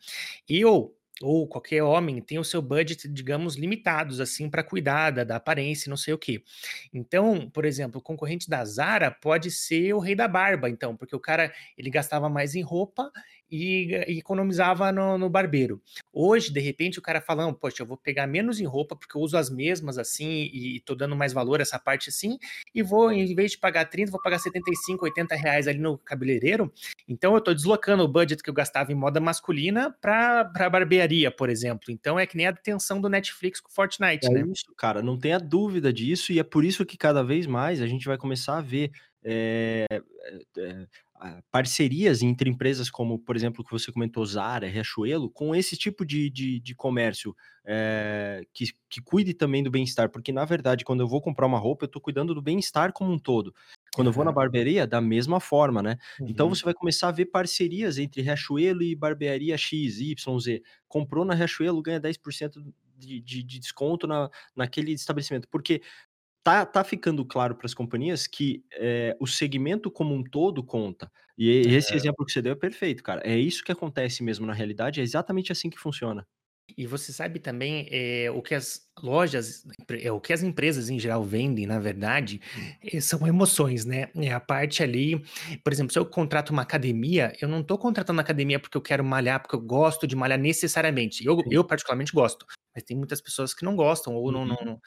Eu 0.48 0.94
ou 1.22 1.46
qualquer 1.46 1.82
homem 1.82 2.20
tem 2.20 2.38
o 2.38 2.44
seu 2.44 2.62
budget, 2.62 3.08
digamos, 3.08 3.56
limitados 3.56 4.20
assim 4.20 4.48
para 4.48 4.62
cuidar 4.62 5.10
da, 5.10 5.24
da 5.24 5.36
aparência, 5.36 5.90
não 5.90 5.96
sei 5.96 6.14
o 6.14 6.18
quê. 6.18 6.42
Então, 6.92 7.50
por 7.50 7.64
exemplo, 7.64 8.00
o 8.00 8.02
concorrente 8.02 8.48
da 8.48 8.64
Zara 8.64 9.10
pode 9.10 9.50
ser 9.50 9.92
o 9.94 9.98
rei 9.98 10.14
da 10.14 10.26
barba, 10.28 10.68
então, 10.70 10.96
porque 10.96 11.14
o 11.14 11.20
cara 11.20 11.52
ele 11.76 11.90
gastava 11.90 12.28
mais 12.28 12.54
em 12.54 12.62
roupa 12.62 13.10
e, 13.50 13.94
e 14.08 14.18
economizava 14.18 14.92
no, 14.92 15.18
no 15.18 15.28
barbeiro. 15.28 15.80
Hoje, 16.12 16.52
de 16.52 16.60
repente, 16.60 16.98
o 16.98 17.02
cara 17.02 17.20
falando, 17.20 17.54
poxa, 17.54 17.82
eu 17.82 17.86
vou 17.86 17.96
pegar 17.96 18.26
menos 18.26 18.60
em 18.60 18.64
roupa 18.64 18.94
porque 18.94 19.16
eu 19.16 19.20
uso 19.20 19.36
as 19.36 19.50
mesmas 19.50 19.98
assim 19.98 20.50
e 20.52 20.80
tô 20.80 20.94
dando 20.94 21.16
mais 21.16 21.32
valor 21.32 21.60
a 21.60 21.62
essa 21.62 21.78
parte 21.78 22.08
assim, 22.08 22.38
e 22.74 22.82
vou, 22.82 23.10
em 23.10 23.34
vez 23.34 23.52
de 23.52 23.58
pagar 23.58 23.84
30, 23.86 24.10
vou 24.10 24.20
pagar 24.20 24.38
75, 24.38 25.04
80 25.04 25.34
reais 25.34 25.66
ali 25.66 25.78
no 25.78 25.98
cabeleireiro. 25.98 26.72
Então 27.08 27.34
eu 27.34 27.40
tô 27.40 27.52
deslocando 27.52 28.02
o 28.02 28.08
budget 28.08 28.42
que 28.42 28.50
eu 28.50 28.54
gastava 28.54 28.92
em 28.92 28.94
moda 28.94 29.20
masculina 29.20 29.94
para 30.00 30.44
barbearia, 30.70 31.30
por 31.30 31.48
exemplo. 31.48 31.90
Então 31.90 32.18
é 32.18 32.26
que 32.26 32.36
nem 32.36 32.46
a 32.46 32.50
detenção 32.50 33.00
do 33.00 33.08
Netflix 33.08 33.60
com 33.60 33.70
Fortnite, 33.70 34.26
É 34.26 34.30
né? 34.30 34.44
isso, 34.52 34.72
cara, 34.76 35.02
não 35.02 35.18
tenha 35.18 35.38
dúvida 35.38 35.92
disso, 35.92 36.32
e 36.32 36.38
é 36.38 36.44
por 36.44 36.64
isso 36.64 36.84
que 36.84 36.96
cada 36.96 37.22
vez 37.22 37.46
mais 37.46 37.80
a 37.80 37.86
gente 37.86 38.06
vai 38.06 38.16
começar 38.16 38.58
a 38.58 38.60
ver 38.60 38.90
eh, 39.22 39.86
ah, 39.90 40.86
parcerias 41.50 42.22
entre 42.22 42.48
empresas 42.50 42.90
como, 42.90 43.18
por 43.18 43.36
exemplo, 43.36 43.64
que 43.64 43.70
você 43.70 43.92
comentou, 43.92 44.24
Zara, 44.24 44.66
Riachuelo, 44.68 45.30
com 45.30 45.54
esse 45.54 45.76
tipo 45.76 46.04
de, 46.04 46.30
de, 46.30 46.60
de 46.60 46.74
comércio 46.74 47.34
eh, 47.66 48.42
que, 48.52 48.66
que 48.88 49.00
cuide 49.02 49.34
também 49.34 49.62
do 49.62 49.70
bem-estar, 49.70 50.10
porque 50.10 50.32
na 50.32 50.44
verdade, 50.44 50.84
quando 50.84 51.00
eu 51.00 51.08
vou 51.08 51.20
comprar 51.20 51.46
uma 51.46 51.58
roupa, 51.58 51.84
eu 51.84 51.86
estou 51.86 52.00
cuidando 52.02 52.34
do 52.34 52.42
bem-estar 52.42 52.92
como 52.92 53.12
um 53.12 53.18
todo. 53.18 53.54
Quando 53.92 54.06
eu 54.08 54.12
vou 54.12 54.24
na 54.24 54.32
barbearia, 54.32 54.86
da 54.86 55.00
mesma 55.00 55.40
forma, 55.40 55.82
né? 55.82 55.96
Então 56.26 56.48
Uhum. 56.48 56.54
você 56.54 56.64
vai 56.64 56.72
começar 56.74 57.08
a 57.08 57.12
ver 57.12 57.26
parcerias 57.26 57.98
entre 57.98 58.22
Riachuelo 58.22 58.82
e 58.82 58.94
barbearia 58.94 59.56
X, 59.58 59.98
Y, 60.00 60.38
Z. 60.38 60.62
Comprou 60.88 61.24
na 61.24 61.34
Riachuelo, 61.34 61.82
ganha 61.82 61.98
10% 62.00 62.60
de, 62.96 63.20
de, 63.20 63.42
de 63.42 63.58
desconto 63.58 64.06
na, 64.06 64.30
naquele 64.54 64.92
estabelecimento. 64.92 65.48
Porque 65.50 65.82
tá, 66.42 66.64
tá 66.66 66.84
ficando 66.84 67.24
claro 67.26 67.54
para 67.56 67.66
as 67.66 67.74
companhias 67.74 68.26
que 68.26 68.64
eh, 68.72 69.16
o 69.20 69.26
segmento 69.26 69.90
como 69.90 70.14
um 70.14 70.22
todo 70.24 70.64
conta. 70.64 71.10
E 71.38 71.48
esse 71.74 71.94
Aham. 71.94 71.96
exemplo 71.96 72.24
que 72.26 72.32
você 72.32 72.42
deu 72.42 72.52
é 72.52 72.56
perfeito, 72.56 73.02
cara. 73.02 73.22
É 73.24 73.36
isso 73.38 73.64
que 73.64 73.72
acontece 73.72 74.22
mesmo 74.22 74.46
na 74.46 74.52
realidade, 74.54 75.00
é 75.00 75.02
exatamente 75.04 75.52
assim 75.52 75.70
que 75.70 75.78
funciona. 75.78 76.26
E 76.78 76.86
você 76.86 77.12
sabe 77.12 77.40
também, 77.40 77.88
eh, 77.90 78.30
o 78.30 78.40
que 78.40 78.54
as 78.54 78.88
lojas, 79.02 79.64
eh, 79.90 80.10
o 80.12 80.20
que 80.20 80.32
as 80.32 80.40
empresas 80.42 80.88
em 80.88 81.00
geral 81.00 81.24
vendem, 81.24 81.66
na 81.66 81.80
verdade, 81.80 82.40
eh, 82.82 83.00
são 83.00 83.26
emoções, 83.26 83.84
né. 83.84 84.08
É 84.14 84.32
a 84.32 84.38
parte 84.40 84.82
ali 84.82 85.20
por 85.64 85.72
exemplo, 85.72 85.92
se 85.92 85.98
eu 85.98 86.06
contrato 86.06 86.50
uma 86.50 86.62
academia, 86.62 87.32
eu 87.40 87.48
não 87.48 87.60
estou 87.60 87.76
contratando 87.78 88.20
academia 88.20 88.60
porque 88.60 88.76
eu 88.76 88.82
quero 88.82 89.04
malhar, 89.04 89.40
porque 89.42 89.56
eu 89.56 89.60
gosto 89.60 90.06
de 90.06 90.14
malhar 90.16 90.38
necessariamente. 90.38 91.24
Eu 91.26 91.46
eu 91.50 91.64
particularmente 91.64 92.12
gosto, 92.12 92.46
tem 92.82 92.96
muitas 92.96 93.20
pessoas 93.20 93.54
que 93.54 93.64
não 93.64 93.76
gostam 93.76 94.14
ou 94.14 94.32
não 94.32 94.44
não 94.46 94.56
Uhum. 94.56 94.64
não 94.64 94.80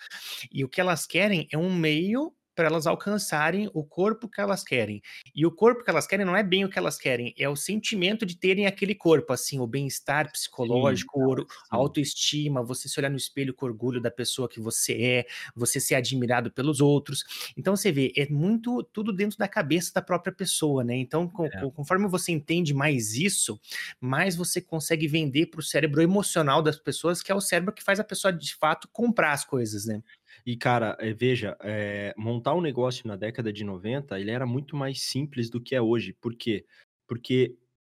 e 0.51 0.63
o 0.65 0.69
que 0.69 0.82
elas 0.82 1.06
querem 1.08 1.47
é 1.51 1.58
um 1.58 1.73
meio 1.73 2.34
para 2.55 2.67
elas 2.67 2.87
alcançarem 2.87 3.69
o 3.73 3.83
corpo 3.83 4.29
que 4.29 4.39
elas 4.41 4.63
querem. 4.63 5.01
E 5.35 5.45
o 5.45 5.51
corpo 5.51 5.83
que 5.83 5.89
elas 5.89 6.07
querem 6.07 6.25
não 6.25 6.35
é 6.35 6.43
bem 6.43 6.65
o 6.65 6.69
que 6.69 6.77
elas 6.79 6.97
querem, 6.97 7.33
é 7.37 7.47
o 7.49 7.55
sentimento 7.55 8.25
de 8.25 8.37
terem 8.37 8.65
aquele 8.67 8.95
corpo, 8.95 9.33
assim, 9.33 9.59
o 9.59 9.67
bem-estar 9.67 10.31
Sim, 10.59 11.03
psicológico, 11.03 11.19
cara, 11.19 11.27
ouro 11.27 11.47
a 11.69 11.75
sim. 11.75 11.77
autoestima, 11.77 12.63
você 12.63 12.87
se 12.89 12.99
olhar 12.99 13.09
no 13.09 13.17
espelho 13.17 13.53
com 13.53 13.65
orgulho 13.65 14.01
da 14.01 14.11
pessoa 14.11 14.47
que 14.49 14.59
você 14.59 14.93
é, 15.01 15.25
você 15.55 15.79
ser 15.79 15.95
admirado 15.95 16.51
pelos 16.51 16.79
outros. 16.81 17.23
Então 17.57 17.75
você 17.75 17.91
vê, 17.91 18.11
é 18.17 18.27
muito 18.29 18.83
tudo 18.83 19.11
dentro 19.13 19.37
da 19.37 19.47
cabeça 19.47 19.91
da 19.93 20.01
própria 20.01 20.33
pessoa, 20.33 20.83
né. 20.83 20.95
Então 20.95 21.27
co 21.27 21.49
É. 21.51 21.63
co 21.63 21.71
conforme 21.71 22.07
você 22.07 22.31
entende 22.31 22.73
mais 22.73 23.13
isso, 23.15 23.59
mais 23.99 24.35
você 24.35 24.61
consegue 24.61 25.07
vender 25.07 25.47
para 25.47 25.59
o 25.59 25.63
cérebro 25.63 26.01
emocional 26.01 26.61
das 26.61 26.77
pessoas, 26.79 27.21
que 27.21 27.31
é 27.31 27.35
o 27.35 27.41
cérebro 27.41 27.73
que 27.73 27.83
faz 27.83 27.99
a 27.99 28.03
pessoa 28.03 28.31
de 28.31 28.55
fato 28.55 28.87
comprar 28.91 29.33
as 29.33 29.43
coisas, 29.45 29.85
né. 29.85 30.01
E 30.45 30.58
cara, 30.58 30.97
eh, 30.99 31.13
veja, 31.13 31.56
eh, 31.62 32.13
montar 32.17 32.53
um 32.53 32.60
negócio 32.62 33.08
na 33.08 33.15
década 33.15 33.51
de 33.53 33.63
90, 33.63 34.19
ele 34.19 34.29
era 34.32 34.45
muito 34.45 34.75
mais 34.75 35.01
simples 35.01 35.49
do 35.49 35.62
que 35.62 35.73
é 35.73 35.82
hoje. 35.82 36.12
Por 36.13 36.36
quê? 36.36 36.65
Porque 37.08 37.56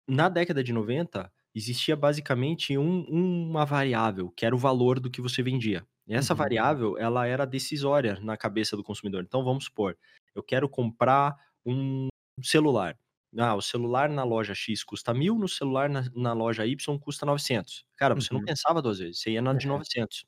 na 0.08 0.28
década 0.28 0.62
de 0.64 0.74
90 0.74 1.32
existia 1.56 1.96
basicamente 1.96 2.78
um 2.78 3.04
uma 3.50 3.66
variável, 3.66 4.30
que 4.32 4.46
era 4.46 4.54
o 4.56 4.58
valor 4.58 5.00
do 5.00 5.10
que 5.10 5.22
você 5.22 5.42
vendia. 5.42 5.86
E 6.06 6.14
essa 6.14 6.34
Uhum. 6.34 6.36
variável, 6.36 6.98
ela 6.98 7.26
era 7.26 7.46
decisória 7.46 8.20
na 8.20 8.36
cabeça 8.36 8.76
do 8.76 8.84
consumidor. 8.84 9.24
Então 9.24 9.44
vamos 9.44 9.66
supor, 9.66 9.98
eu 10.36 10.44
quero 10.44 10.68
comprar 10.68 11.36
um 11.66 12.08
celular. 12.44 12.98
Ah, 13.38 13.56
o 13.56 13.62
celular 13.62 14.10
na 14.10 14.24
loja 14.26 14.54
X 14.54 14.84
custa 14.84 15.14
1.000, 15.14 15.40
no 15.40 15.48
celular 15.48 15.90
na 15.90 16.04
na 16.14 16.34
loja 16.34 16.66
Y 16.68 17.00
custa 17.00 17.26
900. 17.26 17.86
Cara, 17.96 18.16
você 18.16 18.34
não 18.34 18.42
Uhum. 18.42 18.46
pensava 18.46 18.82
2 18.82 19.00
vezes, 19.00 19.22
você 19.22 19.32
ia 19.32 19.42
na 19.42 19.54
de 19.54 19.66
Aham. 19.66 19.68
900. 19.68 20.26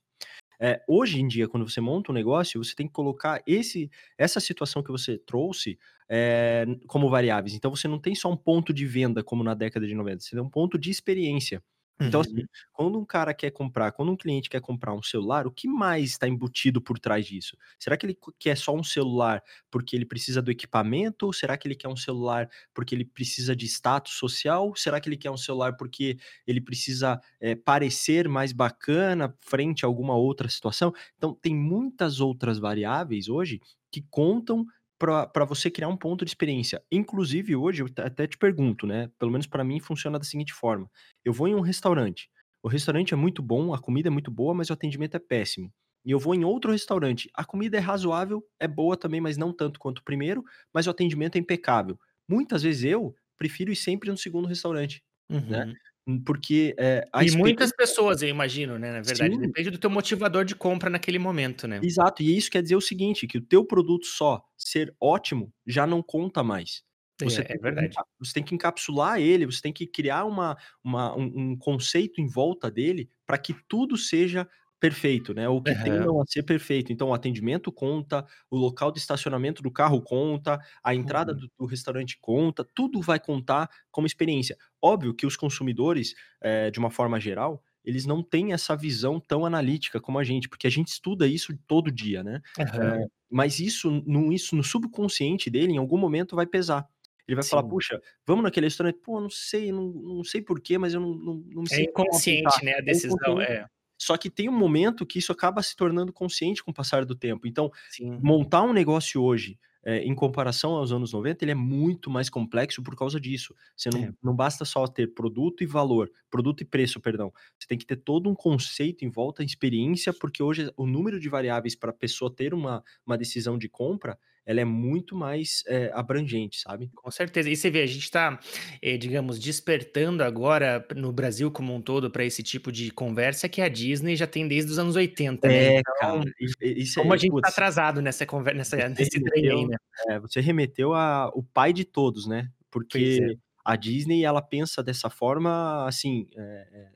Eh, 0.59 0.81
hoje 0.87 1.19
em 1.21 1.27
dia, 1.27 1.47
quando 1.47 1.67
você 1.67 1.81
monta 1.81 2.11
um 2.11 2.15
negócio, 2.15 2.63
você 2.63 2.75
tem 2.75 2.87
que 2.87 2.93
colocar 2.93 3.41
esse 3.47 3.89
essa 4.17 4.39
situação 4.39 4.83
que 4.83 4.91
você 4.91 5.17
trouxe, 5.17 5.77
eh, 6.09 6.65
como 6.87 7.09
variáveis. 7.09 7.53
Então 7.55 7.71
você 7.75 7.87
não 7.87 7.99
tem 7.99 8.15
só 8.15 8.31
um 8.31 8.37
ponto 8.37 8.73
de 8.73 8.85
venda 8.85 9.23
como 9.23 9.43
na 9.43 9.53
década 9.53 9.87
de 9.87 9.95
90, 9.95 10.21
você 10.21 10.31
tem 10.35 10.41
um 10.43 10.49
ponto 10.49 10.77
de 10.77 10.89
experiência. 10.91 11.61
Então, 12.03 12.21
assim, 12.21 12.41
Uhum. 12.41 12.47
quando 12.71 12.99
um 12.99 13.05
cara 13.05 13.33
quer 13.33 13.51
comprar 13.51 13.91
quando 13.91 14.11
um 14.11 14.17
cliente 14.17 14.49
quer 14.49 14.61
comprar 14.61 14.93
um 14.93 15.01
celular, 15.01 15.47
o 15.47 15.51
que 15.51 15.67
mais 15.67 16.11
está 16.11 16.27
embutido 16.27 16.81
por 16.81 16.99
trás 16.99 17.25
disso? 17.25 17.57
Será 17.79 17.97
que 17.97 18.05
ele 18.05 18.17
quer 18.39 18.55
só 18.57 18.75
um 18.75 18.83
celular 18.83 19.41
porque 19.71 19.95
ele 19.95 20.05
precisa 20.05 20.41
do 20.41 20.51
equipamento 20.51 21.25
ou 21.25 21.33
será 21.33 21.57
que 21.57 21.67
ele 21.67 21.75
quer 21.75 21.87
um 21.87 21.95
celular 21.95 22.47
porque 22.73 22.93
ele 22.93 23.05
precisa 23.05 23.55
de 23.55 23.65
status 23.65 24.13
social? 24.13 24.73
Será 24.75 24.99
que 25.01 25.09
ele 25.09 25.17
quer 25.17 25.31
um 25.31 25.37
celular 25.37 25.75
porque 25.77 26.17
ele 26.45 26.61
precisa, 26.61 27.19
eh, 27.39 27.55
parecer 27.55 28.27
mais 28.29 28.51
bacana 28.53 29.35
frente 29.41 29.85
a 29.85 29.87
alguma 29.87 30.15
outra 30.15 30.47
situação? 30.49 30.93
Então 31.17 31.33
tem 31.33 31.55
muitas 31.55 32.19
outras 32.19 32.59
variáveis 32.59 33.27
hoje 33.29 33.59
que 33.91 34.01
contam 34.09 34.65
pra 34.99 35.45
você 35.45 35.69
criar 35.69 35.87
um 35.89 35.97
ponto 35.97 36.23
de 36.25 36.31
experiência. 36.31 36.81
Inclusive 36.91 37.55
hoje 37.55 37.83
eu 37.83 37.87
até 37.99 38.27
te 38.27 38.37
pergunto, 38.37 38.87
né, 38.87 39.09
pelo 39.19 39.31
menos 39.31 39.47
pra 39.47 39.63
mim 39.63 39.79
funciona 39.79 40.17
da 40.19 40.25
seguinte 40.25 40.53
forma: 40.53 40.89
eu 41.23 41.33
vou 41.33 41.47
em 41.47 41.55
um 41.55 41.61
restaurante, 41.61 42.29
o 42.63 42.67
restaurante 42.67 43.13
é 43.13 43.17
muito 43.17 43.41
bom, 43.41 43.73
a 43.73 43.79
comida 43.81 44.07
é 44.09 44.11
muito 44.11 44.31
boa, 44.31 44.53
mas 44.53 44.69
o 44.69 44.73
atendimento 44.73 45.15
é 45.15 45.19
péssimo. 45.19 45.71
E 46.05 46.11
eu 46.11 46.19
vou 46.19 46.35
em 46.35 46.43
outro 46.45 46.71
restaurante, 46.71 47.29
a 47.33 47.43
comida 47.43 47.77
é 47.77 47.79
razoável, 47.79 48.43
é 48.59 48.67
boa 48.67 48.95
também, 48.95 49.19
mas 49.19 49.37
não 49.37 49.51
tanto 49.53 49.79
quanto 49.79 49.99
o 49.99 50.03
primeiro, 50.03 50.43
mas 50.73 50.85
o 50.87 50.91
atendimento 50.91 51.35
é 51.35 51.39
impecável. 51.39 51.97
Muitas 52.29 52.61
vezes 52.63 52.83
eu 52.83 53.13
prefiro 53.37 53.71
ir 53.71 53.75
sempre 53.75 54.09
no 54.11 54.17
segundo 54.17 54.47
restaurante, 54.47 55.03
né, 55.49 55.59
Uhum. 55.59 55.77
hum, 55.77 55.77
porque, 56.25 56.75
a 57.13 57.21
E 57.21 57.31
muitas 57.31 57.71
pessoas, 57.71 58.21
eu 58.21 58.27
imagino, 58.27 58.77
né, 58.77 58.91
na 58.91 59.01
verdade, 59.01 59.37
Sim. 59.37 59.39
depende 59.39 59.69
do 59.69 59.77
teu 59.77 59.89
motivador 59.89 60.43
de 60.43 60.53
compra 60.55 60.89
naquele 60.89 61.17
momento, 61.17 61.65
né. 61.67 61.81
Exato, 61.81 62.23
e 62.23 62.37
isso 62.37 62.49
quer 62.49 62.61
dizer 62.63 62.75
o 62.75 62.81
seguinte, 62.81 63.27
que 63.27 63.37
o 63.37 63.41
teu 63.45 63.65
produto 63.65 64.05
só 64.05 64.41
ser 64.57 64.95
ótimo, 64.99 65.53
já 65.67 65.85
não 65.85 66.01
conta 66.01 66.41
mais. 66.43 66.83
Você 67.21 67.43
É, 67.43 67.43
tem 67.43 67.55
é 67.55 67.57
verdade. 67.59 67.99
você 68.19 68.33
tem 68.33 68.43
que 68.43 68.55
encapsular 68.55 69.19
ele, 69.19 69.45
você 69.45 69.61
tem 69.61 69.73
que 69.73 69.87
criar 69.87 70.25
uma 70.25 70.57
uma 70.83 71.15
um 71.17 71.51
um 71.53 71.57
conceito 71.57 72.21
em 72.21 72.27
volta 72.27 72.69
dele, 72.71 73.09
pra 73.25 73.37
que 73.37 73.53
tudo 73.67 73.97
seja 73.97 74.47
perfeito, 74.85 75.33
né, 75.33 75.47
ou 75.49 75.61
que 75.63 75.75
tendam 75.75 76.19
a 76.21 76.25
ser 76.27 76.43
perfeito. 76.43 76.91
Então 76.93 77.09
o 77.09 77.13
atendimento 77.13 77.71
conta, 77.71 78.25
o 78.49 78.57
local 78.57 78.91
de 78.91 78.99
estacionamento 78.99 79.61
do 79.63 79.71
carro 79.71 80.01
conta, 80.01 80.59
a 80.83 80.93
entrada 80.95 81.33
Uhum. 81.33 81.35
do 81.35 81.49
do 81.57 81.65
restaurante 81.65 82.17
conta, 82.21 82.63
tudo 82.75 83.01
vai 83.01 83.19
contar 83.19 83.69
como 83.91 84.07
experiência. 84.07 84.57
Óbvio 84.81 85.13
que 85.15 85.25
os 85.25 85.35
consumidores, 85.37 86.13
eh, 86.41 86.69
de 86.71 86.79
uma 86.79 86.91
forma 86.91 87.19
geral, 87.19 87.63
eles 87.83 88.05
não 88.05 88.21
têm 88.23 88.53
essa 88.53 88.75
visão 88.75 89.19
tão 89.19 89.45
analítica 89.45 89.99
como 90.01 90.19
a 90.19 90.23
gente, 90.23 90.49
porque 90.49 90.67
a 90.67 90.69
gente 90.69 90.89
estuda 90.89 91.27
isso 91.27 91.55
todo 91.67 91.91
dia, 91.91 92.23
né. 92.23 92.41
Aham. 92.59 93.01
Eh, 93.01 93.05
mas 93.29 93.59
isso 93.59 93.89
no 94.05 94.31
isso 94.33 94.55
no 94.55 94.63
subconsciente 94.63 95.49
dele, 95.49 95.73
em 95.73 95.77
algum 95.77 95.97
momento 95.97 96.35
vai 96.35 96.45
pesar. 96.47 96.87
Ele 97.27 97.35
vai 97.35 97.45
falar: 97.45 97.63
Sim. 97.63 97.63
"Puxa, 97.63 97.99
vamos 98.27 98.43
naquele 98.43 98.67
restaurante? 98.67 98.99
Pô, 99.03 99.19
não 99.21 99.29
sei, 99.29 99.71
não 99.71 99.85
não 99.91 100.23
sei 100.23 100.41
porquê, 100.41 100.77
mas 100.77 100.93
eu 100.93 101.01
não 101.01 101.13
não 101.15 101.35
não 101.55 101.63
me 101.63 101.69
É 101.69 101.77
sinto 101.77 101.91
bom 101.97 102.17
a 102.17 102.19
voltar". 102.19 102.59
inconsciente, 102.59 102.63
né, 102.63 102.73
a 102.75 102.81
É 102.87 102.93
decisão. 102.93 103.39
É. 103.41 103.65
Só 103.99 104.17
que 104.17 104.29
tem 104.29 104.49
um 104.49 104.57
momento 104.57 105.05
que 105.05 105.19
isso 105.19 105.31
acaba 105.31 105.61
se 105.63 105.75
tornando 105.75 106.11
consciente 106.13 106.63
com 106.63 106.71
o 106.71 106.73
passar 106.73 107.05
do 107.05 107.15
tempo. 107.15 107.47
Então, 107.47 107.71
Sim. 107.87 108.21
montar 108.21 108.63
um 108.63 108.73
negócio 108.73 109.21
hoje, 109.21 109.59
eh, 109.83 109.99
em 110.03 110.15
comparação 110.15 110.71
aos 110.73 110.91
anos 110.91 111.13
90, 111.13 111.43
ele 111.43 111.51
é 111.51 111.55
muito 111.55 112.09
mais 112.09 112.29
complexo 112.29 112.81
por 112.83 112.95
causa 112.95 113.19
disso. 113.19 113.53
Você 113.75 113.91
não 113.91 114.07
É. 114.07 114.15
não 114.23 114.35
basta 114.35 114.65
só 114.65 114.87
ter 114.87 115.13
produto 115.13 115.63
e 115.63 115.67
valor, 115.67 116.11
produto 116.29 116.61
e 116.61 116.65
preço, 116.65 116.99
perdão. 116.99 117.31
Você 117.59 117.67
tem 117.67 117.77
que 117.77 117.85
ter 117.85 117.97
todo 117.97 118.29
um 118.29 118.35
conceito 118.35 119.05
em 119.05 119.09
volta, 119.09 119.43
experiência, 119.43 120.13
porque 120.13 120.41
hoje 120.41 120.71
o 120.77 120.85
número 120.87 121.19
de 121.19 121.29
variáveis 121.29 121.75
pra 121.75 121.93
pessoa 121.93 122.33
ter 122.33 122.53
uma 122.53 122.83
uma 123.05 123.17
decisão 123.17 123.57
de 123.57 123.69
compra, 123.69 124.17
ela 124.45 124.61
é 124.61 124.65
muito 124.65 125.15
mais, 125.15 125.63
eh, 125.67 125.91
abrangente, 125.93 126.59
sabe. 126.59 126.89
Com 126.95 127.09
certeza. 127.09 127.49
E 127.49 127.55
você 127.55 127.69
vê, 127.69 127.81
a 127.81 127.85
gente 127.85 128.09
tá, 128.11 128.39
eh, 128.81 128.97
digamos, 128.97 129.39
despertando 129.39 130.23
agora 130.23 130.85
no 130.95 131.11
Brasil 131.11 131.49
como 131.51 131.73
um 131.73 131.81
todo 131.81 132.11
pra 132.11 132.23
esse 132.23 132.43
tipo 132.43 132.71
de 132.71 132.91
conversa 132.91 133.49
que 133.49 133.61
a 133.61 133.67
Disney 133.67 134.15
já 134.15 134.27
tem 134.27 134.47
desde 134.47 134.71
os 134.71 134.79
anos 134.79 134.95
80, 134.95 135.47
né. 135.47 135.75
É, 135.75 135.79
Então, 135.79 135.93
cara, 135.99 136.23
isso 136.61 136.99
como 136.99 137.13
a 137.13 137.15
é 137.15 137.19
gente 137.19 137.29
tá 137.31 137.35
putz 137.35 137.49
atrasado 137.51 138.01
nessa 138.01 138.25
conver 138.25 138.55
nessa 138.55 138.77
você 138.77 138.89
nesse 138.89 139.23
trem 139.23 139.67
né. 139.67 139.77
é, 140.09 140.19
você 140.19 140.39
remeteu 140.39 140.93
a 140.93 141.29
o 141.33 141.43
pai 141.43 141.73
de 141.73 141.83
todos, 141.85 142.27
né, 142.27 142.49
é. 142.49 142.65
porque 142.71 143.37
a 143.63 143.75
Disney 143.75 144.23
ela 144.23 144.41
pensa 144.41 144.83
dessa 144.83 145.09
forma, 145.09 145.87
assim, 145.87 146.27
eh 146.37 146.67
eh, 146.71 146.89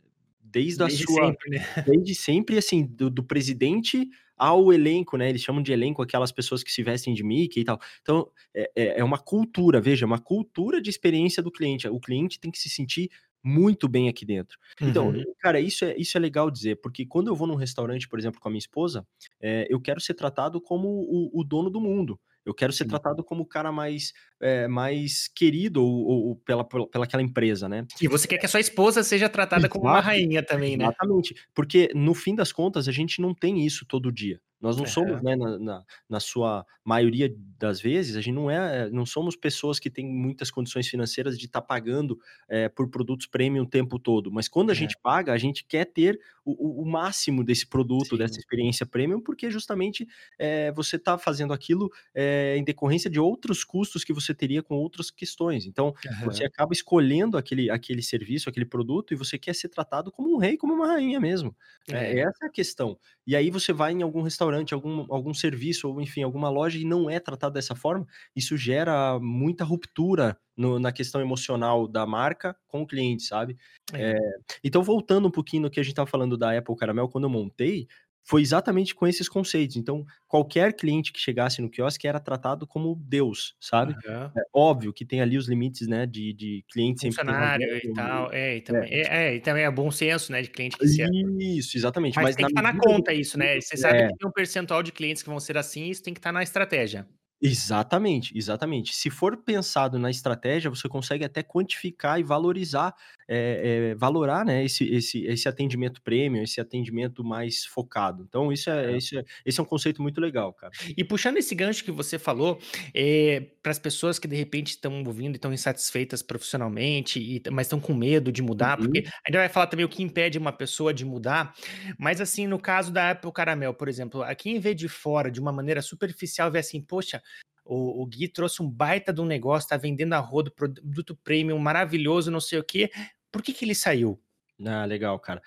desde, 0.51 0.83
desde 0.83 1.03
a 1.03 1.07
sua. 1.07 1.25
Sempre, 1.27 1.49
né? 1.49 1.65
Desde 1.85 2.15
sempre, 2.15 2.57
assim, 2.57 2.85
do, 2.85 3.09
do, 3.09 3.23
presidente 3.23 4.07
ao 4.39 4.71
elenco, 4.71 5.17
né? 5.17 5.30
Eles 5.30 5.41
chamam 5.41 5.62
de 5.62 5.73
elenco 5.73 6.02
aquelas 6.02 6.32
pessoas 6.32 6.63
que 6.63 6.71
se 6.71 6.82
vestem 6.82 7.13
de 7.13 7.23
Mickey 7.23 7.60
e 7.60 7.63
tal. 7.65 7.80
Então, 8.02 8.32
é, 8.56 8.71
é, 8.75 8.99
é 9.02 9.04
uma 9.04 9.19
cultura, 9.19 9.82
veja, 9.82 10.06
uma 10.06 10.19
cultura 10.19 10.82
de 10.82 10.89
experiência 10.89 11.43
do 11.43 11.52
cliente. 11.52 11.88
O 11.88 11.99
cliente 11.99 12.39
tem 12.39 12.49
que 12.49 12.58
se 12.58 12.69
sentir 12.69 13.12
muito 13.43 13.88
bem 13.88 14.10
aqui 14.10 14.25
dentro. 14.25 14.58
Então, 14.82 15.10
uhum. 15.10 15.23
cara, 15.39 15.60
isso 15.60 15.86
é, 15.86 15.95
isso 15.97 16.17
é 16.17 16.20
legal 16.20 16.49
dizer, 16.49 16.78
porque 16.82 17.05
quando 17.05 17.28
eu 17.28 17.36
vou 17.36 17.47
num 17.47 17.55
restaurante, 17.55 18.07
por 18.07 18.20
exemplo, 18.20 18.39
com 18.39 18.47
a 18.47 18.51
minha 18.51 18.59
esposa, 18.59 19.05
é, 19.41 19.68
eu 19.70 19.80
quero 19.80 20.01
ser 20.01 20.13
tratado 20.13 20.59
como 20.61 20.88
o, 20.88 21.30
o 21.34 21.43
dono 21.43 21.70
do 21.70 21.80
mundo. 21.80 22.20
Eu 22.45 22.53
quero 22.53 22.73
ser 22.73 22.85
tratado 22.85 23.23
como 23.23 23.43
o 23.43 23.45
cara 23.45 23.71
mais, 23.71 24.13
é, 24.39 24.67
mais 24.67 25.27
querido 25.27 25.83
ou, 25.83 26.27
ou, 26.29 26.35
pela, 26.37 26.63
pela 26.63 27.05
aquela 27.05 27.21
empresa, 27.21 27.69
né? 27.69 27.85
E 28.01 28.07
você 28.07 28.27
quer 28.27 28.37
que 28.37 28.45
a 28.45 28.49
sua 28.49 28.59
esposa 28.59 29.03
seja 29.03 29.29
tratada 29.29 29.61
Exato, 29.61 29.73
como 29.73 29.85
uma 29.85 29.99
rainha 29.99 30.41
também, 30.41 30.77
né? 30.77 30.85
Exatamente. 30.85 31.35
Porque, 31.53 31.89
no 31.93 32.13
fim 32.13 32.35
das 32.35 32.51
contas, 32.51 32.87
a 32.87 32.91
gente 32.91 33.21
não 33.21 33.33
tem 33.33 33.65
isso 33.65 33.85
todo 33.85 34.11
dia. 34.11 34.39
Nós 34.62 34.76
não 34.76 34.84
é. 34.84 34.88
somos, 34.88 35.22
né, 35.22 35.36
na, 35.36 35.57
na, 35.57 35.84
na, 36.10 36.20
sua 36.20 36.66
maioria 36.84 37.34
das 37.57 37.80
vezes, 37.80 38.16
a 38.18 38.22
gente 38.22 38.36
não 38.36 38.51
é, 38.51 38.89
não 38.89 39.05
somos 39.05 39.36
pessoas 39.36 39.80
que 39.80 39.89
têm 39.89 40.05
muitas 40.05 40.51
condições 40.51 40.88
financeiras 40.88 41.38
de 41.38 41.45
estar 41.45 41.62
tá 41.62 41.68
pagando 41.68 42.20
é, 42.47 42.68
por 42.68 42.89
produtos 42.89 43.26
premium 43.26 43.64
o 43.64 43.70
tempo 43.70 43.97
todo. 43.97 44.32
Mas 44.32 44.47
quando 44.49 44.70
a 44.70 44.74
é. 44.74 44.76
gente 44.76 44.97
paga, 45.01 45.32
a 45.32 45.38
gente 45.38 45.64
quer 45.64 45.86
ter 45.86 46.20
o, 46.43 46.82
o 46.82 46.86
máximo 46.86 47.43
desse 47.43 47.66
produto, 47.66 48.10
Sim. 48.10 48.18
dessa 48.18 48.39
experiência 48.39 48.86
premium, 48.86 49.22
porque 49.22 49.49
justamente 49.49 50.07
é, 50.38 50.72
você 50.72 50.95
está 50.97 51.18
fazendo 51.18 51.53
aquilo 51.53 51.89
é, 52.14 52.55
em 52.57 52.64
decorrência 52.64 53.10
de 53.10 53.20
outros 53.20 53.64
custos 53.64 54.03
que 54.03 54.12
você 54.14 54.34
teria 54.34 54.62
com 54.62 54.76
outras 54.76 55.10
questões. 55.10 55.66
Então, 55.66 55.93
uhum. 56.05 56.26
você 56.26 56.43
acaba 56.43 56.74
escolhendo 56.74 57.38
aquele, 57.38 57.70
aquele 57.70 58.01
serviço, 58.01 58.49
aquele 58.49 58.66
produto, 58.66 59.14
e 59.14 59.18
você 59.18 59.38
quer 59.38 59.55
ser 59.55 59.70
tratado 59.70 60.12
como 60.12 60.34
um 60.34 60.38
rei, 60.38 60.57
como 60.57 60.74
uma 60.74 60.88
rainha 60.88 61.20
mesmo. 61.20 61.55
É. 61.88 62.20
essa 62.20 62.45
é 62.45 62.47
a 62.47 62.51
questão. 62.51 62.97
E 63.26 63.36
aí 63.36 63.49
você 63.49 63.72
vai 63.72 63.93
em 63.93 64.01
algum 64.01 64.22
restaurante, 64.22 64.49
algum, 64.72 65.06
algum 65.14 65.34
serviço, 65.34 65.88
ou 65.89 66.02
enfim, 66.02 66.24
alguma 66.24 66.50
loja 66.50 66.78
e 66.78 66.86
não 66.86 67.10
é 67.10 67.20
tratado 67.20 67.54
dessa 67.54 67.76
forma, 67.76 68.06
isso 68.36 68.58
gera 68.58 69.20
muita 69.20 69.64
ruptura 69.64 70.38
no, 70.56 70.80
na 70.80 70.91
questão 70.91 71.22
emocional 71.22 71.88
da 71.88 72.06
marca 72.06 72.56
com 72.68 72.82
o 72.82 72.88
cliente, 72.88 73.24
sabe? 73.24 73.58
É. 73.93 74.12
É, 74.12 74.16
então, 74.64 74.84
voltando 74.84 75.28
um 75.28 75.32
pouquinho 75.32 75.64
no 75.64 75.70
que 75.70 75.80
a 75.80 75.84
gente 75.84 75.93
estava 75.93 76.10
falando 76.10 76.38
da 76.38 76.58
Apple 76.58 76.76
Caramel, 76.76 77.08
quando 77.08 77.24
eu 77.24 77.30
montei, 77.30 77.88
foi 78.30 78.43
exatamente 78.43 78.93
com 78.93 79.07
esses 79.07 79.27
conceitos. 79.27 79.75
Então, 79.75 80.05
qualquer 80.27 80.73
cliente 80.73 81.11
que 81.11 81.19
chegasse 81.19 81.63
no 81.63 81.69
quiosque 81.69 82.07
era 82.07 82.19
tratado 82.19 82.67
como 82.67 82.95
Deus, 82.95 83.55
sabe? 83.59 83.95
Uhum. 84.05 84.25
É 84.38 84.41
óbvio 84.53 84.93
que 84.93 85.03
tem 85.03 85.19
ali 85.19 85.36
os 85.36 85.49
limites, 85.49 85.88
né, 85.88 86.05
de, 86.05 86.32
de 86.34 86.63
cliente 86.71 87.01
sempre 87.01 87.17
Funcionário 87.17 87.65
e 87.75 87.91
tal, 87.91 88.32
é 88.32 88.57
e, 88.57 88.61
também, 88.61 88.93
é. 88.93 88.99
É, 88.99 89.32
é, 89.32 89.36
e 89.36 89.39
também 89.39 89.63
é 89.63 89.71
bom 89.71 89.89
senso, 89.89 90.32
né, 90.32 90.43
de 90.43 90.49
cliente 90.51 90.77
que 90.77 90.88
se... 90.88 91.03
Isso, 91.39 91.75
exatamente. 91.75 92.17
Mas, 92.17 92.25
mas 92.25 92.36
tem 92.36 92.45
que 92.45 92.51
estar 92.51 92.61
tá 92.61 92.71
na 92.71 92.80
conta 92.80 93.11
isso, 93.11 93.36
né? 93.36 93.59
Você 93.59 93.75
sabe 93.75 94.07
que 94.09 94.15
tem 94.15 94.27
um 94.27 94.32
percentual 94.32 94.84
de 94.84 94.91
clientes 94.91 95.23
que 95.23 95.30
vão 95.30 95.39
ser 95.39 95.57
assim, 95.57 95.89
isso 95.89 96.03
tem 96.03 96.13
que 96.13 96.19
estar 96.19 96.30
tá 96.30 96.34
na 96.34 96.43
estratégia. 96.43 97.07
Exatamente, 97.41 98.37
exatamente. 98.37 98.93
Se 98.93 99.09
for 99.09 99.37
pensado 99.37 99.97
na 99.97 100.09
estratégia, 100.09 100.69
você 100.69 100.89
consegue 100.89 101.23
até 101.23 101.41
quantificar 101.41 102.19
e 102.19 102.23
valorizar, 102.23 102.93
é, 103.29 103.91
é, 103.91 103.95
valorar, 103.95 104.43
né, 104.43 104.65
esse, 104.65 104.83
esse, 104.93 105.23
esse 105.25 105.47
atendimento 105.47 106.01
premium, 106.01 106.43
esse 106.43 106.59
atendimento 106.59 107.23
mais 107.23 107.63
focado. 107.65 108.25
Então, 108.27 108.51
isso 108.51 108.69
é, 108.69 108.91
é. 108.91 108.97
Isso 108.97 109.17
é, 109.17 109.23
esse 109.45 109.57
é 109.57 109.63
um 109.63 109.65
conceito 109.65 110.01
muito 110.01 110.19
legal, 110.19 110.51
cara. 110.51 110.73
E 110.97 111.01
puxando 111.01 111.37
esse 111.37 111.55
gancho 111.55 111.81
que 111.85 111.91
você 111.91 112.19
falou, 112.19 112.59
é, 112.93 113.47
para 113.63 113.71
as 113.71 113.79
pessoas 113.79 114.19
que 114.19 114.27
de 114.27 114.35
repente 114.35 114.71
estão 114.71 115.01
ouvindo 115.05 115.35
e 115.35 115.37
estão 115.37 115.53
insatisfeitas 115.53 116.21
profissionalmente, 116.21 117.21
e, 117.21 117.41
mas 117.49 117.67
estão 117.67 117.79
com 117.79 117.93
medo 117.93 118.33
de 118.33 118.41
mudar, 118.41 118.77
uhum. 118.77 118.85
porque 118.85 118.99
a 118.99 119.31
gente 119.31 119.37
vai 119.37 119.47
falar 119.47 119.67
também 119.67 119.85
o 119.85 119.89
que 119.89 120.03
impede 120.03 120.37
uma 120.37 120.51
pessoa 120.51 120.93
de 120.93 121.05
mudar, 121.05 121.55
mas 121.97 122.19
assim, 122.19 122.47
no 122.47 122.59
caso 122.59 122.91
da 122.91 123.11
Apple 123.11 123.31
Caramel, 123.31 123.73
por 123.73 123.87
exemplo, 123.87 124.23
a 124.23 124.35
quem 124.35 124.59
vê 124.59 124.75
de 124.75 124.89
fora, 124.89 125.31
de 125.31 125.39
uma 125.39 125.53
maneira 125.53 125.81
superficial, 125.81 126.51
vê 126.51 126.59
assim, 126.59 126.81
poxa, 126.81 127.21
o, 127.70 128.01
o 128.01 128.05
Gui 128.07 128.28
trouxe 128.28 128.63
um 128.63 128.70
baita 128.70 129.13
de 129.13 129.22
um 129.22 129.26
negócio, 129.26 129.70
tá 129.70 129.78
vendendo 129.78 130.13
a 130.13 130.20
rodo, 130.20 130.51
produto 130.51 131.15
premium 131.24 131.59
maravilhoso, 131.59 132.32
não 132.32 132.41
sei 132.41 132.57
o 132.57 132.63
quê. 132.63 132.89
Por 133.32 133.43
que 133.43 133.53
que 133.53 133.63
ele 133.63 133.76
saiu? 133.76 134.20
Ah, 134.65 134.86
legal, 134.86 135.20
cara. 135.20 135.39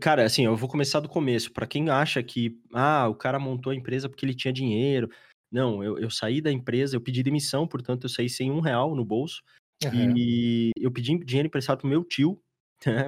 Cara, 0.00 0.24
assim, 0.24 0.44
eu 0.44 0.54
vou 0.54 0.68
começar 0.68 1.00
do 1.00 1.08
começo. 1.08 1.50
Para 1.52 1.66
quem 1.66 1.88
acha 1.88 2.22
que, 2.22 2.60
ah, 2.74 3.08
o 3.08 3.14
cara 3.14 3.38
montou 3.38 3.72
a 3.72 3.74
empresa 3.74 4.06
porque 4.06 4.26
ele 4.26 4.34
tinha 4.34 4.52
dinheiro. 4.52 5.08
Não, 5.50 5.82
eu, 5.82 5.98
eu 5.98 6.10
saí 6.10 6.42
da 6.42 6.52
empresa, 6.52 6.94
eu 6.94 7.00
pedi 7.00 7.22
demissão, 7.22 7.66
portanto, 7.66 8.04
eu 8.04 8.10
saí 8.10 8.28
sem 8.28 8.50
um 8.50 8.60
real 8.60 8.94
no 8.94 9.04
bolso. 9.04 9.42
Uhum. 9.82 10.14
E 10.14 10.70
eu 10.78 10.90
pedi 10.90 11.18
dinheiro 11.24 11.46
emprestado 11.46 11.78
pro 11.78 11.88
meu 11.88 12.04
tio, 12.04 12.38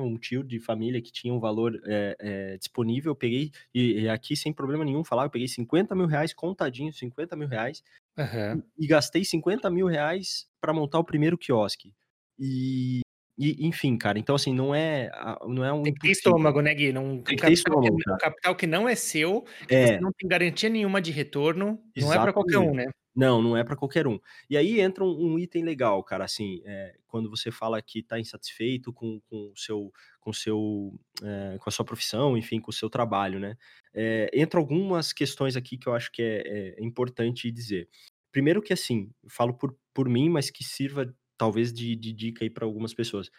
um 0.03 0.17
tio 0.17 0.43
de 0.43 0.59
família 0.59 1.01
que 1.01 1.13
tinha 1.13 1.33
um 1.33 1.41
valor 1.41 1.81
é, 1.87 2.17
é, 2.19 2.57
disponível. 2.57 3.13
Eu 3.13 3.17
peguei, 3.17 3.51
e, 3.75 4.01
e, 4.01 4.09
aqui 4.09 4.37
sem 4.37 4.53
problema 4.53 4.85
nenhum 4.85 5.05
falar, 5.05 5.25
eu 5.25 5.31
peguei 5.31 5.49
50 5.49 5.95
mil 5.95 6.07
reais 6.07 6.33
contadinho, 6.33 6.93
50 6.93 7.37
mil 7.37 7.49
reais, 7.49 7.83
Uhum. 8.19 8.63
E, 8.77 8.87
gastei 8.87 9.25
50 9.25 9.71
mil 9.71 9.87
reais 9.87 10.49
para 10.61 10.73
montar 10.73 10.99
o 10.99 11.05
primeiro 11.05 11.39
quiosque. 11.39 11.95
E, 12.37 13.01
e, 13.39 13.67
enfim, 13.67 13.97
cara, 13.97 14.19
então 14.19 14.35
assim, 14.35 14.53
não 14.53 14.75
é, 14.75 15.09
não 15.47 15.65
é 15.65 15.73
um. 15.73 15.85
Tem 15.85 15.95
que 15.95 16.01
ter 16.01 16.11
estômago, 16.11 16.61
né, 16.61 16.75
Gui? 16.75 16.93
Não, 16.93 17.23
tem 17.23 17.37
que 17.37 17.47
ter 17.47 17.53
estômago. 17.53 17.97
Que, 17.97 18.11
um 18.11 18.17
capital 18.17 18.57
que 18.57 18.67
não 18.67 18.89
é 18.89 18.97
seu, 18.97 19.45
é. 19.69 19.87
você 19.87 20.01
não 20.01 20.11
tem 20.13 20.29
garantia 20.29 20.69
nenhuma 20.69 21.01
de 21.01 21.13
retorno, 21.13 21.81
Exatamente. 21.95 22.01
não 22.01 22.13
é 22.13 22.19
para 22.19 22.33
qualquer 22.33 22.59
um, 22.59 22.75
né? 22.75 22.87
Não, 23.19 23.43
não 23.43 23.57
é 23.57 23.65
para 23.65 23.75
qualquer 23.75 24.07
um. 24.07 24.21
E 24.49 24.57
aí 24.57 24.79
entra 24.81 25.03
um, 25.03 25.33
um 25.33 25.39
item 25.41 25.65
legal, 25.65 26.05
cara, 26.05 26.25
assim, 26.25 26.63
é, 26.65 26.97
quando 27.09 27.29
você 27.29 27.51
fala 27.51 27.83
que 27.83 27.99
está 27.99 28.17
insatisfeito 28.21 28.93
com, 28.93 29.19
com 29.29 29.51
o 29.53 29.57
seu, 29.57 29.93
com, 30.21 30.33
seu 30.33 30.95
é, 31.21 31.59
com 31.59 31.69
a 31.69 31.73
sua 31.73 31.85
profissão, 31.85 32.37
enfim, 32.37 32.61
com 32.61 32.71
o 32.71 32.73
seu 32.73 32.89
trabalho, 32.89 33.41
né? 33.41 33.57
É, 33.93 34.31
entra 34.33 34.61
algumas 34.61 35.13
questões 35.13 35.57
aqui 35.57 35.77
que 35.77 35.89
eu 35.89 35.95
acho 35.95 36.13
que 36.13 36.23
é, 36.23 36.77
é 36.79 36.85
importante 36.85 37.51
dizer. 37.51 37.89
Primeiro 38.31 38.63
que, 38.63 38.73
assim, 38.73 39.11
falo 39.29 39.53
por, 39.53 39.77
por 39.93 40.09
mim, 40.09 40.29
mas 40.29 40.49
que 40.49 40.63
sirva 40.63 41.13
talvez 41.37 41.73
de, 41.73 41.97
de 41.97 42.13
dica 42.13 42.45
aí 42.45 42.51
para 42.51 42.65
algumas 42.65 42.95
pessoas. 42.95 43.33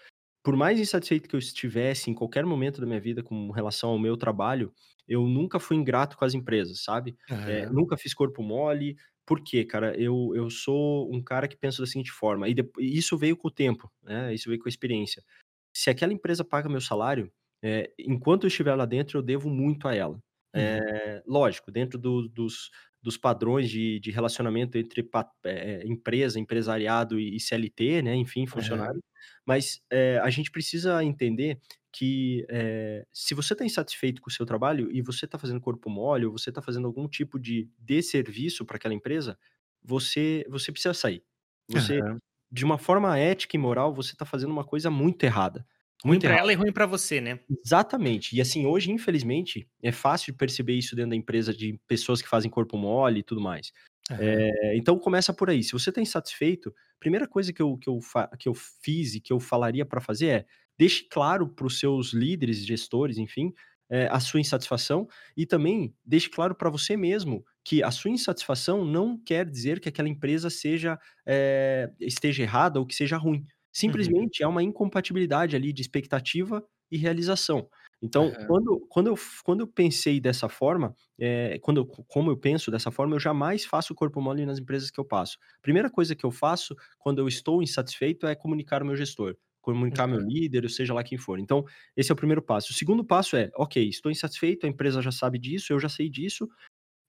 Por 0.43 0.57
mais 0.57 0.77
insatisfeito 0.77 1.29
que 1.29 1.35
eu 1.35 1.39
estivesse 1.39 2.11
em 2.11 2.13
qualquer 2.13 2.45
momento 2.45 2.81
da 2.81 2.87
minha 2.87 2.99
vida 2.99 3.23
com 3.23 3.49
relação 3.51 3.91
ao 3.91 3.99
meu 3.99 4.17
trabalho, 4.17 4.73
eu 5.07 5.25
nunca 5.25 5.57
fui 5.57 5.77
ingrato 5.77 6.17
com 6.17 6.25
as 6.25 6.33
empresas, 6.33 6.83
sabe? 6.83 7.17
É, 7.47 7.65
nunca 7.69 7.97
fiz 7.97 8.13
corpo 8.13 8.43
mole, 8.43 8.95
por 9.29 9.41
quê, 9.41 9.63
cara? 9.63 9.95
Eu, 9.95 10.31
eu 10.35 10.49
sou 10.49 11.07
um 11.13 11.21
cara 11.21 11.47
que 11.47 11.55
pensa 11.55 11.83
da 11.83 11.85
seguinte 11.85 12.11
forma, 12.11 12.49
e 12.49 12.53
depois, 12.55 12.83
isso 12.83 13.15
veio 13.15 13.37
com 13.37 13.47
o 13.47 13.51
tempo, 13.51 13.87
né? 14.01 14.33
Isso 14.33 14.49
veio 14.49 14.59
com 14.59 14.67
a 14.67 14.73
experiência. 14.73 15.23
Se 15.71 15.91
aquela 15.91 16.11
empresa 16.11 16.43
paga 16.43 16.67
meu 16.67 16.81
salário, 16.81 17.31
é, 17.63 17.93
enquanto 17.99 18.45
eu 18.45 18.47
estiver 18.47 18.73
lá 18.73 18.87
dentro, 18.87 19.19
eu 19.19 19.21
devo 19.21 19.47
muito 19.47 19.87
a 19.87 19.93
ela. 19.93 20.19
É, 20.51 21.21
lógico, 21.27 21.71
dentro 21.71 21.99
do, 21.99 22.27
dos, 22.27 22.71
dos 23.01 23.17
padrões 23.17 23.69
de, 23.69 23.99
de 23.99 24.11
relacionamento 24.11 24.77
entre 24.77 25.07
é, 25.45 25.83
empresa, 25.85 26.39
empresariado 26.39 27.19
e, 27.19 27.39
CLT, 27.39 28.01
né? 28.01 28.15
Enfim, 28.15 28.45
funcionário. 28.45 29.01
Mas 29.45 29.81
é, 29.89 30.19
a 30.21 30.29
gente 30.29 30.51
precisa 30.51 31.03
entender 31.03 31.59
que 31.91 32.45
é, 32.49 33.05
se 33.11 33.33
você 33.33 33.53
está 33.53 33.65
insatisfeito 33.65 34.21
com 34.21 34.29
o 34.29 34.33
seu 34.33 34.45
trabalho 34.45 34.91
e 34.91 35.01
você 35.01 35.25
está 35.25 35.37
fazendo 35.37 35.61
corpo 35.61 35.89
mole 35.89 36.25
ou 36.25 36.31
você 36.31 36.49
está 36.49 36.61
fazendo 36.61 36.87
algum 36.87 37.07
tipo 37.07 37.39
de 37.39 37.69
desserviço 37.77 38.65
para 38.65 38.75
aquela 38.77 38.93
empresa, 38.93 39.37
você 39.83 40.45
você 40.49 40.71
precisa 40.71 40.93
sair. 40.93 41.23
Você, 41.69 42.01
uhum. 42.01 42.17
de 42.51 42.65
uma 42.65 42.77
forma 42.77 43.17
ética 43.17 43.55
e 43.55 43.59
moral, 43.59 43.93
você 43.93 44.13
está 44.13 44.25
fazendo 44.25 44.51
uma 44.51 44.63
coisa 44.63 44.89
muito 44.89 45.23
errada. 45.23 45.65
Muito 46.03 46.23
ruim 46.23 46.31
para 46.31 46.37
ela 46.37 46.53
e 46.53 46.55
ruim 46.55 46.71
para 46.71 46.85
você, 46.85 47.19
né? 47.19 47.39
Exatamente. 47.65 48.35
E 48.35 48.41
assim, 48.41 48.65
hoje, 48.65 48.91
infelizmente, 48.91 49.67
é 49.83 49.91
fácil 49.91 50.31
de 50.31 50.37
perceber 50.37 50.73
isso 50.73 50.95
dentro 50.95 51.11
da 51.11 51.15
empresa 51.15 51.53
de 51.53 51.79
pessoas 51.87 52.21
que 52.21 52.29
fazem 52.29 52.49
corpo 52.49 52.77
mole 52.77 53.19
e 53.19 53.23
tudo 53.23 53.41
mais. 53.41 53.71
Uhum. 54.09 54.17
É, 54.19 54.77
então 54.77 54.97
começa 54.97 55.33
por 55.33 55.49
aí. 55.49 55.63
Se 55.63 55.73
você 55.73 55.89
está 55.89 56.01
insatisfeito, 56.01 56.73
primeira 56.99 57.27
coisa 57.27 57.51
que 57.51 57.61
eu, 57.61 57.77
que 57.77 57.89
eu, 57.89 57.99
que 58.37 58.47
eu 58.47 58.53
fiz 58.53 59.15
e 59.15 59.19
que 59.21 59.33
eu 59.33 59.39
falaria 59.39 59.85
para 59.85 60.01
fazer 60.01 60.27
é 60.27 60.45
deixe 60.77 61.05
claro 61.09 61.47
para 61.47 61.67
os 61.67 61.79
seus 61.79 62.13
líderes, 62.13 62.65
gestores, 62.65 63.17
enfim, 63.17 63.53
é, 63.89 64.07
a 64.09 64.19
sua 64.19 64.39
insatisfação 64.39 65.07
e 65.35 65.45
também 65.45 65.93
deixe 66.05 66.29
claro 66.29 66.55
para 66.55 66.69
você 66.69 66.95
mesmo 66.95 67.43
que 67.63 67.83
a 67.83 67.91
sua 67.91 68.11
insatisfação 68.11 68.85
não 68.85 69.17
quer 69.17 69.45
dizer 69.45 69.79
que 69.79 69.89
aquela 69.89 70.07
empresa 70.07 70.49
seja 70.49 70.97
é, 71.25 71.91
esteja 71.99 72.43
errada 72.43 72.79
ou 72.79 72.85
que 72.85 72.95
seja 72.95 73.17
ruim. 73.17 73.45
Uhum. 73.69 73.73
Simplesmente 73.73 74.43
uhum. 74.43 74.47
é 74.47 74.51
uma 74.51 74.63
incompatibilidade 74.63 75.55
ali 75.55 75.71
de 75.71 75.81
expectativa 75.81 76.63
e 76.91 76.97
realização. 76.97 77.69
Então, 78.01 78.27
uhum. 78.27 78.47
quando, 78.47 78.87
quando, 78.89 79.07
eu, 79.07 79.15
quando 79.43 79.59
eu 79.61 79.67
pensei 79.67 80.19
dessa 80.19 80.47
forma, 80.47 80.95
é, 81.19 81.59
quando 81.59 81.77
eu, 81.77 81.85
como 81.85 82.31
eu 82.31 82.37
penso 82.37 82.71
dessa 82.71 82.91
forma, 82.91 83.15
eu 83.15 83.19
jamais 83.19 83.65
faço 83.65 83.93
corpo 83.93 84.21
mole 84.21 84.45
nas 84.45 84.59
empresas 84.59 84.89
que 84.89 84.99
eu 84.99 85.05
passo. 85.05 85.37
Primeira 85.61 85.89
coisa 85.89 86.15
que 86.15 86.25
eu 86.25 86.31
faço 86.31 86.75
quando 86.97 87.19
eu 87.19 87.27
estou 87.27 87.61
insatisfeito 87.61 88.25
é 88.25 88.35
comunicar 88.35 88.81
ao 88.81 88.87
meu 88.87 88.95
gestor 88.95 89.35
comunicar 89.61 90.07
uhum. 90.07 90.15
meu 90.15 90.27
líder, 90.27 90.63
ou 90.63 90.69
seja 90.69 90.93
lá 90.93 91.03
quem 91.03 91.17
for. 91.17 91.39
Então, 91.39 91.65
esse 91.95 92.11
é 92.11 92.13
o 92.13 92.15
primeiro 92.15 92.41
passo. 92.41 92.71
O 92.71 92.73
segundo 92.73 93.03
passo 93.03 93.35
é, 93.35 93.51
ok, 93.55 93.87
estou 93.87 94.11
insatisfeito, 94.11 94.65
a 94.65 94.69
empresa 94.69 95.01
já 95.01 95.11
sabe 95.11 95.37
disso, 95.37 95.73
eu 95.73 95.79
já 95.79 95.89
sei 95.89 96.09
disso, 96.09 96.45
o 96.45 96.49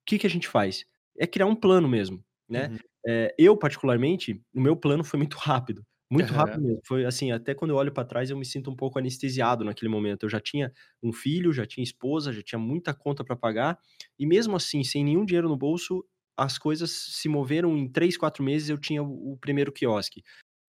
que, 0.05 0.19
que 0.19 0.27
a 0.27 0.29
gente 0.29 0.47
faz? 0.47 0.85
É 1.17 1.25
criar 1.25 1.45
um 1.45 1.55
plano 1.55 1.87
mesmo, 1.87 2.23
né? 2.47 2.67
Uhum. 2.67 2.77
É, 3.07 3.35
eu, 3.37 3.57
particularmente, 3.57 4.41
o 4.53 4.61
meu 4.61 4.75
plano 4.75 5.03
foi 5.03 5.17
muito 5.17 5.37
rápido. 5.39 5.83
Muito 6.11 6.33
rápido 6.33 6.61
Aham. 6.61 6.61
mesmo. 6.61 6.81
Foi 6.85 7.05
assim, 7.05 7.31
até 7.31 7.55
quando 7.55 7.71
eu 7.71 7.77
olho 7.77 7.93
pra 7.93 8.03
trás 8.03 8.29
eu 8.29 8.37
me 8.37 8.45
sinto 8.45 8.69
um 8.69 8.75
pouco 8.75 8.99
anestesiado 8.99 9.63
naquele 9.63 9.89
momento. 9.89 10.23
Eu 10.25 10.29
já 10.29 10.41
tinha 10.41 10.73
um 11.01 11.13
filho, 11.13 11.53
já 11.53 11.65
tinha 11.65 11.83
esposa, 11.83 12.33
já 12.33 12.41
tinha 12.43 12.59
muita 12.59 12.93
conta 12.93 13.23
pra 13.23 13.35
pagar, 13.35 13.79
e 14.19 14.25
mesmo 14.27 14.55
assim, 14.57 14.83
sem 14.83 15.05
nenhum 15.05 15.25
dinheiro 15.25 15.47
no 15.47 15.55
bolso, 15.57 16.05
as 16.37 16.57
coisas 16.57 16.91
se 16.91 17.29
moveram 17.29 17.77
em 17.77 17.89
3, 17.89 18.17
4 18.17 18.43
meses 18.43 18.69
eu 18.69 18.77
tinha 18.77 19.01
o 19.01 19.37
primeiro 19.39 19.71
quiosque. 19.71 20.21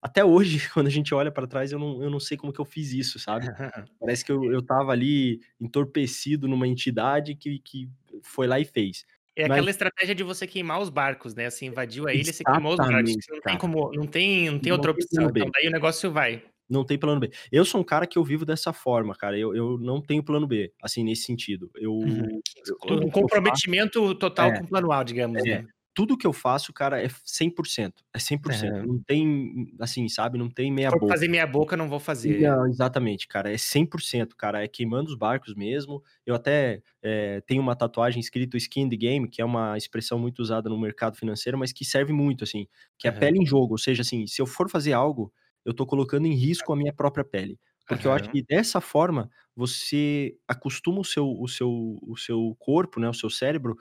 Até 0.03 0.25
hoje, 0.25 0.59
quando 0.75 0.87
a 0.89 0.91
gente 0.91 1.15
olha 1.15 1.33
pra 1.33 1.47
trás, 1.47 1.73
eu 1.73 1.79
não 1.79 2.03
eu 2.03 2.11
não 2.11 2.21
sei 2.21 2.37
como 2.37 2.53
que 2.53 2.61
eu 2.61 2.65
fiz 2.65 2.93
isso, 2.93 3.19
sabe. 3.19 3.53
Parece 4.01 4.25
que 4.25 4.33
eu 4.33 4.53
eu 4.53 4.61
estava 4.61 4.93
ali 4.93 5.41
entorpecido 5.61 6.49
numa 6.49 6.69
entidade 6.69 7.35
que 7.37 7.59
que 7.61 7.91
foi 8.25 8.47
lá 8.47 8.61
e 8.61 8.65
fez. 8.65 9.05
É 9.35 9.49
Mas 9.49 9.53
aquela 9.53 9.71
estratégia 9.71 10.15
de 10.15 10.23
você 10.23 10.47
queimar 10.47 10.81
os 10.81 10.91
barcos, 10.91 11.35
né, 11.35 11.49
você 11.49 11.65
invadiu 11.65 12.07
a 12.07 12.13
ilha, 12.13 12.33
você 12.33 12.45
queimou 12.45 12.73
os 12.73 12.77
barcos, 12.77 13.15
não 13.31 13.41
tem 13.41 13.59
como 13.59 13.91
não 13.95 14.07
tem 14.07 14.51
não 14.51 14.59
tem 14.59 14.71
Não 14.71 14.77
outra 14.77 14.91
opção, 14.91 15.31
então 15.31 15.51
daí 15.51 15.69
o 15.69 15.71
negócio 15.71 16.11
vai. 16.11 16.43
Não 16.69 16.85
tem 16.85 16.99
plano 16.99 17.21
B. 17.21 17.31
Eu 17.51 17.65
sou 17.65 17.81
um 17.81 17.85
cara 17.85 18.07
que 18.07 18.19
eu 18.19 18.25
vivo 18.25 18.45
dessa 18.47 18.73
forma, 18.73 19.15
cara, 19.15 19.39
eu 19.39 19.55
eu 19.55 19.79
não 19.79 20.01
tenho 20.01 20.23
plano 20.23 20.47
B, 20.47 20.73
assim, 20.83 21.03
nesse 21.03 21.25
sentido. 21.25 21.71
Uhum. 21.81 21.83
Eu 21.83 22.43
eu 22.67 22.77
Um 22.87 22.95
eu 22.95 23.01
faço 23.01 23.11
comprometimento 23.11 24.15
total 24.15 24.51
é, 24.51 24.59
com 24.59 24.65
o 24.65 24.69
plano 24.69 24.93
A, 24.93 25.03
digamos, 25.03 25.43
é. 25.45 25.63
né. 25.63 25.67
Tudo 25.95 26.17
que 26.17 26.27
eu 26.27 26.33
faço, 26.33 26.73
cara, 26.73 27.01
é 27.01 27.05
f 27.07 27.21
100%, 27.25 28.03
é 28.15 28.19
100%. 28.19 28.79
Aham. 28.79 28.87
Não 28.87 29.03
tem, 29.03 29.67
assim, 29.81 30.09
sabe, 30.09 30.39
não 30.39 30.49
tem 30.51 30.73
meia 30.73 30.91
boca. 30.93 31.13
fazer 31.13 31.29
meia 31.29 31.47
boca, 31.47 31.77
não 31.77 31.89
vou 31.89 32.01
fazer. 32.01 32.55
Não, 32.55 32.67
exatamente, 32.69 33.27
cara, 33.27 33.53
é 33.53 33.59
100%, 33.59 34.37
cara, 34.37 34.63
é 34.63 34.69
queimando 34.69 35.11
os 35.11 35.17
barcos 35.17 35.55
mesmo. 35.57 36.03
Eu 36.27 36.35
até, 36.37 36.83
eh, 37.03 37.41
tenho 37.47 37.61
uma 37.63 37.75
tatuagem 37.75 38.21
escrito 38.21 38.57
"skin 38.57 38.83
in 38.83 38.89
the 38.91 38.97
game", 38.97 39.29
que 39.29 39.43
é 39.43 39.45
uma 39.45 39.77
expressão 39.77 40.19
muito 40.21 40.41
usada 40.41 40.69
no 40.71 40.79
mercado 40.79 41.17
financeiro, 41.17 41.59
mas 41.59 41.73
que 41.73 41.85
serve 41.85 42.13
muito, 42.13 42.45
assim, 42.45 42.67
que 42.99 43.09
é 43.09 43.11
a 43.11 43.15
pele 43.15 43.39
em 43.41 43.47
jogo, 43.47 43.75
ou 43.75 43.79
seja, 43.79 44.03
assim, 44.03 44.27
se 44.29 44.41
eu 44.41 44.47
for 44.47 44.71
fazer 44.71 44.93
algo, 44.93 45.33
eu 45.65 45.75
tô 45.75 45.85
colocando 45.87 46.27
em 46.27 46.35
risco 46.35 46.73
a 46.73 46.77
minha 46.77 46.93
própria 46.93 47.25
pele. 47.25 47.59
Porque 47.89 48.07
eu 48.07 48.13
acho 48.13 48.31
que 48.31 48.43
dessa 48.45 48.81
forma, 48.81 49.29
você 49.57 50.37
acostuma 50.49 51.01
o 51.01 51.05
seu 51.05 51.27
o 51.29 51.49
seu 51.49 51.99
o 52.03 52.17
seu 52.17 52.57
corpo, 52.59 53.01
né, 53.01 53.09
o 53.09 53.15
seu 53.15 53.29
cérebro, 53.31 53.77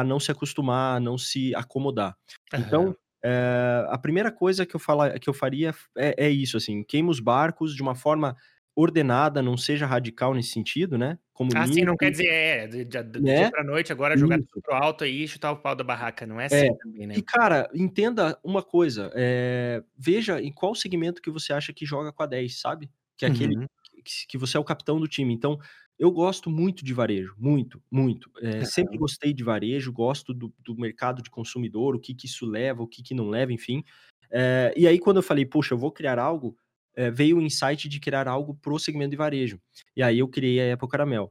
a 0.00 0.04
não 0.04 0.20
se 0.20 0.30
acostumar, 0.32 0.96
a 0.96 1.00
não 1.00 1.18
se 1.18 1.54
acomodar. 1.54 2.16
Então, 2.56 2.96
eh, 3.24 3.86
a 3.88 3.98
primeira 3.98 4.32
coisa 4.32 4.66
que 4.66 4.74
eu 4.76 4.80
fala 4.80 5.18
que 5.18 5.28
eu 5.30 5.34
faria 5.34 5.74
é 5.96 6.26
é 6.26 6.30
isso, 6.30 6.56
assim, 6.56 6.82
queima 6.84 7.10
os 7.10 7.20
barcos 7.20 7.74
de 7.74 7.82
uma 7.82 7.94
forma 7.96 8.36
ordenada, 8.76 9.42
não 9.42 9.56
seja 9.56 9.86
radical 9.86 10.34
nesse 10.34 10.50
sentido, 10.52 10.98
né, 10.98 11.18
Ah, 11.52 11.66
sim, 11.66 11.82
não 11.84 11.96
quer 11.96 12.10
dizer 12.12 12.28
é, 12.28 12.66
do 12.68 12.84
dia 12.84 13.02
do 13.02 13.20
dia 13.20 13.44
Né. 13.44 13.50
pra 13.50 13.64
noite 13.64 13.90
agora 13.92 14.16
jogar 14.16 14.38
tudo 14.38 14.46
Isso. 14.46 14.62
para 14.62 14.78
o 14.80 14.82
alto 14.84 15.02
aí 15.02 15.24
e 15.24 15.28
chutar 15.28 15.50
o 15.50 15.60
pau 15.60 15.74
da 15.74 15.82
barraca, 15.82 16.24
não 16.24 16.40
é 16.40 16.44
É. 16.50 16.66
assim 16.66 16.72
também, 16.74 17.06
E 17.14 17.22
né. 17.22 17.22
cara, 17.22 17.68
entenda 17.74 18.38
uma 18.44 18.62
coisa, 18.62 19.10
eh, 19.14 19.82
veja 19.98 20.40
em 20.40 20.52
qual 20.52 20.74
segmento 20.76 21.20
que 21.20 21.30
você 21.30 21.52
acha 21.52 21.72
que 21.72 21.84
joga 21.84 22.12
com 22.12 22.22
a 22.22 22.26
10, 22.26 22.60
sabe. 22.60 22.88
Que 23.16 23.24
é 23.24 23.28
aquele 23.28 23.56
Uhum. 23.56 23.66
que 24.04 24.26
que 24.28 24.38
você 24.38 24.56
é 24.56 24.60
o 24.60 24.64
capitão 24.64 24.98
do 25.00 25.08
time. 25.08 25.34
Então, 25.34 25.58
eu 26.00 26.10
gosto 26.12 26.50
muito 26.50 26.84
de 26.84 26.94
varejo, 26.94 27.34
muito, 27.38 27.82
muito. 27.92 28.30
Eh, 28.42 28.64
sempre 28.64 28.98
gostei 28.98 29.34
de 29.34 29.44
varejo, 29.44 29.92
gosto 29.92 30.34
do 30.34 30.54
do 30.60 30.76
mercado 30.76 31.22
de 31.22 31.30
consumidor, 31.30 31.96
o 31.96 32.00
que 32.00 32.14
que 32.14 32.26
isso 32.26 32.46
leva, 32.46 32.82
o 32.82 32.88
que 32.88 33.02
que 33.04 33.14
não 33.14 33.30
leva, 33.30 33.52
enfim. 33.52 33.84
Eh, 34.32 34.74
e 34.76 34.86
aí 34.88 34.98
quando 35.00 35.18
eu 35.18 35.22
falei: 35.24 35.46
"Poxa, 35.46 35.74
eu 35.74 35.78
vou 35.78 35.92
criar 35.92 36.18
algo", 36.18 36.56
eh, 36.96 37.10
veio 37.10 37.38
o 37.38 37.42
insight 37.42 37.88
de 37.88 38.00
criar 38.00 38.28
algo 38.28 38.54
para 38.56 38.72
o 38.74 38.78
segmento 38.80 39.12
de 39.12 39.16
varejo. 39.18 39.60
E 39.96 40.02
aí 40.02 40.18
eu 40.20 40.28
criei 40.28 40.70
a 40.72 40.74
Apple 40.74 40.88
Caramel. 40.88 41.30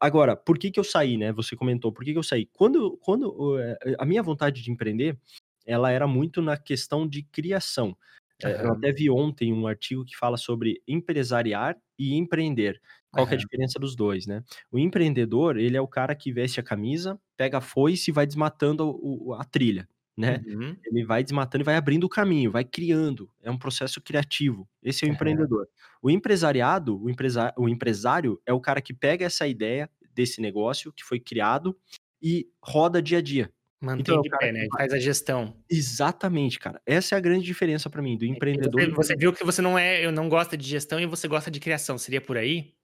Agora, 0.00 0.36
por 0.36 0.58
que 0.58 0.70
que 0.72 0.80
eu 0.80 0.84
saí, 0.84 1.16
né, 1.16 1.32
você 1.32 1.54
comentou, 1.56 1.92
por 1.92 2.04
que 2.04 2.12
que 2.12 2.18
eu 2.18 2.22
saí? 2.22 2.46
Quando 2.52 2.96
quando 2.98 3.56
a 3.98 4.04
minha 4.06 4.22
vontade 4.22 4.62
de 4.62 4.70
empreender, 4.72 5.18
ela 5.66 5.90
era 5.92 6.06
muito 6.06 6.42
na 6.42 6.56
questão 6.56 7.06
de 7.08 7.22
criação. 7.24 7.96
Eu 8.60 8.72
até 8.72 8.92
vi 8.92 9.10
ontem 9.10 9.52
um 9.52 9.66
artigo 9.66 10.04
que 10.04 10.16
fala 10.16 10.36
sobre 10.36 10.82
empresariar 10.88 11.76
e 11.98 12.14
empreender. 12.14 12.80
Qual 13.10 13.26
que 13.26 13.34
é 13.34 13.36
a 13.36 13.38
diferença 13.38 13.78
dos 13.78 13.96
2, 13.96 14.26
né. 14.26 14.42
O 14.70 14.78
empreendedor, 14.78 15.56
ele 15.58 15.76
é 15.76 15.80
o 15.80 15.88
cara 15.88 16.14
que 16.14 16.32
veste 16.32 16.60
a 16.60 16.62
camisa, 16.62 17.18
pega 17.36 17.58
a 17.58 17.60
foice 17.60 18.10
e 18.10 18.14
vai 18.14 18.26
desmatando 18.26 18.90
o 19.02 19.32
a 19.34 19.44
trilha, 19.44 19.88
né. 20.16 20.44
Uhum. 20.46 20.76
Ele 20.84 21.04
vai 21.04 21.22
desmatando 21.22 21.62
e 21.62 21.66
vai 21.66 21.76
abrindo 21.76 22.04
o 22.04 22.08
caminho, 22.08 22.50
vai 22.50 22.64
criando, 22.64 23.30
é 23.42 23.50
um 23.50 23.58
processo 23.58 24.00
criativo. 24.02 24.68
Esse 24.82 25.04
é 25.04 25.08
o 25.08 25.10
Aham. 25.10 25.14
empreendedor. 25.14 25.68
O 26.02 26.10
empresariado, 26.10 27.02
o 27.02 27.10
empresa 27.10 27.52
o 27.58 27.68
empresário 27.68 28.40
é 28.46 28.52
o 28.52 28.60
cara 28.60 28.80
que 28.82 28.94
pega 28.94 29.24
essa 29.24 29.46
ideia 29.46 29.90
desse 30.14 30.40
negócio 30.40 30.92
que 30.92 31.04
foi 31.04 31.20
criado 31.20 31.76
e 32.22 32.48
roda 32.62 33.02
dia 33.02 33.18
a 33.18 33.22
dia. 33.22 33.52
Então 33.98 34.16
é 34.16 34.18
Mantém 34.18 34.20
o 34.20 34.22
de 34.22 34.30
pé, 34.30 34.52
né, 34.52 34.66
faz 34.76 34.92
a 34.92 34.98
gestão. 34.98 35.62
Exatamente, 35.70 36.58
cara. 36.60 36.80
Essa 36.86 37.14
é 37.16 37.18
a 37.18 37.20
grande 37.20 37.44
diferença 37.44 37.90
pra 37.90 38.00
mim, 38.02 38.16
do 38.16 38.24
E 38.28 38.38
e 38.82 38.86
empreendedor 38.86 38.88
você 38.90 39.14
viu 39.16 39.32
que 39.32 39.44
você 39.44 39.62
não 39.62 39.78
é 39.78 40.04
eu 40.04 40.10
não 40.12 40.28
gosta 40.28 40.56
de 40.56 40.66
gestão 40.66 40.98
e 41.00 41.06
você 41.06 41.28
gosta 41.28 41.50
de 41.50 41.60
criação, 41.60 41.96
seria 41.98 42.20
por 42.20 42.36
aí? 42.36 42.76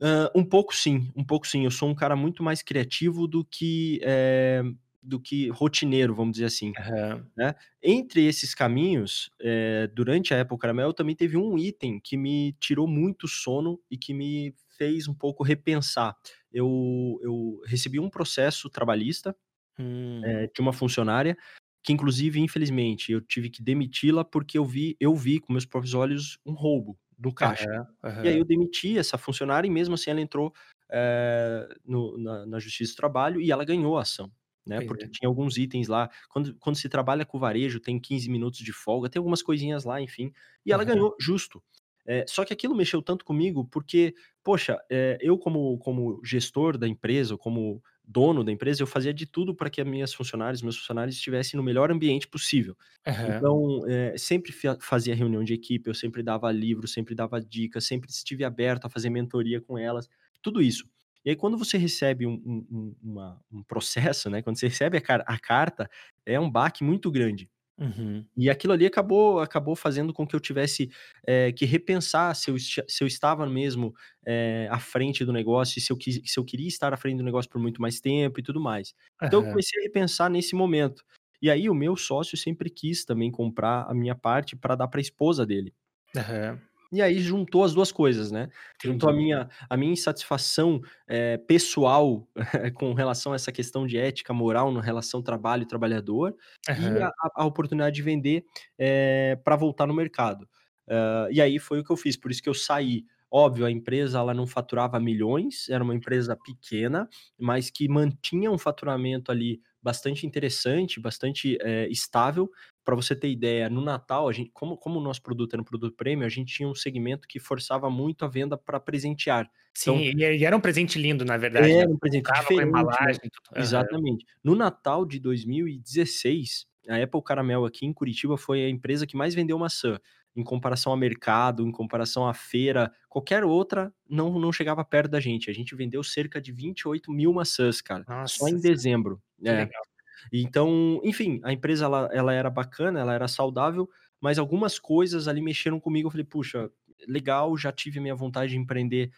Hã, 0.00 0.30
um 0.34 0.44
pouco 0.44 0.74
sim, 0.74 1.10
um 1.16 1.24
pouco 1.24 1.46
sim. 1.46 1.64
Eu 1.64 1.70
sou 1.70 1.88
um 1.88 1.94
cara 1.94 2.14
muito 2.14 2.42
mais 2.42 2.62
criativo 2.62 3.26
do 3.26 3.44
que, 3.44 3.98
eh, 4.02 4.62
do 5.02 5.18
que 5.20 5.48
rotineiro, 5.48 6.14
vamos 6.14 6.32
dizer 6.34 6.44
assim, 6.46 6.76
Aham. 6.78 7.30
né. 7.36 7.54
Entre 7.82 8.24
esses 8.26 8.54
caminhos, 8.54 9.30
eh, 9.40 9.88
durante 9.94 10.34
a 10.34 10.40
Apple 10.42 10.58
Caramel 10.58 10.92
também 10.94 11.16
teve 11.16 11.36
um 11.38 11.58
item 11.58 12.00
que 12.00 12.16
me 12.16 12.54
tirou 12.60 12.88
muito 12.88 13.28
sono 13.28 13.80
e 13.90 13.98
que 13.98 14.14
me 14.14 14.54
fez 14.78 15.08
um 15.08 15.14
pouco 15.14 15.44
repensar. 15.44 16.16
Eu 16.52 17.18
eu 17.22 17.60
recebi 17.66 18.00
um 18.00 18.10
processo 18.10 18.70
trabalhista, 18.70 19.36
Hum. 19.78 20.48
de 20.54 20.60
uma 20.60 20.72
funcionária, 20.72 21.36
que 21.84 21.92
inclusive, 21.92 22.40
infelizmente, 22.40 23.12
eu 23.12 23.20
tive 23.20 23.50
que 23.50 23.62
demiti-la, 23.62 24.24
porque 24.24 24.58
eu 24.58 24.64
vi 24.64 24.96
eu 25.00 25.14
vi 25.14 25.38
com 25.40 25.52
meus 25.52 25.64
próprios 25.66 25.94
olhos 25.94 26.38
um 26.44 26.52
roubo 26.52 26.98
no 27.18 27.32
caixa. 27.32 27.66
Aham, 28.02 28.22
E 28.22 28.28
aí 28.28 28.38
eu 28.38 28.44
demiti 28.44 28.98
essa 28.98 29.18
funcionária 29.18 29.68
e 29.68 29.70
mesmo 29.70 29.94
assim 29.94 30.10
ela 30.10 30.20
entrou, 30.20 30.52
eh, 30.90 31.68
no 31.84 32.16
na 32.18 32.46
na 32.46 32.58
justiça 32.60 32.92
do 32.94 32.96
trabalho 32.96 33.40
e 33.40 33.50
ela 33.52 33.64
ganhou 33.64 33.98
a 33.98 34.02
ação, 34.02 34.32
né, 34.66 34.80
porque 34.82 35.06
é. 35.06 35.10
tinha 35.10 35.28
alguns 35.28 35.56
itens 35.58 35.88
lá 35.88 36.10
quando 36.30 36.56
quando 36.58 36.76
se 36.76 36.88
trabalha 36.88 37.24
com 37.26 37.38
varejo 37.38 37.78
tem 37.80 38.00
15 38.00 38.28
minutos 38.30 38.60
de 38.60 38.72
folga, 38.72 39.08
tem 39.10 39.20
algumas 39.20 39.42
coisinhas 39.42 39.84
lá, 39.84 40.00
enfim, 40.00 40.32
e 40.64 40.72
ela 40.72 40.84
Aham. 40.84 40.84
ganhou 40.84 41.14
justo. 41.20 41.62
Eh, 42.06 42.24
só 42.28 42.44
que 42.44 42.52
aquilo 42.52 42.74
mexeu 42.76 43.02
tanto 43.02 43.24
comigo, 43.24 43.64
porque, 43.66 44.14
poxa, 44.42 44.78
eh, 44.90 45.18
eu 45.20 45.38
como 45.38 45.76
como 45.78 46.20
gestor 46.24 46.78
da 46.78 46.88
empresa 46.88 47.36
como 47.36 47.82
dono 48.06 48.44
da 48.44 48.52
empresa, 48.52 48.82
eu 48.82 48.86
fazia 48.86 49.12
de 49.14 49.26
tudo 49.26 49.54
pra 49.54 49.68
que 49.70 49.80
as 49.80 49.86
minhas 49.86 50.14
funcionários, 50.14 50.62
meus 50.62 50.76
funcionários 50.78 51.16
estivessem 51.16 51.58
no 51.58 51.64
melhor 51.64 51.90
ambiente 51.90 52.28
possível. 52.28 52.76
Aham. 53.04 53.46
Então, 53.46 53.84
eh, 53.88 54.16
sempre 54.18 54.52
fazia 54.80 55.14
reunião 55.14 55.42
de 55.44 55.54
equipe, 55.54 55.88
eu 55.90 55.94
sempre 55.94 56.22
dava 56.22 56.50
livro, 56.52 56.86
sempre 56.88 57.14
dava 57.14 57.40
dicas, 57.40 57.84
sempre 57.86 58.10
estive 58.10 58.44
aberto 58.44 58.86
a 58.86 58.90
fazer 58.90 59.10
mentoria 59.10 59.60
com 59.60 59.76
elas, 59.78 60.08
tudo 60.42 60.62
isso. 60.62 60.88
E 61.24 61.30
aí 61.30 61.36
quando 61.36 61.58
você 61.58 61.76
recebe 61.78 62.26
um 62.26 62.34
um 62.46 62.66
um 62.70 62.96
uma 63.02 63.40
um 63.50 63.62
processo, 63.64 64.30
né, 64.30 64.42
quando 64.42 64.58
você 64.58 64.68
recebe 64.68 64.96
a 64.98 65.00
car 65.00 65.24
a 65.26 65.38
carta, 65.38 65.90
é 66.24 66.38
um 66.38 66.50
baque 66.50 66.84
muito 66.84 67.10
grande. 67.10 67.50
Uhum. 67.78 68.28
E 68.36 68.50
aquilo 68.50 68.72
ali 68.74 68.84
acabou 68.86 69.40
acabou 69.40 69.74
fazendo 69.74 70.12
com 70.12 70.26
que 70.26 70.36
eu 70.36 70.40
tivesse, 70.40 70.90
eh, 71.26 71.52
que 71.52 71.64
repensar 71.64 72.34
se 72.36 72.50
eu 72.50 72.58
se 72.58 72.82
eu 73.02 73.06
estava 73.06 73.46
mesmo, 73.46 73.94
eh, 74.26 74.68
à 74.70 74.78
frente 74.78 75.24
do 75.24 75.32
negócio 75.32 75.78
e 75.78 75.82
se 75.82 75.90
eu 75.92 75.96
quis 75.96 76.20
se 76.30 76.38
eu 76.38 76.44
queria 76.44 76.68
estar 76.68 76.92
à 76.92 76.96
frente 76.98 77.16
do 77.18 77.24
negócio 77.24 77.50
por 77.50 77.60
muito 77.60 77.80
mais 77.80 78.00
tempo 78.00 78.38
e 78.40 78.42
tudo 78.42 78.60
mais. 78.60 78.94
Então 79.26 79.40
eu 79.40 79.44
Aham. 79.44 79.46
comecei 79.46 79.80
a 79.80 79.84
repensar 79.84 80.28
nesse 80.30 80.54
momento. 80.54 81.02
E 81.40 81.50
aí 81.50 81.68
o 81.70 81.74
meu 81.74 81.96
sócio 81.96 82.36
sempre 82.36 82.70
quis 82.70 83.04
também 83.04 83.30
comprar 83.30 83.84
a 83.90 83.94
minha 83.94 84.14
parte 84.14 84.56
pra 84.56 84.74
dar 84.76 84.88
pra 84.88 85.00
esposa 85.00 85.46
dele. 85.46 85.72
Aham. 86.14 86.60
E 86.92 87.02
aí 87.02 87.18
juntou 87.18 87.64
as 87.64 87.74
2 87.74 87.90
coisas, 87.92 88.30
né. 88.30 88.48
Juntou 88.82 89.08
a 89.10 89.12
Entendi. 89.12 89.16
minha 89.16 89.48
a 89.68 89.76
minha 89.76 89.92
insatisfação, 89.92 90.80
eh, 91.08 91.38
pessoal 91.38 92.28
com 92.74 92.94
relação 92.94 93.32
a 93.32 93.36
essa 93.36 93.52
questão 93.52 93.86
de 93.86 93.98
ética, 93.98 94.32
moral 94.32 94.72
na 94.72 94.80
relação 94.80 95.22
trabalho 95.22 95.62
e 95.64 95.66
trabalhador, 95.66 96.34
e 96.74 97.00
a 97.00 97.10
a 97.36 97.44
oportunidade 97.44 97.96
de 97.96 98.02
vender, 98.02 98.44
eh, 98.78 99.36
pra 99.44 99.56
voltar 99.56 99.86
no 99.86 99.94
mercado. 99.94 100.48
Hã, 100.88 101.28
e 101.32 101.40
aí 101.40 101.58
foi 101.58 101.80
o 101.80 101.84
que 101.84 101.90
eu 101.92 101.96
fiz, 101.96 102.16
por 102.16 102.30
isso 102.30 102.42
que 102.42 102.48
eu 102.48 102.54
saí. 102.54 103.04
Óbvio, 103.30 103.66
a 103.66 103.70
empresa 103.70 104.18
ela 104.18 104.32
não 104.32 104.46
faturava 104.46 105.00
milhões, 105.00 105.68
era 105.68 105.82
uma 105.82 105.94
empresa 105.94 106.36
pequena, 106.36 107.08
mas 107.38 107.70
que 107.70 107.88
mantinha 107.88 108.50
um 108.52 108.58
faturamento 108.58 109.32
ali 109.32 109.60
bastante 109.82 110.24
interessante, 110.26 111.00
bastante, 111.00 111.58
eh, 111.60 111.88
estável. 111.90 112.48
Pra 112.86 112.94
você 112.96 113.16
ter 113.16 113.28
ideia, 113.30 113.68
no 113.68 113.80
Natal 113.82 114.28
a 114.28 114.32
gen 114.32 114.48
como 114.54 114.78
como 114.78 115.00
o 115.00 115.02
nosso 115.02 115.20
produto 115.22 115.54
era 115.54 115.60
um 115.62 115.64
produto 115.64 115.96
premium, 115.96 116.24
a 116.26 116.28
gente 116.30 116.54
tinha 116.54 116.68
um 116.68 116.74
segmento 116.76 117.26
que 117.28 117.40
forçava 117.40 117.90
muito 117.90 118.24
a 118.24 118.28
venda 118.28 118.56
pra 118.56 118.78
presentear. 118.80 119.50
Então 119.82 120.00
Sim, 120.00 120.10
e 120.16 120.38
e 120.40 120.44
era 120.44 120.56
um 120.56 120.60
presente 120.60 120.98
lindo, 120.98 121.24
na 121.24 121.36
verdade, 121.36 121.76
né, 121.76 121.84
É, 121.84 121.86
um 121.86 121.98
presente 121.98 122.30
comprava 122.30 122.52
com 122.52 122.62
diferente, 122.62 122.96
né. 123.02 123.08
embalagem 123.08 123.20
e 123.24 123.30
tudo. 123.30 123.50
Aham. 123.56 123.86
Exatamente. 123.94 124.24
No 124.44 124.54
Natal 124.54 125.06
de 125.06 125.18
2016, 125.18 126.66
a 126.88 127.02
Apple 127.02 127.22
Caramel 127.22 127.64
aqui 127.64 127.86
em 127.86 127.92
Curitiba 127.92 128.36
foi 128.36 128.64
a 128.64 128.68
empresa 128.68 129.06
que 129.06 129.16
mais 129.16 129.34
vendeu 129.34 129.58
maçã, 129.58 129.98
em 130.36 130.44
comparação 130.44 130.92
ao 130.92 130.98
mercado, 130.98 131.66
em 131.66 131.72
comparação 131.72 132.26
à 132.28 132.34
feira, 132.34 132.92
qualquer 133.08 133.42
outra 133.44 133.92
não 134.08 134.38
não 134.38 134.52
chegava 134.52 134.84
perto 134.84 135.10
da 135.10 135.20
gente. 135.20 135.50
A 135.50 135.54
gente 135.54 135.74
vendeu 135.74 136.02
cerca 136.04 136.40
de 136.40 136.52
28.000 136.52 137.32
maçãs, 137.32 137.80
cara, 137.80 138.06
só 138.24 138.46
Nossa 138.46 138.48
em 138.48 138.60
senhora, 138.60 138.60
dezembro. 138.60 139.20
que 139.44 139.52
É. 139.52 139.54
legal. 139.54 139.84
Então, 140.32 141.00
enfim, 141.04 141.40
a 141.42 141.52
empresa 141.52 141.84
ela 141.84 142.08
ela 142.12 142.32
era 142.32 142.50
bacana, 142.50 143.00
ela 143.00 143.14
era 143.14 143.28
saudável, 143.28 143.88
mas 144.20 144.38
algumas 144.38 144.78
coisas 144.78 145.28
ali 145.28 145.40
mexeram 145.40 145.80
comigo. 145.80 146.08
Eu 146.08 146.10
falei, 146.10 146.24
puxa, 146.24 146.70
legal, 147.06 147.56
já 147.56 147.72
tive 147.72 147.98
a 147.98 148.02
minha 148.02 148.14
vontade 148.14 148.52
de 148.52 148.58
empreender, 148.58 149.10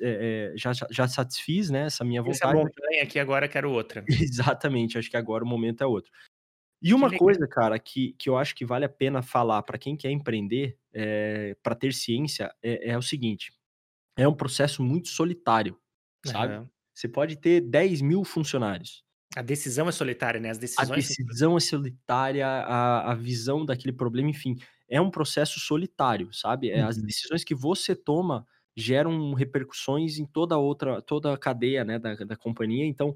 é, 0.00 0.52
já, 0.56 0.72
já 0.90 1.08
satisfiz, 1.08 1.70
né, 1.70 1.86
essa 1.86 2.04
minha 2.04 2.22
vontade. 2.22 2.44
Essa 2.44 2.52
montanha 2.52 3.02
aqui, 3.02 3.18
agora 3.18 3.48
quero 3.48 3.70
outra. 3.70 4.04
Exatamente, 4.08 4.98
acho 4.98 5.10
que 5.10 5.16
agora 5.16 5.44
o 5.44 5.46
momento 5.46 5.82
é 5.82 5.86
outro. 5.86 6.10
E 6.82 6.92
uma 6.92 7.10
coisa, 7.16 7.46
cara, 7.48 7.78
que, 7.78 8.14
que 8.18 8.28
eu 8.28 8.36
acho 8.36 8.54
que 8.54 8.64
vale 8.64 8.84
a 8.84 8.90
pena 8.90 9.22
falar 9.22 9.62
para 9.62 9.78
quem 9.78 9.96
quer 9.96 10.10
empreender, 10.10 10.76
é, 10.92 11.52
eh, 11.52 11.56
para 11.62 11.74
ter 11.74 11.94
ciência, 11.94 12.54
é, 12.62 12.90
é, 12.90 12.98
o 12.98 13.02
seguinte: 13.02 13.52
é 14.18 14.28
um 14.28 14.34
processo 14.34 14.82
muito 14.82 15.08
solitário, 15.08 15.78
sabe? 16.26 16.56
Uhum. 16.56 16.68
Você 16.94 17.08
pode 17.08 17.36
ter 17.36 17.62
10 17.62 18.02
mil 18.02 18.22
funcionários. 18.22 19.02
A 19.36 19.42
decisão 19.42 19.88
é 19.88 19.92
solitária, 19.92 20.40
né? 20.40 20.50
As 20.50 20.58
decisões. 20.58 20.90
A 20.90 20.94
decisão 20.94 21.56
é 21.56 21.60
solitária, 21.60 22.46
a, 22.46 23.12
a 23.12 23.14
visão 23.14 23.64
daquele 23.64 23.92
problema, 23.92 24.30
enfim, 24.30 24.56
é 24.88 25.00
um 25.00 25.10
processo 25.10 25.58
solitário, 25.58 26.32
sabe? 26.32 26.70
É, 26.70 26.82
uhum. 26.82 26.88
As 26.88 26.96
decisões 26.96 27.42
que 27.42 27.54
você 27.54 27.96
toma 27.96 28.46
geram 28.76 29.34
repercussões 29.34 30.18
em 30.18 30.26
toda 30.26 30.54
a 30.54 30.58
outra, 30.58 31.00
toda 31.02 31.32
a 31.32 31.38
cadeia, 31.38 31.84
né, 31.84 31.98
da, 31.98 32.14
da 32.14 32.36
companhia. 32.36 32.84
Então, 32.84 33.14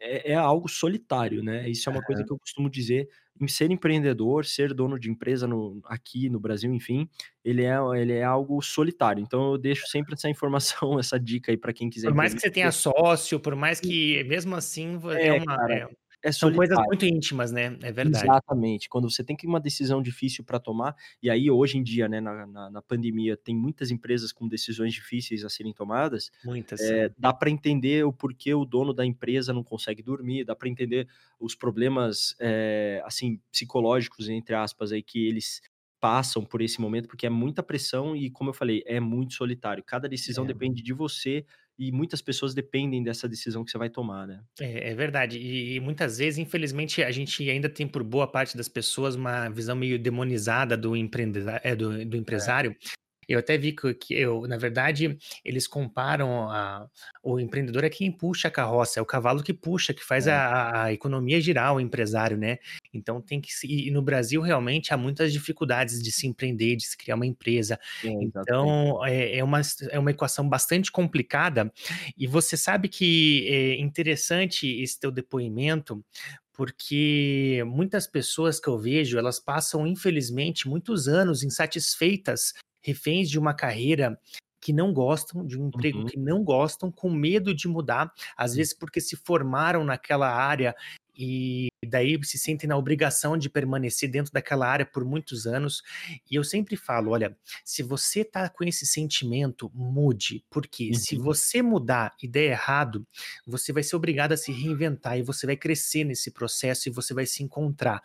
é, 0.00 0.32
é 0.32 0.34
algo 0.34 0.68
solitário, 0.68 1.42
né? 1.42 1.68
Isso 1.68 1.88
é 1.88 1.92
uma 1.92 2.02
coisa 2.02 2.24
que 2.24 2.32
eu 2.32 2.38
costumo 2.38 2.70
dizer. 2.70 3.08
Em 3.40 3.48
ser 3.48 3.70
empreendedor, 3.70 4.44
ser 4.44 4.72
dono 4.72 4.98
de 4.98 5.10
empresa 5.10 5.46
no, 5.46 5.80
aqui 5.84 6.28
no 6.28 6.40
Brasil, 6.40 6.72
enfim, 6.72 7.08
ele 7.44 7.64
é, 7.64 7.76
ele 7.96 8.12
é 8.12 8.24
algo 8.24 8.60
solitário. 8.62 9.22
Então 9.22 9.52
eu 9.52 9.58
deixo 9.58 9.86
sempre 9.86 10.14
essa 10.14 10.28
informação, 10.28 10.98
essa 11.00 11.18
dica 11.18 11.52
aí 11.52 11.56
para 11.56 11.72
quem 11.72 11.90
quiser. 11.90 12.08
Por 12.08 12.16
mais 12.16 12.34
que 12.34 12.40
você 12.40 12.50
tenha 12.50 12.72
sócio, 12.72 13.38
por 13.38 13.54
mais 13.54 13.80
que 13.80 14.24
mesmo 14.24 14.56
assim 14.56 14.98
é, 15.16 15.28
é 15.28 15.32
uma. 15.34 15.56
Cara, 15.56 15.74
é 15.74 15.88
é 16.26 16.32
São 16.32 16.52
coisas 16.52 16.76
muito 16.86 17.06
íntimas, 17.06 17.52
né? 17.52 17.76
É 17.82 17.92
verdade. 17.92 18.24
Exatamente. 18.24 18.88
Quando 18.88 19.08
você 19.08 19.22
tem 19.22 19.36
que 19.36 19.46
uma 19.46 19.60
decisão 19.60 20.02
difícil 20.02 20.42
para 20.42 20.58
tomar, 20.58 20.96
e 21.22 21.30
aí 21.30 21.48
hoje 21.48 21.78
em 21.78 21.82
dia, 21.82 22.08
né, 22.08 22.20
na, 22.20 22.46
na, 22.46 22.70
na, 22.70 22.82
pandemia, 22.82 23.36
tem 23.36 23.54
muitas 23.54 23.92
empresas 23.92 24.32
com 24.32 24.48
decisões 24.48 24.92
difíceis 24.92 25.44
a 25.44 25.48
serem 25.48 25.72
tomadas. 25.72 26.32
Muitas. 26.44 26.80
É, 26.80 27.10
dá 27.16 27.32
para 27.32 27.48
entender 27.48 28.04
o 28.04 28.12
porquê 28.12 28.52
o 28.54 28.64
dono 28.64 28.92
da 28.92 29.06
empresa 29.06 29.52
não 29.52 29.62
consegue 29.62 30.02
dormir, 30.02 30.44
dá 30.44 30.56
para 30.56 30.68
entender 30.68 31.06
os 31.38 31.54
problemas, 31.54 32.34
é, 32.40 33.00
assim, 33.04 33.40
psicológicos, 33.52 34.28
entre 34.28 34.56
aspas, 34.56 34.90
aí, 34.90 35.02
que 35.02 35.28
eles 35.28 35.62
passam 36.00 36.44
por 36.44 36.60
esse 36.60 36.80
momento, 36.80 37.08
porque 37.08 37.26
é 37.26 37.30
muita 37.30 37.62
pressão 37.62 38.16
e, 38.16 38.30
como 38.30 38.50
eu 38.50 38.54
falei, 38.54 38.82
é 38.84 38.98
muito 38.98 39.34
solitário. 39.34 39.82
Cada 39.84 40.08
decisão 40.08 40.44
é. 40.44 40.48
depende 40.48 40.82
de 40.82 40.92
você 40.92 41.44
e 41.78 41.92
muitas 41.92 42.22
pessoas 42.22 42.54
dependem 42.54 43.02
dessa 43.02 43.28
decisão 43.28 43.64
que 43.64 43.70
você 43.70 43.78
vai 43.78 43.90
tomar, 43.90 44.26
né? 44.26 44.40
É, 44.60 44.90
é 44.90 44.94
verdade. 44.94 45.38
E, 45.38 45.74
e, 45.74 45.80
muitas 45.80 46.18
vezes, 46.18 46.38
infelizmente, 46.38 47.02
a 47.02 47.10
gente 47.10 47.48
ainda 47.50 47.68
tem 47.68 47.86
por 47.86 48.02
boa 48.02 48.26
parte 48.26 48.56
das 48.56 48.68
pessoas 48.68 49.14
uma 49.14 49.48
visão 49.48 49.76
meio 49.76 49.98
demonizada 49.98 50.76
do, 50.76 50.96
empreende... 50.96 51.40
é, 51.62 51.76
do, 51.76 52.04
do 52.04 52.16
é. 52.16 52.20
empresário. 52.20 52.70
É. 52.70 53.05
Eu 53.28 53.38
até 53.38 53.58
vi 53.58 53.72
que, 53.72 53.94
que 53.94 54.14
eu, 54.14 54.46
na 54.46 54.56
verdade, 54.56 55.18
eles 55.44 55.66
comparam 55.66 56.48
a, 56.50 56.88
o 57.22 57.40
empreendedor 57.40 57.84
é 57.84 57.90
quem 57.90 58.10
puxa 58.10 58.48
a 58.48 58.50
carroça, 58.50 59.00
é 59.00 59.02
o 59.02 59.06
cavalo 59.06 59.42
que 59.42 59.52
puxa, 59.52 59.92
que 59.92 60.04
faz 60.04 60.26
é. 60.26 60.32
a, 60.32 60.84
a, 60.84 60.92
economia 60.92 61.40
girar, 61.40 61.74
o 61.74 61.80
empresário, 61.80 62.36
né? 62.36 62.58
Então 62.92 63.20
tem 63.20 63.40
que 63.40 63.52
se. 63.52 63.66
E 63.66 63.90
no 63.90 64.00
Brasil 64.00 64.40
realmente 64.40 64.94
há 64.94 64.96
muitas 64.96 65.32
dificuldades 65.32 66.02
de 66.02 66.12
se 66.12 66.26
empreender, 66.26 66.76
de 66.76 66.86
se 66.86 66.96
criar 66.96 67.16
uma 67.16 67.26
empresa. 67.26 67.78
então 68.04 69.04
é, 69.04 69.38
é, 69.38 69.44
uma, 69.44 69.60
é 69.90 69.98
uma 69.98 70.10
equação 70.10 70.48
bastante 70.48 70.92
complicada. 70.92 71.72
E 72.16 72.26
você 72.26 72.56
sabe 72.56 72.88
que 72.88 73.46
é 73.48 73.80
interessante 73.80 74.66
esse 74.80 74.98
teu 74.98 75.10
depoimento, 75.10 76.04
porque 76.52 77.62
muitas 77.66 78.06
pessoas 78.06 78.58
que 78.58 78.68
eu 78.68 78.78
vejo, 78.78 79.18
elas 79.18 79.38
passam, 79.38 79.86
infelizmente, 79.86 80.66
muitos 80.66 81.06
anos 81.06 81.42
insatisfeitas 81.42 82.54
reféns 82.86 83.28
de 83.28 83.38
uma 83.38 83.52
carreira 83.52 84.18
que 84.60 84.72
não 84.72 84.92
gostam, 84.92 85.44
de 85.44 85.60
um 85.60 85.68
emprego 85.68 85.98
uhum. 85.98 86.06
que 86.06 86.18
não 86.18 86.42
gostam, 86.42 86.90
com 86.90 87.10
medo 87.10 87.52
de 87.52 87.68
mudar, 87.68 88.12
às 88.36 88.54
vezes 88.54 88.72
porque 88.72 89.00
se 89.00 89.16
formaram 89.16 89.84
naquela 89.84 90.28
área 90.28 90.74
e 91.16 91.68
daí 91.86 92.18
se 92.24 92.38
sentem 92.38 92.68
na 92.68 92.76
obrigação 92.76 93.36
de 93.36 93.48
permanecer 93.48 94.10
dentro 94.10 94.32
daquela 94.32 94.66
área 94.66 94.84
por 94.86 95.04
muitos 95.04 95.46
anos. 95.46 95.82
E 96.30 96.34
eu 96.34 96.44
sempre 96.44 96.76
falo, 96.76 97.10
olha, 97.10 97.36
se 97.64 97.82
você 97.82 98.24
tá 98.24 98.48
com 98.48 98.64
esse 98.64 98.86
sentimento, 98.86 99.70
mude, 99.74 100.44
porque 100.50 100.88
uhum. 100.88 100.94
se 100.94 101.16
você 101.16 101.62
mudar 101.62 102.14
e 102.22 102.28
der 102.28 102.50
errado, 102.50 103.06
você 103.46 103.72
vai 103.72 103.82
ser 103.82 103.96
obrigado 103.96 104.32
a 104.32 104.36
se 104.36 104.52
reinventar 104.52 105.18
e 105.18 105.22
você 105.22 105.46
vai 105.46 105.56
crescer 105.56 106.04
nesse 106.04 106.30
processo 106.30 106.88
e 106.88 106.92
você 106.92 107.14
vai 107.14 107.26
se 107.26 107.42
encontrar. 107.42 108.02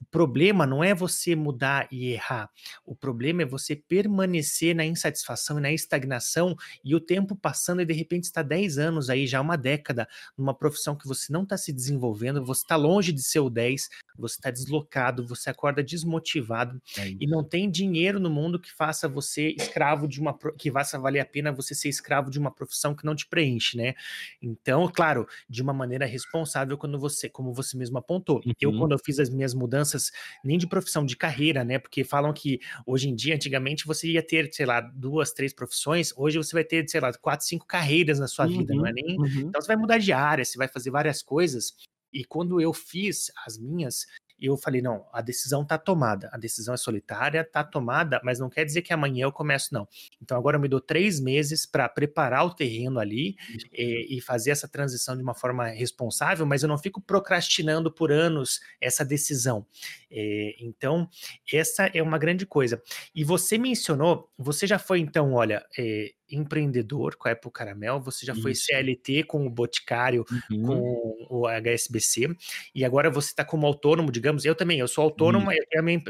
O 0.00 0.04
problema 0.04 0.66
não 0.66 0.82
é 0.82 0.94
você 0.94 1.34
mudar 1.34 1.88
e 1.90 2.12
errar. 2.12 2.50
O 2.84 2.94
problema 2.94 3.42
é 3.42 3.46
você 3.46 3.74
permanecer 3.74 4.74
na 4.74 4.84
insatisfação 4.84 5.58
e 5.58 5.62
na 5.62 5.72
estagnação 5.72 6.56
e 6.84 6.94
o 6.94 7.00
tempo 7.00 7.34
passando 7.34 7.82
e 7.82 7.86
de 7.86 7.92
repente 7.92 8.24
está 8.24 8.42
10 8.42 8.78
anos 8.78 9.08
aí, 9.08 9.26
já 9.26 9.40
uma 9.40 9.56
década, 9.56 10.08
numa 10.36 10.54
profissão 10.54 10.96
que 10.96 11.06
você 11.06 11.32
não 11.32 11.44
está 11.44 11.56
se 11.56 11.72
desenvolvendo, 11.72 12.44
você 12.44 12.62
está 12.62 12.76
longe 12.76 13.12
de 13.12 13.21
ser 13.22 13.40
o 13.40 13.50
10, 13.50 13.88
você 14.16 14.34
está 14.34 14.50
deslocado, 14.50 15.26
você 15.26 15.50
acorda 15.50 15.82
desmotivado 15.82 16.80
é 16.98 17.08
e 17.20 17.26
não 17.26 17.42
tem 17.42 17.70
dinheiro 17.70 18.20
no 18.20 18.30
mundo 18.30 18.58
que 18.58 18.72
faça 18.72 19.08
você 19.08 19.54
escravo 19.58 20.06
de 20.06 20.20
uma 20.20 20.36
que 20.58 20.70
faça 20.70 20.98
valer 20.98 21.20
a 21.20 21.24
pena 21.24 21.52
você 21.52 21.74
ser 21.74 21.88
escravo 21.88 22.30
de 22.30 22.38
uma 22.38 22.50
profissão 22.50 22.94
que 22.94 23.04
não 23.04 23.14
te 23.14 23.26
preenche, 23.26 23.76
né? 23.76 23.94
Então, 24.40 24.90
claro, 24.92 25.26
de 25.48 25.62
uma 25.62 25.72
maneira 25.72 26.06
responsável 26.06 26.76
quando 26.76 26.98
você, 26.98 27.28
como 27.28 27.52
você 27.52 27.76
mesmo 27.76 27.98
apontou. 27.98 28.40
Uhum. 28.44 28.52
Eu 28.60 28.72
quando 28.72 28.92
eu 28.92 28.98
fiz 28.98 29.18
as 29.18 29.30
minhas 29.30 29.54
mudanças 29.54 30.10
nem 30.44 30.58
de 30.58 30.66
profissão, 30.66 31.04
de 31.04 31.16
carreira, 31.16 31.64
né? 31.64 31.78
Porque 31.78 32.04
falam 32.04 32.32
que 32.32 32.60
hoje 32.86 33.08
em 33.08 33.14
dia, 33.14 33.34
antigamente 33.34 33.86
você 33.86 34.08
ia 34.08 34.22
ter, 34.22 34.52
sei 34.52 34.66
lá, 34.66 34.80
duas, 34.80 35.32
três 35.32 35.52
profissões, 35.52 36.12
hoje 36.16 36.38
você 36.38 36.52
vai 36.52 36.64
ter, 36.64 36.88
sei 36.88 37.00
lá, 37.00 37.12
quatro, 37.14 37.46
cinco 37.46 37.66
carreiras 37.66 38.18
na 38.18 38.26
sua 38.26 38.46
uhum. 38.46 38.58
vida, 38.58 38.74
não 38.74 38.86
é 38.86 38.90
uhum, 38.90 38.94
nem. 38.94 39.18
Uhum. 39.18 39.48
Então 39.48 39.60
você 39.60 39.68
vai 39.68 39.76
mudar 39.76 39.98
de 39.98 40.12
área, 40.12 40.44
você 40.44 40.58
vai 40.58 40.68
fazer 40.68 40.90
várias 40.90 41.22
coisas 41.22 41.74
e 42.12 42.24
quando 42.24 42.60
eu 42.60 42.72
fiz 42.72 43.30
as 43.46 43.58
minhas, 43.58 44.06
eu 44.38 44.56
falei, 44.56 44.82
não, 44.82 45.06
a 45.12 45.20
decisão 45.20 45.62
está 45.62 45.78
tomada, 45.78 46.28
a 46.32 46.36
decisão 46.36 46.74
é 46.74 46.76
solitária, 46.76 47.40
está 47.40 47.62
tomada, 47.62 48.20
mas 48.24 48.40
não 48.40 48.50
quer 48.50 48.64
dizer 48.64 48.82
que 48.82 48.92
amanhã 48.92 49.24
eu 49.24 49.32
começo, 49.32 49.72
não. 49.72 49.86
Então 50.22 50.36
agora 50.36 50.56
eu 50.56 50.60
me 50.60 50.68
dou 50.68 50.80
três 50.80 51.20
meses 51.20 51.66
para 51.66 51.88
preparar 51.88 52.46
o 52.46 52.54
terreno 52.54 52.98
ali 52.98 53.36
e, 53.72 54.16
e, 54.16 54.20
fazer 54.20 54.50
essa 54.50 54.68
transição 54.68 55.16
de 55.16 55.22
uma 55.22 55.34
forma 55.34 55.66
responsável, 55.66 56.46
mas 56.46 56.62
eu 56.62 56.68
não 56.68 56.78
fico 56.78 57.00
procrastinando 57.00 57.92
por 57.92 58.12
anos 58.12 58.60
essa 58.80 59.04
decisão. 59.04 59.66
É, 60.10 60.54
então, 60.60 61.08
essa 61.52 61.86
é 61.86 62.02
uma 62.02 62.18
grande 62.18 62.46
coisa. 62.46 62.80
E 63.14 63.24
você 63.24 63.58
mencionou, 63.58 64.30
você 64.38 64.66
já 64.66 64.78
foi 64.78 65.00
então, 65.00 65.32
olha, 65.32 65.64
é, 65.78 66.12
empreendedor 66.32 67.16
com 67.16 67.28
a 67.28 67.32
Apple 67.32 67.50
Caramel, 67.50 68.00
você 68.00 68.24
já 68.24 68.32
Isso. 68.32 68.42
foi 68.42 68.54
CLT 68.54 69.24
com 69.24 69.46
o 69.46 69.50
Boticário, 69.50 70.24
uhum. 70.50 70.62
com 70.62 71.26
o 71.30 71.46
HSBC, 71.46 72.34
e 72.74 72.84
agora 72.84 73.10
você 73.10 73.28
está 73.28 73.44
como 73.44 73.66
autônomo, 73.66 74.10
digamos, 74.10 74.44
eu 74.44 74.54
também, 74.54 74.78
eu 74.78 74.88
sou 74.88 75.04
autônomo, 75.04 75.46
uhum. 75.46 75.52
eu, 75.52 75.66
tenho 75.68 76.02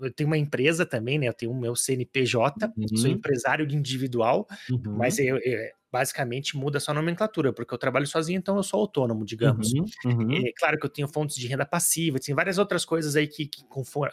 eu, 0.00 0.12
tenho 0.12 0.26
uma 0.28 0.38
empresa 0.38 0.86
também, 0.86 1.18
né, 1.18 1.28
eu 1.28 1.34
tenho 1.34 1.52
o 1.52 1.60
meu 1.60 1.76
CNPJ, 1.76 2.72
uhum. 2.76 2.96
sou 2.96 3.10
empresário 3.10 3.39
individual, 3.74 4.46
mas 4.86 5.18
uhum. 5.18 5.24
eu, 5.24 5.38
eu 5.38 5.70
basicamente 5.92 6.56
muda 6.56 6.78
só 6.78 6.92
a 6.92 6.94
nomenclatura, 6.94 7.52
porque 7.52 7.74
eu 7.74 7.78
trabalho 7.78 8.06
sozinho, 8.06 8.38
então 8.38 8.56
eu 8.56 8.62
sou 8.62 8.80
autônomo, 8.80 9.24
digamos. 9.24 9.72
Uhum, 9.72 9.84
uhum. 10.04 10.32
É, 10.32 10.52
claro 10.56 10.78
que 10.78 10.86
eu 10.86 10.90
tenho 10.90 11.08
fontes 11.08 11.36
de 11.36 11.46
renda 11.46 11.66
passiva, 11.66 12.18
tem 12.18 12.34
várias 12.34 12.58
outras 12.58 12.84
coisas 12.84 13.16
aí 13.16 13.26
que, 13.26 13.46
que, 13.46 13.62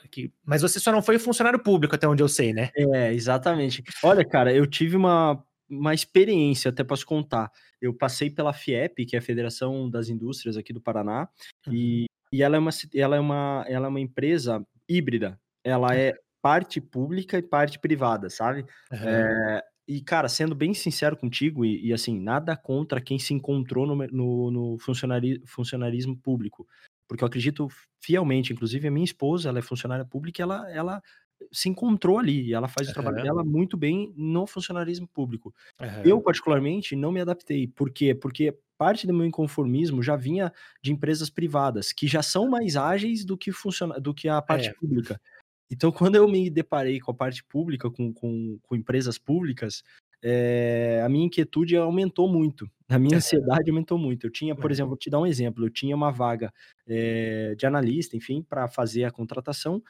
que, 0.09 0.32
Mas 0.43 0.61
você 0.61 0.80
só 0.80 0.91
não 0.91 1.01
foi 1.01 1.19
funcionário 1.19 1.59
público, 1.59 1.95
até 1.95 2.07
onde 2.07 2.23
eu 2.23 2.28
sei, 2.28 2.51
né? 2.51 2.71
É, 2.75 3.13
exatamente. 3.13 3.84
Olha, 4.03 4.25
cara, 4.25 4.51
eu 4.53 4.65
tive 4.65 4.95
uma, 4.95 5.43
uma 5.69 5.93
experiência, 5.93 6.69
até 6.69 6.84
posso 6.84 7.05
contar. 7.05 7.51
Eu 7.80 7.93
passei 7.93 8.30
pela 8.30 8.53
FIEP, 8.53 9.05
que 9.05 9.15
é 9.15 9.19
a 9.19 9.21
Federação 9.21 9.89
das 9.89 10.09
Indústrias 10.09 10.57
aqui 10.57 10.73
do 10.73 10.82
Paraná, 10.82 11.30
uhum. 11.67 11.73
e, 11.73 12.05
e 12.34 12.41
ela, 12.41 12.55
é 12.55 12.59
uma, 12.59 12.71
ela, 12.95 13.15
é 13.15 13.19
uma, 13.19 13.65
ela 13.67 13.86
é 13.86 13.89
uma 13.89 13.99
empresa 13.99 14.65
híbrida. 14.89 15.39
Ela 15.63 15.95
é 15.95 16.15
parte 16.47 16.79
pública 16.79 17.37
e 17.37 17.41
parte 17.41 17.77
privada, 17.77 18.29
sabe? 18.29 18.65
Uhum. 18.89 18.99
É, 19.09 19.61
e, 19.85 19.99
cara, 20.01 20.29
sendo 20.29 20.55
bem 20.55 20.73
sincero 20.73 21.17
contigo, 21.17 21.65
e, 21.65 21.87
e, 21.87 21.93
assim, 21.93 22.17
nada 22.17 22.55
contra 22.55 23.01
quem 23.01 23.19
se 23.19 23.33
encontrou 23.33 23.85
no, 23.85 24.07
no, 24.07 24.51
no 24.51 24.77
funcionari, 24.79 25.41
funcionarismo 25.45 26.15
público. 26.15 26.65
Porque 27.05 27.21
eu 27.21 27.27
acredito 27.27 27.67
fielmente, 28.01 28.53
inclusive 28.53 28.87
a 28.87 28.91
minha 28.91 29.03
esposa, 29.03 29.49
ela 29.49 29.59
é 29.59 29.61
funcionária 29.61 30.05
pública, 30.05 30.41
ela, 30.41 30.71
ela 30.71 31.01
se 31.51 31.67
encontrou 31.67 32.17
ali, 32.17 32.47
e 32.47 32.53
ela 32.53 32.69
faz 32.69 32.87
uhum. 32.87 32.91
o 32.91 32.93
trabalho 32.93 33.21
dela 33.21 33.43
muito 33.43 33.75
bem 33.75 34.13
no 34.15 34.47
funcionarismo 34.47 35.07
público. 35.07 35.53
Uhum. 35.81 36.01
Eu, 36.05 36.21
particularmente, 36.21 36.95
não 36.95 37.11
me 37.11 37.19
adaptei. 37.19 37.67
Por 37.67 37.91
quê? 37.91 38.15
Porque 38.15 38.57
parte 38.77 39.05
do 39.05 39.13
meu 39.13 39.25
inconformismo 39.25 40.01
já 40.01 40.15
vinha 40.15 40.53
de 40.81 40.93
empresas 40.93 41.29
privadas, 41.29 41.91
que 41.91 42.07
já 42.07 42.21
são 42.21 42.49
mais 42.49 42.77
ágeis 42.77 43.25
do 43.25 43.37
que, 43.37 43.51
funciona, 43.51 43.99
do 43.99 44.13
que 44.13 44.29
a 44.29 44.41
parte 44.41 44.69
é. 44.69 44.73
pública. 44.73 45.19
Então, 45.72 45.91
quando 45.91 46.15
eu 46.15 46.28
me 46.28 46.49
deparei 46.49 46.99
com 46.99 47.11
a 47.11 47.13
parte 47.13 47.43
pública, 47.43 47.89
com, 47.91 48.13
com, 48.13 48.57
com 48.63 48.76
empresas 48.76 49.18
públicas, 49.18 49.84
é, 50.24 51.01
a 51.05 51.09
minha 51.09 51.26
inquietude 51.26 51.76
aumentou 51.76 52.28
muito, 52.28 52.70
a 52.89 52.97
minha 52.97 53.18
ansiedade 53.18 53.70
aumentou 53.70 53.97
muito. 53.97 54.26
Eu 54.28 54.32
tinha, 54.32 54.55
por 54.55 54.72
exemplo, 54.72 54.89
vou 54.89 54.97
te 54.97 55.09
dar 55.09 55.20
um 55.20 55.26
exemplo, 55.28 55.65
eu 55.65 55.70
tinha 55.70 55.95
uma 55.95 56.11
vaga 56.11 56.53
é, 56.88 57.53
de 57.55 57.65
analista, 57.65 58.15
enfim, 58.18 58.41
para 58.41 58.68
fazer 58.68 59.03
a 59.03 59.11
contratação, 59.11 59.82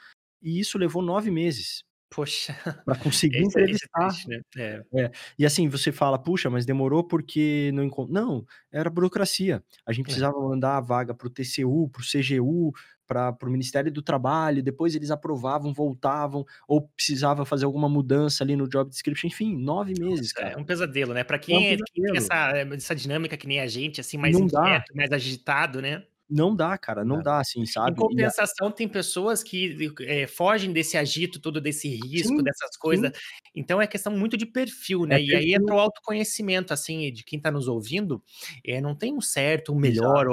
e 0.42 0.60
isso 0.60 0.78
levou 0.78 1.02
nove 1.02 1.32
meses. 1.32 1.84
Poxa, 2.10 2.56
para 2.86 2.96
conseguir 3.36 3.40
esse, 3.40 3.48
esse 3.48 3.60
é 3.60 3.62
entrevistar. 3.64 4.08
triste, 4.08 4.28
né? 4.30 4.42
É. 4.58 4.82
É. 4.96 5.12
E 5.38 5.46
assim, 5.46 5.68
você 5.68 5.92
fala, 5.92 6.18
puxa, 6.18 6.50
mas 6.50 6.66
demorou 6.66 7.04
porque 7.04 7.70
não 7.74 7.84
encontrou. 7.84 8.14
Não, 8.14 8.46
era 8.72 8.90
burocracia. 8.90 9.62
A 9.86 9.92
gente 9.92 10.06
É. 10.06 10.08
precisava 10.08 10.40
mandar 10.40 10.78
a 10.78 10.82
vaga 10.82 11.14
para 11.14 11.28
o 11.28 11.30
TCU, 11.30 11.90
para 11.90 12.02
o 12.02 12.06
CGU, 12.06 12.72
para 13.08 13.36
o 13.44 13.50
Ministério 13.50 13.92
do 13.92 14.02
Trabalho, 14.02 14.62
depois 14.64 14.96
eles 14.96 15.12
aprovavam, 15.12 15.74
voltavam, 15.74 16.46
ou 16.68 16.82
precisava 16.90 17.46
fazer 17.46 17.66
alguma 17.66 17.90
mudança 17.90 18.44
ali 18.44 18.56
no 18.56 18.68
job 18.70 18.90
description, 18.90 19.28
enfim, 19.28 19.56
nove 19.58 19.96
meses, 19.96 20.34
É 20.40 20.52
cara. 20.52 20.58
um 20.58 20.64
pesadelo, 20.66 21.14
né? 21.14 21.24
Pra 21.24 21.40
É 21.50 21.58
um 21.58 21.64
quem, 21.64 21.74
é, 21.74 21.78
quem 21.78 22.04
tem 22.04 22.04
pesadelo. 22.04 22.18
essa, 22.18 22.52
essa 22.76 22.96
dinâmica 22.96 23.36
que 23.38 23.48
nem 23.48 23.60
a 23.60 23.68
gente, 23.68 24.00
assim, 24.02 24.18
mais 24.18 24.40
Não 24.40 24.48
dá. 24.50 24.84
inquieto, 24.84 24.96
mais 24.96 25.12
agitado, 25.12 25.82
né? 25.82 26.06
Não 26.30 26.56
dá, 26.56 26.78
cara, 26.78 27.06
não 27.06 27.22
Não. 27.22 27.22
dá, 27.22 27.40
assim, 27.40 27.66
Em 27.86 27.94
sabe? 27.94 28.06
E 28.10 28.24
a- 28.24 28.32
compensação, 28.32 28.72
tem 28.72 28.88
pessoas 28.88 29.44
que 29.44 29.78
eh, 30.02 30.28
fogem 30.28 30.74
desse 30.74 30.98
agito 30.98 31.40
todo, 31.40 31.62
desse 31.62 31.90
risco, 31.90 32.42
Sim, 32.42 32.44
dessas 32.44 32.78
coisas. 32.78 33.12
Então 33.56 33.82
é 33.82 33.88
questão 33.88 34.12
muito 34.18 34.38
de 34.38 34.46
perfil, 34.46 35.06
né? 35.06 35.16
É 35.16 35.20
e 35.22 35.36
aí 35.36 35.54
perfil. 35.54 35.54
entra 35.56 35.76
o 35.76 35.80
autoconhecimento, 35.80 36.74
assim, 36.74 37.12
de 37.14 37.24
quem 37.24 37.40
tá 37.40 37.52
nos 37.52 37.68
ouvindo. 37.68 38.24
Eh, 38.66 38.82
não 38.82 38.96
tem 38.96 39.14
um 39.14 39.22
certo, 39.22 39.74
um 39.74 39.80
melhor. 39.80 40.28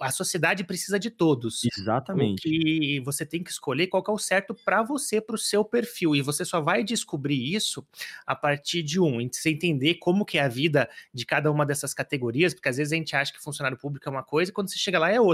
A, 0.00 0.08
a 0.08 0.10
sociedade 0.12 0.64
precisa 0.64 0.98
de 0.98 1.10
todos. 1.10 1.70
Exatamente. 1.70 2.42
que 2.42 3.00
você 3.04 3.26
tem 3.26 3.42
que 3.42 3.50
escolher 3.50 3.88
qual 3.88 4.02
que 4.02 4.10
é 4.10 4.14
o 4.14 4.18
certo 4.18 4.54
para 4.54 4.82
você, 4.82 5.20
para 5.20 5.34
o 5.36 5.38
seu 5.38 5.64
perfil. 5.64 6.14
E 6.16 6.22
você 6.22 6.44
só 6.44 6.60
vai 6.60 6.84
descobrir 6.84 7.54
isso 7.54 7.86
a 8.26 8.34
partir 8.36 8.82
de 8.82 9.00
um, 9.00 9.20
em 9.20 9.28
você 9.32 9.50
entender 9.50 9.96
como 9.96 10.24
que 10.24 10.38
é 10.38 10.42
a 10.42 10.48
vida 10.48 10.88
de 11.12 11.26
cada 11.26 11.50
uma 11.50 11.66
dessas 11.66 11.94
categorias, 11.94 12.54
porque 12.54 12.68
às 12.68 12.76
vezes 12.76 12.92
a 12.92 12.96
gente 12.96 13.16
acha 13.16 13.32
que 13.32 13.40
funcionário 13.42 13.78
público 13.78 14.08
é 14.08 14.12
uma 14.12 14.22
coisa, 14.24 14.50
e 14.50 14.54
quando 14.54 14.68
você 14.70 14.78
chega 14.78 14.98
lá 14.98 15.10
é 15.10 15.20
outra. 15.20 15.33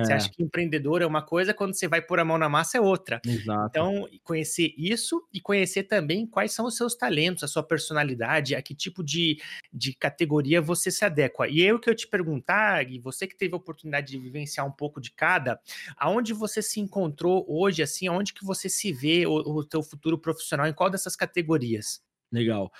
Você 0.00 0.12
É, 0.14 0.14
acha 0.14 0.30
que 0.30 0.42
empreendedor 0.42 1.02
é 1.02 1.06
uma 1.06 1.22
coisa, 1.24 1.54
quando 1.54 1.74
você 1.74 1.88
vai 1.88 2.00
pôr 2.02 2.20
a 2.20 2.24
mão 2.24 2.38
na 2.38 2.48
massa 2.48 2.78
é 2.78 2.80
outra. 2.80 3.22
exato. 3.24 3.70
Então, 3.70 4.06
conhecer 4.24 4.74
isso 4.76 5.22
e 5.32 5.40
conhecer 5.40 5.84
também 5.84 6.26
quais 6.26 6.52
são 6.52 6.66
os 6.66 6.76
seus 6.76 6.94
talentos, 6.96 7.44
a 7.44 7.48
sua 7.48 7.62
personalidade, 7.62 8.54
a 8.54 8.62
que 8.62 8.74
tipo 8.74 9.02
de, 9.04 9.40
de 9.72 9.94
categoria 9.94 10.60
você 10.60 10.90
se 10.90 11.04
adequa. 11.04 11.48
E 11.48 11.60
eu 11.60 11.78
que 11.78 11.88
eu 11.88 11.94
te 11.94 12.08
perguntar, 12.08 12.88
e 12.90 12.98
você 12.98 13.26
que 13.26 13.36
teve 13.36 13.54
a 13.54 13.56
oportunidade 13.58 14.08
de 14.12 14.18
vivenciar 14.18 14.66
um 14.66 14.72
pouco 14.72 15.00
de 15.00 15.12
cada, 15.12 15.60
aonde 15.96 16.32
você 16.32 16.60
se 16.62 16.80
encontrou 16.80 17.44
hoje, 17.48 17.82
assim, 17.82 18.08
aonde 18.08 18.32
que 18.34 18.44
você 18.44 18.68
se 18.68 18.92
vê 18.92 19.26
o, 19.26 19.32
o 19.34 19.64
teu 19.64 19.82
futuro 19.82 20.18
profissional, 20.18 20.66
em 20.66 20.74
qual 20.74 20.90
dessas 20.90 21.16
categorias? 21.16 22.00
Legal. 22.32 22.70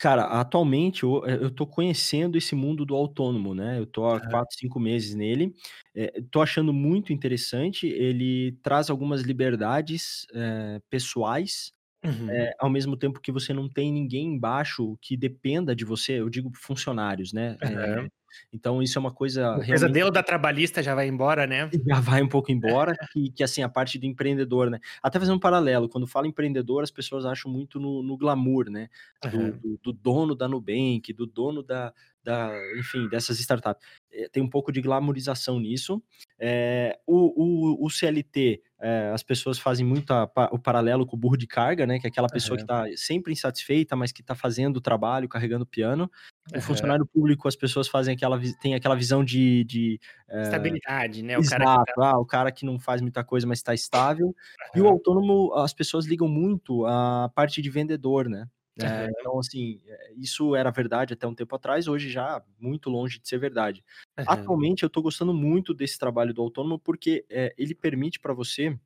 Cara, 0.00 0.24
atualmente 0.40 1.02
eu, 1.02 1.26
eh, 1.26 1.34
eu 1.42 1.50
tô 1.50 1.66
conhecendo 1.66 2.38
esse 2.38 2.54
mundo 2.54 2.86
do 2.86 2.94
autônomo, 2.94 3.52
né? 3.52 3.80
Eu 3.80 3.86
tô 3.86 4.04
há. 4.06 4.20
4, 4.20 4.56
5 4.56 4.78
meses 4.78 5.12
nele. 5.14 5.52
Eh, 5.94 6.22
tô 6.30 6.40
achando 6.40 6.72
muito 6.72 7.12
interessante. 7.12 7.88
Ele 7.88 8.52
traz 8.62 8.90
algumas 8.90 9.22
liberdades, 9.22 10.24
eh, 10.32 10.80
pessoais, 10.88 11.72
Uhum. 12.04 12.48
eh, 12.48 12.54
ao 12.60 12.70
mesmo 12.70 12.96
tempo 12.96 13.20
que 13.20 13.32
você 13.32 13.52
não 13.54 13.68
tem 13.68 13.92
ninguém 13.92 14.26
embaixo 14.34 14.98
que 15.02 15.16
dependa 15.16 15.76
de 15.76 15.84
você. 15.84 16.20
Eu 16.20 16.30
digo 16.30 16.50
funcionários, 16.56 17.32
né? 17.32 17.58
Aham. 17.62 18.08
Então 18.52 18.82
isso 18.82 18.98
é 18.98 19.00
uma 19.00 19.12
coisa 19.12 19.56
O 19.56 19.60
realmente 19.60 19.70
pesadelo 19.70 20.10
da 20.10 20.22
trabalhista 20.22 20.82
já 20.82 20.94
vai 20.94 21.08
embora, 21.08 21.46
né? 21.46 21.68
já 21.86 22.00
vai 22.00 22.22
um 22.22 22.28
pouco 22.28 22.50
embora, 22.52 22.94
que, 23.12 23.30
que 23.30 23.42
assim, 23.42 23.62
a 23.62 23.68
parte 23.68 23.98
do 23.98 24.06
empreendedor, 24.06 24.70
né? 24.70 24.78
Até 25.02 25.18
fazendo 25.18 25.36
um 25.36 25.40
paralelo, 25.40 25.88
quando 25.88 26.06
fala 26.06 26.26
empreendedor, 26.26 26.82
as 26.82 26.90
pessoas 26.90 27.24
acham 27.24 27.50
muito 27.50 27.80
no, 27.80 28.02
no 28.02 28.16
glamour, 28.16 28.70
né? 28.70 28.88
Do, 29.24 29.38
Aham. 29.38 29.58
do, 29.58 29.78
do 29.82 29.92
dono 29.92 30.34
da 30.34 30.48
Nubank, 30.48 31.12
do 31.12 31.26
dono 31.26 31.62
da, 31.62 31.92
da 32.22 32.50
enfim, 32.78 33.08
dessas 33.08 33.38
startups. 33.40 33.86
Eh, 34.12 34.28
Tem 34.28 34.42
um 34.42 34.50
pouco 34.50 34.70
de 34.72 34.80
glamourização 34.80 35.58
nisso. 35.58 36.02
Eh, 36.38 36.98
o, 37.06 37.82
o, 37.82 37.86
o 37.86 37.90
CLT, 37.90 38.62
eh, 38.80 39.10
as 39.12 39.22
pessoas 39.22 39.58
fazem 39.58 39.84
muito 39.84 40.12
a 40.12 40.30
o 40.52 40.58
paralelo 40.58 41.04
com 41.04 41.16
o 41.16 41.18
burro 41.18 41.36
de 41.36 41.46
carga, 41.46 41.86
né? 41.86 41.98
Que 41.98 42.06
é 42.06 42.10
aquela 42.10 42.28
pessoa 42.28 42.56
que 42.56 42.62
está 42.62 42.84
sempre 42.96 43.32
insatisfeita, 43.32 43.96
mas 43.96 44.12
que 44.12 44.20
está 44.20 44.34
fazendo 44.34 44.76
o 44.76 44.80
trabalho, 44.80 45.28
carregando 45.28 45.64
o 45.64 45.66
piano. 45.66 46.10
O 46.54 46.60
funcionário 46.60 47.04
público, 47.06 47.48
as 47.48 47.56
pessoas 47.56 47.88
fazem 47.88 48.14
aquela, 48.14 48.40
tem 48.60 48.74
aquela 48.74 48.94
visão 48.94 49.24
de, 49.24 49.64
de 49.64 50.00
Estabilidade, 50.30 51.22
né? 51.22 51.38
O 51.38 51.42
cara 51.42 51.64
que 51.64 51.70
Exato, 51.70 52.02
ah, 52.02 52.18
o 52.18 52.26
cara 52.26 52.52
que 52.52 52.64
não 52.64 52.78
faz 52.78 53.00
muita 53.00 53.24
coisa, 53.24 53.46
mas 53.46 53.58
está 53.58 53.74
estável. 53.74 54.34
E 54.74 54.80
o 54.80 54.86
autônomo, 54.86 55.52
as 55.54 55.72
pessoas 55.72 56.06
ligam 56.06 56.28
muito 56.28 56.86
à 56.86 57.30
parte 57.34 57.60
de 57.60 57.70
vendedor, 57.70 58.28
né? 58.28 58.46
Aham. 58.82 59.08
então, 59.10 59.38
assim, 59.38 59.80
eh, 59.86 60.14
isso 60.16 60.54
era 60.56 60.70
verdade 60.70 61.14
até 61.14 61.26
um 61.26 61.34
tempo 61.34 61.54
atrás, 61.56 61.88
hoje 61.88 62.10
já 62.10 62.42
muito 62.58 62.90
longe 62.90 63.18
de 63.20 63.28
ser 63.28 63.38
verdade. 63.38 63.84
Aham. 64.16 64.54
Atualmente, 64.54 64.82
eu 64.82 64.88
estou 64.88 65.02
gostando 65.02 65.34
muito 65.34 65.74
desse 65.74 65.98
trabalho 65.98 66.34
do 66.34 66.42
autônomo 66.42 66.78
porque 66.78 67.24
eh, 67.30 67.54
ele 67.58 67.74
permite 67.74 68.20
para 68.20 68.34
você, 68.34 68.78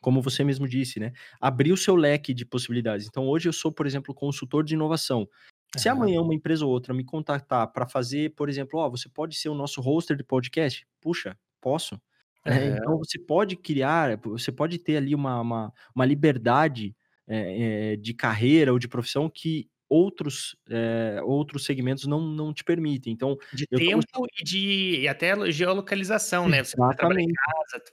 como 0.00 0.22
você 0.22 0.44
mesmo 0.44 0.68
disse, 0.68 1.00
né, 1.00 1.12
abrir 1.40 1.72
o 1.72 1.76
seu 1.76 1.94
leque 1.96 2.34
de 2.34 2.44
possibilidades. 2.46 3.06
Então, 3.08 3.26
hoje 3.28 3.48
eu 3.48 3.52
sou, 3.52 3.72
por 3.72 3.86
exemplo, 3.86 4.14
consultor 4.14 4.64
de 4.64 4.74
inovação. 4.74 5.28
Se 5.76 5.88
Aham. 5.88 5.88
amanhã 5.88 6.20
uma 6.22 6.34
empresa 6.34 6.66
ou 6.66 6.72
outra 6.72 6.92
me 6.94 7.04
contactar 7.04 7.72
para 7.72 7.86
fazer, 7.88 8.34
por 8.34 8.48
exemplo, 8.48 8.78
ó, 8.80 8.90
você 8.90 9.08
pode 9.08 9.36
ser 9.36 9.48
o 9.48 9.54
nosso 9.54 9.80
hoster 9.80 10.16
de 10.16 10.24
podcast? 10.24 10.86
Puxa, 11.00 11.38
posso. 11.60 12.00
Aham. 12.46 12.86
Então 12.86 12.98
você 12.98 13.18
pode 13.18 13.56
criar, 13.56 14.18
você 14.18 14.52
pode 14.52 14.78
ter 14.78 14.96
ali 14.96 15.14
uma, 15.14 15.40
uma, 15.40 15.72
uma 15.94 16.04
liberdade 16.04 16.94
é, 17.28 17.96
de 17.96 18.14
carreira 18.14 18.72
ou 18.72 18.78
de 18.78 18.88
profissão 18.88 19.28
que 19.30 19.68
outros, 19.88 20.56
é, 20.70 21.20
outros 21.24 21.64
segmentos 21.66 22.06
não, 22.06 22.20
não 22.20 22.52
te 22.54 22.64
permitem. 22.64 23.12
Então, 23.12 23.36
De 23.52 23.66
tô 23.78 23.78
tempo 23.78 23.92
gostando. 23.92 24.26
e 24.40 24.44
de 24.44 25.00
e 25.02 25.08
até 25.08 25.34
lo 25.34 25.50
geolocalização, 25.50 26.48
né, 26.48 26.62
você 26.64 26.76
pode 26.78 26.96
trabalhar 26.96 27.22
em 27.22 27.28
Exatamente. 27.28 27.38
casa, 27.68 27.84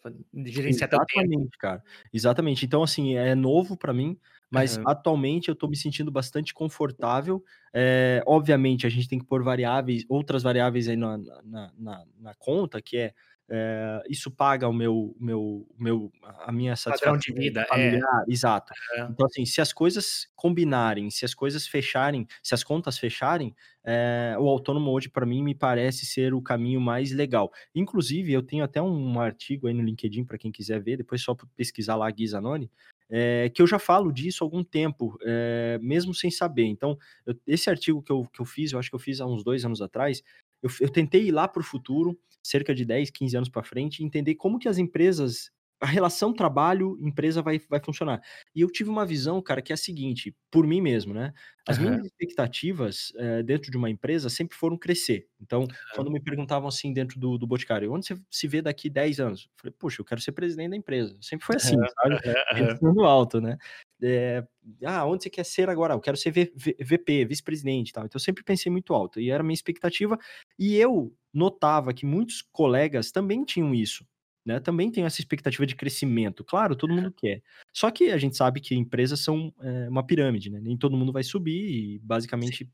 gerenciar. 0.47 0.89
Exatamente, 0.93 1.57
cara. 1.57 1.83
Exatamente. 2.13 2.65
Então, 2.65 2.83
assim, 2.83 3.15
é 3.15 3.35
novo 3.35 3.77
para 3.77 3.93
mim, 3.93 4.17
mas 4.51 4.77
Aham. 4.77 4.85
atualmente 4.85 5.49
eu 5.49 5.55
tô 5.55 5.67
me 5.67 5.75
sentindo 5.77 6.11
bastante 6.11 6.53
confortável. 6.53 7.43
É, 7.73 8.23
obviamente, 8.27 8.85
a 8.87 8.89
gente 8.89 9.07
tem 9.09 9.19
que 9.19 9.25
pôr 9.25 9.43
variáveis, 9.43 10.05
outras 10.09 10.43
variáveis 10.43 10.87
aí 10.87 10.95
na, 10.97 11.17
na, 11.17 11.73
na, 11.77 12.05
na 12.19 12.33
conta, 12.35 12.81
que 12.81 12.97
é, 12.97 13.13
é, 13.49 14.03
isso 14.09 14.29
paga 14.31 14.67
o 14.67 14.73
meu, 14.73 15.15
meu, 15.19 15.67
meu, 15.77 16.11
a 16.23 16.51
minha 16.51 16.73
Padrão 16.75 17.15
satisfação 17.15 17.17
de 17.17 17.33
vida, 17.33 17.61
é. 17.61 17.67
familiar, 17.67 18.23
exato. 18.27 18.73
Aham. 18.97 19.09
Então, 19.11 19.25
assim, 19.25 19.45
se 19.45 19.59
as 19.61 19.73
coisas 19.73 20.27
combinarem, 20.35 21.09
se 21.09 21.25
as 21.25 21.33
coisas 21.33 21.67
fecharem, 21.67 22.27
se 22.43 22.53
as 22.53 22.63
contas 22.63 22.97
fecharem, 22.97 23.55
é, 23.83 24.35
o 24.39 24.47
autônomo 24.47 24.91
hoje, 24.91 25.09
para 25.09 25.25
mim, 25.25 25.43
me 25.43 25.55
parece 25.55 26.05
ser 26.05 26.33
o 26.33 26.41
caminho 26.41 26.79
mais 26.79 27.11
legal. 27.11 27.51
Inclusive, 27.73 28.31
eu 28.31 28.43
tenho 28.43 28.63
até 28.63 28.81
um 28.81 29.19
artigo 29.19 29.67
aí 29.67 29.73
no 29.73 29.83
LinkedIn 29.83 30.25
para 30.25 30.37
quem 30.37 30.51
quiser 30.51 30.81
ver, 30.81 30.97
depois 30.97 31.21
só 31.21 31.35
pesquisar 31.55 31.95
lá 31.95 32.09
Gui 32.11 32.27
Zanoni, 32.27 32.69
é, 33.09 33.49
que 33.49 33.61
eu 33.61 33.67
já 33.67 33.79
falo 33.79 34.11
disso 34.11 34.43
há 34.43 34.45
algum 34.45 34.63
tempo, 34.63 35.17
é, 35.23 35.79
mesmo 35.81 36.13
sem 36.13 36.29
saber. 36.29 36.65
Então, 36.65 36.97
eu- 37.25 37.35
esse 37.47 37.69
artigo 37.69 38.01
que 38.03 38.11
eu, 38.11 38.25
que 38.31 38.39
eu 38.41 38.45
fiz, 38.45 38.71
eu 38.71 38.79
acho 38.79 38.89
que 38.89 38.95
eu 38.95 38.99
fiz 38.99 39.19
há 39.19 39.25
uns 39.25 39.43
dois 39.43 39.65
anos 39.65 39.81
atrás, 39.81 40.21
eu, 40.61 40.69
eu 40.81 40.89
tentei 40.89 41.27
ir 41.27 41.31
lá 41.31 41.47
para 41.47 41.61
o 41.61 41.63
futuro, 41.65 42.19
cerca 42.43 42.73
de 42.73 42.85
10, 42.85 43.11
15 43.11 43.37
anos 43.37 43.49
para 43.49 43.63
frente, 43.63 44.03
entender 44.03 44.35
como 44.35 44.59
que 44.59 44.67
as 44.69 44.77
empresas, 44.77 45.51
a 45.81 45.85
relação 45.85 46.33
trabalho-empresa 46.33 47.41
vai, 47.41 47.59
vai 47.69 47.79
funcionar. 47.83 48.21
E 48.55 48.61
eu 48.61 48.69
tive 48.71 48.89
uma 48.89 49.05
visão, 49.05 49.41
cara, 49.41 49.61
que 49.61 49.71
é 49.71 49.75
a 49.75 49.77
seguinte, 49.77 50.35
por 50.51 50.67
mim 50.67 50.81
mesmo, 50.81 51.13
né? 51.13 51.33
As 51.65 51.77
Aham. 51.77 51.79
minhas 51.79 52.03
expectativas 52.05 53.13
eh, 53.17 53.43
dentro 53.43 53.71
de 53.71 53.77
uma 53.77 53.89
empresa 53.89 54.29
sempre 54.29 54.57
foram 54.57 54.77
crescer. 54.77 55.27
Então, 55.39 55.69
quando 55.93 56.09
Aham. 56.09 56.11
me 56.11 56.19
perguntavam 56.21 56.67
assim 56.67 56.91
dentro 56.93 57.19
do, 57.19 57.37
do 57.37 57.45
Boticário, 57.47 57.91
onde 57.93 58.07
você 58.07 58.15
se 58.29 58.47
vê 58.47 58.61
daqui 58.61 58.89
10 58.89 59.19
anos? 59.19 59.43
Eu 59.45 59.51
falei, 59.61 59.75
puxa, 59.77 60.01
eu 60.01 60.05
quero 60.05 60.19
ser 60.21 60.31
presidente 60.31 60.71
da 60.71 60.75
empresa. 60.75 61.17
Sempre 61.21 61.45
foi 61.45 61.55
assim, 61.55 61.75
Aham, 61.75 61.87
sabe? 62.01 62.19
Pensando 62.53 63.03
alto, 63.05 63.39
né? 63.39 63.57
Eh, 64.01 64.43
ah, 64.85 65.05
onde 65.05 65.23
você 65.23 65.29
quer 65.29 65.45
ser 65.45 65.69
agora? 65.69 65.93
Eu 65.93 65.99
quero 66.01 66.17
ser 66.17 66.31
V- 66.31 66.51
V- 66.55 66.75
VP, 66.79 67.25
vice-presidente 67.25 67.89
e 67.89 67.93
tal. 67.93 68.05
Então, 68.05 68.17
eu 68.17 68.23
sempre 68.23 68.43
pensei 68.43 68.71
muito 68.71 68.93
alto. 68.93 69.19
E 69.19 69.29
era 69.31 69.41
a 69.41 69.45
minha 69.45 69.53
expectativa. 69.53 70.17
E 70.57 70.75
eu 70.75 71.13
notava 71.33 71.93
que 71.93 72.05
muitos 72.05 72.41
colegas 72.51 73.11
também 73.11 73.43
tinham 73.45 73.73
isso. 73.73 74.05
Né, 74.45 74.59
também 74.59 74.89
tem 74.91 75.03
essa 75.03 75.19
expectativa 75.21 75.65
de 75.65 75.75
crescimento. 75.75 76.43
Claro, 76.43 76.75
todo 76.75 76.93
mundo 76.93 77.11
quer. 77.11 77.43
Só 77.73 77.91
que 77.91 78.05
a 78.11 78.17
gente 78.17 78.37
sabe 78.37 78.59
que 78.61 78.73
empresas 78.73 79.19
são 79.19 79.53
é, 79.61 79.89
uma 79.89 80.03
pirâmide, 80.05 80.49
né? 80.49 80.59
Nem 80.61 80.77
todo 80.77 80.95
mundo 80.97 81.11
vai 81.11 81.23
subir 81.23 81.59
e 81.69 81.93
Sim. 81.93 81.99
basicamente 82.01 82.69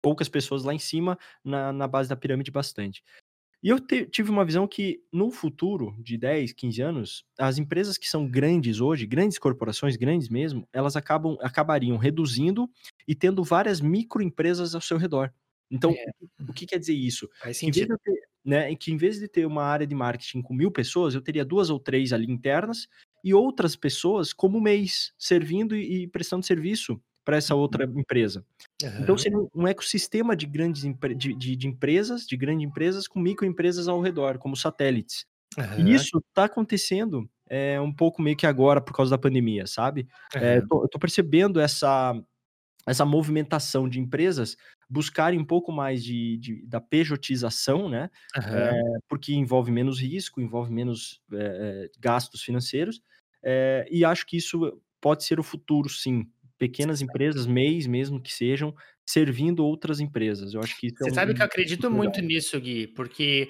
poucas 0.00 0.28
pessoas 0.28 0.62
lá 0.64 0.72
em 0.72 0.78
cima, 0.78 1.18
na, 1.44 1.72
na 1.72 1.88
base 1.88 2.08
da 2.08 2.16
pirâmide, 2.16 2.50
bastante. 2.52 3.02
E 3.62 3.68
eu 3.68 3.80
te- 3.80 4.06
tive 4.06 4.30
uma 4.30 4.44
visão 4.44 4.68
que 4.68 5.02
no 5.12 5.30
futuro, 5.32 5.96
de 6.00 6.16
10, 6.16 6.52
15 6.52 6.80
anos, 6.80 7.24
as 7.38 7.58
empresas 7.58 7.98
que 7.98 8.08
são 8.08 8.28
grandes 8.28 8.80
hoje, 8.80 9.04
grandes 9.06 9.38
corporações, 9.38 9.96
grandes 9.96 10.28
mesmo, 10.28 10.68
elas 10.72 10.94
acabam, 10.96 11.36
acabariam 11.40 11.96
reduzindo 11.96 12.70
e 13.08 13.14
tendo 13.16 13.42
várias 13.42 13.80
microempresas 13.80 14.74
ao 14.76 14.80
seu 14.80 14.96
redor. 14.96 15.32
Então, 15.70 15.90
É. 15.90 16.04
o 16.48 16.52
que 16.52 16.64
quer 16.66 16.78
dizer 16.78 16.94
isso? 16.94 17.28
Faz 17.42 17.58
Que 17.58 17.66
em 17.66 17.70
vez 17.72 17.86
sentido. 17.86 17.98
de 18.04 18.10
eu 18.12 18.14
ter, 18.14 18.27
né, 18.48 18.74
que 18.74 18.90
em 18.92 18.96
vez 18.96 19.18
de 19.18 19.28
ter 19.28 19.46
uma 19.46 19.62
área 19.64 19.86
de 19.86 19.94
marketing 19.94 20.42
com 20.42 20.54
mil 20.54 20.70
pessoas, 20.70 21.14
eu 21.14 21.20
teria 21.22 21.44
duas 21.44 21.70
ou 21.70 21.78
três 21.78 22.12
ali 22.12 22.30
internas 22.30 22.88
e 23.24 23.34
outras 23.34 23.76
pessoas 23.76 24.32
como 24.32 24.60
mês, 24.60 25.12
servindo 25.18 25.76
e, 25.76 26.04
e 26.04 26.06
prestando 26.08 26.44
serviço 26.46 27.00
para 27.24 27.36
essa 27.36 27.54
outra 27.54 27.84
empresa. 27.84 28.44
Então, 28.82 29.14
Aham. 29.14 29.18
seria 29.18 29.38
um- 29.54 29.68
ecossistema 29.68 30.34
de 30.34 30.46
grandes 30.46 30.82
de, 30.82 31.34
de- 31.34 31.56
de 31.56 31.68
empresas, 31.68 32.26
de 32.26 32.36
grandes 32.36 32.66
empresas 32.66 33.06
com 33.06 33.20
microempresas 33.20 33.86
ao 33.88 34.00
redor, 34.00 34.38
como 34.38 34.56
satélites. 34.56 35.26
E 35.56 35.60
Aham. 35.60 35.94
isso 35.94 36.18
está 36.28 36.44
acontecendo 36.44 37.28
é, 37.50 37.80
um 37.80 37.92
pouco 37.92 38.22
meio 38.22 38.36
que 38.36 38.46
agora 38.46 38.80
por 38.80 38.94
causa 38.94 39.10
da 39.10 39.18
pandemia, 39.18 39.66
sabe? 39.66 40.06
Uhum. 40.34 40.42
É, 40.42 40.60
tô, 40.62 40.84
eu 40.84 40.88
tô 40.88 40.98
percebendo 40.98 41.60
essa, 41.60 42.14
essa 42.86 43.04
movimentação 43.04 43.88
de 43.88 44.00
empresas 44.00 44.56
buscarem 44.88 45.38
um 45.38 45.44
pouco 45.44 45.70
mais 45.70 46.02
de, 46.02 46.36
de 46.38 46.66
da 46.66 46.80
pejotização, 46.80 47.88
né? 47.88 48.10
Uhum. 48.36 48.56
É, 48.56 48.82
porque 49.08 49.34
envolve 49.34 49.70
menos 49.70 50.00
risco, 50.00 50.40
envolve 50.40 50.72
menos 50.72 51.20
é, 51.32 51.90
gastos 51.98 52.42
financeiros, 52.42 53.00
é, 53.42 53.86
e 53.90 54.04
acho 54.04 54.26
que 54.26 54.36
isso 54.36 54.80
pode 55.00 55.24
ser 55.24 55.38
o 55.38 55.42
futuro, 55.44 55.88
sim. 55.88 56.26
Pequenas 56.58 57.00
empresas, 57.00 57.46
MEIs 57.46 57.86
mesmo 57.86 58.20
que 58.20 58.32
sejam, 58.32 58.74
servindo 59.08 59.64
outras 59.64 60.00
empresas. 60.00 60.52
Eu 60.52 60.60
acho 60.60 60.78
que 60.78 60.90
Você 60.90 61.08
é 61.08 61.12
um, 61.12 61.14
sabe 61.14 61.32
que 61.32 61.40
eu 61.40 61.46
acredito 61.46 61.90
muito 61.90 62.20
nisso, 62.20 62.60
Gui, 62.60 62.86
porque 62.88 63.48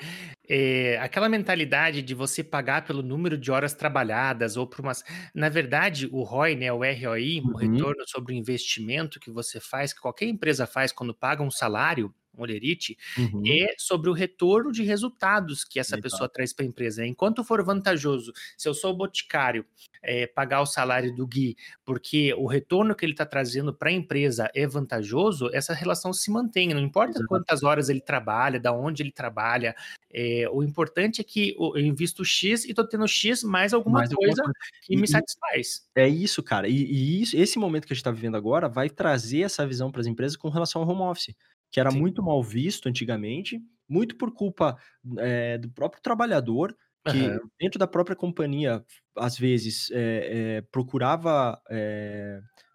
é, 0.49 0.97
aquela 1.01 1.29
mentalidade 1.29 2.01
de 2.01 2.15
você 2.15 2.45
pagar 2.45 2.85
pelo 2.85 3.03
número 3.03 3.37
de 3.37 3.51
horas 3.51 3.75
trabalhadas 3.75 4.57
ou 4.57 4.69
por 4.69 4.83
umas. 4.83 5.03
Na 5.35 5.49
verdade, 5.49 6.09
o 6.13 6.23
ROI, 6.23 6.55
né, 6.55 6.73
o 6.73 6.79
ROI, 6.79 7.41
uhum. 7.41 7.51
o 7.51 7.57
retorno 7.57 8.05
sobre 8.07 8.35
o 8.35 8.37
investimento 8.37 9.19
que 9.19 9.33
você 9.33 9.59
faz, 9.59 9.93
que 9.93 10.01
qualquer 10.01 10.27
empresa 10.27 10.65
faz 10.65 10.93
quando 10.93 11.13
paga 11.13 11.43
um 11.43 11.51
salário, 11.51 12.15
Olerite, 12.43 12.97
uhum. 13.17 13.43
é 13.47 13.75
sobre 13.77 14.11
o 14.11 14.13
retorno 14.13 14.73
de 14.73 14.83
resultados 14.83 15.65
que 15.65 15.79
essa 15.79 15.97
Legal. 15.97 16.11
pessoa 16.11 16.29
traz 16.29 16.53
para 16.53 16.65
a 16.65 16.69
empresa. 16.69 17.07
Enquanto 17.07 17.45
for 17.45 17.63
vantajoso, 17.65 18.33
se 18.57 18.69
eu 18.69 18.75
sou 18.75 18.93
o 18.93 18.97
boticário, 18.97 19.65
é, 20.03 20.27
pagar 20.27 20.61
o 20.61 20.67
salário 20.67 21.15
do 21.15 21.27
Gui, 21.27 21.57
porque 21.85 22.33
o 22.35 22.47
retorno 22.47 22.95
que 22.95 23.05
ele 23.05 23.13
está 23.13 23.27
trazendo 23.27 23.75
para 23.75 23.91
a 23.91 23.93
empresa 23.93 24.51
é 24.55 24.67
vantajoso, 24.67 25.51
essa 25.53 25.75
relação 25.75 26.13
se 26.13 26.31
mantém. 26.31 26.69
Não 26.69 26.81
importa 26.81 27.25
quantas 27.27 27.63
horas 27.63 27.89
ele 27.89 28.01
trabalha, 28.01 28.61
da 28.61 28.73
onde 28.73 29.03
ele 29.03 29.13
trabalha, 29.13 29.75
é, 30.11 30.49
o 30.51 30.63
importante 30.63 31.21
é 31.21 31.25
que 31.25 31.55
eu 31.59 31.79
invisto 31.79 32.25
X 32.25 32.65
e 32.65 32.71
estou 32.71 32.87
tendo 32.87 33.07
X 33.07 33.43
mais 33.43 33.75
alguma 33.75 34.01
mais 34.01 34.13
coisa 34.13 34.43
alguma... 34.43 34.55
que 34.83 34.97
me 34.97 35.07
satisfaz. 35.07 35.87
É 35.95 36.09
isso, 36.09 36.43
cara. 36.43 36.69
E, 36.69 36.75
e 36.75 37.23
isso, 37.23 37.37
esse 37.37 37.59
momento 37.59 37.87
que 37.87 37.93
a 37.93 37.95
gente 37.95 38.01
está 38.01 38.11
vivendo 38.11 38.37
agora 38.37 38.69
vai 38.69 38.89
trazer 38.89 39.43
essa 39.43 39.67
visão 39.67 39.91
para 39.91 40.01
as 40.01 40.07
empresas 40.07 40.37
com 40.37 40.49
relação 40.49 40.83
ao 40.83 40.89
home 40.89 41.03
office 41.03 41.35
que 41.71 41.81
era 41.81 41.91
Sim. 41.91 41.99
muito 41.99 42.23
mal 42.23 42.43
visto 42.43 42.89
antigamente, 42.89 43.61
muito 43.89 44.17
por 44.17 44.33
culpa 44.33 44.77
é, 45.19 45.59
do 45.59 45.71
próprio 45.71 46.03
trabalhador, 46.03 46.77
que 47.11 47.29
uhum. 47.29 47.39
dentro 47.59 47.79
da 47.79 47.87
própria 47.87 48.17
companhia, 48.17 48.85
às 49.17 49.39
vezes, 49.39 49.91
é, 49.93 50.59
é, 50.59 50.61
procurava 50.71 51.61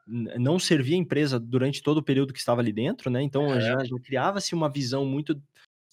não 0.06 0.60
servir 0.60 0.96
a 0.96 0.98
empresa 0.98 1.40
durante 1.40 1.82
todo 1.82 2.00
o 2.00 2.04
período 2.04 2.34
que 2.34 2.40
estava 2.40 2.62
ali 2.62 2.74
dentro, 2.74 3.10
né? 3.10 3.22
Então 3.22 3.44
uhum. 3.44 3.62
já, 3.62 3.84
já 3.84 3.96
criava-se 4.04 4.54
uma 4.54 4.70
visão 4.70 5.06
muito 5.06 5.42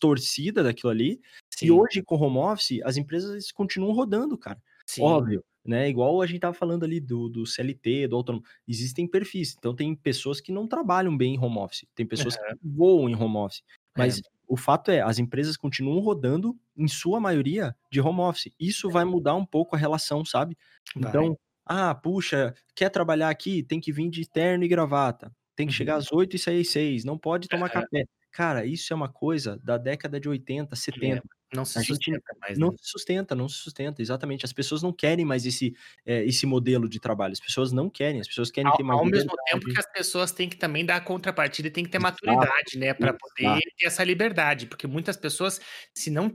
torcida 0.01 0.63
daquilo 0.63 0.91
ali. 0.91 1.21
Sim. 1.55 1.67
E 1.67 1.71
hoje, 1.71 2.03
com 2.03 2.17
home 2.17 2.39
office, 2.39 2.81
as 2.83 2.97
empresas 2.97 3.53
continuam 3.53 3.93
rodando, 3.93 4.37
cara. 4.37 4.61
Sim. 4.87 5.03
Óbvio, 5.03 5.45
né? 5.65 5.89
Igual 5.89 6.23
a 6.23 6.27
gente 6.27 6.41
tava 6.41 6.55
falando 6.55 6.85
ali 6.85 7.01
do, 7.01 7.29
do 7.29 7.47
CLT, 7.47 8.09
do 8.09 8.17
autônomo. 8.17 8.45
Existem 8.67 9.07
perfis. 9.07 9.55
Então, 9.59 9.75
tem 9.75 9.95
pessoas 9.95 10.41
que 10.41 10.53
não 10.53 10.67
trabalham 10.67 11.17
bem 11.17 11.35
em 11.35 11.39
home 11.39 11.59
office, 11.59 11.87
tem 11.95 12.07
pessoas 12.07 12.37
uhum. 12.37 12.57
que 12.57 12.69
voam 12.69 13.09
em 13.09 13.15
home 13.15 13.37
office. 13.37 13.63
Mas 13.97 14.19
é. 14.19 14.23
o 14.47 14.57
fato 14.57 14.91
é, 14.91 15.01
as 15.01 15.19
empresas 15.19 15.57
continuam 15.57 16.01
rodando, 16.01 16.57
em 16.77 16.89
sua 16.89 17.21
maioria, 17.21 17.75
de 17.91 18.01
home 18.01 18.21
office. 18.21 18.53
Isso 18.59 18.89
é. 18.89 18.93
vai 18.93 19.05
mudar 19.05 19.35
um 19.35 19.45
pouco 19.45 19.77
a 19.77 19.79
relação, 19.79 20.25
sabe? 20.25 20.57
Vai. 20.95 21.09
Então, 21.09 21.39
ah, 21.67 21.95
puxa, 21.95 22.55
quer 22.75 22.89
trabalhar 22.89 23.29
aqui? 23.29 23.63
Tem 23.63 23.81
que 23.81 23.93
vir 23.93 24.09
de 24.09 24.29
terno 24.29 24.65
e 24.65 24.69
gravata. 24.69 25.31
Tem 25.55 25.67
que 25.67 25.73
uhum. 25.73 25.77
chegar 25.77 25.97
às 25.97 26.11
8 26.11 26.37
e 26.37 26.39
sair 26.39 26.61
às 26.63 26.69
6. 26.69 27.05
Não 27.05 27.19
pode 27.19 27.49
tomar 27.49 27.67
uhum. 27.67 27.73
café. 27.73 28.05
Cara, 28.33 28.65
isso 28.65 28.93
é 28.93 28.97
uma 28.97 29.09
coisa 29.09 29.59
da 29.63 29.77
década 29.77 30.19
de 30.21 30.29
80, 30.29 30.75
70. 30.75 31.23
Não 31.53 31.65
se 31.65 31.79
a 31.79 31.83
sustenta 31.83 32.33
mais. 32.41 32.59
Não 32.59 32.71
né? 32.71 32.77
se 32.81 32.91
sustenta, 32.91 33.35
não 33.35 33.49
se 33.49 33.57
sustenta, 33.57 34.01
exatamente. 34.01 34.45
As 34.45 34.53
pessoas 34.53 34.83
não 34.83 34.93
querem 34.93 35.25
mais 35.25 35.45
esse, 35.45 35.75
é, 36.07 36.25
esse 36.25 36.47
modelo 36.47 36.89
de 36.89 37.01
trabalho. 37.01 37.33
As 37.33 37.41
pessoas 37.41 37.73
não 37.73 37.91
querem, 37.91 38.21
as 38.21 38.29
pessoas 38.29 38.51
querem 38.51 38.71
ao, 38.71 38.77
ter 38.77 38.83
mais. 38.85 38.99
Ao 38.99 39.05
mesmo 39.05 39.33
tempo 39.47 39.67
que 39.67 39.79
as 39.79 39.93
pessoas 39.93 40.31
têm 40.31 40.49
que 40.49 40.57
também 40.57 40.87
dar 40.87 40.97
a 40.97 41.01
contrapartida 41.01 41.69
e 41.69 41.71
têm 41.71 41.85
que 41.85 41.91
ter 41.91 41.99
Exato. 41.99 42.25
maturidade, 42.25 42.79
né? 42.79 42.95
Para 42.95 43.13
poder 43.15 43.61
ter 43.77 43.87
essa 43.87 44.05
liberdade. 44.05 44.67
Porque 44.67 44.87
muitas 44.87 45.17
pessoas, 45.17 45.61
se 45.93 46.11
não. 46.11 46.33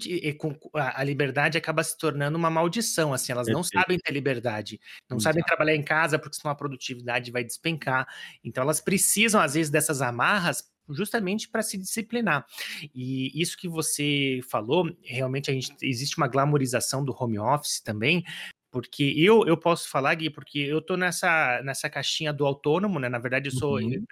A 0.74 1.04
liberdade 1.04 1.58
acaba 1.58 1.84
se 1.84 1.98
tornando 1.98 2.38
uma 2.38 2.50
maldição, 2.50 3.14
assim, 3.14 3.32
elas 3.32 3.48
Perfeito. 3.48 3.58
não 3.58 3.82
sabem 3.82 3.98
ter 3.98 4.12
liberdade, 4.12 4.80
não 5.10 5.18
Exato. 5.18 5.24
sabem 5.24 5.44
trabalhar 5.44 5.76
em 5.76 5.84
casa 5.84 6.20
porque 6.20 6.38
senão 6.38 6.52
a 6.52 6.56
produtividade 6.56 7.32
vai 7.32 7.44
despencar. 7.44 8.06
Então 8.44 8.64
elas 8.64 8.82
precisam, 8.82 9.40
às 9.40 9.54
vezes, 9.54 9.72
dessas 9.72 10.02
amarras 10.02 10.75
justamente 10.90 11.50
para 11.50 11.62
se 11.62 11.78
disciplinar. 11.78 12.46
E 12.94 13.32
isso 13.40 13.58
que 13.58 13.68
você 13.68 14.40
falou, 14.50 14.90
realmente 15.04 15.50
a 15.50 15.54
gente 15.54 15.74
existe 15.82 16.18
uma 16.18 16.28
glamorização 16.28 17.04
do 17.04 17.16
home 17.18 17.40
office 17.40 17.80
também, 17.80 18.24
porque 18.76 19.14
eu, 19.16 19.48
eu 19.48 19.56
posso 19.56 19.88
falar, 19.88 20.14
Gui, 20.16 20.30
porque 20.30 20.60
eu 20.60 20.82
tô 20.82 20.98
nessa, 20.98 21.62
nessa 21.64 21.90
caixinha 21.90 22.34
do 22.34 22.46
autônomo, 22.46 23.00
né? 23.00 23.08
Na 23.08 23.18
verdade, 23.18 23.48
eu 23.48 23.54
sou. 23.54 23.78
Uhum. 23.78 24.04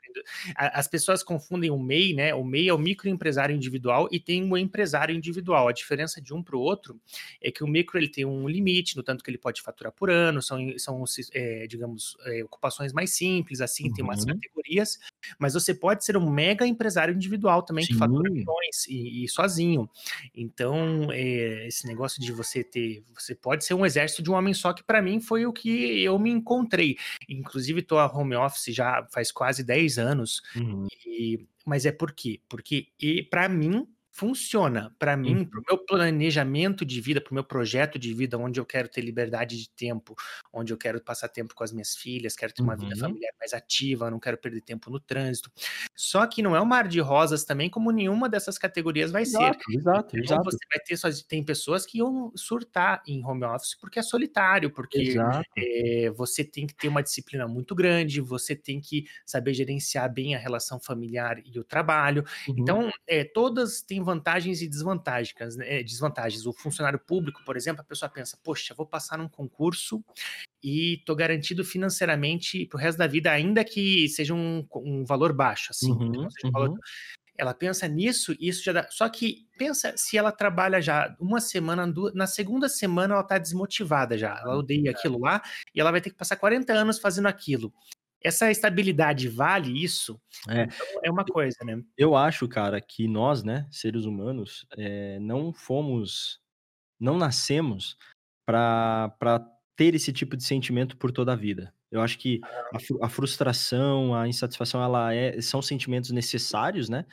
As 0.56 0.88
pessoas 0.88 1.22
confundem 1.22 1.70
o 1.70 1.78
MEI, 1.78 2.14
né? 2.14 2.34
O 2.34 2.46
MEI 2.46 2.70
é 2.70 2.74
o 2.74 2.78
microempresário 2.78 3.54
individual 3.54 4.08
e 4.10 4.22
tem 4.22 4.50
o 4.50 4.58
empresário 4.58 5.14
individual. 5.14 5.68
A 5.68 5.74
diferença 5.74 6.22
de 6.22 6.34
um 6.34 6.42
para 6.42 6.56
o 6.56 6.62
outro 6.62 6.98
é 7.42 7.52
que 7.52 7.62
o 7.62 7.68
micro 7.68 7.98
ele 7.98 8.08
tem 8.08 8.24
um 8.24 8.48
limite 8.48 8.96
no 8.96 9.04
tanto 9.04 9.22
que 9.22 9.30
ele 9.30 9.38
pode 9.38 9.62
faturar 9.62 9.92
por 9.92 10.10
ano, 10.10 10.42
são, 10.42 10.58
são 10.78 11.04
é, 11.34 11.68
digamos, 11.68 12.16
é, 12.26 12.42
ocupações 12.46 12.94
mais 12.94 13.10
simples, 13.10 13.60
assim, 13.60 13.90
uhum. 13.90 13.94
tem 13.94 14.06
umas 14.06 14.22
uhum. 14.22 14.28
categorias, 14.28 14.98
mas 15.38 15.56
você 15.56 15.74
pode 15.74 16.06
ser 16.06 16.16
um 16.16 16.30
mega 16.30 16.66
empresário 16.66 17.14
individual 17.14 17.64
também, 17.64 17.84
Sim. 17.84 17.92
que 17.92 18.00
fatura 18.00 18.32
milhões 18.32 18.88
e, 18.88 19.26
e 19.26 19.28
sozinho. 19.28 19.90
Então, 20.34 21.12
é, 21.12 21.68
esse 21.68 21.86
negócio 21.86 22.22
de 22.22 22.32
você 22.32 22.64
ter. 22.64 23.04
Você 23.14 23.36
pode 23.36 23.66
ser 23.66 23.74
um 23.74 23.86
exército 23.86 24.24
de 24.24 24.32
um 24.32 24.36
homem 24.36 24.53
só 24.54 24.74
que 24.74 24.84
para 24.84 25.02
mim 25.02 25.20
foi 25.20 25.46
o 25.46 25.54
que 25.54 26.02
eu 26.04 26.18
me 26.20 26.30
encontrei. 26.30 26.98
Inclusive, 27.28 27.82
estou 27.82 28.00
a 28.00 28.08
home 28.08 28.36
office 28.36 28.74
já 28.74 29.06
faz 29.12 29.32
quase 29.32 29.64
10 29.64 29.98
anos. 29.98 30.42
Uhum. 30.56 30.88
E, 31.06 31.46
mas 31.66 31.86
é 31.86 31.92
por 31.92 32.12
quê? 32.12 32.40
Porque 32.48 32.88
para 33.30 33.48
mim 33.50 33.88
funciona 34.14 34.96
para 35.00 35.18
mim, 35.18 35.38
uhum. 35.38 35.46
para 35.46 35.60
o 35.60 35.64
meu 35.68 35.78
planejamento 35.80 36.86
de 36.86 37.02
vida, 37.02 37.20
para 37.20 37.32
o 37.32 37.34
meu 37.34 37.44
projeto 37.44 37.98
de 37.98 38.14
vida, 38.14 38.38
onde 38.38 38.60
eu 38.60 38.66
quero 38.66 38.88
ter 38.88 39.02
liberdade 39.02 39.58
de 39.58 39.68
tempo, 39.72 40.16
onde 40.54 40.72
eu 40.72 40.78
quero 40.78 41.02
passar 41.02 41.28
tempo 41.30 41.56
com 41.56 41.64
as 41.64 41.72
minhas 41.72 41.96
filhas, 41.96 42.36
quero 42.36 42.54
ter 42.54 42.62
uma 42.62 42.74
uhum. 42.74 42.80
vida 42.80 42.96
familiar 42.96 43.34
mais 43.40 43.54
ativa, 43.54 44.12
não 44.12 44.20
quero 44.20 44.38
perder 44.38 44.62
tempo 44.62 44.92
no 44.92 45.00
trânsito. 45.00 45.52
Só 45.96 46.28
que 46.28 46.44
não 46.44 46.56
é 46.56 46.62
um 46.62 46.66
mar 46.66 46.88
de 46.88 47.00
rosas 47.00 47.44
também, 47.44 47.72
como 47.72 47.92
nenhuma 47.92 48.30
dessas 48.30 48.60
categorias 48.60 49.12
vai 49.12 49.24
exato, 49.24 49.64
ser. 49.66 49.78
Exato, 49.78 50.18
então, 50.18 50.38
exato. 50.38 50.44
Você 50.44 50.60
vai 50.72 50.80
ter 50.80 50.96
só 50.96 51.10
tem 51.28 51.44
pessoas 51.44 51.84
que 51.84 51.98
iam 51.98 52.32
surtar 52.36 53.02
em 53.08 53.26
home 53.26 53.44
office 53.46 53.76
porque 53.80 53.98
é 53.98 54.04
solitário, 54.04 54.70
porque 54.70 55.16
é, 55.58 56.12
você 56.12 56.44
tem 56.44 56.68
que 56.68 56.76
ter 56.76 56.88
uma 56.88 57.02
disciplina 57.02 57.48
muito 57.48 57.74
grande, 57.74 58.22
você 58.22 58.56
tem 58.56 58.80
que 58.80 59.06
saber 59.26 59.56
gerenciar 59.56 60.14
bem 60.14 60.36
a 60.36 60.38
relação 60.38 60.80
familiar 60.80 61.42
e 61.44 61.58
o 61.58 61.64
trabalho. 61.64 62.24
Uhum. 62.48 62.56
Então, 62.60 62.92
é, 63.08 63.24
todas 63.24 63.82
têm 63.82 64.03
vantagens 64.04 64.62
e 64.62 64.68
desvantagens, 64.68 65.56
né? 65.56 65.80
Eh, 65.80 65.84
desvantagens. 65.84 66.46
O 66.46 66.54
funcionário 66.54 67.00
público, 67.00 67.42
por 67.46 67.56
exemplo, 67.56 67.82
a 67.82 67.86
pessoa 67.86 68.10
pensa, 68.10 68.38
poxa, 68.44 68.74
vou 68.74 68.86
passar 68.86 69.18
num 69.18 69.30
concurso 69.30 70.04
e 70.64 71.02
tô 71.06 71.16
garantido 71.16 71.64
financeiramente 71.64 72.66
pro 72.68 72.78
resto 72.78 72.98
da 72.98 73.08
vida, 73.08 73.32
ainda 73.32 73.64
que 73.64 74.08
seja 74.10 74.34
um, 74.34 74.66
um 74.76 75.04
valor 75.06 75.34
baixo, 75.34 75.72
assim. 75.72 75.92
Uhum, 75.92 76.28
um 76.46 76.52
valor... 76.52 76.70
Uhum. 76.70 76.78
Ela 77.36 77.54
pensa 77.54 77.88
nisso, 77.88 78.36
isso 78.40 78.64
já 78.64 78.74
dá. 78.74 78.88
Só 78.92 79.10
que 79.10 79.48
pensa 79.58 79.96
se 79.98 80.16
ela 80.18 80.32
trabalha 80.32 80.80
já 80.80 81.16
uma 81.20 81.42
semana, 81.42 81.92
duas... 81.92 82.14
na 82.14 82.28
segunda 82.28 82.70
semana 82.70 83.16
ela 83.16 83.24
tá 83.24 83.40
desmotivada 83.40 84.16
já. 84.16 84.40
Ela 84.40 84.58
odeia 84.58 84.92
aquilo 84.92 85.20
lá 85.20 85.42
e 85.74 85.82
ela 85.82 85.92
vai 85.92 86.00
ter 86.00 86.12
que 86.12 86.16
passar 86.16 86.36
40 86.36 86.72
anos 86.72 87.00
fazendo 87.00 87.28
aquilo. 87.28 87.74
Essa 88.24 88.50
estabilidade 88.50 89.28
vale 89.28 89.84
isso? 89.84 90.20
É, 90.50 90.64
então, 90.64 90.88
é 91.04 91.12
uma 91.12 91.26
coisa, 91.26 91.58
né? 91.66 91.82
Eu 91.98 92.16
acho, 92.16 92.48
cara, 92.48 92.80
que 92.80 93.08
nós, 93.08 93.44
né, 93.44 93.68
seres 93.70 94.06
humanos, 94.06 94.66
é, 94.78 95.20
não 95.20 95.52
fomos, 95.54 96.40
não 97.00 97.18
nascemos 97.18 97.98
para 98.46 99.12
ter 99.76 99.96
esse 99.96 100.14
tipo 100.14 100.38
de 100.38 100.44
sentimento 100.44 100.96
por 100.98 101.12
toda 101.12 101.34
a 101.34 101.36
vida. 101.36 101.74
Eu 101.92 102.02
acho 102.02 102.18
que 102.18 102.40
a, 102.44 103.06
a 103.06 103.10
frustração, 103.10 104.16
a 104.16 104.28
insatisfação, 104.28 104.82
ela 104.82 105.14
é, 105.14 105.40
são 105.42 105.62
sentimentos 105.62 106.10
necessários, 106.12 106.90
né? 106.90 107.06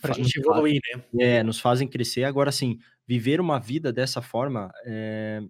Pra 0.00 0.12
gente 0.12 0.38
evoluir, 0.38 0.80
né? 1.12 1.38
É, 1.38 1.42
nos 1.42 1.58
fazem 1.58 1.88
crescer. 1.88 2.24
Agora, 2.24 2.50
assim, 2.50 2.78
viver 3.06 3.40
uma 3.40 3.58
vida 3.58 3.92
dessa 3.92 4.20
forma, 4.20 4.70
é, 4.84 5.40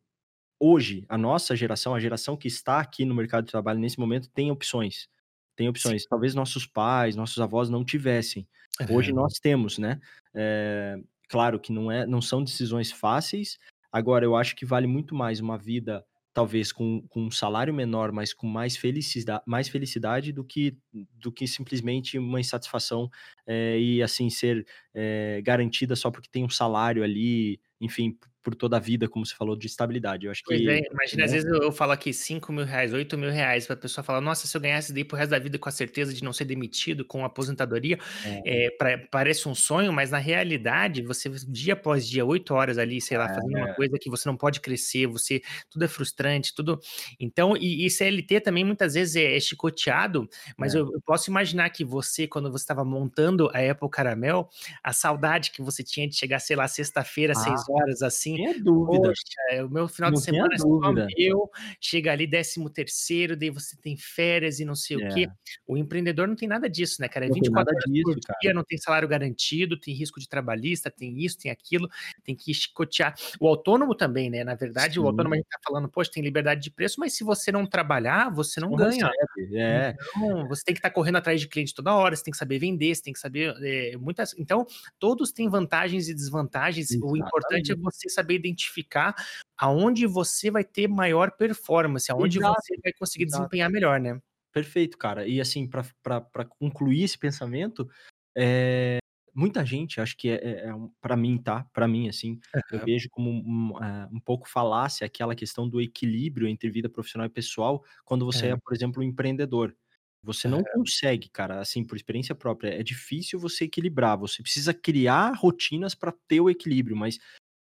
hoje, 0.61 1.05
a 1.09 1.17
nossa 1.17 1.55
geração, 1.55 1.95
a 1.95 2.01
geração 2.01 2.37
que 2.37 2.49
está 2.49 2.81
aqui 2.81 3.05
no 3.05 3.15
mercado 3.15 3.45
de 3.45 3.51
trabalho 3.51 3.79
nesse 3.79 3.99
momento, 3.99 4.29
tem 4.31 4.51
opções. 4.51 5.09
Tem 5.57 5.69
opções. 5.69 6.03
Sim. 6.03 6.09
Talvez 6.09 6.35
nossos 6.35 6.67
pais, 6.67 7.17
nossos 7.17 7.41
avós 7.41 7.69
não 7.69 7.85
tivessem. 7.85 8.47
Uhum. 8.81 8.97
Hoje 8.97 9.13
nós 9.13 9.35
temos, 9.41 9.79
né? 9.79 10.01
É, 10.35 10.97
claro 11.29 11.59
que 11.59 11.73
não, 11.73 11.91
é, 11.91 12.07
não 12.07 12.21
são 12.21 12.45
decisões 12.45 12.93
fáceis. 12.93 13.59
Agora, 13.91 14.25
eu 14.25 14.37
acho 14.37 14.55
que 14.55 14.65
vale 14.65 14.87
muito 14.87 15.15
mais 15.15 15.41
uma 15.41 15.59
vida, 15.59 16.05
talvez 16.33 16.71
com, 16.71 17.03
com 17.09 17.25
um 17.25 17.31
salário 17.31 17.75
menor, 17.75 18.13
mas 18.13 18.33
com 18.33 18.47
mais 18.47 18.77
felicidade, 18.77 19.43
mais 19.47 19.69
felicidade 19.69 20.33
do 20.33 20.45
que, 20.45 20.77
do 20.93 21.33
que 21.33 21.49
simplesmente 21.49 22.19
uma 22.19 22.39
insatisfação 22.39 23.11
é, 23.47 23.79
e 23.81 24.03
assim 24.03 24.31
ser 24.31 24.65
é, 24.95 25.41
garantida 25.43 25.97
só 25.97 26.11
porque 26.11 26.29
tem 26.31 26.45
um 26.45 26.51
salário 26.51 27.03
ali, 27.03 27.61
enfim, 27.81 28.17
por 28.51 28.57
toda 28.57 28.77
a 28.77 28.81
vida, 28.81 29.09
como 29.09 29.27
você 29.27 29.35
falou, 29.35 29.57
de 29.57 29.67
estabilidade. 29.67 30.27
Eu 30.27 30.33
acho 30.33 30.45
Pois 30.45 30.63
que. 30.63 30.67
é, 30.67 30.81
imagina, 30.91 31.25
às 31.27 31.31
né? 31.31 31.33
vezes 31.33 31.47
eu, 31.47 31.63
eu 31.63 31.71
falo 31.73 31.93
aqui 31.93 32.11
5 32.11 32.51
mil 32.53 32.65
reais, 32.65 32.95
8 32.95 33.19
mil 33.19 33.31
reais, 33.31 33.67
pra 33.67 33.77
pessoa 33.77 34.03
falar, 34.03 34.23
nossa, 34.23 34.47
se 34.47 34.57
eu 34.57 34.61
ganhasse 34.63 34.95
daí 34.95 35.05
pro 35.05 35.15
resto 35.15 35.31
da 35.33 35.39
vida 35.39 35.59
com 35.59 35.69
a 35.69 35.73
certeza 35.73 36.15
de 36.15 36.25
não 36.25 36.33
ser 36.33 36.47
demitido, 36.47 37.05
com 37.05 37.23
aposentadoria, 37.23 37.99
É, 38.23 38.43
é, 38.43 38.71
pra- 38.79 38.97
parece 39.11 39.47
um 39.47 39.55
sonho, 39.55 39.93
mas 39.93 40.11
na 40.11 40.17
realidade, 40.17 41.03
você 41.03 41.29
dia 41.47 41.75
após 41.75 42.09
dia, 42.09 42.25
8 42.25 42.55
horas 42.55 42.79
ali, 42.79 42.99
sei 42.99 43.19
lá, 43.19 43.29
fazendo 43.29 43.57
uma 43.57 43.69
é, 43.69 43.75
coisa 43.75 43.99
que 44.01 44.09
você 44.09 44.27
não 44.27 44.39
pode 44.39 44.61
crescer, 44.61 45.07
você, 45.07 45.43
tudo 45.69 45.85
é 45.85 45.89
frustrante, 45.89 46.55
tudo. 46.55 46.81
Então, 47.21 47.55
e, 47.55 47.85
e 47.85 47.91
CLT 47.91 48.41
também 48.41 48.65
muitas 48.65 48.95
vezes 48.95 49.17
é, 49.17 49.37
é 49.37 49.41
chicoteado, 49.41 50.27
mas 50.57 50.73
eu, 50.73 50.91
eu 50.95 51.01
posso 51.05 51.29
imaginar 51.31 51.69
que 51.71 51.85
você, 51.85 52.27
quando 52.27 52.51
você 52.51 52.63
estava 52.65 52.85
montando 52.87 53.51
a 53.53 53.59
Apple 53.71 53.91
Caramel, 53.91 54.49
a 54.83 54.95
saudade 54.95 55.51
que 55.51 55.61
você 55.61 55.83
tinha 55.85 56.09
de 56.09 56.17
chegar, 56.17 56.39
sei 56.41 56.57
lá, 56.57 56.67
sexta-feira, 56.67 57.35
Ah, 57.35 57.35
6 57.35 57.69
horas, 57.69 58.01
assim, 58.03 58.38
tenha 58.39 58.55
dúvida. 58.55 59.11
Poxa, 59.11 59.23
é, 59.51 59.63
o 59.65 59.69
meu 59.71 59.87
final 59.89 60.11
de 60.11 60.19
Não 60.19 60.23
tenha 60.23 60.47
semana 60.47 60.55
é 60.55 60.59
só 60.59 60.93
meu, 60.93 61.51
chega 61.81 62.13
ali 62.13 62.27
décimo 62.27 62.71
terceiro, 62.71 63.37
daí 63.37 63.51
você 63.51 63.77
tem 63.77 63.97
férias 63.99 64.61
e 64.61 64.65
não 64.65 64.75
sei 64.75 64.97
o 64.97 65.05
quê. 65.07 65.27
É, 65.27 65.33
O 65.67 65.77
empreendedor 65.77 66.27
não 66.27 66.35
tem 66.37 66.49
nada 66.49 66.69
disso, 66.71 67.01
né, 67.03 67.09
cara? 67.09 67.27
É 67.27 67.29
não 67.29 67.39
tem 67.39 67.51
24 67.51 67.53
nada 67.53 67.77
horas 67.77 67.91
por 68.01 68.17
disso, 68.17 68.33
dia, 68.41 68.53
cara. 68.53 68.55
não 68.55 68.65
tem 68.65 68.79
salário 68.79 69.07
garantido, 69.09 69.79
tem 69.79 69.95
risco 69.95 70.19
de 70.21 70.29
trabalhista, 70.29 70.91
tem 70.91 71.19
isso, 71.23 71.39
tem 71.39 71.51
aquilo, 71.51 71.89
tem 72.25 72.35
que 72.35 72.53
chicotear. 72.55 73.15
O 73.41 73.47
autônomo 73.49 73.95
também, 73.95 74.31
né? 74.31 74.45
Na 74.45 74.55
verdade, 74.55 74.99
o 75.01 75.07
autônomo 75.07 75.35
a 75.35 75.37
Sim, 75.37 75.39
gente 75.39 75.49
tá 75.49 75.59
falando, 75.67 75.89
poxa, 75.91 76.11
tem 76.13 76.23
liberdade 76.23 76.63
de 76.63 76.71
preço, 76.71 76.99
mas 77.01 77.15
se 77.15 77.25
você 77.25 77.53
não 77.53 77.67
trabalhar, 77.67 78.31
você 78.33 78.61
não 78.61 78.71
não 78.71 78.77
ganha. 78.77 79.11
recebe. 79.11 79.57
É, 79.59 79.97
Então, 80.17 80.47
você 80.49 80.63
tem 80.65 80.75
que 80.75 80.79
estar 80.81 80.91
correndo 80.91 81.17
atrás 81.17 81.41
de 81.41 81.49
cliente 81.49 81.75
toda 81.75 81.95
hora, 81.95 82.15
você 82.17 82.23
tem 82.25 82.33
que 82.33 82.39
saber 82.39 82.59
vender, 82.59 82.95
você 82.95 83.03
tem 83.03 83.13
que 83.13 83.19
saber 83.19 83.55
é, 83.63 83.97
muitas. 83.97 84.35
Então, 84.39 84.67
todos 84.99 85.33
têm 85.33 85.49
vantagens 85.49 86.09
e 86.09 86.15
desvantagens. 86.15 86.97
O 87.01 87.17
importante 87.17 87.73
é 87.73 87.75
exatamente. 87.75 87.81
você 87.81 88.09
saber 88.09 88.28
identificar 88.37 89.15
aonde 89.57 90.07
você 90.07 90.51
vai 90.51 90.65
ter 90.65 90.89
maior 90.89 91.33
performance, 91.33 92.11
aonde 92.13 92.39
Exato, 92.39 92.63
você 92.65 92.77
vai 92.83 92.93
conseguir 92.93 93.27
exato. 93.27 93.27
desempenhar 93.27 93.71
melhor, 93.71 94.01
né? 94.01 94.21
Perfeito, 94.53 94.97
cara. 94.99 95.27
E 95.27 95.41
assim, 95.41 95.69
pra 95.69 96.45
concluir 96.59 97.05
esse 97.05 97.19
pensamento, 97.19 97.89
é, 98.37 98.99
muita 99.35 99.65
gente, 99.65 100.01
acho 100.01 100.17
que 100.17 100.29
é, 100.31 100.35
é, 100.37 100.51
é 100.71 100.73
para 101.01 101.17
mim, 101.17 101.39
tá? 101.43 101.65
Para 101.73 101.87
mim, 101.89 102.09
assim, 102.09 102.41
eu 102.71 102.81
Aham. 102.81 102.85
vejo 102.85 103.09
como 103.11 103.31
um, 103.31 103.73
um, 103.77 103.85
é, 103.85 104.09
um 104.13 104.21
pouco 104.21 104.49
falácia 104.49 105.07
aquela 105.07 105.35
questão 105.35 105.69
do 105.69 105.81
equilíbrio 105.81 106.49
entre 106.49 106.71
vida 106.71 106.89
profissional 106.89 107.27
e 107.27 107.31
pessoal, 107.31 107.85
quando 108.05 108.25
você 108.27 108.49
é, 108.49 108.57
É, 108.57 108.59
por 108.59 108.75
exemplo, 108.75 109.03
um 109.03 109.07
empreendedor. 109.07 109.77
Você 110.23 110.49
não 110.49 110.65
consegue, 110.65 111.29
cara, 111.31 111.61
assim, 111.61 111.85
por 111.85 111.97
experiência 111.97 112.35
própria, 112.35 112.71
é 112.81 112.83
difícil 112.83 113.39
você 113.39 113.65
equilibrar. 113.67 114.19
Você 114.19 114.43
precisa 114.43 114.75
criar 114.75 115.33
rotinas 115.37 115.95
para 115.95 116.13
ter 116.27 116.41
o 116.41 116.51
equilíbrio, 116.51 116.97
mas 116.97 117.19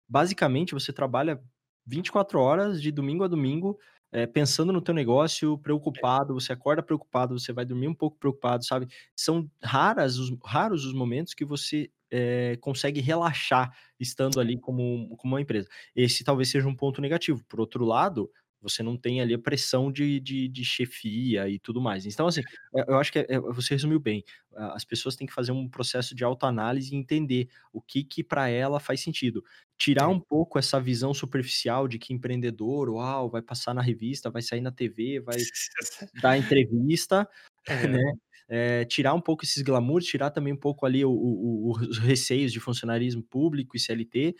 basicamente 0.08 0.74
você 0.74 0.92
trabalha 0.92 1.40
24 1.86 2.40
horas 2.40 2.82
de 2.82 2.90
domingo 2.90 3.24
a 3.24 3.28
domingo, 3.28 3.78
eh, 4.12 4.26
pensando 4.26 4.72
no 4.72 4.80
teu 4.80 4.94
negócio, 4.94 5.58
preocupado, 5.58 6.34
você 6.34 6.52
acorda 6.52 6.82
preocupado, 6.82 7.38
você 7.38 7.52
vai 7.52 7.64
dormir 7.64 7.88
um 7.88 7.94
pouco 7.94 8.18
preocupado, 8.18 8.64
sabe? 8.64 8.88
São 9.14 9.50
raras 9.62 10.18
os, 10.18 10.32
raros 10.44 10.84
os 10.84 10.92
momentos 10.92 11.34
que 11.34 11.44
você 11.44 11.90
eh, 12.10 12.56
consegue 12.60 13.00
relaxar 13.00 13.70
estando 13.98 14.40
ali 14.40 14.58
como, 14.58 15.16
como 15.16 15.34
uma 15.34 15.40
empresa. 15.40 15.68
Esse 15.94 16.24
talvez 16.24 16.50
seja 16.50 16.68
um 16.68 16.74
ponto 16.74 17.00
negativo. 17.00 17.44
Por 17.48 17.60
outro 17.60 17.84
lado, 17.84 18.30
você 18.60 18.82
não 18.82 18.96
tem 18.96 19.20
ali 19.20 19.34
a 19.34 19.38
pressão 19.38 19.92
de, 19.92 20.18
de, 20.20 20.48
de 20.48 20.64
chefia 20.64 21.48
e 21.48 21.58
tudo 21.58 21.80
mais. 21.80 22.06
Então, 22.06 22.26
assim, 22.26 22.42
eh, 22.74 22.84
eu 22.88 22.96
acho 22.98 23.12
que 23.12 23.18
é- 23.20 23.26
é- 23.28 23.40
você 23.40 23.74
resumiu 23.74 24.00
bem. 24.00 24.24
As 24.54 24.84
pessoas 24.84 25.16
têm 25.16 25.26
que 25.26 25.32
fazer 25.34 25.52
um 25.52 25.68
processo 25.68 26.14
de 26.14 26.24
autoanálise 26.24 26.94
e 26.94 26.98
entender 26.98 27.48
o 27.72 27.80
que 27.82 28.02
que 28.04 28.24
para 28.24 28.48
ela 28.48 28.80
faz 28.80 29.00
sentido. 29.00 29.44
Tirar 29.76 30.08
é. 30.08 30.08
um 30.08 30.18
pouco 30.20 30.58
essa 30.58 30.80
visão 30.80 31.12
superficial 31.14 31.86
de 31.88 31.98
que 31.98 32.12
empreendedor, 32.14 32.88
uau, 32.90 33.28
vai 33.30 33.42
passar 33.42 33.74
na 33.74 33.82
revista, 33.82 34.30
vai 34.30 34.42
sair 34.42 34.60
na 34.62 34.72
TV, 34.72 35.20
vai 35.20 35.46
dar 36.12 36.38
entrevista, 36.38 37.28
Aham. 37.68 38.00
né? 38.02 38.12
Eh, 38.48 38.84
tirar 38.86 39.14
um 39.14 39.20
pouco 39.20 39.44
esses 39.44 39.62
glamours, 39.62 40.06
tirar 40.06 40.30
também 40.30 40.52
um 40.52 40.56
pouco 40.56 40.86
ali 40.86 41.04
o, 41.04 41.10
o- 41.10 41.70
o- 41.72 41.78
os 41.90 41.98
receios 41.98 42.52
de 42.52 42.60
funcionarismo 42.60 43.22
público 43.22 43.76
e 43.76 43.80
CLT, 43.80 44.36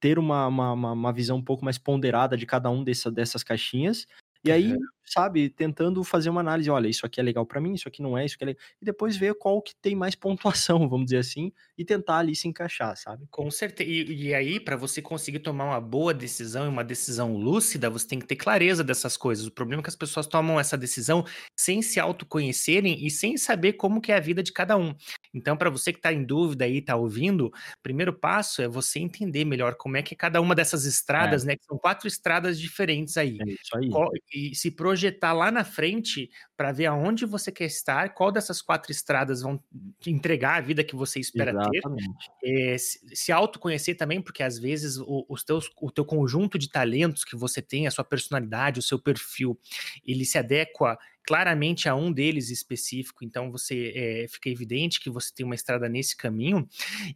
ter 0.00 0.18
uma, 0.18 0.46
uma, 0.46 0.72
uma- 0.72 0.92
visão 1.12 1.38
um 1.38 1.42
pouco 1.44 1.64
mais 1.64 1.78
ponderada 1.78 2.36
de 2.36 2.46
cada 2.46 2.70
um 2.70 2.84
dessa, 2.84 3.10
dessas 3.10 3.42
caixinhas, 3.42 4.06
e 4.44 4.50
aí. 4.52 4.76
Sabe, 5.06 5.48
tentando 5.50 6.02
fazer 6.04 6.30
uma 6.30 6.40
análise, 6.40 6.70
olha, 6.70 6.88
isso 6.88 7.06
aqui 7.06 7.20
é 7.20 7.22
legal 7.22 7.46
para 7.46 7.60
mim, 7.60 7.74
isso 7.74 7.88
aqui 7.88 8.02
não 8.02 8.16
é, 8.18 8.24
isso 8.24 8.34
aqui 8.36 8.44
é 8.44 8.46
legal, 8.48 8.62
e 8.80 8.84
depois 8.84 9.16
ver 9.16 9.34
qual 9.36 9.60
que 9.62 9.74
tem 9.80 9.94
mais 9.96 10.14
pontuação, 10.14 10.78
vamos 10.88 11.06
dizer 11.06 11.18
assim, 11.18 11.52
e 11.78 11.84
tentar 11.84 12.18
ali 12.18 12.34
se 12.36 12.48
encaixar, 12.48 12.96
sabe? 12.96 13.26
Com 13.30 13.50
certeza. 13.50 13.90
E, 13.90 14.28
e 14.28 14.34
aí, 14.34 14.58
para 14.58 14.76
você 14.76 15.02
conseguir 15.02 15.40
tomar 15.40 15.64
uma 15.64 15.80
boa 15.80 16.14
decisão 16.14 16.64
e 16.64 16.68
uma 16.68 16.82
decisão 16.84 17.36
lúcida, 17.36 17.90
você 17.90 18.06
tem 18.08 18.18
que 18.18 18.26
ter 18.26 18.36
clareza 18.36 18.82
dessas 18.82 19.16
coisas. 19.16 19.46
O 19.46 19.50
problema 19.52 19.80
é 19.80 19.84
que 19.84 19.88
as 19.90 19.96
pessoas 19.96 20.26
tomam 20.26 20.58
essa 20.58 20.76
decisão 20.78 21.24
sem 21.58 21.82
se 21.82 22.00
autoconhecerem 22.00 23.04
e 23.04 23.10
sem 23.10 23.36
saber 23.36 23.74
como 23.74 24.00
que 24.00 24.10
é 24.12 24.16
a 24.16 24.20
vida 24.20 24.42
de 24.42 24.52
cada 24.52 24.76
um. 24.76 24.94
Então, 25.34 25.56
para 25.56 25.68
você 25.68 25.92
que 25.92 25.98
está 25.98 26.12
em 26.12 26.24
dúvida 26.24 26.64
aí, 26.64 26.78
está 26.78 26.96
ouvindo, 26.96 27.48
o 27.48 27.52
primeiro 27.82 28.12
passo 28.12 28.62
é 28.62 28.68
você 28.68 29.00
entender 29.00 29.44
melhor 29.44 29.74
como 29.76 29.96
é 29.98 30.02
que 30.02 30.14
é 30.14 30.16
cada 30.16 30.40
uma 30.40 30.54
dessas 30.54 30.86
É, 31.18 31.26
estradas, 31.26 31.44
né? 31.44 31.56
Que 31.56 31.64
são 31.66 31.76
quatro 31.78 32.08
estradas 32.08 32.58
diferentes 32.58 33.16
aí. 33.18 33.42
é 33.42 33.44
isso 33.50 33.76
aí. 33.76 33.98
E 34.32 34.54
se 34.54 34.70
projetar 34.70 34.95
lá 35.32 35.50
na 35.50 35.64
frente 35.64 36.30
para 36.56 36.72
ver 36.72 36.86
aonde 36.86 37.26
você 37.26 37.52
quer 37.52 37.66
estar, 37.66 38.14
qual 38.14 38.32
dessas 38.32 38.62
quatro 38.62 38.90
estradas 38.90 39.42
vão 39.42 39.62
te 40.00 40.10
entregar 40.10 40.56
a 40.56 40.60
vida 40.60 40.82
que 40.82 40.96
você 40.96 41.20
espera 41.20 41.52
ter 41.52 41.78
Exatamente. 41.78 42.30
é, 42.44 42.78
se, 42.78 43.00
se 43.14 43.32
autoconhecer 43.32 43.96
também, 43.96 44.20
porque 44.22 44.42
às 44.42 44.58
vezes 44.58 44.96
o, 44.98 45.26
os 45.28 45.44
teus, 45.44 45.70
o 45.80 45.90
teu 45.90 46.04
conjunto 46.04 46.58
de 46.58 46.70
talentos 46.70 47.24
que 47.24 47.36
você 47.36 47.60
tem, 47.60 47.86
a 47.86 47.90
sua 47.90 48.04
personalidade, 48.04 48.80
o 48.80 48.82
seu 48.82 48.98
perfil, 48.98 49.58
ele 50.04 50.24
se 50.24 50.38
adequa 50.38 50.98
claramente 51.26 51.88
a 51.88 51.94
um 51.94 52.12
deles 52.12 52.50
específico, 52.50 53.24
então 53.24 53.50
você 53.50 53.92
é, 53.96 54.26
fica 54.28 54.48
evidente 54.48 55.00
que 55.00 55.10
você 55.10 55.34
tem 55.34 55.44
uma 55.44 55.56
estrada 55.56 55.88
nesse 55.88 56.16
caminho, 56.16 56.68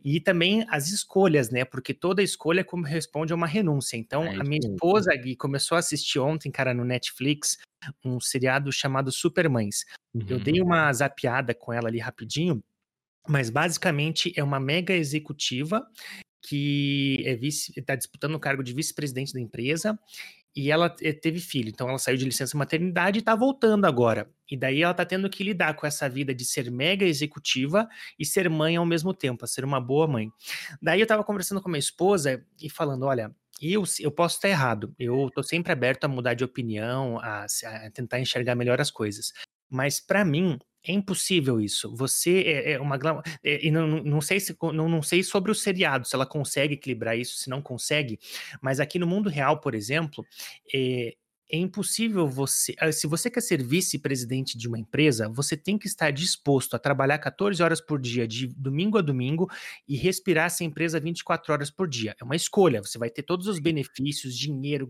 e 0.05 0.21
também 0.21 0.67
as 0.69 0.89
escolhas, 0.89 1.49
né? 1.49 1.65
Porque 1.65 1.95
toda 1.95 2.21
escolha 2.21 2.65
como 2.65 2.85
responde 2.85 3.33
a 3.33 3.37
uma 3.37 3.47
renúncia. 3.47 3.97
Então, 3.97 4.25
É 4.25 4.35
a 4.35 4.43
minha 4.43 4.59
esposa, 4.59 5.15
Gui, 5.15 5.37
começou 5.37 5.77
a 5.77 5.79
assistir 5.79 6.19
ontem, 6.19 6.51
cara, 6.51 6.75
no 6.75 6.85
Netflix, 6.85 7.59
um 8.05 8.21
seriado 8.21 8.71
chamado 8.73 9.11
Supermães. 9.13 9.85
Eu 10.15 10.37
Uhum. 10.37 10.43
dei 10.43 10.61
uma 10.61 10.93
zapeada 10.93 11.55
com 11.55 11.73
ela 11.73 11.89
ali 11.89 11.99
rapidinho, 11.99 12.63
mas 13.29 13.51
basicamente 13.51 14.33
é 14.37 14.43
uma 14.43 14.59
mega 14.61 14.93
executiva 14.95 15.87
que 16.43 17.23
é 17.27 17.33
está 17.79 17.95
disputando 17.95 18.35
o 18.35 18.41
cargo 18.41 18.63
de 18.63 18.73
vice-presidente 18.73 19.33
da 19.33 19.41
empresa 19.41 19.99
e 20.57 20.71
ela 20.71 20.89
te- 20.91 21.13
teve 21.13 21.39
filho, 21.39 21.69
então 21.69 21.89
ela 21.89 21.99
saiu 21.99 22.17
de 22.17 22.25
licença 22.25 22.57
maternidade 22.57 23.19
e 23.19 23.21
está 23.21 23.37
voltando 23.37 23.85
agora. 23.85 24.29
E 24.51 24.57
daí 24.57 24.83
ela 24.83 24.91
está 24.91 25.05
tendo 25.05 25.29
que 25.31 25.45
lidar 25.45 25.75
com 25.75 25.87
essa 25.87 26.09
vida 26.09 26.35
de 26.35 26.45
ser 26.45 26.71
mega 26.71 27.05
executiva 27.05 27.87
e 28.19 28.25
ser 28.25 28.49
mãe 28.51 28.75
ao 28.77 28.87
mesmo 28.87 29.15
tempo, 29.15 29.45
a 29.45 29.49
ser 29.49 29.65
uma 29.65 29.81
boa 29.81 30.09
mãe. 30.09 30.33
Daí 30.83 30.99
eu 30.99 31.05
estava 31.05 31.23
conversando 31.23 31.61
com 31.61 31.69
minha 31.69 31.79
esposa 31.79 32.45
e 32.61 32.69
falando, 32.71 33.05
olha, 33.05 33.33
eu, 33.61 33.85
eu 34.01 34.11
posso 34.11 34.37
estar 34.37 34.49
errado, 34.49 34.95
eu 34.99 35.29
estou 35.29 35.43
sempre 35.45 35.73
aberto 35.73 36.05
a 36.05 36.09
mudar 36.09 36.35
de 36.35 36.45
opinião, 36.45 37.19
a, 37.19 37.45
a 37.45 37.91
tentar 37.91 38.19
enxergar 38.19 38.55
melhor 38.55 38.81
as 38.81 38.91
coisas. 38.91 39.33
Mas 39.69 40.01
para 40.01 40.25
mim 40.25 40.59
é 40.83 40.93
impossível 40.93 41.61
isso. 41.61 41.95
Você 41.95 42.43
é, 42.47 42.73
é 42.73 42.81
uma 42.81 42.99
é, 43.45 43.67
e 43.67 43.71
não, 43.71 43.87
não 43.87 44.21
sei 44.21 44.41
se 44.41 44.57
não, 44.61 44.89
não 44.89 45.03
sei 45.03 45.23
sobre 45.23 45.53
o 45.53 45.55
seriado, 45.55 46.07
se 46.07 46.15
ela 46.15 46.27
consegue 46.27 46.75
equilibrar 46.75 47.19
isso, 47.19 47.37
se 47.37 47.51
não 47.51 47.61
consegue. 47.61 48.19
Mas 48.63 48.81
aqui 48.81 48.99
no 48.99 49.07
mundo 49.07 49.29
real, 49.29 49.61
por 49.61 49.75
exemplo, 49.75 50.25
é, 50.75 51.15
é 51.51 51.57
impossível 51.57 52.27
você. 52.29 52.75
ah, 52.79 52.93
Se 52.93 53.07
você 53.07 53.31
quer 53.31 53.41
ser 53.41 53.63
vice-presidente 53.63 54.57
de 54.57 54.69
uma 54.69 54.79
empresa, 54.79 55.29
você 55.29 55.57
tem 55.57 55.79
que 55.79 55.87
estar 55.87 56.11
disposto 56.11 56.75
a 56.75 56.79
trabalhar 56.79 57.19
14 57.19 57.63
horas 57.63 57.81
por 57.81 58.01
dia, 58.01 58.27
de 58.27 58.47
domingo 58.49 58.99
a 58.99 59.03
domingo, 59.03 59.49
e 59.89 59.97
respirar 59.97 60.47
essa 60.47 60.65
empresa 60.65 61.01
24 61.01 61.53
horas 61.53 61.71
por 61.71 61.89
dia. 61.89 62.15
É 62.21 62.25
uma 62.25 62.37
escolha. 62.37 62.81
Você 62.83 62.99
vai 62.99 63.11
ter 63.11 63.23
todos 63.23 63.47
os 63.47 63.59
benefícios, 63.59 64.37
dinheiro, 64.37 64.89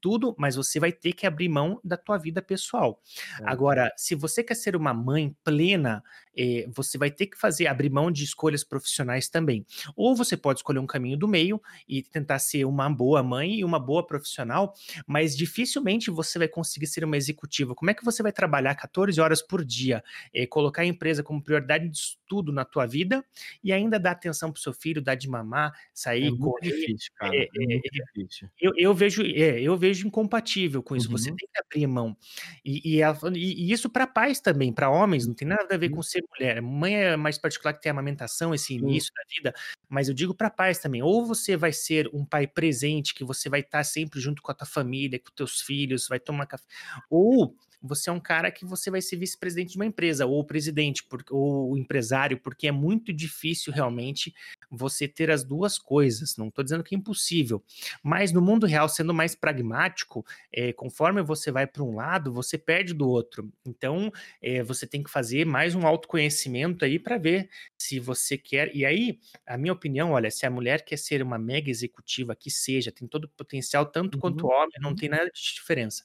tudo, 0.00 0.34
mas 0.38 0.56
você 0.56 0.80
vai 0.80 0.92
ter 0.92 1.12
que 1.12 1.26
abrir 1.26 1.48
mão 1.48 1.80
da 1.84 1.96
tua 1.96 2.18
vida 2.18 2.40
pessoal. 2.40 3.00
É. 3.40 3.44
Agora, 3.46 3.92
se 3.96 4.14
você 4.14 4.42
quer 4.42 4.54
ser 4.54 4.74
uma 4.76 4.94
mãe 4.94 5.36
plena, 5.44 6.02
eh, 6.38 6.66
você 6.72 6.96
vai 6.96 7.10
ter 7.10 7.26
que 7.26 7.36
fazer 7.36 7.66
abrir 7.66 7.90
mão 7.90 8.10
de 8.10 8.22
escolhas 8.22 8.62
profissionais 8.62 9.28
também. 9.28 9.66
Ou 9.96 10.14
você 10.14 10.36
pode 10.36 10.60
escolher 10.60 10.78
um 10.78 10.86
caminho 10.86 11.18
do 11.18 11.26
meio 11.26 11.60
e 11.88 12.02
tentar 12.02 12.38
ser 12.38 12.64
uma 12.64 12.88
boa 12.88 13.22
mãe 13.22 13.58
e 13.58 13.64
uma 13.64 13.80
boa 13.80 14.06
profissional, 14.06 14.72
mas 15.06 15.36
dificilmente 15.36 16.10
você 16.10 16.38
vai 16.38 16.48
conseguir 16.48 16.86
ser 16.86 17.04
uma 17.04 17.16
executiva. 17.16 17.74
Como 17.74 17.90
é 17.90 17.94
que 17.94 18.04
você 18.04 18.22
vai 18.22 18.32
trabalhar 18.32 18.74
14 18.76 19.20
horas 19.20 19.42
por 19.42 19.64
dia, 19.64 20.02
é, 20.32 20.46
colocar 20.46 20.82
a 20.82 20.86
empresa 20.86 21.22
como 21.22 21.42
prioridade 21.42 21.88
de 21.88 21.98
estudo 21.98 22.52
na 22.52 22.64
tua 22.64 22.86
vida 22.86 23.24
e 23.64 23.72
ainda 23.72 23.98
dar 23.98 24.12
atenção 24.12 24.52
para 24.52 24.58
o 24.58 24.62
seu 24.62 24.72
filho, 24.72 25.02
dar 25.02 25.16
de 25.16 25.28
mamar, 25.28 25.72
sair, 25.92 26.28
é 26.28 26.36
correr. 26.36 26.70
Difícil, 26.70 27.12
cara. 27.16 27.34
É, 27.34 27.42
é, 27.42 27.80
difícil. 27.90 28.48
Eu, 28.60 28.72
eu 28.76 28.94
vejo, 28.94 29.22
é, 29.22 29.60
eu 29.60 29.76
vejo 29.76 30.06
incompatível 30.06 30.82
com 30.82 30.94
isso. 30.94 31.10
Uhum. 31.10 31.18
Você 31.18 31.28
tem 31.30 31.48
que 31.52 31.60
abrir 31.60 31.86
mão. 31.86 32.16
E, 32.64 32.96
e, 32.96 33.00
e, 33.34 33.68
e 33.68 33.72
isso 33.72 33.88
para 33.88 34.06
pais 34.06 34.40
também, 34.40 34.72
para 34.72 34.90
homens, 34.90 35.26
não 35.26 35.34
tem 35.34 35.48
nada 35.48 35.74
a 35.74 35.78
ver 35.78 35.88
com 35.88 36.02
ser 36.02 36.22
mulher. 36.30 36.60
Mãe 36.62 36.94
é 36.96 37.16
mais 37.16 37.38
particular 37.38 37.72
que 37.72 37.82
tem 37.82 37.90
amamentação, 37.90 38.54
esse 38.54 38.74
início 38.74 39.12
da 39.14 39.22
vida, 39.34 39.54
mas 39.88 40.08
eu 40.08 40.14
digo 40.14 40.34
para 40.34 40.50
pais 40.50 40.78
também. 40.78 41.02
Ou 41.02 41.26
você 41.26 41.56
vai 41.56 41.72
ser 41.72 42.08
um 42.12 42.24
pai 42.24 42.46
presente, 42.46 43.14
que 43.14 43.24
você 43.24 43.48
vai 43.48 43.60
estar 43.60 43.84
sempre 43.84 44.20
junto 44.20 44.42
com 44.42 44.50
a 44.50 44.54
tua 44.54 44.66
família, 44.66 45.18
com 45.18 45.30
teus 45.34 45.60
filhos, 45.60 46.08
vai 46.08 46.20
tomar 46.20 46.46
café. 46.46 46.64
Ou 47.10 47.54
você 47.80 48.10
é 48.10 48.12
um 48.12 48.20
cara 48.20 48.50
que 48.50 48.64
você 48.64 48.90
vai 48.90 49.00
ser 49.00 49.16
vice-presidente 49.16 49.72
de 49.72 49.76
uma 49.76 49.86
empresa, 49.86 50.26
ou 50.26 50.44
presidente, 50.44 51.04
por, 51.04 51.24
ou 51.30 51.76
empresário, 51.76 52.38
porque 52.38 52.66
é 52.68 52.72
muito 52.72 53.12
difícil 53.12 53.72
realmente 53.72 54.34
você 54.70 55.06
ter 55.06 55.30
as 55.30 55.44
duas 55.44 55.78
coisas. 55.78 56.36
Não 56.36 56.48
estou 56.48 56.64
dizendo 56.64 56.82
que 56.82 56.94
é 56.94 56.98
impossível, 56.98 57.62
mas 58.02 58.32
no 58.32 58.40
mundo 58.40 58.66
real, 58.66 58.88
sendo 58.88 59.14
mais 59.14 59.34
pragmático, 59.34 60.24
é, 60.52 60.72
conforme 60.72 61.22
você 61.22 61.50
vai 61.50 61.66
para 61.66 61.82
um 61.82 61.94
lado, 61.94 62.32
você 62.32 62.58
perde 62.58 62.92
do 62.92 63.08
outro. 63.08 63.50
Então, 63.64 64.12
é, 64.42 64.62
você 64.62 64.86
tem 64.86 65.02
que 65.02 65.10
fazer 65.10 65.46
mais 65.46 65.74
um 65.74 65.86
autoconhecimento 65.86 66.84
aí 66.84 66.98
para 66.98 67.18
ver 67.18 67.48
se 67.76 68.00
você 68.00 68.36
quer. 68.36 68.74
E 68.74 68.84
aí, 68.84 69.18
a 69.46 69.56
minha 69.56 69.72
opinião, 69.72 70.12
olha, 70.12 70.30
se 70.30 70.46
a 70.46 70.50
mulher 70.50 70.84
quer 70.84 70.96
ser 70.96 71.22
uma 71.22 71.38
mega 71.38 71.70
executiva, 71.70 72.34
que 72.34 72.50
seja, 72.50 72.92
tem 72.92 73.06
todo 73.06 73.24
o 73.24 73.28
potencial, 73.28 73.86
tanto 73.86 74.16
uhum. 74.16 74.20
quanto 74.20 74.46
o 74.46 74.50
homem, 74.50 74.74
não 74.80 74.94
tem 74.94 75.08
nada 75.08 75.30
de 75.32 75.54
diferença. 75.54 76.04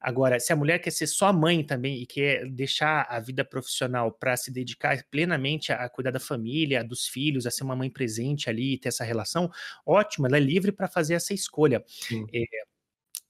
Agora, 0.00 0.38
se 0.38 0.52
a 0.52 0.56
mulher 0.56 0.78
quer 0.78 0.90
ser 0.90 1.06
só 1.06 1.32
mãe 1.32 1.64
também 1.64 2.00
e 2.00 2.06
quer 2.06 2.48
deixar 2.48 3.06
a 3.08 3.18
vida 3.18 3.44
profissional 3.44 4.12
para 4.12 4.36
se 4.36 4.50
dedicar 4.50 5.04
plenamente 5.10 5.72
a, 5.72 5.88
cuidar 5.88 6.10
da 6.10 6.20
família, 6.20 6.84
dos 6.84 7.06
filhos, 7.06 7.46
a 7.46 7.50
ser 7.50 7.64
uma 7.64 7.76
mãe 7.76 7.90
presente 7.90 8.48
ali 8.48 8.74
e 8.74 8.78
ter 8.78 8.88
essa 8.88 9.04
relação, 9.04 9.50
ótimo, 9.84 10.26
ela 10.26 10.36
é 10.36 10.40
livre 10.40 10.70
para 10.70 10.88
fazer 10.88 11.14
essa 11.14 11.34
escolha. 11.34 11.84
É, 12.32 12.44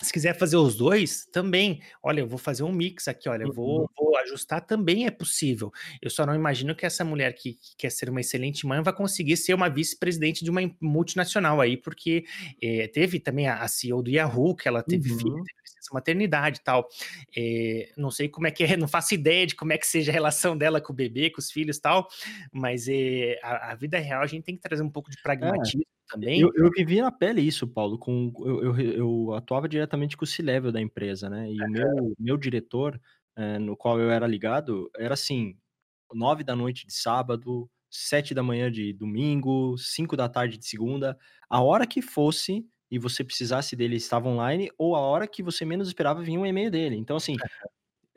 se 0.00 0.12
quiser 0.12 0.38
fazer 0.38 0.56
os 0.56 0.76
dois, 0.76 1.26
também. 1.32 1.82
Olha, 2.02 2.20
eu 2.20 2.26
vou 2.26 2.38
fazer 2.38 2.62
um 2.62 2.70
mix 2.70 3.08
aqui, 3.08 3.28
olha, 3.28 3.42
eu 3.42 3.52
vou, 3.52 3.80
uhum. 3.80 3.86
vou 3.96 4.16
ajustar, 4.18 4.64
também 4.64 5.06
é 5.06 5.10
possível. 5.10 5.72
Eu 6.00 6.08
só 6.08 6.24
não 6.24 6.34
imagino 6.34 6.74
que 6.74 6.86
essa 6.86 7.04
mulher 7.04 7.32
que, 7.32 7.54
que 7.54 7.76
quer 7.76 7.90
ser 7.90 8.08
uma 8.08 8.20
excelente 8.20 8.64
mãe 8.64 8.80
vai 8.80 8.92
conseguir 8.92 9.36
ser 9.36 9.54
uma 9.54 9.68
vice-presidente 9.68 10.44
de 10.44 10.50
uma 10.50 10.60
multinacional 10.80 11.60
aí, 11.60 11.76
porque 11.76 12.24
é, 12.62 12.86
teve 12.88 13.18
também 13.18 13.48
a, 13.48 13.62
a, 13.62 13.66
CEO 13.66 14.00
do 14.00 14.10
Yahoo, 14.10 14.54
que 14.54 14.68
ela 14.68 14.84
teve 14.84 15.10
uhum. 15.10 15.18
filho, 15.18 15.34
teve 15.34 15.67
licença 15.89 15.95
maternidade 15.95 16.59
e 16.59 16.62
tal. 16.62 16.89
É, 17.36 17.93
não 17.97 18.11
sei 18.11 18.28
como 18.28 18.47
é 18.47 18.51
que 18.51 18.64
é, 18.64 18.76
não 18.76 18.89
faço 18.89 19.14
ideia 19.14 19.47
de 19.47 19.55
como 19.55 19.72
é 19.72 19.78
que 19.78 19.86
seja 19.86 20.11
a 20.11 20.14
relação 20.14 20.57
dela 20.57 20.80
com 20.80 20.93
o 20.93 20.97
bebê, 20.97 21.30
com 21.30 21.41
os 21.41 21.51
filhos 21.51 21.76
e 21.76 21.80
tal, 21.80 22.09
mas 22.53 22.89
é, 22.89 23.39
a, 23.43 23.72
a, 23.72 23.74
vida 23.74 23.99
real 23.99 24.22
a 24.22 24.26
gente 24.26 24.45
tem 24.45 24.57
que 24.57 24.62
trazer 24.62 24.82
um 24.82 24.91
pouco 24.91 25.11
de 25.11 25.20
pragmatismo. 25.22 25.82
É 25.82 25.99
também. 26.11 26.41
Eu, 26.41 26.51
eu 26.55 26.70
vivi 26.70 27.03
na 27.03 27.12
pele 27.12 27.43
isso, 27.43 27.66
Paulo. 27.66 27.99
Com, 27.99 28.32
eu, 28.39 28.74
eu, 28.74 28.80
eu 28.80 29.34
atuava 29.34 29.68
diretamente 29.68 30.16
com 30.16 30.24
o 30.24 30.26
C-Level 30.26 30.72
da 30.72 30.80
empresa, 30.80 31.28
né? 31.28 31.51
E 31.51 31.62
o 31.62 31.68
meu, 31.68 32.14
meu 32.18 32.36
diretor, 32.39 32.99
é, 33.36 33.59
no 33.59 33.76
qual 33.76 34.01
eu 34.01 34.11
era 34.11 34.26
ligado, 34.26 34.91
era 34.97 35.12
assim: 35.12 35.55
nove 36.14 36.43
da 36.43 36.57
noite 36.57 36.86
de 36.86 36.95
sábado, 36.95 37.68
sete 37.91 38.32
da 38.32 38.43
manhã 38.43 38.72
de 38.72 38.91
domingo, 38.95 39.76
cinco 39.76 40.16
da 40.16 40.30
tarde 40.30 40.57
de 40.57 40.66
segunda, 40.66 41.18
a 41.49 41.61
hora 41.61 41.86
que 41.86 42.01
fosse 42.01 42.66
e 42.91 42.99
você 42.99 43.22
precisasse 43.22 43.76
dele 43.76 43.97
estava 43.97 44.28
online, 44.28 44.70
ou 44.78 44.97
a 44.97 45.01
hora 45.01 45.26
que 45.26 45.43
você 45.43 45.64
menos 45.64 45.89
esperava 45.89 46.22
vinha 46.22 46.41
um 46.41 46.47
e-mail 46.47 46.70
dele. 46.70 46.97
Então, 46.97 47.16
assim, 47.16 47.36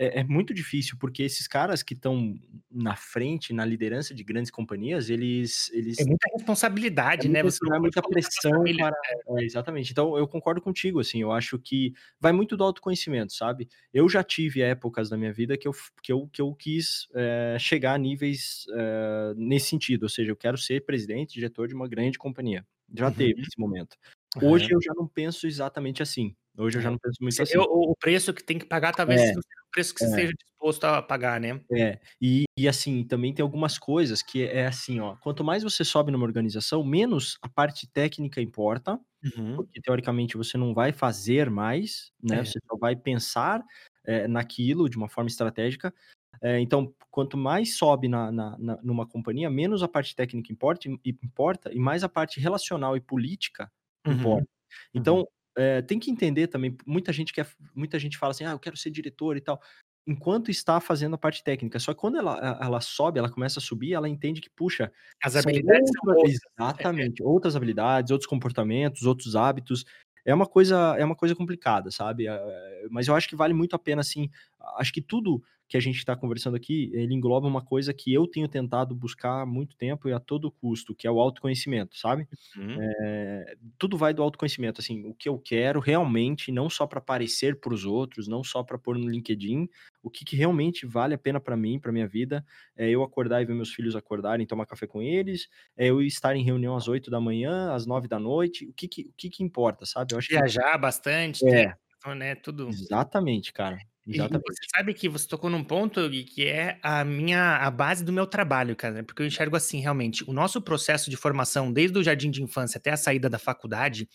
é, 0.01 0.21
é 0.21 0.23
muito 0.23 0.51
difícil, 0.51 0.97
porque 0.97 1.21
esses 1.21 1.47
caras 1.47 1.83
que 1.83 1.93
estão 1.93 2.33
na 2.71 2.95
frente, 2.95 3.53
na 3.53 3.63
liderança 3.63 4.15
de 4.15 4.23
grandes 4.23 4.49
companhias, 4.49 5.11
eles. 5.11 5.69
eles 5.71 5.99
é 5.99 6.05
muita 6.05 6.27
responsabilidade, 6.33 7.27
é 7.27 7.29
né? 7.29 7.43
Você 7.43 7.59
não 7.63 7.75
é 7.75 7.79
muita 7.79 8.01
pressão 8.01 8.63
para. 8.63 8.95
É, 9.37 9.43
exatamente. 9.43 9.91
Então, 9.91 10.17
eu 10.17 10.27
concordo 10.27 10.59
contigo, 10.59 10.99
assim, 10.99 11.21
eu 11.21 11.31
acho 11.31 11.59
que 11.59 11.93
vai 12.19 12.31
muito 12.31 12.57
do 12.57 12.63
autoconhecimento, 12.63 13.31
sabe? 13.31 13.69
Eu 13.93 14.09
já 14.09 14.23
tive 14.23 14.63
épocas 14.63 15.07
da 15.07 15.15
minha 15.15 15.31
vida 15.31 15.55
que 15.55 15.67
eu, 15.67 15.73
que 16.01 16.11
eu, 16.11 16.27
que 16.33 16.41
eu 16.41 16.51
quis 16.55 17.07
é, 17.13 17.57
chegar 17.59 17.93
a 17.93 17.99
níveis 17.99 18.65
é, 18.73 19.33
nesse 19.37 19.67
sentido, 19.67 20.03
ou 20.03 20.09
seja, 20.09 20.31
eu 20.31 20.35
quero 20.35 20.57
ser 20.57 20.83
presidente, 20.83 21.35
diretor 21.35 21.67
de 21.67 21.75
uma 21.75 21.87
grande 21.87 22.17
companhia. 22.17 22.65
Já 22.97 23.07
uhum. 23.07 23.13
teve 23.13 23.41
esse 23.41 23.59
momento. 23.59 23.95
Hoje 24.41 24.65
uhum. 24.65 24.71
eu 24.73 24.81
já 24.81 24.93
não 24.93 25.07
penso 25.07 25.47
exatamente 25.47 26.01
assim. 26.01 26.35
Hoje 26.57 26.77
eu 26.77 26.81
já 26.81 26.89
é. 26.89 26.91
não 26.91 26.97
penso 26.97 27.17
muito 27.21 27.41
assim. 27.41 27.57
O, 27.57 27.91
o 27.91 27.95
preço 27.95 28.33
que 28.33 28.43
tem 28.43 28.59
que 28.59 28.65
pagar 28.65 28.93
talvez 28.93 29.21
é. 29.21 29.25
seja 29.27 29.39
o 29.39 29.71
preço 29.71 29.93
que 29.93 29.99
você 29.99 30.05
é. 30.05 30.09
esteja 30.09 30.33
disposto 30.33 30.83
a 30.83 31.01
pagar, 31.01 31.39
né? 31.39 31.61
É, 31.71 31.99
e, 32.21 32.43
e 32.57 32.67
assim, 32.67 33.03
também 33.03 33.33
tem 33.33 33.43
algumas 33.43 33.77
coisas 33.77 34.21
que 34.21 34.43
é 34.43 34.67
assim, 34.67 34.99
ó, 34.99 35.15
quanto 35.17 35.43
mais 35.43 35.63
você 35.63 35.83
sobe 35.83 36.11
numa 36.11 36.25
organização, 36.25 36.83
menos 36.83 37.37
a 37.41 37.49
parte 37.49 37.87
técnica 37.87 38.41
importa, 38.41 38.99
uhum. 39.37 39.55
porque 39.55 39.81
teoricamente 39.81 40.37
você 40.37 40.57
não 40.57 40.73
vai 40.73 40.91
fazer 40.91 41.49
mais, 41.49 42.11
né? 42.21 42.39
É. 42.39 42.45
Você 42.45 42.59
só 42.69 42.77
vai 42.77 42.95
pensar 42.95 43.63
é, 44.05 44.27
naquilo 44.27 44.89
de 44.89 44.97
uma 44.97 45.09
forma 45.09 45.29
estratégica. 45.29 45.93
É, 46.41 46.59
então, 46.59 46.93
quanto 47.09 47.37
mais 47.37 47.77
sobe 47.77 48.07
na, 48.07 48.31
na, 48.31 48.57
na, 48.57 48.79
numa 48.81 49.05
companhia, 49.05 49.49
menos 49.49 49.83
a 49.83 49.87
parte 49.87 50.15
técnica 50.15 50.51
importa, 50.51 50.87
importa 51.05 51.71
e 51.73 51.79
mais 51.79 52.03
a 52.03 52.09
parte 52.09 52.39
relacional 52.39 52.95
e 52.95 53.01
política 53.01 53.71
uhum. 54.05 54.13
importa. 54.13 54.47
Então, 54.93 55.19
uhum 55.19 55.25
é, 55.55 55.81
tem 55.81 55.99
que 55.99 56.11
entender 56.11 56.47
também, 56.47 56.75
muita 56.85 57.11
gente 57.11 57.33
quer, 57.33 57.47
muita 57.75 57.99
gente 57.99 58.17
fala 58.17 58.31
assim, 58.31 58.45
ah, 58.45 58.51
eu 58.51 58.59
quero 58.59 58.77
ser 58.77 58.89
diretor 58.89 59.35
e 59.35 59.41
tal, 59.41 59.61
enquanto 60.07 60.49
está 60.49 60.79
fazendo 60.79 61.15
a 61.15 61.17
parte 61.17 61.43
técnica. 61.43 61.79
Só 61.79 61.93
que 61.93 61.99
quando 61.99 62.17
ela, 62.17 62.57
ela 62.61 62.81
sobe, 62.81 63.19
ela 63.19 63.29
começa 63.29 63.59
a 63.59 63.61
subir, 63.61 63.93
ela 63.93 64.09
entende 64.09 64.41
que, 64.41 64.49
puxa, 64.49 64.91
as 65.23 65.35
habilidades 65.35 65.91
outras, 66.05 66.15
são 66.15 66.15
outras. 66.15 66.39
Exatamente, 66.57 67.23
outras 67.23 67.55
habilidades, 67.55 68.11
outros 68.11 68.27
comportamentos, 68.27 69.03
outros 69.03 69.35
hábitos. 69.35 69.85
É 70.23 70.33
uma 70.33 70.45
coisa, 70.45 70.95
é 70.97 71.03
uma 71.03 71.15
coisa 71.15 71.35
complicada, 71.35 71.89
sabe? 71.91 72.27
É, 72.27 72.87
mas 72.89 73.07
eu 73.07 73.15
acho 73.15 73.27
que 73.27 73.35
vale 73.35 73.53
muito 73.53 73.75
a 73.75 73.79
pena, 73.79 74.01
assim. 74.01 74.29
Acho 74.77 74.93
que 74.93 75.01
tudo 75.01 75.43
que 75.71 75.77
a 75.77 75.79
gente 75.79 75.95
está 75.95 76.17
conversando 76.17 76.57
aqui, 76.57 76.91
ele 76.93 77.13
engloba 77.13 77.47
uma 77.47 77.61
coisa 77.63 77.93
que 77.93 78.13
eu 78.13 78.27
tenho 78.27 78.45
tentado 78.45 78.93
buscar 78.93 79.43
há 79.43 79.45
muito 79.45 79.77
tempo 79.77 80.09
e 80.09 80.11
a 80.11 80.19
todo 80.19 80.51
custo, 80.51 80.93
que 80.93 81.07
é 81.07 81.11
o 81.11 81.17
autoconhecimento, 81.17 81.97
sabe? 81.97 82.27
Uhum. 82.57 82.75
É, 82.77 83.55
tudo 83.77 83.97
vai 83.97 84.13
do 84.13 84.21
autoconhecimento, 84.21 84.81
assim, 84.81 85.05
o 85.05 85.13
que 85.13 85.29
eu 85.29 85.39
quero 85.39 85.79
realmente, 85.79 86.51
não 86.51 86.69
só 86.69 86.85
para 86.85 86.99
aparecer 86.99 87.57
para 87.61 87.73
os 87.73 87.85
outros, 87.85 88.27
não 88.27 88.43
só 88.43 88.61
para 88.63 88.77
pôr 88.77 88.97
no 88.97 89.09
LinkedIn, 89.09 89.69
o 90.03 90.09
que, 90.09 90.25
que 90.25 90.35
realmente 90.35 90.85
vale 90.85 91.13
a 91.13 91.17
pena 91.17 91.39
para 91.39 91.55
mim, 91.55 91.79
para 91.79 91.93
minha 91.93 92.05
vida, 92.07 92.45
é 92.75 92.89
eu 92.89 93.01
acordar 93.01 93.41
e 93.41 93.45
ver 93.45 93.53
meus 93.53 93.71
filhos 93.71 93.95
acordarem, 93.95 94.45
tomar 94.45 94.65
café 94.65 94.85
com 94.85 95.01
eles, 95.01 95.47
é 95.77 95.87
eu 95.87 96.01
estar 96.01 96.35
em 96.35 96.43
reunião 96.43 96.75
às 96.75 96.89
8 96.89 97.09
da 97.09 97.21
manhã, 97.21 97.71
às 97.71 97.85
9 97.85 98.09
da 98.09 98.19
noite, 98.19 98.65
o 98.65 98.73
que 98.73 98.89
que, 98.89 99.01
o 99.03 99.13
que, 99.15 99.29
que 99.29 99.41
importa, 99.41 99.85
sabe? 99.85 100.13
Eu 100.13 100.17
acho 100.17 100.27
Viajar 100.27 100.73
que... 100.73 100.77
bastante, 100.79 101.47
é. 101.47 101.73
Né, 102.13 102.35
tudo. 102.35 102.67
Exatamente, 102.67 103.53
cara. 103.53 103.77
Exatamente. 104.07 104.43
E 104.51 104.55
você 104.55 104.65
sabe 104.75 104.93
que 104.93 105.07
você 105.07 105.27
tocou 105.27 105.49
num 105.49 105.63
ponto 105.63 106.09
que 106.25 106.47
é 106.47 106.79
a 106.81 107.03
minha 107.05 107.57
a 107.57 107.69
base 107.69 108.03
do 108.03 108.11
meu 108.11 108.25
trabalho, 108.25 108.75
cara, 108.75 109.03
porque 109.03 109.21
eu 109.21 109.27
enxergo 109.27 109.55
assim, 109.55 109.79
realmente, 109.79 110.23
o 110.27 110.33
nosso 110.33 110.59
processo 110.61 111.09
de 111.09 111.15
formação 111.15 111.71
desde 111.71 111.97
o 111.99 112.03
jardim 112.03 112.31
de 112.31 112.41
infância 112.41 112.79
até 112.79 112.91
a 112.91 112.97
saída 112.97 113.29
da 113.29 113.37
faculdade, 113.37 114.09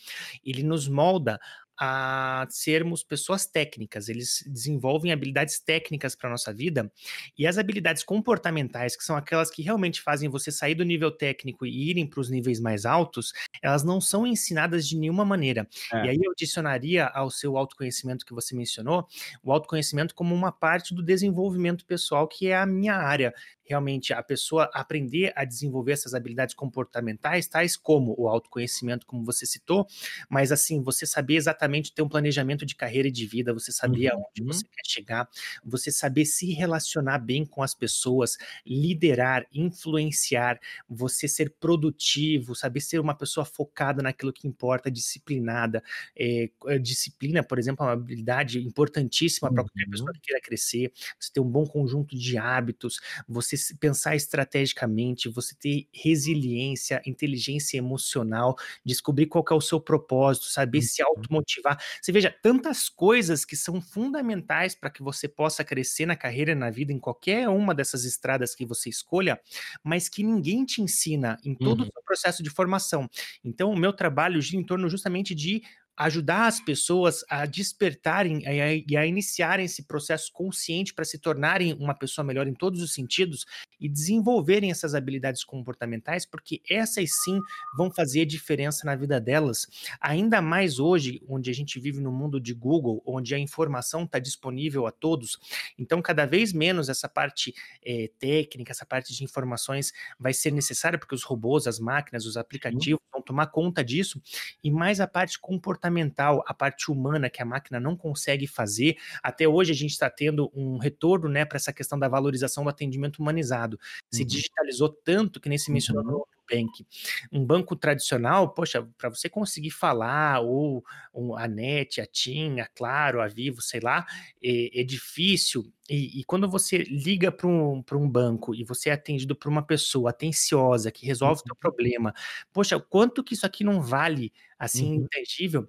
ele 0.45 0.62
nos 0.64 0.89
molda 0.89 1.39
a 1.79 2.47
sermos 2.51 3.03
pessoas 3.03 3.47
técnicas, 3.47 4.09
eles 4.09 4.43
desenvolvem 4.47 5.12
habilidades 5.12 5.59
técnicas 5.59 6.14
para 6.14 6.29
a 6.29 6.33
nossa 6.33 6.53
vida, 6.53 6.91
e 7.39 7.47
as 7.47 7.59
habilidades 7.59 8.03
comportamentais, 8.03 8.97
que 8.97 9.05
são 9.05 9.16
aquelas 9.16 9.51
que 9.51 9.62
realmente 9.62 10.01
fazem 10.01 10.29
você 10.29 10.51
sair 10.51 10.74
do 10.74 10.85
nível 10.85 11.11
técnico 11.11 11.66
e 11.66 11.91
irem 11.91 12.07
para 12.07 12.20
os 12.20 12.31
níveis 12.31 12.61
mais 12.61 12.87
altos, 12.87 13.33
elas 13.62 13.83
não 13.83 14.01
são 14.01 14.27
ensinadas 14.27 14.87
de 14.89 14.97
nenhuma 14.97 15.24
maneira. 15.24 15.68
É. 15.93 16.07
E 16.07 16.09
aí 16.11 16.18
eu 16.22 16.33
adicionaria 16.33 17.07
ao 17.07 17.31
seu 17.31 17.57
autoconhecimento 17.57 18.24
que 18.24 18.35
você 18.35 18.55
mencionou, 18.55 19.07
o 19.43 19.53
autoconhecimento 19.53 20.14
como 20.14 20.35
uma 20.35 20.53
parte 20.53 20.95
do 20.95 21.03
desenvolvimento 21.03 21.85
pessoal, 21.85 22.27
que 22.27 22.49
é 22.49 22.57
a 22.57 22.66
minha 22.66 22.95
área 22.95 23.35
realmente 23.67 24.12
a 24.12 24.23
pessoa 24.23 24.71
aprender 24.73 25.33
a 25.37 25.45
desenvolver 25.45 25.93
essas 25.93 26.14
habilidades 26.14 26.55
comportamentais, 26.55 27.47
tais 27.47 27.77
como 27.77 28.14
o 28.19 28.29
autoconhecimento, 28.29 29.07
como 29.07 29.25
você 29.25 29.45
citou, 29.45 29.87
mas 30.29 30.53
assim, 30.53 30.83
você 30.83 31.05
saber 31.07 31.37
exatamente 31.37 31.93
ter 31.93 32.03
um 32.03 32.09
planejamento 32.09 32.64
de 32.64 32.75
carreira 32.75 33.09
e 33.09 33.12
de 33.12 33.27
vida, 33.27 33.53
você 33.53 33.73
saber 33.73 34.12
uhum. 34.12 34.25
aonde 34.25 34.43
você 34.43 34.64
quer 34.64 34.87
chegar, 34.87 35.29
você 35.64 35.91
saber 35.91 36.25
se 36.25 36.53
relacionar 36.53 37.19
bem 37.19 37.45
com 37.45 37.62
as 37.62 37.75
pessoas, 37.75 38.37
liderar, 38.64 39.47
influenciar, 39.53 40.59
você 40.89 41.27
ser 41.27 41.55
produtivo, 41.59 42.55
saber 42.55 42.81
ser 42.81 43.01
uma 43.01 43.14
pessoa 43.14 43.45
focada 43.45 44.03
naquilo 44.03 44.33
que 44.33 44.47
importa, 44.47 44.91
disciplinada. 44.91 45.83
É, 46.17 46.49
disciplina, 46.81 47.43
por 47.43 47.59
exemplo, 47.59 47.85
é 47.85 47.89
uma 47.89 47.95
habilidade 47.95 48.61
importantíssima 48.61 49.53
para 49.53 49.62
qualquer 49.62 49.89
pessoa 49.89 50.09
uhum. 50.09 50.14
que 50.14 50.21
queira 50.21 50.41
crescer, 50.41 50.93
você 51.19 51.33
ter 51.33 51.41
um 51.41 51.51
bom 51.51 51.67
conjunto 51.67 52.17
de 52.17 52.39
hábitos, 52.39 53.01
você 53.29 53.56
você 53.57 53.75
pensar 53.75 54.17
estrategicamente, 54.17 55.29
você 55.29 55.55
ter 55.55 55.89
resiliência, 55.93 57.03
inteligência 57.07 57.79
emocional, 57.79 58.57
descobrir 58.85 59.27
qual 59.27 59.45
é 59.51 59.55
o 59.55 59.61
seu 59.61 59.81
propósito, 59.81 60.47
saber 60.47 60.79
uhum. 60.79 60.85
se 60.85 61.03
automotivar. 61.03 61.83
Você 62.01 62.13
veja, 62.13 62.35
tantas 62.43 62.89
coisas 62.89 63.45
que 63.45 63.57
são 63.57 63.81
fundamentais 63.81 64.75
para 64.75 64.91
que 64.91 65.03
você 65.03 65.29
possa 65.29 65.65
crescer 65.65 66.07
na 66.07 66.17
carreira 66.17 66.55
na 66.55 66.71
vida, 66.71 66.93
em 66.93 66.99
qualquer 66.99 67.49
uma 67.49 67.75
dessas 67.75 68.05
estradas 68.05 68.55
que 68.55 68.65
você 68.65 68.89
escolha, 68.89 69.41
mas 69.83 70.09
que 70.09 70.23
ninguém 70.23 70.65
te 70.65 70.83
ensina 70.83 71.39
em 71.45 71.55
todo 71.55 71.81
uhum. 71.81 71.89
o 71.89 71.93
seu 71.93 72.03
processo 72.05 72.43
de 72.43 72.51
formação. 72.51 73.09
Então, 73.45 73.70
o 73.70 73.77
meu 73.77 73.93
trabalho 73.93 74.41
gira 74.41 74.61
em 74.61 74.65
torno 74.65 74.89
justamente 74.89 75.35
de 75.35 75.62
ajudar 75.97 76.47
as 76.47 76.60
pessoas 76.60 77.24
a 77.28 77.47
despertarem 77.47 78.43
e 78.43 78.94
a, 78.94 79.01
a, 79.01 79.06
iniciarem 79.06 79.64
esse 79.64 79.85
processo 79.85 80.31
consciente 80.32 80.93
para 80.93 81.05
se 81.05 81.18
tornarem 81.18 81.73
uma 81.73 81.94
pessoa 81.94 82.24
melhor 82.24 82.47
em 82.47 82.52
todos 82.52 82.82
os 82.82 82.93
sentidos 82.93 83.47
e 83.81 83.89
desenvolverem 83.89 84.70
essas 84.70 84.94
habilidades 84.94 85.43
comportamentais, 85.43 86.27
porque 86.27 86.60
essas 86.68 87.10
sim 87.24 87.40
vão 87.77 87.90
fazer 87.90 88.27
diferença 88.27 88.85
na 88.85 88.94
vida 88.94 89.18
delas. 89.20 89.66
Ainda 90.01 90.43
mais 90.43 90.78
hoje, 90.78 91.23
onde 91.28 91.51
a 91.51 91.55
gente 91.55 91.81
vive 91.81 92.01
no 92.01 92.12
mundo 92.12 92.39
de 92.39 92.52
Google, 92.52 93.02
onde 93.06 93.35
a 93.35 93.39
informação 93.39 94.05
está 94.05 94.18
disponível 94.18 94.86
a 94.86 94.93
todos, 94.93 95.39
então 95.78 96.02
cada 96.02 96.27
vez 96.27 96.52
menos 96.52 96.89
essa 96.90 97.09
parte 97.09 97.55
é, 97.85 98.10
técnica, 98.18 98.73
essa 98.73 98.85
parte 98.85 99.14
de 99.14 99.24
informações 99.24 99.93
vai 100.18 100.35
ser 100.35 100.51
necessária, 100.51 100.98
porque 100.98 101.14
os 101.14 101.23
robôs, 101.23 101.66
as 101.66 101.78
máquinas, 101.78 102.27
os 102.27 102.36
aplicativos 102.36 103.01
vão 103.10 103.23
tomar 103.23 103.47
conta 103.47 103.82
disso, 103.82 104.20
e 104.62 104.70
mais 104.70 105.01
a 105.01 105.06
parte 105.06 105.39
comportamental 105.39 105.86
comportamental, 105.87 106.45
a 106.47 106.55
parte 106.55 106.91
humana 106.91 107.31
que 107.31 107.43
a 107.43 107.45
máquina 107.45 107.81
não 107.81 107.97
consegue 107.97 108.47
fazer. 108.47 108.97
Até 109.23 109.47
hoje 109.47 109.73
a 109.73 109.75
gente 109.75 109.93
está 109.93 110.11
tendo 110.11 110.51
um 110.55 110.79
retorno 110.79 111.29
né, 111.29 111.45
para 111.45 111.57
essa 111.57 111.73
questão 111.73 111.99
da 111.99 112.09
valorização 112.09 112.65
do 112.65 112.71
atendimento 112.71 113.19
humanizado. 113.19 113.79
Se 114.11 114.23
uhum. 114.23 114.29
digitalizou 114.29 114.89
tanto 114.89 115.41
que 115.41 115.49
nem 115.49 115.59
se 115.59 115.71
mencionou 115.71 116.05
uhum. 116.05 116.11
no 116.13 116.27
Bank. 116.49 116.87
Um 117.33 117.45
banco 117.45 117.75
tradicional, 117.75 118.55
poxa, 118.55 118.87
para 118.97 119.09
você 119.09 119.29
conseguir 119.29 119.71
falar, 119.71 120.41
ou, 120.41 120.85
ou, 121.13 121.37
a 121.37 121.49
NET, 121.49 122.01
a 122.01 122.07
TIM, 122.07 122.61
a 122.61 122.67
Claro, 122.67 123.21
a 123.21 123.27
Vivo, 123.27 123.61
sei 123.61 123.81
lá, 123.81 124.07
é, 124.43 124.81
é 124.81 124.85
difícil. 124.85 125.71
E, 125.89 126.21
e, 126.21 126.25
quando 126.25 126.49
você 126.49 126.79
liga 126.79 127.31
para 127.31 127.47
um, 127.47 127.83
um 127.93 128.09
banco 128.09 128.55
e 128.55 128.65
você 128.65 128.91
é 128.91 128.93
atendido 128.93 129.37
por 129.37 129.49
uma 129.49 129.63
pessoa 129.63 130.11
atenciosa 130.11 130.91
que 130.91 131.07
resolve 131.07 131.41
o 131.41 131.45
seu 131.45 131.55
uhum. 131.55 131.61
problema, 131.61 132.15
poxa, 132.53 132.79
quanto 132.79 133.23
que 133.23 133.35
isso 133.35 133.47
aqui 133.47 133.63
não 133.65 133.81
vale, 133.81 134.33
assim, 134.59 134.99
uhum. 134.99 135.05
intangível? 135.05 135.69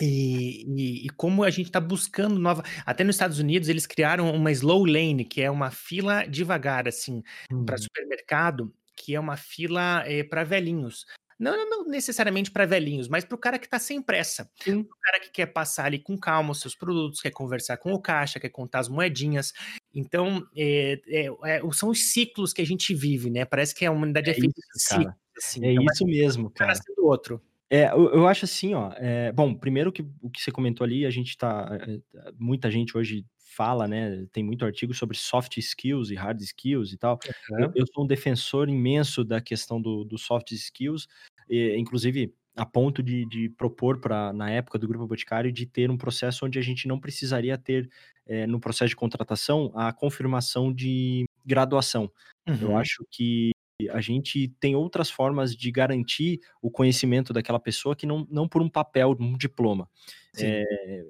E, 0.00 0.64
e, 0.66 1.06
e, 1.06 1.08
como 1.10 1.42
a 1.42 1.50
gente 1.50 1.66
está 1.66 1.80
buscando 1.80 2.38
nova. 2.38 2.62
Até 2.86 3.02
nos 3.02 3.16
Estados 3.16 3.38
Unidos, 3.38 3.68
eles 3.68 3.86
criaram 3.86 4.30
uma 4.32 4.52
slow 4.52 4.84
lane, 4.84 5.24
que 5.24 5.40
é 5.42 5.50
uma 5.50 5.70
fila 5.70 6.24
devagar, 6.24 6.86
assim, 6.86 7.22
uhum. 7.50 7.64
para 7.64 7.78
supermercado, 7.78 8.72
que 8.94 9.14
é 9.14 9.20
uma 9.20 9.36
fila 9.36 10.02
é, 10.06 10.20
eh, 10.20 10.24
para 10.24 10.44
velhinhos. 10.44 11.04
Não, 11.38 11.56
não 11.70 11.84
necessariamente 11.84 12.50
para 12.50 12.66
velhinhos, 12.66 13.08
mas 13.08 13.24
para 13.24 13.36
o 13.36 13.38
cara 13.38 13.58
que 13.58 13.66
está 13.66 13.78
sem 13.78 14.02
pressa. 14.02 14.50
O 14.66 14.84
cara 15.00 15.20
que 15.20 15.30
quer 15.30 15.46
passar 15.46 15.84
ali 15.84 16.00
com 16.00 16.18
calma 16.18 16.50
os 16.50 16.60
seus 16.60 16.74
produtos, 16.74 17.20
quer 17.20 17.30
conversar 17.30 17.76
com 17.76 17.92
o 17.92 18.00
caixa, 18.00 18.40
quer 18.40 18.48
contar 18.48 18.80
as 18.80 18.88
moedinhas. 18.88 19.52
Então, 19.94 20.44
é, 20.56 21.00
é, 21.06 21.28
é, 21.44 21.72
são 21.72 21.90
os 21.90 22.12
ciclos 22.12 22.52
que 22.52 22.60
a 22.60 22.66
gente 22.66 22.92
vive, 22.92 23.30
né? 23.30 23.44
Parece 23.44 23.72
que 23.72 23.86
a 23.86 23.90
humanidade 23.92 24.30
é, 24.30 24.34
feita 24.34 24.60
de 24.74 24.82
ciclos. 24.82 25.14
Assim. 25.36 25.64
É 25.64 25.72
então, 25.72 25.84
isso 25.92 26.04
mesmo, 26.04 26.50
cara. 26.50 26.72
Um 26.98 27.04
outro. 27.04 27.40
É, 27.70 27.90
eu, 27.90 28.12
eu, 28.14 28.26
acho 28.26 28.44
assim, 28.44 28.74
ó. 28.74 28.92
É, 28.96 29.30
bom, 29.32 29.54
primeiro 29.54 29.92
que 29.92 30.02
o 30.22 30.30
que 30.30 30.40
você 30.40 30.50
comentou 30.50 30.84
ali, 30.84 31.04
a 31.04 31.10
gente 31.10 31.36
tá. 31.36 31.68
É, 31.80 32.32
muita 32.38 32.70
gente 32.70 32.96
hoje 32.96 33.26
fala, 33.36 33.86
né? 33.86 34.26
Tem 34.32 34.42
muito 34.42 34.64
artigo 34.64 34.94
sobre 34.94 35.16
soft 35.16 35.56
skills 35.58 36.10
e 36.10 36.14
hard 36.14 36.40
skills 36.40 36.92
e 36.92 36.96
tal. 36.96 37.18
Uhum. 37.50 37.60
Eu, 37.60 37.72
eu, 37.74 37.86
sou 37.92 38.04
um 38.04 38.06
defensor 38.06 38.68
imenso 38.68 39.24
da 39.24 39.40
questão 39.40 39.80
do, 39.80 40.04
do 40.04 40.16
soft 40.16 40.52
skills, 40.52 41.06
e, 41.48 41.76
inclusive 41.76 42.32
a 42.56 42.66
ponto 42.66 43.02
de, 43.02 43.24
de 43.26 43.48
propor 43.50 44.00
para 44.00 44.32
na 44.32 44.50
época 44.50 44.78
do 44.78 44.88
grupo 44.88 45.06
Boticário 45.06 45.52
de 45.52 45.64
ter 45.64 45.90
um 45.90 45.96
processo 45.96 46.44
onde 46.44 46.58
a 46.58 46.62
gente 46.62 46.88
não 46.88 46.98
precisaria 46.98 47.56
ter 47.56 47.88
é, 48.26 48.46
no 48.46 48.58
processo 48.58 48.90
de 48.90 48.96
contratação 48.96 49.70
a 49.74 49.92
confirmação 49.92 50.72
de 50.72 51.24
graduação. 51.44 52.10
Uhum. 52.48 52.58
Eu 52.60 52.76
acho 52.76 53.04
que 53.10 53.52
a 53.90 54.00
gente 54.00 54.48
tem 54.58 54.74
outras 54.74 55.08
formas 55.10 55.54
de 55.54 55.70
garantir 55.70 56.40
o 56.60 56.70
conhecimento 56.70 57.32
daquela 57.32 57.60
pessoa 57.60 57.94
que 57.94 58.06
não, 58.06 58.26
não 58.30 58.48
por 58.48 58.60
um 58.60 58.68
papel, 58.68 59.16
um 59.20 59.36
diploma. 59.36 59.88
É, 60.36 60.64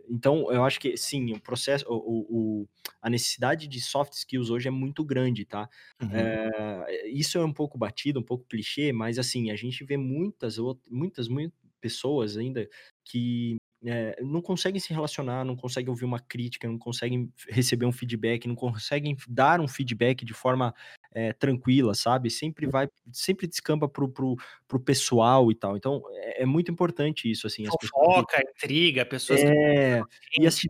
então, 0.09 0.51
eu 0.53 0.65
acho 0.65 0.81
que 0.81 0.97
sim, 0.97 1.33
o 1.33 1.41
processo, 1.41 1.85
o, 1.89 2.63
o, 2.63 2.69
a 3.01 3.11
necessidade 3.11 3.67
de 3.67 3.81
soft 3.81 4.13
skills 4.13 4.51
hoje 4.51 4.69
é 4.69 4.71
muito 4.71 5.05
grande, 5.05 5.45
tá? 5.45 5.69
Uhum. 6.01 6.11
É, 6.13 7.09
isso 7.09 7.39
é 7.39 7.45
um 7.45 7.53
pouco 7.53 7.79
batido, 7.79 8.21
um 8.21 8.23
pouco 8.25 8.47
clichê, 8.47 8.93
mas 8.93 9.19
assim, 9.19 9.51
a 9.51 9.57
gente 9.57 9.85
vê 9.85 9.97
muitas, 9.97 10.57
muitas, 10.91 11.29
muitas 11.29 11.59
pessoas 11.81 12.37
ainda 12.37 12.69
que 13.05 13.57
é, 13.85 14.21
não 14.23 14.43
conseguem 14.43 14.81
se 14.81 14.93
relacionar, 14.93 15.45
não 15.45 15.57
conseguem 15.57 15.89
ouvir 15.89 16.05
uma 16.05 16.19
crítica, 16.19 16.67
não 16.67 16.79
conseguem 16.79 17.33
receber 17.49 17.87
um 17.87 17.93
feedback, 17.93 18.49
não 18.49 18.57
conseguem 18.57 19.17
dar 19.29 19.61
um 19.61 19.69
feedback 19.69 20.25
de 20.25 20.35
forma 20.35 20.75
é, 21.19 21.33
tranquila, 21.33 21.95
sabe? 21.95 22.31
Sempre 22.31 22.67
vai, 22.67 22.89
sempre 23.13 23.47
descamba 23.47 23.89
pro, 23.89 24.09
pro, 24.09 24.37
pro 24.67 24.79
pessoal 24.79 25.51
e 25.51 25.55
tal. 25.55 25.77
Então, 25.77 26.03
é, 26.13 26.43
é 26.43 26.47
muito 26.47 26.71
importante 26.71 27.31
isso, 27.31 27.47
assim. 27.47 27.65
Fofoca, 27.65 28.37
pessoas... 28.37 28.55
intriga, 28.57 29.05
pessoas... 29.05 29.41
É, 29.41 30.03
que... 30.31 30.43
e 30.43 30.47
assim, 30.47 30.69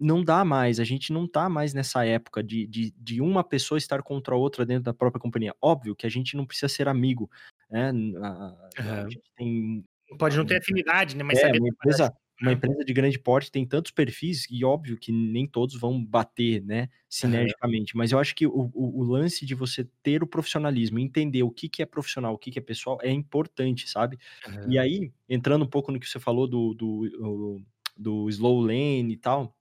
não 0.00 0.22
dá 0.22 0.44
mais, 0.44 0.80
a 0.80 0.84
gente 0.84 1.12
não 1.12 1.26
tá 1.26 1.48
mais 1.48 1.72
nessa 1.74 2.04
época 2.04 2.42
de, 2.42 2.66
de, 2.66 2.92
de 2.96 3.20
uma 3.20 3.44
pessoa 3.44 3.78
estar 3.78 4.02
contra 4.02 4.34
a 4.34 4.38
outra 4.38 4.66
dentro 4.66 4.84
da 4.84 4.94
própria 4.94 5.20
companhia. 5.20 5.54
Óbvio 5.60 5.94
que 5.94 6.06
a 6.06 6.10
gente 6.10 6.36
não 6.36 6.46
precisa 6.46 6.68
ser 6.68 6.88
amigo, 6.88 7.30
né? 7.70 7.92
A, 8.20 8.28
a, 8.28 9.02
a 9.02 9.08
gente 9.08 9.30
tem 9.36 9.84
Pode 10.18 10.36
não 10.36 10.46
ter 10.46 10.58
afinidade, 10.58 11.16
né? 11.16 11.22
Mas 11.22 11.38
é, 11.38 11.42
saber 11.42 11.58
empresa, 11.58 12.12
uma 12.40 12.52
empresa 12.52 12.84
de 12.84 12.92
grande 12.92 13.18
porte 13.18 13.50
tem 13.50 13.66
tantos 13.66 13.90
perfis 13.90 14.46
e 14.50 14.64
óbvio 14.64 14.96
que 14.96 15.10
nem 15.10 15.46
todos 15.46 15.78
vão 15.78 16.02
bater, 16.02 16.62
né, 16.62 16.88
sinergicamente, 17.08 17.96
mas 17.96 18.12
eu 18.12 18.18
acho 18.18 18.34
que 18.34 18.46
o, 18.46 18.70
o, 18.72 19.00
o, 19.00 19.02
lance 19.02 19.44
de 19.44 19.54
você 19.54 19.88
ter 20.02 20.22
o 20.22 20.26
profissionalismo, 20.26 20.98
entender 20.98 21.42
o 21.42 21.50
que, 21.50 21.68
que 21.68 21.82
é 21.82 21.86
profissional, 21.86 22.34
o 22.34 22.38
que, 22.38 22.50
que 22.50 22.58
é 22.58 22.62
pessoal, 22.62 22.98
é 23.02 23.10
importante, 23.10 23.88
sabe? 23.88 24.18
Uhum. 24.46 24.70
E 24.70 24.78
aí, 24.78 25.12
entrando 25.28 25.64
um 25.64 25.68
pouco 25.68 25.90
no 25.90 25.98
que 25.98 26.08
você 26.08 26.20
falou 26.20 26.46
do, 26.46 26.74
do, 26.74 27.60
do 27.96 28.28
slow 28.28 28.60
lane 28.60 29.12
e 29.12 29.16
tal, 29.16 29.57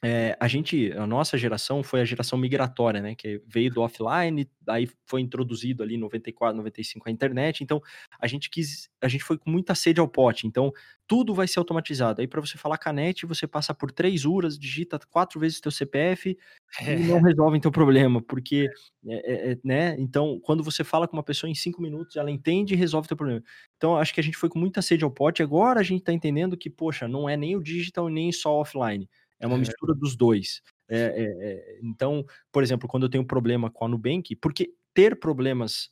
é, 0.00 0.36
a 0.38 0.46
gente, 0.46 0.92
a 0.92 1.04
nossa 1.08 1.36
geração 1.36 1.82
foi 1.82 2.00
a 2.00 2.04
geração 2.04 2.38
migratória, 2.38 3.02
né? 3.02 3.16
Que 3.16 3.42
veio 3.48 3.72
do 3.72 3.82
offline, 3.82 4.48
aí 4.68 4.88
foi 5.04 5.20
introduzido 5.20 5.82
ali 5.82 5.96
em 5.96 5.98
94, 5.98 6.56
95 6.56 7.08
a 7.08 7.12
internet. 7.12 7.64
Então, 7.64 7.82
a 8.20 8.28
gente 8.28 8.48
quis, 8.48 8.88
a 9.02 9.08
gente 9.08 9.24
foi 9.24 9.36
com 9.36 9.50
muita 9.50 9.74
sede 9.74 9.98
ao 9.98 10.06
pote. 10.06 10.46
Então, 10.46 10.72
tudo 11.04 11.34
vai 11.34 11.48
ser 11.48 11.58
automatizado. 11.58 12.20
Aí, 12.20 12.28
para 12.28 12.40
você 12.40 12.56
falar 12.56 12.78
canete, 12.78 13.26
você 13.26 13.44
passa 13.44 13.74
por 13.74 13.90
três 13.90 14.24
URAs, 14.24 14.56
digita 14.56 15.00
quatro 15.10 15.40
vezes 15.40 15.60
teu 15.60 15.72
CPF 15.72 16.38
é. 16.80 16.94
e 16.94 16.98
não 17.00 17.20
resolve 17.20 17.58
teu 17.58 17.72
problema, 17.72 18.22
porque, 18.22 18.70
é, 19.04 19.50
é, 19.50 19.52
é, 19.52 19.58
né? 19.64 19.96
Então, 19.98 20.38
quando 20.44 20.62
você 20.62 20.84
fala 20.84 21.08
com 21.08 21.16
uma 21.16 21.24
pessoa 21.24 21.50
em 21.50 21.56
cinco 21.56 21.82
minutos, 21.82 22.14
ela 22.14 22.30
entende 22.30 22.72
e 22.72 22.76
resolve 22.76 23.08
teu 23.08 23.16
problema. 23.16 23.42
Então, 23.76 23.96
acho 23.96 24.14
que 24.14 24.20
a 24.20 24.24
gente 24.24 24.36
foi 24.36 24.48
com 24.48 24.60
muita 24.60 24.80
sede 24.80 25.02
ao 25.02 25.10
pote. 25.10 25.42
Agora 25.42 25.80
a 25.80 25.84
gente 25.84 26.00
está 26.00 26.12
entendendo 26.12 26.56
que, 26.56 26.70
poxa, 26.70 27.08
não 27.08 27.28
é 27.28 27.36
nem 27.36 27.56
o 27.56 27.62
digital 27.62 28.08
nem 28.08 28.30
só 28.30 28.52
offline 28.52 29.08
é 29.40 29.46
uma 29.46 29.56
é. 29.56 29.60
mistura 29.60 29.94
dos 29.94 30.16
dois. 30.16 30.62
É, 30.88 30.98
é, 30.98 31.78
então, 31.82 32.24
por 32.50 32.62
exemplo, 32.62 32.88
quando 32.88 33.04
eu 33.04 33.10
tenho 33.10 33.24
problema 33.24 33.70
com 33.70 33.84
a 33.84 33.88
Nubank, 33.88 34.34
porque 34.36 34.72
ter 34.94 35.18
problemas, 35.18 35.90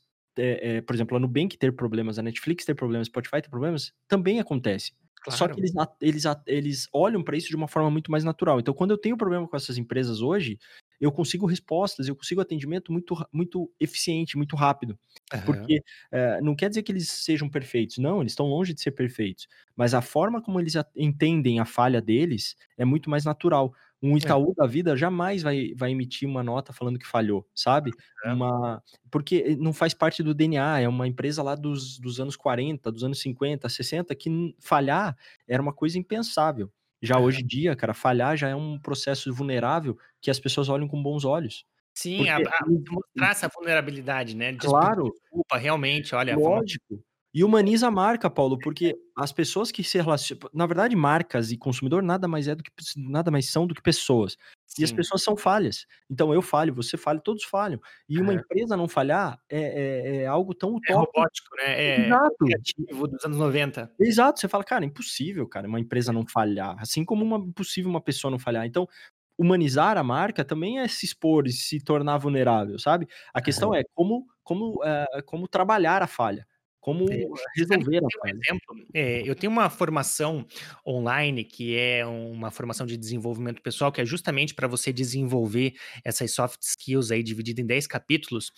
por 0.86 0.94
exemplo, 0.94 1.16
a 1.16 1.20
Nubank 1.20 1.56
ter 1.56 1.74
problemas, 1.74 2.18
a 2.18 2.22
Netflix 2.22 2.64
ter 2.64 2.74
problemas, 2.74 3.06
Spotify 3.06 3.42
ter 3.42 3.50
problemas, 3.50 3.92
também 4.08 4.40
acontece. 4.40 4.92
Claro. 5.26 5.38
Só 5.38 5.48
que 5.48 5.58
eles, 5.58 5.72
eles, 6.00 6.24
eles 6.46 6.88
olham 6.92 7.22
para 7.22 7.36
isso 7.36 7.48
de 7.48 7.56
uma 7.56 7.66
forma 7.66 7.90
muito 7.90 8.12
mais 8.12 8.22
natural. 8.22 8.60
Então, 8.60 8.72
quando 8.72 8.92
eu 8.92 8.98
tenho 8.98 9.16
problema 9.16 9.48
com 9.48 9.56
essas 9.56 9.76
empresas 9.76 10.20
hoje, 10.20 10.56
eu 11.00 11.10
consigo 11.10 11.46
respostas, 11.46 12.06
eu 12.06 12.14
consigo 12.14 12.40
atendimento 12.40 12.92
muito, 12.92 13.14
muito 13.32 13.68
eficiente, 13.80 14.36
muito 14.36 14.54
rápido. 14.54 14.96
Uhum. 15.34 15.42
Porque 15.44 15.82
é, 16.12 16.40
não 16.40 16.54
quer 16.54 16.68
dizer 16.68 16.84
que 16.84 16.92
eles 16.92 17.10
sejam 17.10 17.48
perfeitos, 17.48 17.98
não, 17.98 18.20
eles 18.20 18.32
estão 18.32 18.46
longe 18.46 18.72
de 18.72 18.80
ser 18.80 18.92
perfeitos. 18.92 19.48
Mas 19.74 19.94
a 19.94 20.00
forma 20.00 20.40
como 20.40 20.60
eles 20.60 20.74
entendem 20.94 21.58
a 21.58 21.64
falha 21.64 22.00
deles 22.00 22.54
é 22.78 22.84
muito 22.84 23.10
mais 23.10 23.24
natural. 23.24 23.74
Um 24.02 24.14
é. 24.14 24.18
Itaú 24.18 24.52
é. 24.52 24.54
da 24.54 24.66
vida 24.66 24.96
jamais 24.96 25.42
vai, 25.42 25.72
vai 25.76 25.90
emitir 25.90 26.28
uma 26.28 26.42
nota 26.42 26.72
falando 26.72 26.98
que 26.98 27.06
falhou, 27.06 27.46
sabe? 27.54 27.92
É. 28.24 28.32
Uma... 28.32 28.82
Porque 29.10 29.56
não 29.56 29.72
faz 29.72 29.94
parte 29.94 30.22
do 30.22 30.34
DNA, 30.34 30.80
é 30.80 30.88
uma 30.88 31.06
empresa 31.06 31.42
lá 31.42 31.54
dos, 31.54 31.98
dos 31.98 32.20
anos 32.20 32.36
40, 32.36 32.90
dos 32.92 33.04
anos 33.04 33.20
50, 33.20 33.68
60, 33.68 34.14
que 34.14 34.54
falhar 34.60 35.16
era 35.48 35.62
uma 35.62 35.72
coisa 35.72 35.98
impensável. 35.98 36.70
Já 37.02 37.18
hoje 37.18 37.42
em 37.42 37.46
dia, 37.46 37.76
cara, 37.76 37.94
falhar 37.94 38.36
já 38.36 38.48
é 38.48 38.54
um 38.54 38.78
processo 38.78 39.32
vulnerável 39.32 39.96
que 40.20 40.30
as 40.30 40.40
pessoas 40.40 40.68
olham 40.68 40.88
com 40.88 41.02
bons 41.02 41.24
olhos. 41.24 41.64
Sim, 41.94 42.28
a, 42.28 42.36
a, 42.36 42.66
mostrar 42.66 43.30
essa 43.30 43.48
vulnerabilidade, 43.48 44.36
né? 44.36 44.52
Desculpa, 44.52 44.80
claro. 44.80 45.04
Desculpa, 45.04 45.56
realmente, 45.56 46.14
olha. 46.14 46.36
Lógico. 46.36 47.02
E 47.36 47.44
humaniza 47.44 47.88
a 47.88 47.90
marca, 47.90 48.30
Paulo, 48.30 48.58
porque 48.58 48.96
as 49.14 49.30
pessoas 49.30 49.70
que 49.70 49.84
se 49.84 49.98
relacionam. 49.98 50.48
Na 50.54 50.64
verdade, 50.64 50.96
marcas 50.96 51.52
e 51.52 51.58
consumidor 51.58 52.02
nada 52.02 52.26
mais 52.26 52.48
é 52.48 52.54
do 52.54 52.62
que 52.62 52.70
nada 52.96 53.30
mais 53.30 53.50
são 53.50 53.66
do 53.66 53.74
que 53.74 53.82
pessoas. 53.82 54.38
Sim. 54.66 54.80
E 54.80 54.84
as 54.86 54.90
pessoas 54.90 55.22
são 55.22 55.36
falhas. 55.36 55.84
Então 56.08 56.32
eu 56.32 56.40
falho, 56.40 56.74
você 56.74 56.96
falha, 56.96 57.20
todos 57.20 57.44
falham. 57.44 57.78
E 58.08 58.18
uma 58.18 58.32
é. 58.32 58.36
empresa 58.36 58.74
não 58.74 58.88
falhar 58.88 59.38
é, 59.50 59.60
é, 59.60 60.16
é 60.22 60.26
algo 60.26 60.54
tão 60.54 60.76
utópico. 60.76 60.90
É 60.90 60.94
robótico, 60.94 61.56
né? 61.56 61.64
É 61.78 62.06
Exato. 62.06 62.36
criativo 62.38 63.06
dos 63.06 63.22
anos 63.22 63.36
90. 63.36 63.92
Exato. 64.00 64.40
Você 64.40 64.48
fala, 64.48 64.64
cara, 64.64 64.86
é 64.86 64.88
impossível, 64.88 65.46
cara, 65.46 65.68
uma 65.68 65.78
empresa 65.78 66.14
não 66.14 66.26
falhar. 66.26 66.74
Assim 66.78 67.04
como 67.04 67.22
uma 67.22 67.36
impossível 67.36 67.90
uma 67.90 68.00
pessoa 68.00 68.30
não 68.30 68.38
falhar. 68.38 68.64
Então, 68.64 68.88
humanizar 69.36 69.98
a 69.98 70.02
marca 70.02 70.42
também 70.42 70.78
é 70.78 70.88
se 70.88 71.04
expor 71.04 71.46
e 71.46 71.52
se 71.52 71.84
tornar 71.84 72.16
vulnerável, 72.16 72.78
sabe? 72.78 73.06
A 73.34 73.42
questão 73.42 73.74
é 73.74 73.82
como, 73.92 74.26
como, 74.42 74.82
é, 74.82 75.20
como 75.26 75.46
trabalhar 75.46 76.02
a 76.02 76.06
falha. 76.06 76.46
Como 76.86 77.04
é, 77.10 77.26
resolver 77.56 77.98
a. 77.98 78.02
Um 78.04 78.28
exemplo, 78.28 78.86
é, 78.94 79.28
eu 79.28 79.34
tenho 79.34 79.52
uma 79.52 79.68
formação 79.68 80.46
online 80.86 81.42
que 81.42 81.76
é 81.76 82.06
uma 82.06 82.48
formação 82.52 82.86
de 82.86 82.96
desenvolvimento 82.96 83.60
pessoal, 83.60 83.90
que 83.90 84.00
é 84.00 84.04
justamente 84.04 84.54
para 84.54 84.68
você 84.68 84.92
desenvolver 84.92 85.74
essas 86.04 86.30
soft 86.30 86.62
skills 86.62 87.10
aí, 87.10 87.24
dividida 87.24 87.60
em 87.60 87.66
10 87.66 87.88
capítulos. 87.88 88.52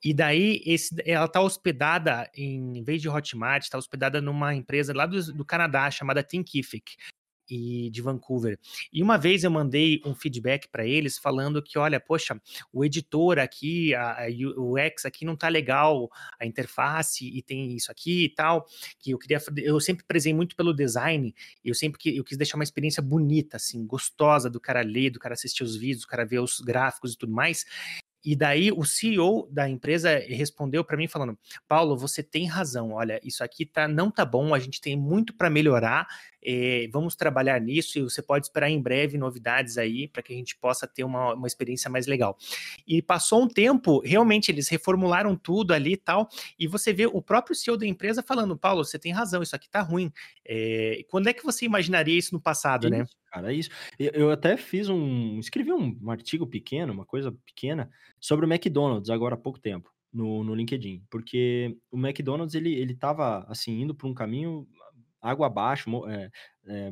E 0.00 0.14
daí, 0.14 0.62
esse, 0.64 0.94
ela 1.04 1.24
está 1.24 1.40
hospedada, 1.40 2.30
em, 2.36 2.78
em 2.78 2.84
vez 2.84 3.02
de 3.02 3.08
Hotmart, 3.08 3.64
está 3.64 3.76
hospedada 3.76 4.20
numa 4.20 4.54
empresa 4.54 4.94
lá 4.94 5.04
do, 5.04 5.20
do 5.32 5.44
Canadá 5.44 5.90
chamada 5.90 6.22
Thinkific 6.22 6.94
e 7.48 7.90
de 7.90 8.00
Vancouver. 8.00 8.58
E 8.92 9.02
uma 9.02 9.18
vez 9.18 9.44
eu 9.44 9.50
mandei 9.50 10.00
um 10.04 10.14
feedback 10.14 10.68
para 10.68 10.86
eles 10.86 11.18
falando 11.18 11.62
que, 11.62 11.78
olha, 11.78 12.00
poxa, 12.00 12.40
o 12.72 12.84
editor 12.84 13.38
aqui, 13.38 13.94
a, 13.94 14.24
a, 14.24 14.26
o 14.56 14.78
X 14.78 15.04
aqui 15.04 15.24
não 15.24 15.36
tá 15.36 15.48
legal, 15.48 16.10
a 16.38 16.46
interface 16.46 17.26
e 17.26 17.42
tem 17.42 17.74
isso 17.76 17.90
aqui 17.90 18.24
e 18.24 18.28
tal, 18.28 18.66
que 18.98 19.10
eu 19.10 19.18
queria, 19.18 19.40
eu 19.58 19.80
sempre 19.80 20.04
prezei 20.04 20.32
muito 20.32 20.56
pelo 20.56 20.72
design, 20.72 21.34
eu 21.64 21.74
sempre 21.74 21.98
que 21.98 22.16
eu 22.16 22.24
quis 22.24 22.36
deixar 22.36 22.56
uma 22.56 22.64
experiência 22.64 23.02
bonita, 23.02 23.56
assim, 23.56 23.86
gostosa 23.86 24.48
do 24.48 24.60
cara 24.60 24.82
ler, 24.82 25.10
do 25.10 25.18
cara 25.18 25.34
assistir 25.34 25.62
os 25.62 25.76
vídeos, 25.76 26.02
do 26.02 26.08
cara 26.08 26.24
ver 26.24 26.40
os 26.40 26.60
gráficos 26.60 27.12
e 27.12 27.18
tudo 27.18 27.32
mais. 27.32 27.64
E 28.24 28.36
daí 28.36 28.70
o 28.70 28.84
CEO 28.84 29.48
da 29.50 29.68
empresa 29.68 30.18
respondeu 30.28 30.84
para 30.84 30.96
mim 30.96 31.08
falando: 31.08 31.36
"Paulo, 31.66 31.96
você 31.96 32.22
tem 32.22 32.46
razão. 32.46 32.92
Olha, 32.92 33.20
isso 33.24 33.42
aqui 33.42 33.66
tá 33.66 33.88
não 33.88 34.10
tá 34.10 34.24
bom, 34.24 34.54
a 34.54 34.58
gente 34.58 34.80
tem 34.80 34.96
muito 34.96 35.34
para 35.34 35.50
melhorar. 35.50 36.06
Eh, 36.44 36.88
vamos 36.92 37.14
trabalhar 37.16 37.60
nisso 37.60 37.98
e 37.98 38.02
você 38.02 38.22
pode 38.22 38.46
esperar 38.46 38.70
em 38.70 38.80
breve 38.80 39.16
novidades 39.18 39.78
aí 39.78 40.08
para 40.08 40.22
que 40.22 40.32
a 40.32 40.36
gente 40.36 40.56
possa 40.56 40.86
ter 40.86 41.04
uma, 41.04 41.34
uma 41.34 41.46
experiência 41.46 41.90
mais 41.90 42.06
legal". 42.06 42.36
E 42.86 43.00
passou 43.02 43.42
um 43.42 43.48
tempo, 43.48 44.00
realmente 44.04 44.50
eles 44.50 44.68
reformularam 44.68 45.36
tudo 45.36 45.72
ali 45.74 45.92
e 45.94 45.96
tal, 45.96 46.28
e 46.58 46.66
você 46.66 46.92
vê 46.92 47.06
o 47.06 47.22
próprio 47.22 47.54
CEO 47.54 47.76
da 47.76 47.86
empresa 47.86 48.22
falando: 48.22 48.56
"Paulo, 48.56 48.84
você 48.84 48.98
tem 48.98 49.12
razão, 49.12 49.42
isso 49.42 49.56
aqui 49.56 49.68
tá 49.70 49.80
ruim". 49.80 50.12
Eh, 50.46 51.04
quando 51.08 51.28
é 51.28 51.32
que 51.32 51.44
você 51.44 51.64
imaginaria 51.64 52.16
isso 52.18 52.34
no 52.34 52.40
passado, 52.40 52.88
isso, 52.88 52.90
né? 52.90 53.06
Cara, 53.26 53.52
é 53.52 53.56
isso. 53.56 53.70
Eu 53.98 54.30
até 54.30 54.56
fiz 54.56 54.88
um, 54.88 55.38
escrevi 55.38 55.72
um 55.72 56.10
artigo 56.10 56.46
pequeno, 56.46 56.92
uma 56.92 57.06
coisa 57.06 57.32
pequena 57.46 57.90
sobre 58.20 58.44
o 58.46 58.52
McDonald's 58.52 59.10
agora 59.10 59.34
há 59.34 59.38
pouco 59.38 59.58
tempo 59.58 59.90
no, 60.12 60.44
no 60.44 60.54
LinkedIn, 60.54 61.04
porque 61.10 61.76
o 61.90 61.96
McDonald's 61.98 62.54
ele 62.54 62.74
ele 62.74 62.92
estava 62.92 63.44
assim 63.48 63.80
indo 63.80 63.94
por 63.94 64.06
um 64.08 64.14
caminho 64.14 64.68
água 65.22 65.46
abaixo, 65.46 65.88
é, 66.08 66.30
é, 66.66 66.90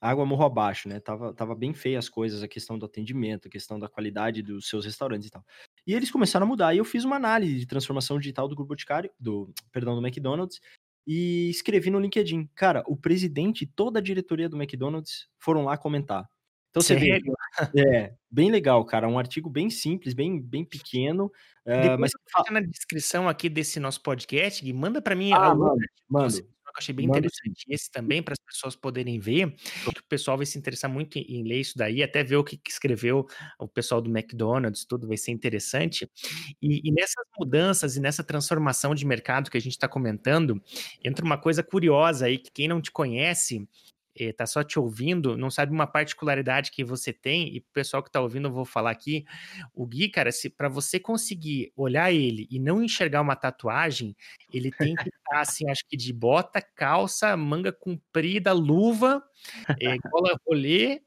água 0.00 0.24
morro 0.24 0.44
abaixo, 0.44 0.88
né? 0.88 1.00
Tava, 1.00 1.34
tava 1.34 1.54
bem 1.54 1.74
feia 1.74 1.98
as 1.98 2.08
coisas, 2.08 2.42
a 2.42 2.48
questão 2.48 2.78
do 2.78 2.86
atendimento, 2.86 3.48
a 3.48 3.50
questão 3.50 3.78
da 3.78 3.88
qualidade 3.88 4.42
dos 4.42 4.68
seus 4.68 4.84
restaurantes 4.84 5.28
e 5.28 5.30
tal. 5.30 5.44
E 5.86 5.92
eles 5.92 6.10
começaram 6.10 6.46
a 6.46 6.48
mudar. 6.48 6.72
E 6.72 6.78
eu 6.78 6.84
fiz 6.84 7.04
uma 7.04 7.16
análise 7.16 7.58
de 7.58 7.66
transformação 7.66 8.18
digital 8.18 8.46
do 8.46 8.54
grupo 8.54 8.68
Boticário, 8.68 9.10
do, 9.18 9.52
perdão, 9.72 9.94
do 9.94 10.06
McDonald's, 10.06 10.60
e 11.06 11.50
escrevi 11.50 11.90
no 11.90 11.98
LinkedIn. 11.98 12.48
Cara, 12.54 12.84
o 12.86 12.96
presidente 12.96 13.62
e 13.62 13.66
toda 13.66 13.98
a 13.98 14.02
diretoria 14.02 14.48
do 14.48 14.56
McDonald's 14.56 15.28
foram 15.38 15.64
lá 15.64 15.76
comentar. 15.76 16.28
Então 16.70 16.80
você 16.80 16.96
vê, 16.96 17.20
é 17.76 18.14
bem 18.30 18.50
legal, 18.50 18.82
cara. 18.84 19.06
Um 19.06 19.18
artigo 19.18 19.50
bem 19.50 19.68
simples, 19.68 20.14
bem, 20.14 20.40
bem 20.40 20.64
pequeno. 20.64 21.26
Uh, 21.66 21.98
mas 21.98 22.12
na 22.50 22.60
descrição 22.60 23.28
aqui 23.28 23.48
desse 23.48 23.78
nosso 23.78 24.02
podcast, 24.02 24.64
Gui, 24.64 24.72
manda 24.72 25.02
para 25.02 25.14
mim 25.14 25.32
ah, 25.32 25.48
a 25.48 25.54
mano, 25.54 25.76
mano. 26.72 26.76
Eu 26.76 26.78
achei 26.78 26.94
bem 26.94 27.06
interessante 27.06 27.64
esse 27.68 27.90
também 27.90 28.22
para 28.22 28.32
as 28.32 28.38
pessoas 28.38 28.74
poderem 28.74 29.18
ver. 29.18 29.54
Que 29.54 30.00
o 30.00 30.08
pessoal 30.08 30.36
vai 30.36 30.46
se 30.46 30.58
interessar 30.58 30.90
muito 30.90 31.18
em, 31.18 31.22
em 31.28 31.42
ler 31.44 31.60
isso 31.60 31.76
daí, 31.76 32.02
até 32.02 32.24
ver 32.24 32.36
o 32.36 32.44
que, 32.44 32.56
que, 32.56 32.70
escreveu 32.70 33.26
o 33.58 33.68
pessoal 33.68 34.00
do 34.00 34.10
McDonald's, 34.10 34.84
tudo 34.84 35.06
vai 35.06 35.16
ser 35.16 35.32
interessante. 35.32 36.10
E, 36.60 36.88
e 36.88 36.92
nessas 36.92 37.24
mudanças 37.38 37.96
e 37.96 38.00
nessa 38.00 38.24
transformação 38.24 38.94
de 38.94 39.04
mercado 39.04 39.50
que 39.50 39.56
a 39.56 39.60
gente 39.60 39.72
está 39.72 39.88
comentando, 39.88 40.62
entra 41.04 41.24
uma 41.24 41.38
coisa 41.38 41.62
curiosa 41.62 42.26
aí 42.26 42.38
que 42.38 42.50
quem 42.50 42.68
não 42.68 42.80
te 42.80 42.90
conhece 42.90 43.68
está 44.14 44.46
só 44.46 44.62
te 44.62 44.78
ouvindo, 44.78 45.36
não 45.36 45.50
sabe 45.50 45.72
uma 45.72 45.86
particularidade 45.86 46.70
que 46.70 46.84
você 46.84 47.12
tem, 47.12 47.54
e 47.54 47.58
o 47.58 47.64
pessoal 47.72 48.02
que 48.02 48.08
está 48.08 48.20
ouvindo, 48.20 48.48
eu 48.48 48.52
vou 48.52 48.64
falar 48.64 48.90
aqui, 48.90 49.24
o 49.74 49.86
Gui, 49.86 50.08
cara, 50.08 50.30
se 50.30 50.50
para 50.50 50.68
você 50.68 51.00
conseguir 51.00 51.72
olhar 51.76 52.12
ele 52.12 52.46
e 52.50 52.58
não 52.58 52.82
enxergar 52.82 53.20
uma 53.20 53.36
tatuagem, 53.36 54.14
ele 54.52 54.70
tem 54.70 54.94
que 54.94 55.08
estar 55.08 55.30
tá, 55.30 55.40
assim, 55.40 55.68
acho 55.70 55.86
que 55.88 55.96
de 55.96 56.12
bota, 56.12 56.60
calça, 56.60 57.36
manga 57.36 57.72
comprida, 57.72 58.52
luva, 58.52 59.22
é, 59.80 59.96
gola 60.10 60.36
rolê, 60.46 61.00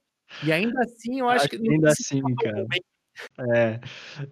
e 0.44 0.52
ainda 0.52 0.82
assim 0.82 1.20
eu 1.20 1.30
acho, 1.30 1.46
acho 1.46 1.50
que... 1.50 1.70
Ainda 1.70 1.90
assim, 1.90 2.22
cara. 2.36 2.66
É, 3.54 3.80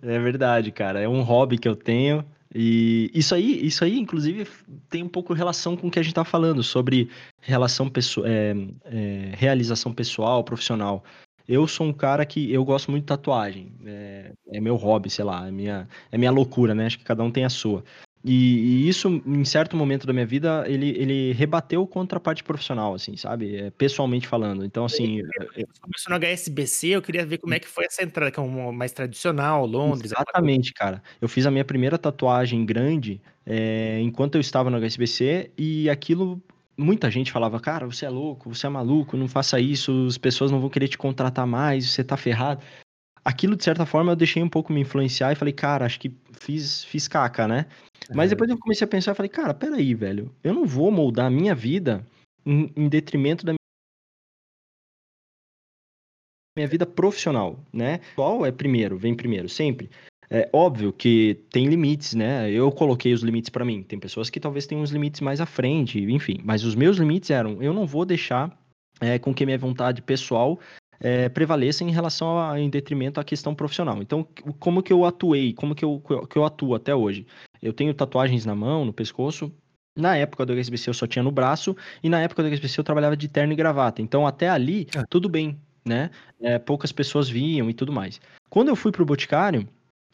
é 0.01 0.19
verdade, 0.19 0.71
cara, 0.71 0.99
é 0.99 1.07
um 1.07 1.21
hobby 1.21 1.57
que 1.57 1.67
eu 1.67 1.75
tenho, 1.75 2.25
e 2.53 3.09
isso 3.13 3.33
aí, 3.33 3.65
isso 3.65 3.83
aí, 3.83 3.97
inclusive, 3.97 4.47
tem 4.89 5.01
um 5.03 5.09
pouco 5.09 5.33
relação 5.33 5.75
com 5.75 5.87
o 5.87 5.91
que 5.91 5.99
a 5.99 6.03
gente 6.03 6.11
está 6.11 6.23
falando 6.23 6.61
sobre 6.61 7.09
relação 7.41 7.89
pessoal, 7.89 8.27
é, 8.27 8.53
é, 8.85 9.31
realização 9.35 9.93
pessoal, 9.93 10.43
profissional. 10.43 11.03
Eu 11.47 11.67
sou 11.67 11.87
um 11.87 11.93
cara 11.93 12.25
que 12.25 12.51
eu 12.53 12.63
gosto 12.63 12.91
muito 12.91 13.03
de 13.03 13.07
tatuagem. 13.07 13.73
É, 13.85 14.31
é, 14.53 14.61
meu 14.61 14.75
hobby, 14.75 15.09
sei 15.09 15.25
lá, 15.25 15.47
é 15.47 15.51
minha, 15.51 15.87
é 16.11 16.17
minha 16.17 16.31
loucura, 16.31 16.73
né? 16.73 16.85
Acho 16.85 16.99
que 16.99 17.03
cada 17.03 17.23
um 17.23 17.31
tem 17.31 17.43
a 17.43 17.49
sua. 17.49 17.83
E, 18.23 18.85
e, 18.85 18.89
isso, 18.89 19.21
em 19.25 19.43
certo 19.43 19.75
momento 19.75 20.07
da 20.07 20.13
minha 20.13 20.25
vida, 20.25 20.63
ele, 20.65 20.89
ele 20.91 21.33
rebateu 21.33 21.85
contra 21.85 22.17
a 22.17 22.21
parte 22.21 22.41
profissional, 22.41 22.93
assim, 22.93 23.17
sabe? 23.17 23.57
É, 23.57 23.69
pessoalmente 23.71 24.27
falando. 24.27 24.63
Então, 24.63 24.85
assim. 24.85 25.21
Você 25.53 25.65
começou 25.81 26.09
no 26.09 26.15
HSBC, 26.15 26.87
eu 26.87 27.01
queria 27.01 27.25
ver 27.25 27.39
como 27.39 27.53
é 27.53 27.59
que 27.59 27.67
foi 27.67 27.85
essa 27.85 28.01
entrada, 28.01 28.31
que 28.31 28.39
é 28.39 28.43
um 28.43 28.71
mais 28.71 28.93
tradicional, 28.93 29.65
Londres. 29.65 30.11
Exatamente, 30.11 30.73
cara. 30.73 31.03
Eu 31.19 31.27
fiz 31.27 31.45
a 31.45 31.51
minha 31.51 31.65
primeira 31.65 31.97
tatuagem 31.97 32.65
grande 32.65 33.21
é, 33.45 33.99
enquanto 33.99 34.35
eu 34.35 34.41
estava 34.41 34.69
no 34.69 34.77
HSBC 34.77 35.51
e 35.57 35.89
aquilo. 35.89 36.41
Muita 36.75 37.11
gente 37.11 37.31
falava, 37.31 37.59
cara, 37.59 37.85
você 37.85 38.03
é 38.03 38.09
louco, 38.09 38.51
você 38.51 38.65
é 38.65 38.69
maluco, 38.69 39.15
não 39.15 39.27
faça 39.27 39.59
isso, 39.59 40.07
as 40.07 40.17
pessoas 40.17 40.49
não 40.49 40.59
vão 40.59 40.71
querer 40.71 40.87
te 40.87 40.97
contratar 40.97 41.45
mais, 41.45 41.91
você 41.91 42.03
tá 42.03 42.17
ferrado 42.17 42.63
aquilo, 43.23 43.55
de 43.55 43.63
certa 43.63 43.85
forma, 43.85 44.11
eu 44.11 44.15
deixei 44.15 44.43
um 44.43 44.49
pouco 44.49 44.73
me 44.73 44.81
influenciar 44.81 45.31
e 45.31 45.35
falei, 45.35 45.53
cara, 45.53 45.85
acho 45.85 45.99
que 45.99 46.13
fiz, 46.39 46.83
fiz 46.83 47.07
caca, 47.07 47.47
né? 47.47 47.65
Mas 48.13 48.29
depois 48.29 48.49
eu 48.49 48.57
comecei 48.57 48.85
a 48.85 48.87
pensar 48.87 49.11
e 49.11 49.15
falei, 49.15 49.29
cara, 49.29 49.53
peraí, 49.53 49.93
velho, 49.93 50.33
eu 50.43 50.53
não 50.53 50.65
vou 50.65 50.91
moldar 50.91 51.27
a 51.27 51.29
minha 51.29 51.55
vida 51.55 52.05
em, 52.45 52.71
em 52.75 52.89
detrimento 52.89 53.45
da 53.45 53.53
minha 56.55 56.67
vida 56.67 56.85
profissional, 56.85 57.59
né? 57.71 57.99
Qual 58.15 58.45
é 58.45 58.51
primeiro, 58.51 58.97
vem 58.97 59.15
primeiro, 59.15 59.49
sempre. 59.49 59.89
É 60.29 60.49
óbvio 60.51 60.91
que 60.91 61.39
tem 61.51 61.67
limites, 61.67 62.13
né? 62.13 62.49
Eu 62.49 62.71
coloquei 62.71 63.13
os 63.13 63.21
limites 63.21 63.49
para 63.49 63.65
mim. 63.65 63.83
Tem 63.83 63.99
pessoas 63.99 64.29
que 64.29 64.39
talvez 64.39 64.65
tenham 64.65 64.81
uns 64.81 64.91
limites 64.91 65.21
mais 65.21 65.41
à 65.41 65.45
frente, 65.45 65.99
enfim. 65.99 66.39
Mas 66.43 66.63
os 66.63 66.75
meus 66.75 66.97
limites 66.97 67.29
eram: 67.29 67.61
eu 67.61 67.73
não 67.73 67.85
vou 67.85 68.05
deixar 68.05 68.57
é, 68.99 69.19
com 69.19 69.33
que 69.33 69.45
minha 69.45 69.57
vontade 69.57 70.01
pessoal 70.01 70.59
é, 70.99 71.29
prevaleça 71.29 71.83
em 71.83 71.91
relação 71.91 72.39
a, 72.39 72.59
em 72.59 72.69
detrimento 72.69 73.19
à 73.19 73.23
questão 73.23 73.53
profissional. 73.53 74.01
Então, 74.01 74.27
como 74.59 74.81
que 74.81 74.91
eu 74.91 75.05
atuei, 75.05 75.53
como 75.53 75.75
que 75.75 75.83
eu, 75.83 76.01
que 76.29 76.37
eu 76.37 76.45
atuo 76.45 76.75
até 76.75 76.95
hoje? 76.95 77.25
Eu 77.61 77.73
tenho 77.73 77.93
tatuagens 77.93 78.45
na 78.45 78.55
mão, 78.55 78.85
no 78.85 78.93
pescoço. 78.93 79.51
Na 79.95 80.17
época 80.17 80.45
do 80.45 80.53
HSBC 80.53 80.89
eu 80.89 80.93
só 80.93 81.05
tinha 81.05 81.21
no 81.21 81.31
braço, 81.31 81.75
e 82.01 82.09
na 82.09 82.19
época 82.19 82.41
do 82.41 82.49
HSBC 82.49 82.79
eu 82.79 82.83
trabalhava 82.83 83.15
de 83.15 83.27
terno 83.27 83.53
e 83.53 83.55
gravata. 83.55 84.01
Então, 84.01 84.25
até 84.25 84.49
ali, 84.49 84.87
é. 84.95 85.03
tudo 85.07 85.29
bem, 85.29 85.59
né? 85.85 86.09
É, 86.41 86.57
poucas 86.57 86.91
pessoas 86.91 87.29
viam 87.29 87.69
e 87.69 87.73
tudo 87.73 87.91
mais. 87.91 88.19
Quando 88.49 88.69
eu 88.69 88.75
fui 88.75 88.91
pro 88.91 89.05
Boticário, 89.05 89.67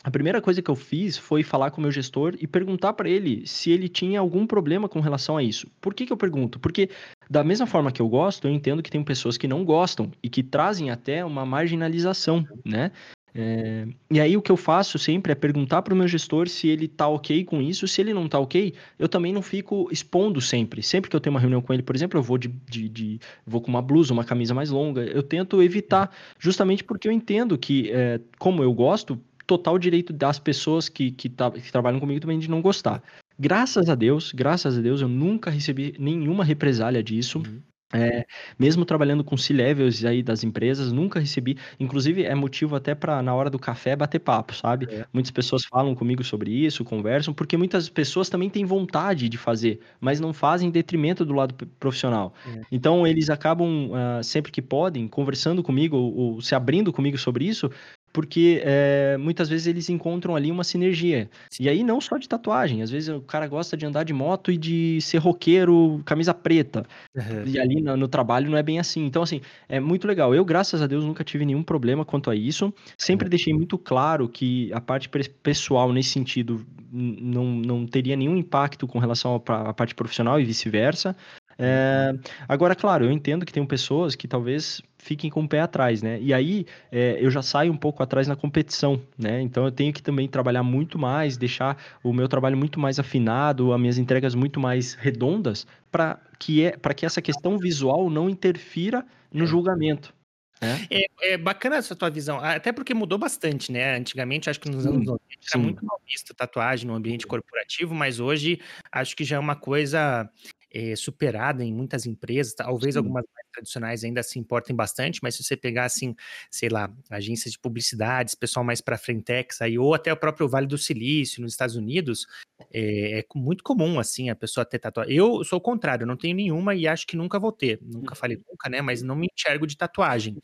a 0.04 0.10
primeira 0.10 0.42
coisa 0.42 0.62
que 0.62 0.72
eu 0.72 0.76
fiz 0.76 1.18
foi 1.18 1.44
falar 1.44 1.72
com 1.72 1.80
o 1.80 1.82
meu 1.82 1.92
gestor 1.92 2.36
e 2.40 2.48
perguntar 2.48 2.94
para 2.94 3.10
ele 3.10 3.46
se 3.46 3.70
ele 3.70 3.90
tinha 3.90 4.20
algum 4.20 4.48
problema 4.48 4.88
com 4.88 5.02
relação 5.02 5.36
a 5.36 5.44
isso. 5.44 5.68
Por 5.82 5.94
que, 5.94 6.06
que 6.06 6.14
eu 6.14 6.18
pergunto? 6.18 6.58
Porque, 6.58 6.90
da 7.30 7.44
mesma 7.44 7.68
forma 7.68 7.92
que 7.92 8.02
eu 8.02 8.08
gosto, 8.08 8.48
eu 8.48 8.52
entendo 8.52 8.82
que 8.82 8.90
tem 8.90 9.04
pessoas 9.04 9.38
que 9.38 9.48
não 9.48 9.66
gostam 9.66 10.10
e 10.24 10.30
que 10.30 10.42
trazem 10.42 10.90
até 10.90 11.24
uma 11.26 11.46
marginalização, 11.46 12.46
né? 12.64 12.92
É... 13.34 13.88
E 14.10 14.20
aí 14.20 14.36
o 14.36 14.42
que 14.42 14.52
eu 14.52 14.58
faço 14.58 14.98
sempre 14.98 15.32
é 15.32 15.36
perguntar 15.36 15.82
para 15.82 15.94
o 15.94 15.98
meu 15.98 16.08
gestor 16.08 16.48
se 16.48 16.68
ele 16.68 16.88
tá 16.88 17.08
ok 17.08 17.44
com 17.44 17.62
isso. 17.62 17.88
Se 17.88 18.02
ele 18.02 18.14
não 18.14 18.28
tá 18.28 18.40
ok, 18.40 18.74
eu 18.98 19.08
também 19.08 19.34
não 19.34 19.42
fico 19.42 19.88
expondo 19.92 20.42
sempre. 20.42 20.82
Sempre 20.82 21.10
que 21.10 21.16
eu 21.16 21.20
tenho 21.20 21.34
uma 21.34 21.40
reunião 21.40 21.62
com 21.62 21.74
ele, 21.74 21.84
por 21.84 21.96
exemplo, 21.96 22.18
eu 22.18 22.24
vou 22.24 22.38
de, 22.38 22.48
de, 22.48 22.90
de 22.90 23.20
vou 23.46 23.62
com 23.62 23.70
uma 23.70 23.82
blusa, 23.82 24.14
uma 24.14 24.24
camisa 24.24 24.54
mais 24.54 24.70
longa. 24.70 25.02
Eu 25.02 25.22
tento 25.22 25.62
evitar, 25.62 26.12
justamente 26.40 26.84
porque 26.84 27.08
eu 27.08 27.12
entendo 27.12 27.58
que, 27.58 27.92
é, 27.92 28.20
como 28.38 28.64
eu 28.64 28.74
gosto, 28.74 29.20
total 29.50 29.80
direito 29.80 30.14
das 30.14 30.38
pessoas 30.38 30.88
que, 30.88 31.10
que, 31.10 31.28
tá, 31.28 31.50
que 31.50 31.72
trabalham 31.72 32.00
comigo 32.00 32.20
também 32.20 32.38
de 32.38 32.48
não 32.48 32.62
gostar. 32.62 33.02
Graças 33.40 33.90
a 33.90 33.96
Deus, 33.96 34.32
graças 34.32 34.78
a 34.78 34.82
Deus, 34.82 35.02
eu 35.02 35.08
nunca 35.08 35.50
recebi 35.50 35.96
nenhuma 35.98 36.44
represália 36.44 37.02
disso. 37.02 37.40
Uhum. 37.40 37.60
É, 37.92 38.24
mesmo 38.60 38.86
trabalhando 38.86 39.24
com 39.24 39.36
C-levels 39.36 40.06
aí 40.06 40.22
das 40.22 40.44
empresas, 40.44 40.92
nunca 40.92 41.20
recebi. 41.20 41.58
Inclusive, 41.80 42.24
é 42.24 42.36
motivo 42.36 42.76
até 42.76 42.94
para, 42.94 43.24
na 43.24 43.34
hora 43.34 43.50
do 43.50 43.58
café, 43.58 43.96
bater 43.96 44.20
papo, 44.20 44.54
sabe? 44.54 44.88
É. 44.92 45.08
Muitas 45.12 45.32
pessoas 45.32 45.66
falam 45.66 45.96
comigo 45.96 46.24
sobre 46.24 46.52
isso, 46.52 46.84
conversam, 46.84 47.34
porque 47.34 47.58
muitas 47.58 47.90
pessoas 47.90 48.30
também 48.30 48.48
têm 48.48 48.64
vontade 48.64 49.28
de 49.28 49.40
fazer, 49.40 49.80
mas 50.00 50.20
não 50.20 50.32
fazem 50.32 50.70
em 50.70 50.72
detrimento 50.72 51.26
do 51.26 51.34
lado 51.34 51.56
profissional. 51.80 52.36
É. 52.46 52.62
Então, 52.72 53.08
eles 53.08 53.32
acabam, 53.32 53.90
uh, 53.90 54.24
sempre 54.24 54.52
que 54.52 54.62
podem, 54.62 55.08
conversando 55.08 55.64
comigo 55.64 55.98
ou, 55.98 56.16
ou 56.16 56.42
se 56.42 56.54
abrindo 56.54 56.94
comigo 56.94 57.18
sobre 57.18 57.46
isso, 57.46 57.72
porque 58.12 58.62
é, 58.64 59.18
muitas 59.18 59.48
vezes 59.50 59.68
eles 59.68 59.90
encontram 59.90 60.36
ali 60.36 60.52
uma 60.52 60.64
sinergia. 60.64 61.30
E 61.60 61.70
aí 61.70 61.84
não 61.84 62.02
só 62.02 62.18
de 62.18 62.28
tatuagem, 62.28 62.82
às 62.82 62.90
vezes 62.90 63.10
o 63.10 63.22
cara 63.22 63.48
gosta 63.48 63.78
de 63.78 63.86
andar 63.86 64.04
de 64.04 64.14
moto 64.14 64.52
e 64.52 64.58
de 64.58 65.00
ser 65.02 65.18
roqueiro, 65.18 66.02
camisa 66.06 66.34
preta. 66.34 66.86
Uhum. 67.16 67.44
E 67.46 67.60
ali 67.60 67.82
no, 67.82 67.96
no, 67.96 68.08
trabalho 68.08 68.50
não 68.50 68.58
é 68.58 68.64
bem 68.64 68.80
assim. 68.80 69.06
Então, 69.06 69.24
assim, 69.24 69.42
é 69.68 69.80
muito 69.80 70.08
legal. 70.08 70.34
Eu, 70.34 70.44
graças 70.44 70.82
a 70.82 70.88
Deus, 70.88 71.04
nunca 71.04 71.24
tive 71.24 71.46
nenhum 71.46 71.64
problema 71.64 72.04
quanto 72.04 72.30
a 72.30 72.36
isso. 72.36 72.74
Sempre 72.98 73.26
uhum. 73.26 73.30
deixei 73.30 73.54
muito 73.54 73.78
claro 73.78 74.28
que 74.28 74.72
a 74.74 74.82
parte 74.82 75.10
pessoal, 75.44 75.94
nesse 75.94 76.10
sentido, 76.10 76.66
não, 76.92 77.46
não 77.46 77.86
teria 77.86 78.16
nenhum 78.16 78.36
impacto 78.36 78.88
com 78.88 79.00
relação 79.00 79.42
à 79.48 79.74
parte 79.74 79.94
profissional 79.94 80.40
e 80.40 80.44
vice-versa. 80.44 81.16
É, 81.60 82.14
agora, 82.48 82.74
claro, 82.74 83.04
eu 83.06 83.12
entendo 83.12 83.46
que 83.46 83.52
tem 83.52 83.66
pessoas 83.66 84.16
que 84.16 84.28
talvez 84.28 84.82
fiquem 84.98 85.30
com 85.30 85.42
o 85.42 85.48
pé 85.48 85.60
atrás, 85.60 86.02
né? 86.02 86.18
E 86.22 86.34
aí 86.34 86.66
é, 86.90 87.18
eu 87.20 87.30
já 87.30 87.42
saio 87.42 87.72
um 87.72 87.78
pouco 87.78 88.02
atrás 88.02 88.28
na 88.28 88.36
competição, 88.36 89.02
né? 89.18 89.42
Então 89.42 89.66
eu 89.66 89.72
tenho 89.72 89.92
que 89.92 90.02
também 90.02 90.28
trabalhar 90.28 90.64
muito 90.64 90.98
mais, 90.98 91.36
deixar 91.38 91.78
o 92.02 92.14
meu 92.14 92.30
trabalho 92.30 92.58
muito 92.58 92.80
mais 92.80 92.98
afinado, 92.98 93.74
as 93.74 93.80
minhas 93.80 93.98
entregas 93.98 94.34
muito 94.34 94.60
mais 94.60 94.94
redondas, 94.94 95.68
para 95.92 96.20
que, 96.40 96.64
é, 96.64 96.72
que 96.72 97.06
essa 97.06 97.22
questão 97.22 97.58
visual 97.58 98.10
não 98.10 98.30
interfira 98.30 99.06
no 99.32 99.44
é. 99.44 99.48
julgamento. 99.48 100.14
É? 100.62 100.98
é, 101.02 101.34
é 101.34 101.38
bacana 101.38 101.78
essa 101.78 101.96
tua 101.96 102.10
visão, 102.10 102.38
até 102.38 102.74
porque 102.74 102.94
mudou 102.94 103.18
bastante, 103.18 103.72
né? 103.72 103.96
Antigamente, 103.96 104.50
acho 104.50 104.60
que 104.60 104.70
nos 104.70 104.86
anos 104.86 105.06
90 105.06 105.22
era 105.54 105.64
muito 105.64 105.86
mal 105.86 106.02
visto 106.06 106.34
tatuagem 106.34 106.86
no 106.86 106.96
ambiente 106.96 107.26
corporativo, 107.26 107.96
mas 107.96 108.20
hoje 108.20 108.60
acho 108.92 109.16
que 109.16 109.24
já 109.24 109.38
é 109.38 109.40
uma 109.40 109.56
coisa 109.56 110.30
é, 110.72 110.96
superada 110.96 111.64
em 111.64 111.74
muitas 111.74 112.06
empresas, 112.06 112.54
talvez 112.54 112.94
Sim. 112.94 113.00
algumas 113.00 113.26
mais 113.34 113.48
tradicionais 113.52 114.04
ainda 114.04 114.22
se 114.22 114.38
importem 114.38 114.76
bastante, 114.76 115.20
mas 115.24 115.36
se 115.36 115.44
você 115.44 115.58
pegar 115.58 115.86
assim, 115.86 116.16
sei 116.52 116.70
lá, 116.70 116.94
agências 117.10 117.52
de 117.52 117.60
publicidades, 117.60 118.36
pessoal 118.36 118.64
mais 118.64 118.80
para 118.82 118.98
frentex 118.98 119.62
aí, 119.62 119.78
ou 119.78 119.94
até 119.94 120.14
o 120.14 120.18
próprio 120.18 120.48
Vale 120.48 120.68
do 120.68 120.78
Silício 120.78 121.42
nos 121.42 121.54
Estados 121.54 121.76
Unidos, 121.76 122.28
é, 122.72 123.20
é 123.20 123.26
muito 123.36 123.64
comum 123.64 124.00
assim 124.00 124.30
a 124.30 124.36
pessoa 124.36 124.66
ter 124.66 124.80
tatuagem. 124.80 125.16
Eu 125.16 125.44
sou 125.44 125.58
o 125.58 125.62
contrário, 125.62 126.06
não 126.06 126.18
tenho 126.18 126.36
nenhuma 126.36 126.76
e 126.76 126.88
acho 126.88 127.08
que 127.08 127.18
nunca 127.18 127.40
vou 127.40 127.52
ter, 127.52 127.80
nunca 127.82 128.16
falei 128.16 128.38
uhum. 128.38 128.44
nunca, 128.52 128.70
né? 128.70 128.82
Mas 128.82 129.02
não 129.02 129.16
me 129.16 129.28
enxergo 129.34 129.66
de 129.66 129.76
tatuagem. 129.76 130.38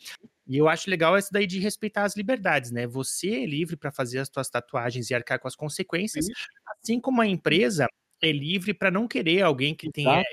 E 0.48 0.58
eu 0.58 0.68
acho 0.70 0.90
legal 0.90 1.18
essa 1.18 1.30
daí 1.32 1.48
de 1.48 1.60
respeitar 1.60 2.04
as 2.04 2.16
liberdades, 2.16 2.72
né? 2.72 2.86
Você 2.86 3.30
é 3.30 3.46
livre 3.46 3.76
para 3.76 3.92
fazer 3.92 4.20
as 4.20 4.30
suas 4.32 4.48
tatuagens 4.48 5.10
e 5.10 5.16
arcar 5.16 5.40
com 5.40 5.48
as 5.48 5.56
consequências, 5.56 6.28
assim 6.82 7.00
como 7.00 7.22
a 7.22 7.28
empresa 7.28 7.88
é 8.22 8.32
livre 8.32 8.74
para 8.74 8.92
não 8.92 9.08
querer 9.08 9.42
alguém 9.42 9.76
que 9.76 9.92
tenha 9.92 10.24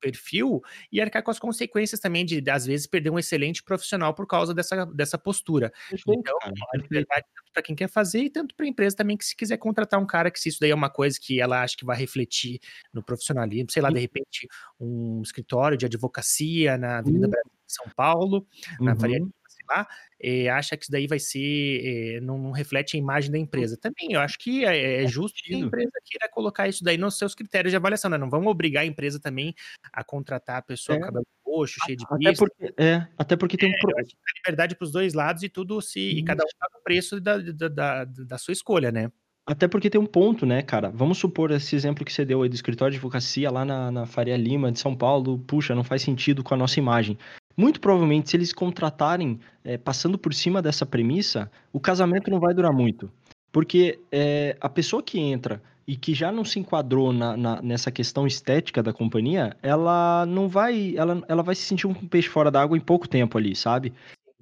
perfil 0.00 0.60
e 0.90 1.00
arcar 1.00 1.22
com 1.22 1.30
as 1.30 1.38
consequências 1.38 2.00
também 2.00 2.24
de, 2.24 2.42
às 2.50 2.66
vezes, 2.66 2.86
perder 2.86 3.10
um 3.10 3.18
excelente 3.18 3.62
profissional 3.62 4.14
por 4.14 4.26
causa 4.26 4.54
dessa, 4.54 4.84
dessa 4.86 5.18
postura. 5.18 5.72
Perfeito, 5.88 6.20
então, 6.20 6.36
a 6.42 6.76
liberdade 6.76 7.24
tanto 7.34 7.52
para 7.52 7.62
quem 7.62 7.76
quer 7.76 7.88
fazer 7.88 8.20
e 8.20 8.30
tanto 8.30 8.54
para 8.54 8.66
a 8.66 8.68
empresa 8.68 8.96
também 8.96 9.16
que 9.16 9.24
se 9.24 9.36
quiser 9.36 9.56
contratar 9.58 10.00
um 10.00 10.06
cara 10.06 10.30
que 10.30 10.40
se 10.40 10.48
isso 10.48 10.58
daí 10.60 10.70
é 10.70 10.74
uma 10.74 10.90
coisa 10.90 11.18
que 11.20 11.40
ela 11.40 11.62
acha 11.62 11.76
que 11.76 11.84
vai 11.84 11.96
refletir 11.96 12.60
no 12.92 13.02
profissionalismo, 13.02 13.70
sei 13.70 13.82
lá, 13.82 13.90
de 13.90 14.00
repente 14.00 14.48
um 14.78 15.22
escritório 15.22 15.76
de 15.76 15.86
advocacia 15.86 16.76
na 16.76 16.98
Avenida 16.98 17.26
uhum. 17.26 17.30
Brasil, 17.30 17.52
São 17.66 17.86
Paulo, 17.94 18.46
na 18.80 18.92
uhum. 18.92 19.00
Faria 19.00 19.20
lá, 19.68 19.86
é, 20.20 20.48
acha 20.48 20.76
que 20.76 20.84
isso 20.84 20.92
daí 20.92 21.06
vai 21.06 21.18
ser, 21.18 22.16
é, 22.16 22.20
não, 22.20 22.38
não, 22.38 22.50
reflete 22.50 22.96
a 22.96 22.98
imagem 22.98 23.30
da 23.30 23.38
empresa. 23.38 23.76
Também, 23.76 24.12
eu 24.12 24.20
acho 24.20 24.38
que 24.38 24.64
é, 24.64 25.04
é 25.04 25.06
justo 25.06 25.42
que 25.42 25.54
a 25.54 25.58
empresa 25.58 25.92
queira 26.04 26.28
colocar 26.30 26.68
isso 26.68 26.82
daí 26.82 26.96
nos 26.96 27.18
seus 27.18 27.34
critérios 27.34 27.72
de 27.72 27.76
avaliação, 27.76 28.10
né? 28.10 28.18
Não 28.18 28.30
vamos 28.30 28.48
obrigar 28.48 28.82
a 28.82 28.86
empresa 28.86 29.20
também 29.20 29.54
a 29.92 30.02
contratar 30.02 30.58
a 30.58 30.62
pessoa 30.62 30.96
é. 30.96 31.00
cabelo 31.00 31.26
roxo, 31.44 31.78
cheio 31.84 31.96
de 31.96 32.04
até 32.04 32.34
porque, 32.34 32.74
é, 32.76 33.06
até 33.16 33.36
porque 33.36 33.56
tem 33.56 33.70
um 33.70 33.78
pro... 33.80 33.92
liberdade 34.36 34.74
para 34.74 34.84
os 34.84 34.92
dois 34.92 35.14
lados 35.14 35.42
e 35.42 35.48
tudo 35.48 35.80
se 35.80 36.00
e 36.00 36.22
cada 36.24 36.42
um 36.42 36.48
paga 36.58 36.78
o 36.78 36.82
preço 36.82 37.20
da, 37.20 37.38
da, 37.38 37.68
da, 37.68 38.04
da 38.04 38.38
sua 38.38 38.52
escolha, 38.52 38.90
né? 38.90 39.10
Até 39.48 39.68
porque 39.68 39.88
tem 39.88 40.00
um 40.00 40.06
ponto, 40.06 40.44
né, 40.44 40.60
cara? 40.60 40.90
Vamos 40.90 41.18
supor 41.18 41.52
esse 41.52 41.76
exemplo 41.76 42.04
que 42.04 42.12
você 42.12 42.24
deu 42.24 42.42
aí 42.42 42.48
do 42.48 42.54
escritório 42.56 42.90
de 42.90 42.96
advocacia 42.96 43.48
lá 43.48 43.64
na, 43.64 43.92
na 43.92 44.04
Faria 44.04 44.36
Lima, 44.36 44.72
de 44.72 44.80
São 44.80 44.94
Paulo. 44.94 45.38
Puxa, 45.38 45.72
não 45.72 45.84
faz 45.84 46.02
sentido 46.02 46.42
com 46.42 46.52
a 46.52 46.56
nossa 46.56 46.80
imagem. 46.80 47.16
Muito 47.56 47.80
provavelmente, 47.80 48.30
se 48.30 48.36
eles 48.36 48.52
contratarem 48.52 49.40
é, 49.64 49.78
passando 49.78 50.18
por 50.18 50.34
cima 50.34 50.60
dessa 50.60 50.84
premissa, 50.84 51.50
o 51.72 51.80
casamento 51.80 52.30
não 52.30 52.38
vai 52.38 52.52
durar 52.52 52.72
muito. 52.72 53.10
Porque 53.50 53.98
é, 54.12 54.56
a 54.60 54.68
pessoa 54.68 55.02
que 55.02 55.18
entra 55.18 55.62
e 55.86 55.96
que 55.96 56.12
já 56.12 56.32
não 56.32 56.44
se 56.44 56.58
enquadrou 56.58 57.12
na, 57.12 57.36
na, 57.36 57.62
nessa 57.62 57.90
questão 57.90 58.26
estética 58.26 58.82
da 58.82 58.92
companhia, 58.92 59.56
ela 59.62 60.26
não 60.26 60.48
vai. 60.48 60.94
Ela, 60.96 61.22
ela 61.28 61.42
vai 61.42 61.54
se 61.54 61.62
sentir 61.62 61.86
um 61.86 61.94
peixe 61.94 62.28
fora 62.28 62.50
d'água 62.50 62.76
em 62.76 62.80
pouco 62.80 63.08
tempo 63.08 63.38
ali, 63.38 63.54
sabe? 63.54 63.92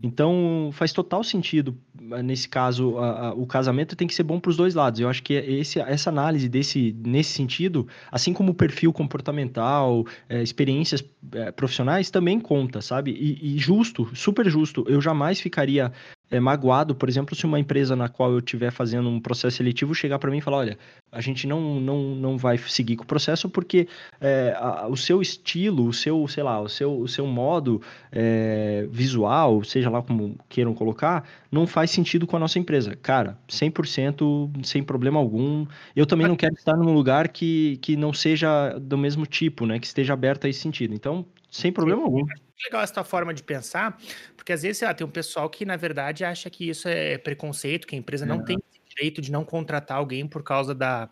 Então 0.03 0.71
faz 0.73 0.93
total 0.93 1.23
sentido 1.23 1.79
eh, 2.13 2.23
nesse 2.23 2.49
caso 2.49 2.99
a, 2.99 3.29
a, 3.29 3.35
o 3.35 3.47
casamento 3.47 3.95
tem 3.95 4.09
que 4.09 4.15
ser 4.15 4.25
bom 4.25 4.41
para 4.41 4.51
os 4.51 4.57
dois 4.57 4.75
lados. 4.75 5.01
Eu 5.01 5.09
acho 5.09 5.23
que 5.23 5.35
esse, 5.35 5.79
essa 5.79 6.11
análise 6.11 6.49
desse 6.49 6.95
nesse 7.05 7.31
sentido, 7.31 7.87
assim 8.11 8.33
como 8.33 8.53
o 8.53 8.55
perfil 8.55 8.93
comportamental, 8.93 10.05
é, 10.29 10.43
experiências 10.43 11.05
é, 11.33 11.53
profissionais 11.53 12.11
também 12.11 12.41
conta, 12.41 12.81
sabe? 12.81 13.13
E, 13.13 13.57
e, 13.57 13.59
justo, 13.59 14.11
super 14.15 14.49
justo. 14.49 14.85
Eu 14.89 15.01
jamais 15.01 15.41
ficaria 15.41 15.93
é, 16.35 16.41
magoado, 16.41 16.97
por 16.97 17.09
exemplo, 17.09 17.37
se 17.37 17.47
uma 17.47 17.61
empresa 17.61 17.95
na 17.95 18.09
qual 18.09 18.33
eu 18.33 18.41
estiver 18.41 18.73
fazendo 18.73 19.09
um 19.09 19.21
processo 19.21 19.59
seletivo 19.59 19.95
chegar 19.95 20.19
para 20.19 20.31
mim 20.33 20.39
e 20.39 20.41
falar, 20.41 20.57
olha, 20.57 20.79
a 21.13 21.21
gente 21.21 21.47
não, 21.47 21.79
não, 21.81 22.17
não 22.17 22.37
vai 22.37 22.59
seguir 22.59 22.97
com 22.97 23.05
o 23.05 23.07
processo 23.07 23.49
porque 23.49 23.87
é, 24.21 24.53
a, 24.59 24.89
o 24.89 24.97
seu 24.97 25.23
estilo, 25.23 25.87
o 25.87 25.93
seu, 25.93 26.27
sei 26.27 26.43
lá, 26.43 26.61
o 26.61 26.69
seu, 26.69 26.99
o 26.99 27.07
seu 27.07 27.25
modo 27.25 27.81
é, 28.11 28.85
visual, 28.91 29.63
seja 29.63 29.89
lá 29.89 30.03
como 30.03 30.37
queiram 30.49 30.75
colocar, 30.75 31.25
não 31.53 31.69
faz 31.69 31.93
sentido 31.93 32.27
com 32.27 32.37
a 32.37 32.41
nossa 32.41 32.59
empresa. 32.59 32.97
Cara, 33.01 33.39
100%, 33.49 34.65
sem 34.65 34.83
problema 34.83 35.21
algum. 35.21 35.65
Eu 35.95 36.05
também 36.05 36.27
não 36.27 36.35
quero 36.35 36.55
estar 36.55 36.77
num 36.77 36.93
lugar 36.93 37.29
que, 37.29 37.79
que 37.81 37.97
não 37.97 38.13
seja 38.13 38.77
do 38.81 38.99
mesmo 38.99 39.25
tipo, 39.25 39.67
né? 39.67 39.79
Que 39.79 39.87
esteja 39.87 40.15
aberto 40.15 40.47
a 40.47 40.51
esse 40.51 40.59
sentido. 40.59 40.95
Então, 40.95 41.25
sem 41.49 41.71
problema 41.71 42.03
algum 42.03 42.27
legal 42.65 42.83
essa 42.83 42.95
tua 42.95 43.05
forma 43.05 43.33
de 43.35 43.43
pensar, 43.43 43.99
porque 44.37 44.53
às 44.53 44.63
vezes, 44.63 44.79
sei 44.79 44.89
lá, 44.89 44.95
tem 44.95 45.07
um 45.07 45.11
pessoal 45.11 45.49
que, 45.51 45.65
na 45.65 45.77
verdade, 45.77 46.25
acha 46.25 46.49
que 46.51 46.69
isso 46.69 46.89
é 46.89 47.19
preconceito, 47.19 47.87
que 47.87 47.95
a 47.95 47.99
empresa 47.99 48.25
não 48.25 48.45
tem 48.45 48.59
direito 48.89 49.21
de 49.21 49.33
não 49.33 49.45
contratar 49.45 49.99
alguém 49.99 50.27
por 50.27 50.43
causa 50.43 50.75
da, 50.75 51.11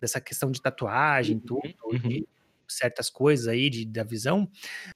dessa 0.00 0.20
questão 0.20 0.50
de 0.50 0.60
tatuagem, 0.60 1.36
uhum, 1.36 1.42
tudo, 1.42 1.74
uhum. 1.84 2.24
certas 2.68 3.10
coisas 3.10 3.48
aí 3.48 3.68
de, 3.68 3.84
da 3.84 4.04
visão, 4.04 4.48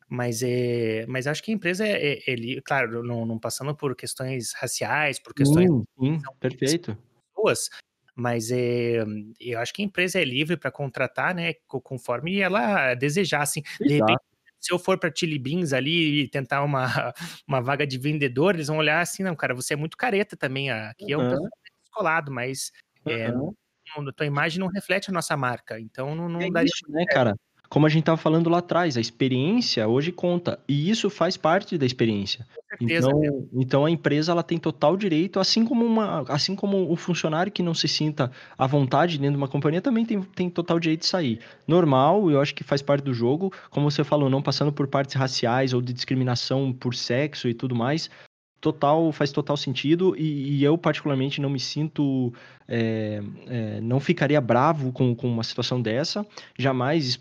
mas 0.08 0.42
é, 0.42 1.04
mas 1.08 1.26
acho 1.26 1.42
que 1.42 1.50
a 1.50 1.54
empresa 1.54 1.86
é, 1.86 2.18
é, 2.18 2.22
é 2.26 2.60
claro, 2.62 3.02
não, 3.02 3.26
não, 3.26 3.38
passando 3.38 3.74
por 3.74 3.96
questões 3.96 4.52
raciais, 4.54 5.18
por 5.18 5.34
questões 5.34 5.70
hum, 5.70 5.82
hum, 5.98 6.18
perfeito. 6.38 6.96
pessoas, 7.34 7.68
mas 8.14 8.50
é, 8.50 9.04
eu 9.40 9.58
acho 9.58 9.72
que 9.72 9.82
a 9.82 9.84
empresa 9.84 10.20
é 10.20 10.24
livre 10.24 10.56
para 10.56 10.70
contratar, 10.70 11.34
né, 11.34 11.54
conforme 11.66 12.38
ela 12.38 12.94
desejar, 12.94 13.42
assim, 13.42 13.62
de 13.80 13.94
repente 13.94 14.27
se 14.60 14.72
eu 14.72 14.78
for 14.78 14.98
para 14.98 15.12
Chili 15.14 15.38
Beans 15.38 15.72
ali 15.72 16.22
e 16.22 16.28
tentar 16.28 16.62
uma, 16.62 16.86
uma 17.46 17.60
vaga 17.60 17.86
de 17.86 17.98
vendedor, 17.98 18.54
eles 18.54 18.68
vão 18.68 18.78
olhar 18.78 19.00
assim, 19.00 19.22
não, 19.22 19.36
cara, 19.36 19.54
você 19.54 19.74
é 19.74 19.76
muito 19.76 19.96
careta 19.96 20.36
também. 20.36 20.70
Aqui 20.70 21.14
uhum. 21.14 21.22
é 21.22 21.36
um 21.36 21.48
descolado, 21.82 22.32
mas 22.32 22.72
é, 23.06 23.30
uhum. 23.30 23.54
não, 23.96 24.12
tua 24.12 24.26
imagem 24.26 24.60
não 24.60 24.68
reflete 24.68 25.10
a 25.10 25.12
nossa 25.12 25.36
marca. 25.36 25.78
Então 25.78 26.14
não, 26.14 26.28
não 26.28 26.40
é 26.40 26.50
daria. 26.50 26.68
Isso, 26.68 26.90
né, 26.90 27.04
cara? 27.06 27.34
Como 27.68 27.86
a 27.86 27.88
gente 27.88 28.00
estava 28.00 28.16
falando 28.16 28.48
lá 28.48 28.58
atrás, 28.58 28.96
a 28.96 29.00
experiência 29.00 29.86
hoje 29.86 30.10
conta. 30.10 30.58
E 30.66 30.88
isso 30.88 31.10
faz 31.10 31.36
parte 31.36 31.76
da 31.76 31.84
experiência. 31.84 32.46
Certeza, 32.70 33.08
então, 33.08 33.48
então 33.52 33.84
a 33.84 33.90
empresa 33.90 34.32
ela 34.32 34.42
tem 34.42 34.58
total 34.58 34.96
direito, 34.96 35.38
assim 35.38 35.64
como, 35.64 35.84
uma, 35.84 36.24
assim 36.28 36.54
como 36.54 36.90
o 36.90 36.96
funcionário 36.96 37.52
que 37.52 37.62
não 37.62 37.74
se 37.74 37.88
sinta 37.88 38.30
à 38.56 38.66
vontade 38.66 39.18
dentro 39.18 39.32
de 39.32 39.38
uma 39.38 39.48
companhia 39.48 39.80
também 39.80 40.04
tem, 40.04 40.20
tem 40.22 40.50
total 40.50 40.78
direito 40.78 41.00
de 41.00 41.06
sair. 41.06 41.40
Normal, 41.66 42.30
eu 42.30 42.40
acho 42.40 42.54
que 42.54 42.64
faz 42.64 42.80
parte 42.80 43.04
do 43.04 43.12
jogo, 43.12 43.52
como 43.70 43.90
você 43.90 44.04
falou, 44.04 44.30
não 44.30 44.42
passando 44.42 44.72
por 44.72 44.86
partes 44.86 45.14
raciais 45.14 45.72
ou 45.72 45.82
de 45.82 45.92
discriminação 45.92 46.72
por 46.72 46.94
sexo 46.94 47.48
e 47.48 47.54
tudo 47.54 47.74
mais 47.74 48.10
total 48.60 49.12
faz 49.12 49.30
total 49.30 49.56
sentido 49.56 50.14
e, 50.16 50.58
e 50.58 50.64
eu 50.64 50.76
particularmente 50.76 51.40
não 51.40 51.48
me 51.48 51.60
sinto 51.60 52.32
é, 52.66 53.22
é, 53.46 53.80
não 53.80 54.00
ficaria 54.00 54.40
bravo 54.40 54.92
com, 54.92 55.14
com 55.14 55.28
uma 55.28 55.44
situação 55.44 55.80
dessa 55.80 56.26
jamais 56.58 57.20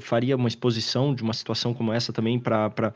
faria 0.00 0.36
uma 0.36 0.48
exposição 0.48 1.14
de 1.14 1.22
uma 1.22 1.34
situação 1.34 1.74
como 1.74 1.92
essa 1.92 2.12
também 2.12 2.38
para 2.38 2.92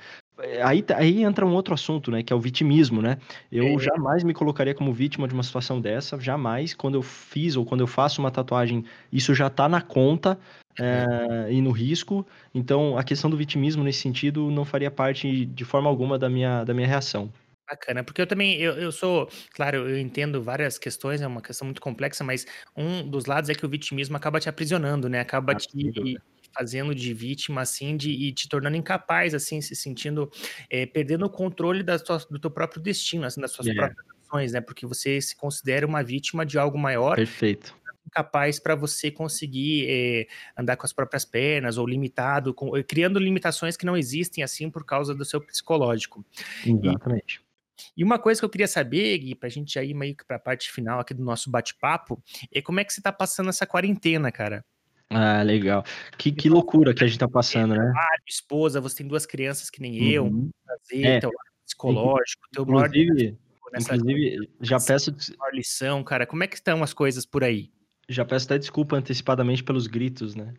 aí, 0.62 0.85
aí 0.97 1.23
entra 1.23 1.47
um 1.47 1.52
outro 1.52 1.74
assunto, 1.74 2.10
né? 2.10 2.23
Que 2.23 2.32
é 2.32 2.36
o 2.36 2.40
vitimismo, 2.40 3.01
né? 3.01 3.19
Eu 3.51 3.66
é. 3.66 3.78
jamais 3.78 4.24
me 4.24 4.35
colocaria 4.35 4.74
como 4.74 4.93
vítima 4.93 5.28
de 5.28 5.35
uma 5.35 5.43
situação 5.43 5.81
dessa, 5.81 6.19
jamais. 6.19 6.74
Quando 6.74 6.94
eu 6.94 7.02
fiz 7.02 7.56
ou 7.56 7.64
quando 7.64 7.82
eu 7.82 7.86
faço 7.86 8.20
uma 8.20 8.31
tatuagem, 8.31 8.85
isso 9.12 9.35
já 9.35 9.48
tá 9.48 9.69
na 9.69 9.81
conta 9.81 10.39
é, 10.78 11.48
e 11.51 11.60
no 11.60 11.70
risco. 11.70 12.27
Então, 12.55 12.97
a 12.97 13.05
questão 13.05 13.31
do 13.31 13.36
vitimismo 13.36 13.85
nesse 13.85 14.01
sentido 14.01 14.51
não 14.51 14.64
faria 14.64 14.90
parte 14.90 15.47
de 15.47 15.64
forma 15.64 15.89
alguma 15.89 16.19
da 16.19 16.28
minha, 16.28 16.64
da 16.64 16.74
minha 16.74 16.86
reação. 16.86 17.31
Bacana, 17.69 18.03
porque 18.03 18.21
eu 18.21 18.27
também, 18.27 18.57
eu, 18.57 18.75
eu 18.75 18.93
sou, 18.93 19.29
claro, 19.53 19.89
eu 19.89 19.99
entendo 19.99 20.43
várias 20.43 20.79
questões, 20.79 21.23
é 21.23 21.27
uma 21.27 21.41
questão 21.41 21.65
muito 21.65 21.81
complexa, 21.81 22.25
mas 22.25 22.45
um 22.77 23.09
dos 23.09 23.27
lados 23.27 23.49
é 23.49 23.55
que 23.55 23.65
o 23.65 23.69
vitimismo 23.69 24.17
acaba 24.17 24.41
te 24.41 24.49
aprisionando, 24.49 25.09
né? 25.09 25.21
Acaba 25.21 25.53
ah, 25.53 25.57
te 25.57 26.19
fazendo 26.55 26.95
de 26.95 27.15
vítima, 27.15 27.63
assim, 27.63 27.97
de, 27.97 28.11
e 28.11 28.33
te 28.33 28.49
tornando 28.49 28.77
incapaz, 28.77 29.33
assim, 29.33 29.61
se 29.61 29.75
sentindo, 29.75 30.31
é, 30.69 30.85
perdendo 30.85 31.25
o 31.25 31.31
controle 31.31 31.83
da 31.83 31.99
tua, 31.99 32.19
do 32.31 32.39
teu 32.39 32.51
próprio 32.51 32.83
destino, 32.83 33.25
assim, 33.25 33.41
das 33.41 33.53
suas 33.53 33.69
é. 33.69 33.75
próprias 33.75 34.07
ações, 34.27 34.53
né? 34.53 34.61
Porque 34.61 34.85
você 34.85 35.21
se 35.21 35.37
considera 35.37 35.87
uma 35.87 36.03
vítima 36.03 36.45
de 36.45 36.59
algo 36.59 36.77
maior. 36.79 37.17
Perfeito 37.17 37.81
capaz 38.11 38.61
para 38.61 38.75
você 38.75 39.11
conseguir 39.11 39.87
é, 39.89 40.27
andar 40.57 40.77
com 40.77 40.85
as 40.85 40.93
próprias 40.93 41.25
pernas 41.25 41.79
ou 41.79 41.87
limitado, 41.87 42.53
com, 42.53 42.71
criando 42.87 43.19
limitações 43.19 43.77
que 43.77 43.87
não 43.87 43.97
existem 43.97 44.45
assim 44.45 44.71
por 44.71 44.85
causa 44.85 45.15
do 45.15 45.25
seu 45.25 45.41
psicológico. 45.41 46.25
Exatamente. 46.65 47.41
E, 47.41 47.52
e 47.97 48.05
uma 48.05 48.19
coisa 48.19 48.41
que 48.41 48.45
eu 48.45 48.51
queria 48.51 48.69
saber, 48.69 49.19
Gui, 49.19 49.35
pra 49.35 49.49
gente 49.49 49.75
já 49.75 49.83
ir 49.83 49.95
meio 49.95 50.17
que 50.17 50.25
pra 50.25 50.39
parte 50.39 50.71
final 50.71 51.01
aqui 51.01 51.15
do 51.15 51.25
nosso 51.25 51.51
bate-papo, 51.51 52.23
é 52.53 52.61
como 52.63 52.81
é 52.81 52.85
que 52.85 52.93
você 52.93 53.01
tá 53.01 53.13
passando 53.13 53.49
essa 53.49 53.67
quarentena, 53.67 54.31
cara? 54.31 54.65
Ah, 55.11 55.43
legal. 55.43 55.85
Que, 56.17 56.33
que 56.33 56.49
loucura 56.49 56.95
que 56.95 57.05
a 57.05 57.07
gente 57.07 57.19
tá 57.19 57.29
passando, 57.29 57.75
né? 57.75 57.83
Trabalho, 57.83 58.23
esposa, 58.27 58.81
você 58.81 58.97
tem 58.97 59.07
duas 59.07 59.27
crianças 59.27 59.69
que 59.69 59.81
nem 59.81 60.11
eu, 60.11 60.25
uhum. 60.25 60.51
prazer, 60.65 61.07
é. 61.07 61.21
teu 61.21 61.31
psicológico, 61.67 62.43
teu 62.51 62.63
inclusive, 62.63 63.39
nessa 63.73 63.95
inclusive 63.95 64.51
já 64.61 64.81
peço 64.81 65.15
lição, 65.53 66.03
cara. 66.03 66.27
Como 66.27 66.43
é 66.43 66.47
que 66.47 66.57
estão 66.57 66.83
as 66.83 66.95
coisas 66.95 67.27
por 67.27 67.45
aí? 67.45 67.71
Já 68.09 68.25
peço 68.25 68.47
até 68.47 68.59
desculpa 68.59 68.97
antecipadamente 68.97 69.63
pelos 69.63 69.87
gritos, 69.87 70.35
né? 70.35 70.55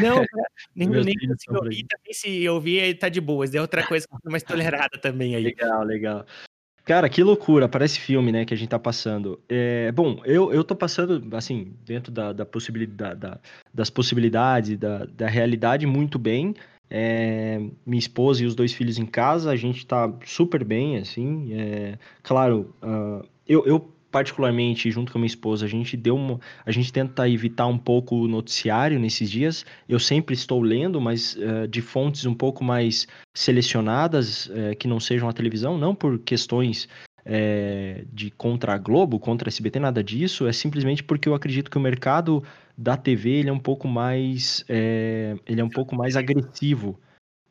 Não, 0.00 0.24
nem, 0.74 0.88
nem 0.88 1.14
consigo 1.28 1.56
ouvir. 1.56 1.84
Também 1.84 2.12
se 2.12 2.48
ouvir, 2.48 2.98
tá 2.98 3.08
de 3.08 3.20
boas. 3.20 3.54
É 3.54 3.60
outra 3.60 3.86
coisa 3.86 4.06
mais 4.24 4.42
tolerada 4.42 4.98
também 4.98 5.34
aí. 5.36 5.44
Legal, 5.44 5.84
legal. 5.84 6.26
Cara, 6.86 7.08
que 7.08 7.20
loucura, 7.20 7.68
parece 7.68 7.98
filme, 7.98 8.30
né, 8.30 8.44
que 8.44 8.54
a 8.54 8.56
gente 8.56 8.68
tá 8.68 8.78
passando. 8.78 9.40
É, 9.48 9.90
bom, 9.90 10.20
eu, 10.24 10.52
eu 10.52 10.62
tô 10.62 10.76
passando, 10.76 11.20
assim, 11.36 11.74
dentro 11.84 12.12
da, 12.12 12.32
da 12.32 12.46
possibilidade, 12.46 13.18
da, 13.18 13.40
das 13.74 13.90
possibilidades, 13.90 14.78
da, 14.78 15.04
da 15.04 15.26
realidade, 15.26 15.84
muito 15.84 16.16
bem. 16.16 16.54
É, 16.88 17.58
minha 17.84 17.98
esposa 17.98 18.44
e 18.44 18.46
os 18.46 18.54
dois 18.54 18.72
filhos 18.72 18.98
em 18.98 19.04
casa, 19.04 19.50
a 19.50 19.56
gente 19.56 19.84
tá 19.84 20.12
super 20.24 20.62
bem, 20.62 20.96
assim. 20.98 21.52
É, 21.54 21.98
claro, 22.22 22.72
uh, 22.80 23.26
eu, 23.48 23.66
eu 23.66 23.92
particularmente, 24.16 24.90
junto 24.90 25.12
com 25.12 25.18
a 25.18 25.20
minha 25.20 25.26
esposa, 25.26 25.66
a 25.66 25.68
gente 25.68 25.94
deu 25.94 26.16
uma, 26.16 26.40
a 26.64 26.70
gente 26.70 26.90
tenta 26.90 27.28
evitar 27.28 27.66
um 27.66 27.76
pouco 27.76 28.16
o 28.16 28.26
noticiário 28.26 28.98
nesses 28.98 29.30
dias. 29.30 29.66
Eu 29.86 30.00
sempre 30.00 30.34
estou 30.34 30.62
lendo, 30.62 30.98
mas 30.98 31.36
uh, 31.36 31.68
de 31.68 31.82
fontes 31.82 32.24
um 32.24 32.32
pouco 32.32 32.64
mais 32.64 33.06
selecionadas, 33.34 34.46
uh, 34.46 34.74
que 34.78 34.88
não 34.88 34.98
sejam 34.98 35.28
a 35.28 35.34
televisão, 35.34 35.76
não 35.76 35.94
por 35.94 36.18
questões 36.20 36.88
uh, 37.26 38.06
de 38.10 38.30
contra 38.30 38.72
a 38.72 38.78
Globo, 38.78 39.20
contra 39.20 39.48
a 39.48 39.50
SBT, 39.50 39.80
nada 39.80 40.02
disso. 40.02 40.46
É 40.46 40.52
simplesmente 40.52 41.04
porque 41.04 41.28
eu 41.28 41.34
acredito 41.34 41.70
que 41.70 41.76
o 41.76 41.80
mercado 41.80 42.42
da 42.74 42.96
TV 42.96 43.32
ele 43.32 43.50
é 43.50 43.52
um 43.52 43.60
pouco 43.60 43.86
mais, 43.86 44.64
ele 45.46 45.60
é 45.60 45.64
um 45.64 45.68
pouco 45.68 45.94
mais 45.94 46.16
agressivo, 46.16 46.98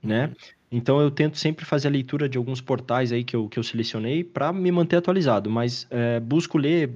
né? 0.01 0.31
Então 0.71 0.99
eu 0.99 1.11
tento 1.11 1.37
sempre 1.37 1.65
fazer 1.65 1.87
a 1.87 1.91
leitura 1.91 2.27
de 2.27 2.37
alguns 2.37 2.61
portais 2.61 3.11
aí 3.11 3.23
que 3.23 3.35
eu, 3.35 3.47
que 3.47 3.59
eu 3.59 3.63
selecionei 3.63 4.23
para 4.23 4.51
me 4.51 4.71
manter 4.71 4.97
atualizado, 4.97 5.49
mas 5.49 5.87
é, 5.89 6.19
busco 6.19 6.57
ler 6.57 6.91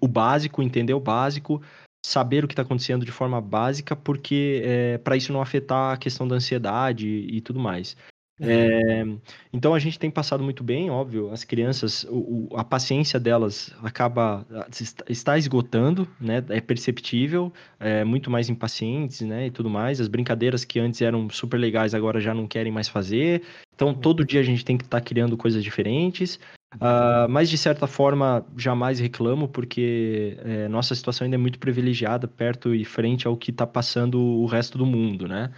o 0.00 0.08
básico, 0.08 0.62
entender 0.62 0.94
o 0.94 1.00
básico, 1.00 1.62
saber 2.04 2.44
o 2.44 2.48
que 2.48 2.52
está 2.52 2.62
acontecendo 2.62 3.04
de 3.04 3.12
forma 3.12 3.40
básica, 3.40 3.96
porque 3.96 4.62
é, 4.64 4.98
para 4.98 5.16
isso 5.16 5.32
não 5.32 5.40
afetar 5.40 5.94
a 5.94 5.96
questão 5.96 6.28
da 6.28 6.36
ansiedade 6.36 7.08
e, 7.08 7.36
e 7.36 7.40
tudo 7.40 7.58
mais. 7.58 7.96
É, 8.40 9.04
então 9.52 9.74
a 9.74 9.78
gente 9.78 9.98
tem 9.98 10.10
passado 10.10 10.42
muito 10.42 10.64
bem, 10.64 10.90
óbvio. 10.90 11.30
As 11.30 11.44
crianças, 11.44 12.04
o, 12.04 12.48
o, 12.50 12.56
a 12.56 12.64
paciência 12.64 13.20
delas 13.20 13.72
acaba 13.82 14.44
está 15.08 15.38
esgotando, 15.38 16.08
né? 16.20 16.44
É 16.48 16.60
perceptível, 16.60 17.52
é, 17.78 18.02
muito 18.02 18.30
mais 18.30 18.48
impacientes, 18.48 19.20
né? 19.20 19.46
E 19.46 19.50
tudo 19.50 19.70
mais. 19.70 20.00
As 20.00 20.08
brincadeiras 20.08 20.64
que 20.64 20.80
antes 20.80 21.00
eram 21.00 21.30
super 21.30 21.58
legais 21.58 21.94
agora 21.94 22.20
já 22.20 22.34
não 22.34 22.48
querem 22.48 22.72
mais 22.72 22.88
fazer. 22.88 23.42
Então 23.74 23.88
uhum. 23.88 23.94
todo 23.94 24.24
dia 24.24 24.40
a 24.40 24.44
gente 24.44 24.64
tem 24.64 24.76
que 24.76 24.84
estar 24.84 25.00
tá 25.00 25.04
criando 25.04 25.36
coisas 25.36 25.62
diferentes. 25.62 26.38
Uh, 26.74 27.28
mas 27.30 27.48
de 27.48 27.56
certa 27.56 27.86
forma 27.86 28.44
jamais 28.56 28.98
reclamo 28.98 29.46
porque 29.46 30.36
é, 30.44 30.66
nossa 30.66 30.92
situação 30.92 31.24
ainda 31.24 31.36
é 31.36 31.38
muito 31.38 31.56
privilegiada 31.56 32.26
perto 32.26 32.74
e 32.74 32.84
frente 32.84 33.28
ao 33.28 33.36
que 33.36 33.52
está 33.52 33.64
passando 33.64 34.20
o 34.20 34.46
resto 34.46 34.76
do 34.76 34.84
mundo, 34.84 35.28
né? 35.28 35.52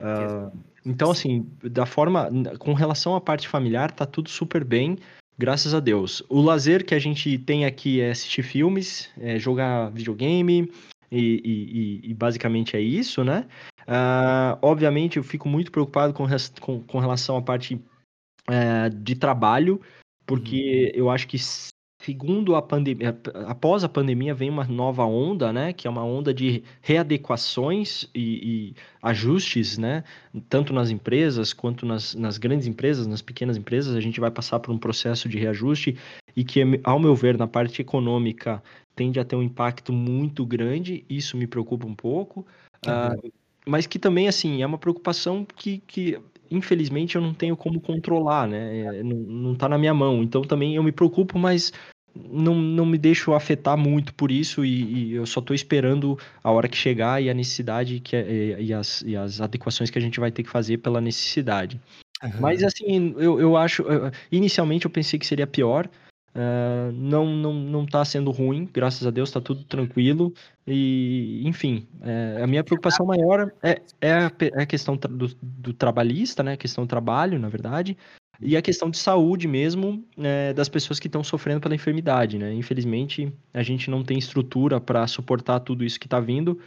Uh, 0.00 0.56
então, 0.84 1.10
assim, 1.10 1.46
da 1.62 1.86
forma. 1.86 2.30
Com 2.58 2.72
relação 2.72 3.14
à 3.14 3.20
parte 3.20 3.48
familiar, 3.48 3.90
tá 3.90 4.06
tudo 4.06 4.30
super 4.30 4.64
bem, 4.64 4.98
graças 5.38 5.74
a 5.74 5.80
Deus. 5.80 6.22
O 6.28 6.40
lazer 6.40 6.84
que 6.84 6.94
a 6.94 6.98
gente 6.98 7.38
tem 7.38 7.64
aqui 7.64 8.00
é 8.00 8.10
assistir 8.10 8.42
filmes, 8.42 9.10
é 9.18 9.38
jogar 9.38 9.90
videogame, 9.90 10.70
e, 11.10 12.00
e, 12.04 12.10
e, 12.10 12.14
basicamente 12.14 12.76
é 12.76 12.80
isso, 12.80 13.24
né? 13.24 13.46
Uh, 13.80 14.56
obviamente, 14.62 15.16
eu 15.16 15.24
fico 15.24 15.48
muito 15.48 15.72
preocupado 15.72 16.12
com, 16.14 16.24
com, 16.60 16.80
com 16.82 16.98
relação 16.98 17.36
à 17.36 17.42
parte 17.42 17.74
uh, 17.74 18.90
de 18.94 19.16
trabalho, 19.16 19.80
porque 20.24 20.92
uhum. 20.94 21.00
eu 21.00 21.10
acho 21.10 21.26
que 21.26 21.36
Segundo 22.02 22.56
a 22.56 22.62
pandemia, 22.62 23.14
após 23.46 23.84
a 23.84 23.88
pandemia 23.88 24.34
vem 24.34 24.48
uma 24.48 24.64
nova 24.64 25.04
onda, 25.04 25.52
né, 25.52 25.70
que 25.74 25.86
é 25.86 25.90
uma 25.90 26.02
onda 26.02 26.32
de 26.32 26.62
readequações 26.80 28.08
e, 28.14 28.70
e 28.70 28.74
ajustes, 29.02 29.76
né, 29.76 30.02
tanto 30.48 30.72
nas 30.72 30.88
empresas 30.88 31.52
quanto 31.52 31.84
nas, 31.84 32.14
nas, 32.14 32.38
grandes 32.38 32.66
empresas, 32.66 33.06
nas 33.06 33.20
pequenas 33.20 33.58
empresas, 33.58 33.94
a 33.94 34.00
gente 34.00 34.18
vai 34.18 34.30
passar 34.30 34.60
por 34.60 34.72
um 34.72 34.78
processo 34.78 35.28
de 35.28 35.38
reajuste 35.38 35.94
e 36.34 36.42
que, 36.42 36.62
ao 36.82 36.98
meu 36.98 37.14
ver, 37.14 37.36
na 37.36 37.46
parte 37.46 37.82
econômica 37.82 38.62
tende 38.96 39.20
a 39.20 39.24
ter 39.24 39.36
um 39.36 39.42
impacto 39.42 39.92
muito 39.92 40.46
grande, 40.46 41.04
isso 41.06 41.36
me 41.36 41.46
preocupa 41.46 41.86
um 41.86 41.94
pouco, 41.94 42.46
uhum. 42.86 43.28
uh, 43.28 43.32
mas 43.66 43.86
que 43.86 43.98
também, 43.98 44.26
assim, 44.26 44.62
é 44.62 44.66
uma 44.66 44.78
preocupação 44.78 45.46
que, 45.54 45.82
que 45.86 46.18
infelizmente 46.50 47.16
eu 47.16 47.22
não 47.22 47.32
tenho 47.32 47.56
como 47.56 47.80
controlar, 47.80 48.48
né? 48.48 48.80
É, 48.80 49.02
não, 49.02 49.16
não 49.16 49.54
tá 49.54 49.68
na 49.68 49.78
minha 49.78 49.94
mão. 49.94 50.22
Então 50.22 50.42
também 50.42 50.74
eu 50.74 50.82
me 50.82 50.92
preocupo, 50.92 51.38
mas 51.38 51.72
não, 52.14 52.54
não 52.54 52.84
me 52.84 52.98
deixo 52.98 53.32
afetar 53.32 53.76
muito 53.76 54.12
por 54.14 54.30
isso 54.30 54.64
e, 54.64 55.10
e 55.10 55.14
eu 55.14 55.26
só 55.26 55.40
estou 55.40 55.54
esperando 55.54 56.18
a 56.42 56.50
hora 56.50 56.68
que 56.68 56.76
chegar 56.76 57.22
e 57.22 57.30
a 57.30 57.34
necessidade 57.34 58.00
que, 58.00 58.16
é, 58.16 58.60
e, 58.60 58.72
as, 58.72 59.02
e 59.02 59.16
as 59.16 59.40
adequações 59.40 59.90
que 59.90 59.98
a 59.98 60.02
gente 60.02 60.18
vai 60.18 60.30
ter 60.30 60.42
que 60.42 60.50
fazer 60.50 60.78
pela 60.78 61.00
necessidade. 61.00 61.80
Uhum. 62.22 62.30
Mas 62.40 62.62
assim, 62.62 63.14
eu, 63.16 63.40
eu 63.40 63.56
acho. 63.56 63.84
Inicialmente 64.30 64.84
eu 64.84 64.90
pensei 64.90 65.18
que 65.18 65.26
seria 65.26 65.46
pior, 65.46 65.88
Uh, 66.32 66.92
não, 66.92 67.26
não, 67.26 67.52
não 67.52 67.86
tá 67.86 68.04
sendo 68.04 68.30
ruim, 68.30 68.68
graças 68.72 69.04
a 69.04 69.10
Deus, 69.10 69.32
tá 69.32 69.40
tudo 69.40 69.64
tranquilo. 69.64 70.32
E, 70.66 71.42
enfim, 71.44 71.88
é, 72.02 72.40
a 72.42 72.46
minha 72.46 72.62
preocupação 72.62 73.04
maior 73.04 73.52
é, 73.62 73.82
é, 74.00 74.12
a, 74.12 74.32
é 74.40 74.62
a 74.62 74.66
questão 74.66 74.96
do, 74.96 75.28
do, 75.42 75.72
trabalhista, 75.72 76.42
né? 76.42 76.52
A 76.52 76.56
questão 76.56 76.84
do 76.84 76.88
trabalho, 76.88 77.38
na 77.38 77.48
verdade, 77.48 77.96
e 78.40 78.56
a 78.56 78.62
questão 78.62 78.88
de 78.88 78.98
saúde 78.98 79.48
mesmo 79.48 80.04
é, 80.16 80.52
das 80.52 80.68
pessoas 80.68 81.00
que 81.00 81.08
estão 81.08 81.24
sofrendo 81.24 81.60
pela 81.60 81.74
enfermidade, 81.74 82.38
né? 82.38 82.54
Infelizmente, 82.54 83.32
a 83.52 83.62
gente 83.64 83.90
não 83.90 84.04
tem 84.04 84.16
estrutura 84.16 84.80
para 84.80 85.06
suportar 85.08 85.58
tudo 85.60 85.84
isso 85.84 85.98
que 85.98 86.06
está 86.06 86.20
vindo. 86.20 86.60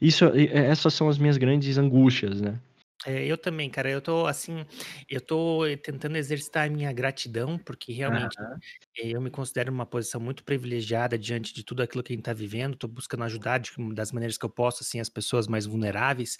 Isso, 0.00 0.24
essas 0.52 0.94
são 0.94 1.08
as 1.08 1.18
minhas 1.18 1.36
grandes 1.36 1.76
angústias, 1.76 2.40
né? 2.40 2.60
É, 3.06 3.24
eu 3.26 3.38
também, 3.38 3.70
cara. 3.70 3.88
Eu 3.90 4.02
tô 4.02 4.26
assim, 4.26 4.66
eu 5.08 5.20
tô 5.20 5.60
tentando 5.82 6.16
exercitar 6.16 6.66
a 6.66 6.70
minha 6.70 6.92
gratidão, 6.92 7.56
porque 7.58 7.92
realmente 7.92 8.36
eh, 8.96 9.10
eu 9.10 9.20
me 9.20 9.30
considero 9.30 9.70
numa 9.72 9.86
posição 9.86 10.20
muito 10.20 10.44
privilegiada 10.44 11.18
diante 11.18 11.54
de 11.54 11.64
tudo 11.64 11.82
aquilo 11.82 12.02
que 12.02 12.12
a 12.12 12.16
gente 12.16 12.24
tá 12.24 12.32
vivendo. 12.32 12.76
Tô 12.76 12.88
buscando 12.88 13.24
ajudar 13.24 13.58
de, 13.58 13.70
das 13.94 14.12
maneiras 14.12 14.36
que 14.38 14.44
eu 14.44 14.50
posso, 14.50 14.82
assim, 14.82 15.00
as 15.00 15.08
pessoas 15.08 15.46
mais 15.48 15.66
vulneráveis. 15.66 16.38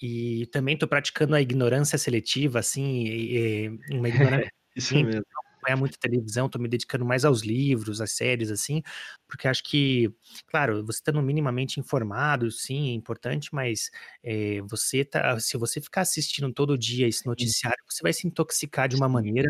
E 0.00 0.46
também 0.52 0.76
tô 0.78 0.86
praticando 0.88 1.34
a 1.34 1.40
ignorância 1.42 1.98
seletiva, 1.98 2.58
assim, 2.60 3.04
e, 3.06 3.66
e 3.66 3.96
uma 3.96 4.08
ignorância. 4.08 4.52
Isso 4.76 4.98
mesmo 4.98 5.24
acompanhar 5.64 5.76
muito 5.76 5.98
televisão, 5.98 6.48
tô 6.48 6.58
me 6.58 6.68
dedicando 6.68 7.04
mais 7.04 7.24
aos 7.24 7.42
livros, 7.42 8.00
às 8.00 8.12
séries, 8.12 8.50
assim, 8.50 8.82
porque 9.26 9.48
acho 9.48 9.62
que, 9.64 10.12
claro, 10.46 10.84
você 10.84 10.98
estando 10.98 11.22
minimamente 11.22 11.80
informado, 11.80 12.50
sim, 12.50 12.90
é 12.90 12.92
importante, 12.92 13.54
mas 13.54 13.90
é, 14.22 14.60
você 14.62 15.04
tá, 15.04 15.38
se 15.40 15.56
você 15.56 15.80
ficar 15.80 16.02
assistindo 16.02 16.52
todo 16.52 16.78
dia 16.78 17.08
esse 17.08 17.26
noticiário, 17.26 17.82
você 17.88 18.02
vai 18.02 18.12
se 18.12 18.26
intoxicar 18.26 18.88
de 18.88 18.96
uma 18.96 19.08
maneira 19.08 19.48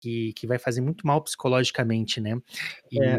que, 0.00 0.32
que 0.34 0.46
vai 0.46 0.58
fazer 0.58 0.80
muito 0.80 1.06
mal 1.06 1.22
psicologicamente, 1.22 2.20
né? 2.20 2.36
E, 2.90 3.02
é, 3.02 3.18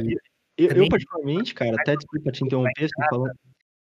eu, 0.57 0.69
eu, 0.69 0.89
particularmente, 0.89 1.53
cara, 1.53 1.75
até 1.79 1.95
desculpa 1.95 2.31
te 2.31 2.43
interromper, 2.43 2.89
você 2.89 3.09
falando 3.09 3.33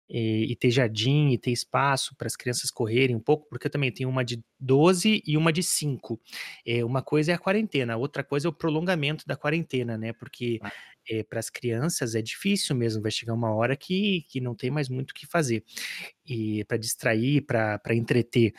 e, 0.09 0.53
e 0.53 0.57
ter 0.57 0.71
jardim 0.71 1.31
e 1.31 1.39
ter 1.39 1.51
espaço 1.51 2.15
para 2.17 2.27
as 2.27 2.37
crianças 2.37 2.71
correrem 2.71 3.17
um 3.17 3.21
pouco, 3.21 3.49
porque 3.49 3.67
eu 3.67 3.71
também 3.71 3.91
tenho 3.93 4.09
uma 4.09 4.25
de 4.25 4.43
12 4.59 5.23
e 5.27 5.37
uma 5.37 5.53
de 5.53 5.63
5. 5.63 6.21
É, 6.67 6.85
uma 6.85 7.03
coisa 7.03 7.33
é 7.33 7.35
a 7.35 7.39
quarentena, 7.39 7.97
outra 7.97 8.23
coisa 8.23 8.49
é 8.49 8.51
o 8.51 8.53
prolongamento 8.53 9.27
da 9.27 9.37
quarentena, 9.37 9.99
né? 9.99 10.13
Porque 10.13 10.59
ah. 10.63 10.73
é, 11.09 11.23
para 11.23 11.41
as 11.41 11.51
crianças 11.51 12.15
é 12.15 12.23
difícil 12.23 12.77
mesmo, 12.77 13.03
vai 13.03 13.11
chegar 13.11 13.35
uma 13.35 13.53
hora 13.55 13.77
que, 13.77 14.25
que 14.29 14.41
não 14.41 14.55
tem 14.55 14.71
mais 14.71 14.89
muito 14.89 15.11
o 15.11 15.15
que 15.15 15.27
fazer. 15.27 15.65
E 16.27 16.65
para 16.65 16.77
distrair, 16.77 17.43
para 17.43 17.95
entreter. 17.95 18.53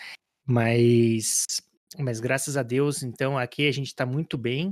Mas 0.46 1.46
mas 1.98 2.20
graças 2.20 2.58
a 2.58 2.64
Deus, 2.64 3.02
então, 3.02 3.38
aqui 3.38 3.68
a 3.68 3.72
gente 3.72 3.96
tá 3.96 4.06
muito 4.06 4.38
bem. 4.38 4.72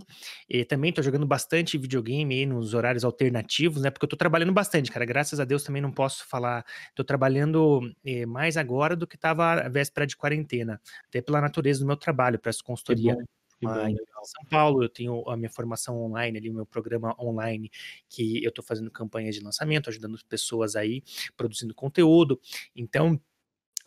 E 0.49 0.65
também 0.65 0.91
tô 0.91 1.01
jogando 1.01 1.25
bastante 1.25 1.77
videogame 1.77 2.35
aí 2.35 2.45
nos 2.45 2.73
horários 2.73 3.05
alternativos, 3.05 3.81
né? 3.81 3.89
Porque 3.89 4.03
eu 4.05 4.09
tô 4.09 4.17
trabalhando 4.17 4.51
bastante, 4.51 4.91
cara. 4.91 5.05
Graças 5.05 5.39
a 5.39 5.45
Deus 5.45 5.63
também 5.63 5.81
não 5.81 5.91
posso 5.91 6.27
falar. 6.27 6.65
Tô 6.93 7.03
trabalhando 7.03 7.89
eh, 8.03 8.25
mais 8.25 8.57
agora 8.57 8.95
do 8.95 9.07
que 9.07 9.17
tava 9.17 9.53
a 9.53 9.69
véspera 9.69 10.05
de 10.05 10.17
quarentena. 10.17 10.81
Até 11.07 11.21
pela 11.21 11.39
natureza 11.39 11.79
do 11.79 11.87
meu 11.87 11.95
trabalho, 11.95 12.37
para 12.37 12.49
essa 12.49 12.63
consultoria. 12.63 13.15
em 13.61 13.95
São 14.25 14.43
Paulo, 14.49 14.83
eu 14.83 14.89
tenho 14.89 15.27
a 15.29 15.37
minha 15.37 15.49
formação 15.49 15.97
online 16.01 16.37
ali, 16.37 16.49
o 16.49 16.53
meu 16.53 16.65
programa 16.65 17.15
online, 17.19 17.71
que 18.09 18.43
eu 18.43 18.51
tô 18.51 18.61
fazendo 18.61 18.91
campanhas 18.91 19.35
de 19.35 19.41
lançamento, 19.41 19.89
ajudando 19.89 20.19
pessoas 20.27 20.75
aí, 20.75 21.01
produzindo 21.37 21.73
conteúdo. 21.73 22.39
Então, 22.75 23.19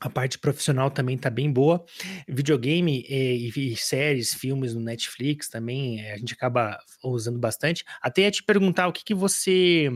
a 0.01 0.09
parte 0.09 0.39
profissional 0.39 0.91
também 0.91 1.17
está 1.17 1.29
bem 1.29 1.51
boa. 1.51 1.85
Videogame 2.29 3.05
e, 3.09 3.49
e, 3.49 3.77
séries, 3.77 4.35
filmes 4.35 4.75
no 4.75 4.81
Netflix 4.81 5.49
também 5.49 6.01
eh, 6.01 6.13
a 6.13 6.19
gente 6.19 6.35
acaba 6.35 6.79
usando 7.03 7.39
bastante. 7.39 7.85
Até 8.01 8.23
ia 8.23 8.31
te 8.31 8.43
perguntar 8.43 8.87
o 8.89 8.93
que, 8.93 9.05
que 9.05 9.15
você 9.15 9.91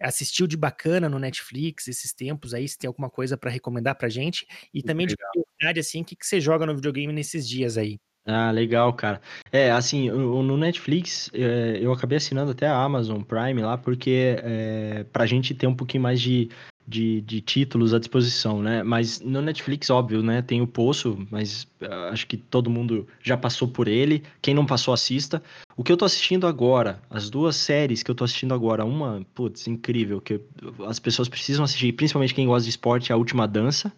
assistiu 0.00 0.46
de 0.46 0.56
bacana 0.56 1.08
no 1.08 1.18
Netflix 1.18 1.88
esses 1.88 2.12
tempos 2.12 2.52
aí, 2.52 2.68
se 2.68 2.78
tem 2.78 2.88
alguma 2.88 3.08
coisa 3.08 3.36
para 3.36 3.50
recomendar 3.50 3.96
pra 3.96 4.08
gente. 4.08 4.46
E 4.74 4.82
também 4.82 5.06
Legal. 5.06 5.16
de 5.16 5.40
curiosidade, 5.40 5.80
assim, 5.80 6.02
o 6.02 6.04
que, 6.04 6.16
que 6.16 6.26
você 6.26 6.40
joga 6.40 6.66
no 6.66 6.74
videogame 6.74 7.12
nesses 7.12 7.48
dias 7.48 7.78
aí? 7.78 7.98
Ah, 8.28 8.50
legal, 8.50 8.92
cara. 8.92 9.20
É, 9.52 9.70
assim, 9.70 10.10
no 10.10 10.56
Netflix, 10.56 11.30
é, 11.32 11.78
eu 11.80 11.92
acabei 11.92 12.18
assinando 12.18 12.50
até 12.50 12.66
a 12.66 12.76
Amazon 12.76 13.22
Prime 13.22 13.62
lá, 13.62 13.78
porque 13.78 14.36
é, 14.42 15.04
pra 15.12 15.26
gente 15.26 15.54
ter 15.54 15.68
um 15.68 15.74
pouquinho 15.76 16.02
mais 16.02 16.20
de 16.20 16.50
de, 16.86 17.20
de 17.22 17.40
títulos 17.40 17.92
à 17.92 17.98
disposição, 17.98 18.62
né? 18.62 18.82
Mas 18.82 19.20
no 19.20 19.42
Netflix, 19.42 19.90
óbvio, 19.90 20.22
né? 20.22 20.40
Tem 20.42 20.60
o 20.62 20.66
Poço, 20.66 21.26
mas 21.30 21.64
uh, 21.82 22.10
acho 22.12 22.26
que 22.26 22.36
todo 22.36 22.70
mundo 22.70 23.06
já 23.22 23.36
passou 23.36 23.66
por 23.66 23.88
ele. 23.88 24.22
Quem 24.40 24.54
não 24.54 24.64
passou, 24.64 24.94
assista. 24.94 25.42
O 25.76 25.82
que 25.82 25.90
eu 25.90 25.96
tô 25.96 26.04
assistindo 26.04 26.46
agora, 26.46 27.00
as 27.10 27.28
duas 27.28 27.56
séries 27.56 28.02
que 28.02 28.10
eu 28.10 28.14
tô 28.14 28.24
assistindo 28.24 28.54
agora, 28.54 28.84
uma, 28.84 29.26
putz, 29.34 29.66
incrível, 29.66 30.20
que 30.20 30.40
as 30.86 30.98
pessoas 30.98 31.28
precisam 31.28 31.64
assistir, 31.64 31.92
principalmente 31.92 32.34
quem 32.34 32.46
gosta 32.46 32.64
de 32.64 32.70
esporte, 32.70 33.10
é 33.10 33.14
A 33.14 33.18
Última 33.18 33.46
Dança, 33.46 33.92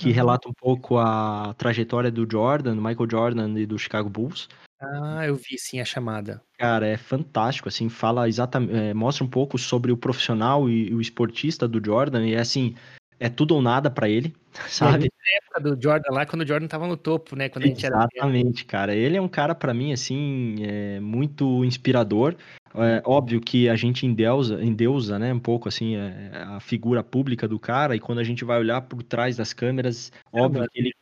que 0.00 0.08
uhum. 0.08 0.14
relata 0.14 0.48
um 0.48 0.52
pouco 0.54 0.96
a 0.96 1.54
trajetória 1.58 2.10
do 2.10 2.26
Jordan, 2.30 2.74
do 2.74 2.82
Michael 2.82 3.10
Jordan 3.10 3.60
e 3.60 3.66
do 3.66 3.78
Chicago 3.78 4.08
Bulls. 4.08 4.48
Ah, 4.80 5.26
eu 5.26 5.36
vi 5.36 5.58
sim 5.58 5.78
a 5.78 5.84
chamada. 5.84 6.42
Cara, 6.58 6.86
é 6.86 6.96
fantástico, 6.96 7.68
assim, 7.68 7.90
fala 7.90 8.26
exatamente, 8.26 8.74
é, 8.74 8.94
mostra 8.94 9.22
um 9.22 9.28
pouco 9.28 9.58
sobre 9.58 9.92
o 9.92 9.96
profissional 9.98 10.70
e, 10.70 10.94
o 10.94 11.02
esportista 11.02 11.68
do 11.68 11.84
Jordan, 11.84 12.26
e 12.26 12.32
é 12.34 12.40
assim, 12.40 12.74
é 13.20 13.28
tudo 13.28 13.54
ou 13.54 13.60
nada 13.60 13.90
para 13.90 14.08
ele, 14.08 14.34
sabe? 14.66 15.10
Na 15.12 15.36
época 15.36 15.60
do 15.60 15.80
Jordan 15.80 16.10
lá, 16.10 16.24
quando 16.24 16.42
o 16.42 16.46
Jordan 16.46 16.66
tava 16.66 16.86
no 16.86 16.96
topo, 16.96 17.36
né? 17.36 17.50
Quando 17.50 17.66
Exatamente, 17.66 18.64
cara. 18.64 18.94
Ele 18.94 19.18
é 19.18 19.20
um 19.20 19.28
cara, 19.28 19.54
para 19.54 19.74
mim, 19.74 19.92
assim, 19.92 20.56
é 20.62 20.98
muito 20.98 21.62
inspirador. 21.64 22.34
É 22.74 23.02
óbvio 23.04 23.40
que 23.40 23.68
a 23.68 23.76
gente 23.76 24.06
endeusa, 24.06 24.62
endeusa, 24.62 25.18
né, 25.18 25.34
um 25.34 25.40
pouco, 25.40 25.68
assim, 25.68 25.96
é, 25.96 26.30
a 26.46 26.60
figura 26.60 27.02
pública 27.02 27.46
do 27.48 27.58
cara, 27.58 27.96
e 27.96 28.00
quando 28.00 28.20
a 28.20 28.24
gente 28.24 28.44
vai 28.44 28.60
olhar 28.60 28.80
por 28.82 29.02
trás 29.02 29.36
das 29.36 29.52
câmeras, 29.52 30.12
é 30.32 30.40
óbvio 30.40 30.66
que 30.70 30.78
ele 30.78 30.92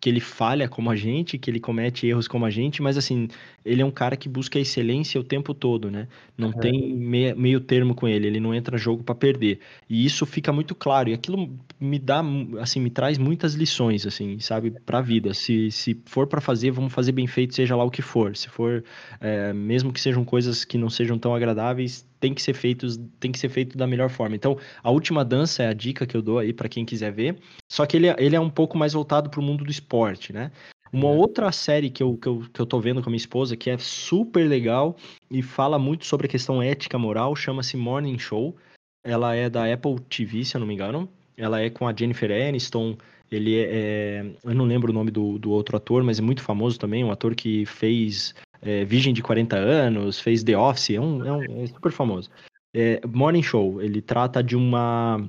que 0.00 0.08
ele 0.08 0.20
falha 0.20 0.68
como 0.68 0.90
a 0.90 0.96
gente, 0.96 1.38
que 1.38 1.50
ele 1.50 1.58
comete 1.58 2.06
erros 2.06 2.28
como 2.28 2.44
a 2.44 2.50
gente, 2.50 2.82
mas 2.82 2.96
assim, 2.96 3.28
ele 3.64 3.82
é 3.82 3.84
um 3.84 3.90
cara 3.90 4.16
que 4.16 4.28
busca 4.28 4.58
a 4.58 4.62
excelência 4.62 5.20
o 5.20 5.24
tempo 5.24 5.54
todo, 5.54 5.90
né? 5.90 6.06
Não 6.36 6.50
é. 6.50 6.52
tem 6.52 6.94
meio, 6.94 7.36
meio 7.36 7.60
termo 7.60 7.94
com 7.94 8.06
ele, 8.06 8.26
ele 8.26 8.40
não 8.40 8.54
entra 8.54 8.76
jogo 8.78 9.02
para 9.02 9.14
perder. 9.14 9.60
E 9.88 10.04
isso 10.04 10.26
fica 10.26 10.52
muito 10.52 10.74
claro, 10.74 11.08
e 11.08 11.14
aquilo 11.14 11.50
me 11.78 11.98
dá, 11.98 12.22
assim, 12.60 12.80
me 12.80 12.90
traz 12.90 13.18
muitas 13.18 13.54
lições, 13.54 14.06
assim, 14.06 14.38
sabe, 14.40 14.70
pra 14.70 15.00
vida. 15.00 15.34
Se, 15.34 15.70
se 15.70 16.00
for 16.06 16.26
para 16.26 16.40
fazer, 16.40 16.70
vamos 16.70 16.92
fazer 16.92 17.12
bem 17.12 17.26
feito, 17.26 17.54
seja 17.54 17.76
lá 17.76 17.84
o 17.84 17.90
que 17.90 18.02
for. 18.02 18.36
Se 18.36 18.48
for, 18.48 18.82
é, 19.20 19.52
mesmo 19.52 19.92
que 19.92 20.00
sejam 20.00 20.24
coisas 20.24 20.64
que 20.64 20.78
não 20.78 20.88
sejam 20.88 21.18
tão 21.18 21.34
agradáveis, 21.34 22.06
tem 22.18 22.32
que 22.32 22.42
ser 22.42 22.54
feitos, 22.54 22.98
tem 23.20 23.30
que 23.30 23.38
ser 23.38 23.50
feito 23.50 23.76
da 23.76 23.86
melhor 23.86 24.08
forma. 24.08 24.34
Então, 24.34 24.58
a 24.82 24.90
última 24.90 25.24
dança 25.24 25.62
é 25.62 25.68
a 25.68 25.74
dica 25.74 26.06
que 26.06 26.16
eu 26.16 26.22
dou 26.22 26.38
aí 26.38 26.52
para 26.52 26.68
quem 26.68 26.84
quiser 26.84 27.12
ver. 27.12 27.38
Só 27.70 27.84
que 27.84 27.96
ele, 27.96 28.08
é, 28.08 28.16
ele 28.18 28.36
é 28.36 28.40
um 28.40 28.50
pouco 28.50 28.78
mais 28.78 28.94
voltado 28.94 29.28
para 29.28 29.40
o 29.40 29.42
mundo 29.42 29.64
do 29.64 29.70
esporte, 29.70 30.32
né? 30.32 30.50
Uma 30.92 31.08
uhum. 31.08 31.18
outra 31.18 31.52
série 31.52 31.90
que 31.90 32.02
eu, 32.02 32.16
que, 32.16 32.26
eu, 32.26 32.44
que 32.52 32.60
eu 32.60 32.66
tô 32.66 32.80
vendo 32.80 33.02
com 33.02 33.08
a 33.08 33.10
minha 33.10 33.18
esposa, 33.18 33.56
que 33.56 33.68
é 33.68 33.76
super 33.76 34.48
legal 34.48 34.96
e 35.30 35.42
fala 35.42 35.78
muito 35.78 36.06
sobre 36.06 36.26
a 36.26 36.30
questão 36.30 36.62
ética 36.62 36.98
moral, 36.98 37.36
chama-se 37.36 37.76
Morning 37.76 38.18
Show. 38.18 38.56
Ela 39.04 39.34
é 39.34 39.50
da 39.50 39.70
Apple 39.70 40.00
TV, 40.00 40.44
se 40.44 40.56
eu 40.56 40.60
não 40.60 40.66
me 40.66 40.74
engano. 40.74 41.08
Ela 41.36 41.60
é 41.60 41.70
com 41.70 41.86
a 41.86 41.94
Jennifer 41.94 42.30
Aniston. 42.30 42.96
Ele 43.30 43.56
é, 43.58 43.68
é 43.70 44.26
eu 44.44 44.54
não 44.54 44.64
lembro 44.64 44.90
o 44.90 44.94
nome 44.94 45.10
do, 45.10 45.38
do 45.38 45.50
outro 45.50 45.76
ator, 45.76 46.02
mas 46.02 46.18
é 46.18 46.22
muito 46.22 46.42
famoso 46.42 46.78
também, 46.78 47.04
um 47.04 47.10
ator 47.10 47.34
que 47.34 47.66
fez 47.66 48.34
é, 48.62 48.84
Virgem 48.84 49.12
de 49.12 49.22
40 49.22 49.56
anos, 49.56 50.20
fez 50.20 50.42
The 50.42 50.56
Office, 50.56 50.90
é 50.90 51.00
um, 51.00 51.24
é 51.24 51.32
um 51.32 51.64
é 51.64 51.66
super 51.66 51.92
famoso. 51.92 52.30
É, 52.74 53.00
Morning 53.06 53.42
Show, 53.42 53.80
ele 53.80 54.00
trata 54.00 54.42
de 54.42 54.56
uma 54.56 55.28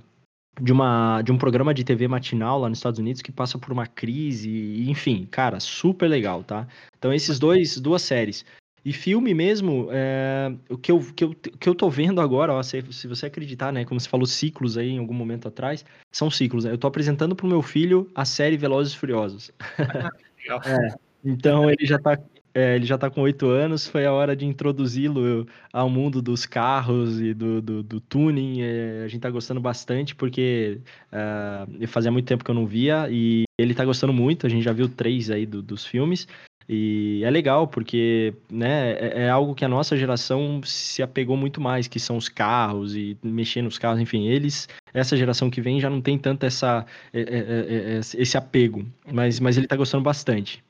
de 0.59 0.71
uma 0.73 1.21
de 1.21 1.31
um 1.31 1.38
programa 1.38 1.73
de 1.73 1.84
TV 1.84 2.07
matinal 2.07 2.59
lá 2.59 2.67
nos 2.67 2.79
Estados 2.79 2.99
Unidos 2.99 3.21
que 3.21 3.31
passa 3.31 3.59
por 3.59 3.71
uma 3.71 3.85
crise, 3.85 4.85
enfim, 4.89 5.27
cara, 5.29 5.59
super 5.59 6.07
legal, 6.07 6.43
tá? 6.43 6.67
Então 6.97 7.13
esses 7.13 7.39
dois 7.39 7.79
duas 7.79 8.01
séries. 8.01 8.45
E 8.88 8.93
filme 8.93 9.34
mesmo, 9.34 9.89
é, 9.91 10.49
o 10.69 10.77
que 10.77 10.93
eu, 10.93 11.01
que, 11.14 11.22
eu, 11.22 11.34
que 11.34 11.68
eu 11.68 11.76
tô 11.76 11.89
vendo 11.89 12.22
agora, 12.22 12.53
ó, 12.53 12.64
se, 12.64 12.81
se 12.93 13.05
você 13.05 13.26
acreditar, 13.26 13.69
né, 13.73 13.84
como 13.84 13.99
você 13.99 14.07
falou 14.07 14.26
ciclos 14.26 14.77
aí 14.77 14.91
em 14.91 14.97
algum 14.97 15.14
momento 15.14 15.45
atrás, 15.45 15.84
são 16.09 16.31
ciclos, 16.31 16.64
né? 16.64 16.72
Eu 16.72 16.77
tô 16.77 16.88
apresentando 16.88 17.35
pro 17.35 17.45
meu 17.45 17.61
filho 17.61 18.09
a 18.15 18.23
série 18.23 18.55
Velozes 18.55 18.93
e 18.93 18.97
Furiosos. 18.97 19.51
É, 20.65 20.95
então 21.26 21.69
ele 21.69 21.85
já 21.85 21.99
tá 21.99 22.18
é, 22.53 22.76
ele 22.77 22.85
já 22.85 22.95
está 22.95 23.09
com 23.09 23.22
oito 23.22 23.47
anos, 23.47 23.85
foi 23.85 24.05
a 24.05 24.14
hora 24.14 24.35
de 24.35 24.45
introduzi-lo 24.45 25.45
ao 25.73 25.89
mundo 25.89 26.22
dos 26.22 26.45
carros 26.45 27.19
e 27.19 27.34
do, 27.34 27.61
do, 27.61 27.84
do 27.84 27.99
tuning. 27.99 28.61
É, 28.61 29.03
a 29.03 29.07
gente 29.07 29.18
está 29.18 29.30
gostando 29.30 29.59
bastante 29.59 30.15
porque 30.15 30.80
uh, 31.11 31.88
fazia 31.88 32.11
muito 32.11 32.26
tempo 32.26 32.45
que 32.45 32.49
eu 32.49 32.55
não 32.55 32.65
via 32.65 33.09
e 33.11 33.43
ele 33.59 33.73
está 33.73 33.84
gostando 33.84 34.14
muito. 34.14 34.47
A 34.47 34.49
gente 34.49 34.64
já 34.64 34.72
viu 34.72 34.88
três 34.89 35.30
aí 35.30 35.45
do, 35.45 35.61
dos 35.61 35.85
filmes. 35.85 36.27
E 36.69 37.22
é 37.23 37.30
legal 37.30 37.65
porque 37.68 38.34
né, 38.52 38.91
é, 38.94 39.23
é, 39.23 39.30
algo 39.30 39.56
que 39.56 39.64
a 39.64 39.69
nossa 39.69 39.95
geração 39.95 40.61
se 40.64 41.02
apegou 41.02 41.38
muito 41.38 41.61
mais, 41.61 41.88
que 41.88 41.99
são 41.99 42.18
os 42.18 42.27
carros 42.27 42.94
e 42.95 43.18
mexer 43.23 43.61
nos 43.61 43.77
carros, 43.77 44.02
enfim, 44.02 44.27
eles, 44.27 44.68
essa 44.94 45.15
geração 45.15 45.49
que 45.49 45.61
vem 45.61 45.80
já 45.80 45.89
não 45.89 46.02
tem 46.02 46.18
tanto 46.18 46.45
essa, 46.45 46.85
é, 47.14 47.22
é, 47.22 47.99
esse 47.99 48.38
apego, 48.38 48.85
mas, 49.10 49.39
mas 49.39 49.56
ele 49.56 49.65
está 49.65 49.77
gostando 49.77 50.03
bastante. 50.03 50.61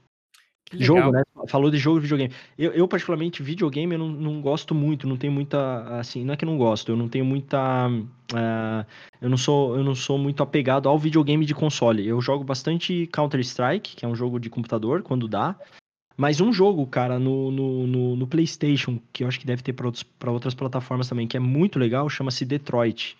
Jogo, 0.74 1.12
né? 1.12 1.24
Falou 1.48 1.72
de 1.72 1.78
jogo 1.78 2.00
e 2.00 2.02
videogame. 2.02 2.34
Eu, 2.58 2.72
eu, 2.74 2.88
particularmente, 2.88 3.42
videogame 3.42 3.94
eu 3.94 4.00
não, 4.00 4.10
não 4.10 4.42
gosto 4.42 4.76
muito, 4.76 5.08
não 5.08 5.16
tenho 5.16 5.32
muita. 5.32 5.98
Assim, 5.98 6.26
não 6.26 6.34
é 6.34 6.38
que 6.38 6.44
eu 6.44 6.50
não 6.50 6.58
gosto, 6.58 6.92
eu 6.92 6.98
não 6.98 7.08
tenho 7.08 7.24
muita. 7.24 7.88
Uh, 7.88 8.86
eu, 9.22 9.30
não 9.30 9.38
sou, 9.38 9.78
eu 9.78 9.84
não 9.84 9.96
sou 9.96 10.18
muito 10.18 10.44
apegado 10.44 10.90
ao 10.90 11.00
videogame 11.00 11.46
de 11.46 11.56
console. 11.56 12.06
Eu 12.06 12.20
jogo 12.20 12.44
bastante 12.44 13.08
Counter-Strike, 13.08 13.96
que 13.96 14.04
é 14.04 14.08
um 14.08 14.16
jogo 14.16 14.40
de 14.40 14.50
computador, 14.50 15.02
quando 15.04 15.28
dá. 15.28 15.56
Mas 16.18 16.42
um 16.42 16.52
jogo, 16.52 16.86
cara, 16.88 17.20
no, 17.20 17.52
no, 17.52 17.88
no, 17.88 18.16
no 18.16 18.28
PlayStation, 18.28 19.00
que 19.14 19.24
eu 19.24 19.28
acho 19.28 19.40
que 19.40 19.46
deve 19.46 19.62
ter 19.62 19.74
para 19.74 20.32
outras 20.32 20.56
plataformas 20.56 21.08
também, 21.08 21.28
que 21.28 21.38
é 21.38 21.40
muito 21.40 21.78
legal, 21.78 22.10
chama-se 22.10 22.44
Detroit. 22.44 23.16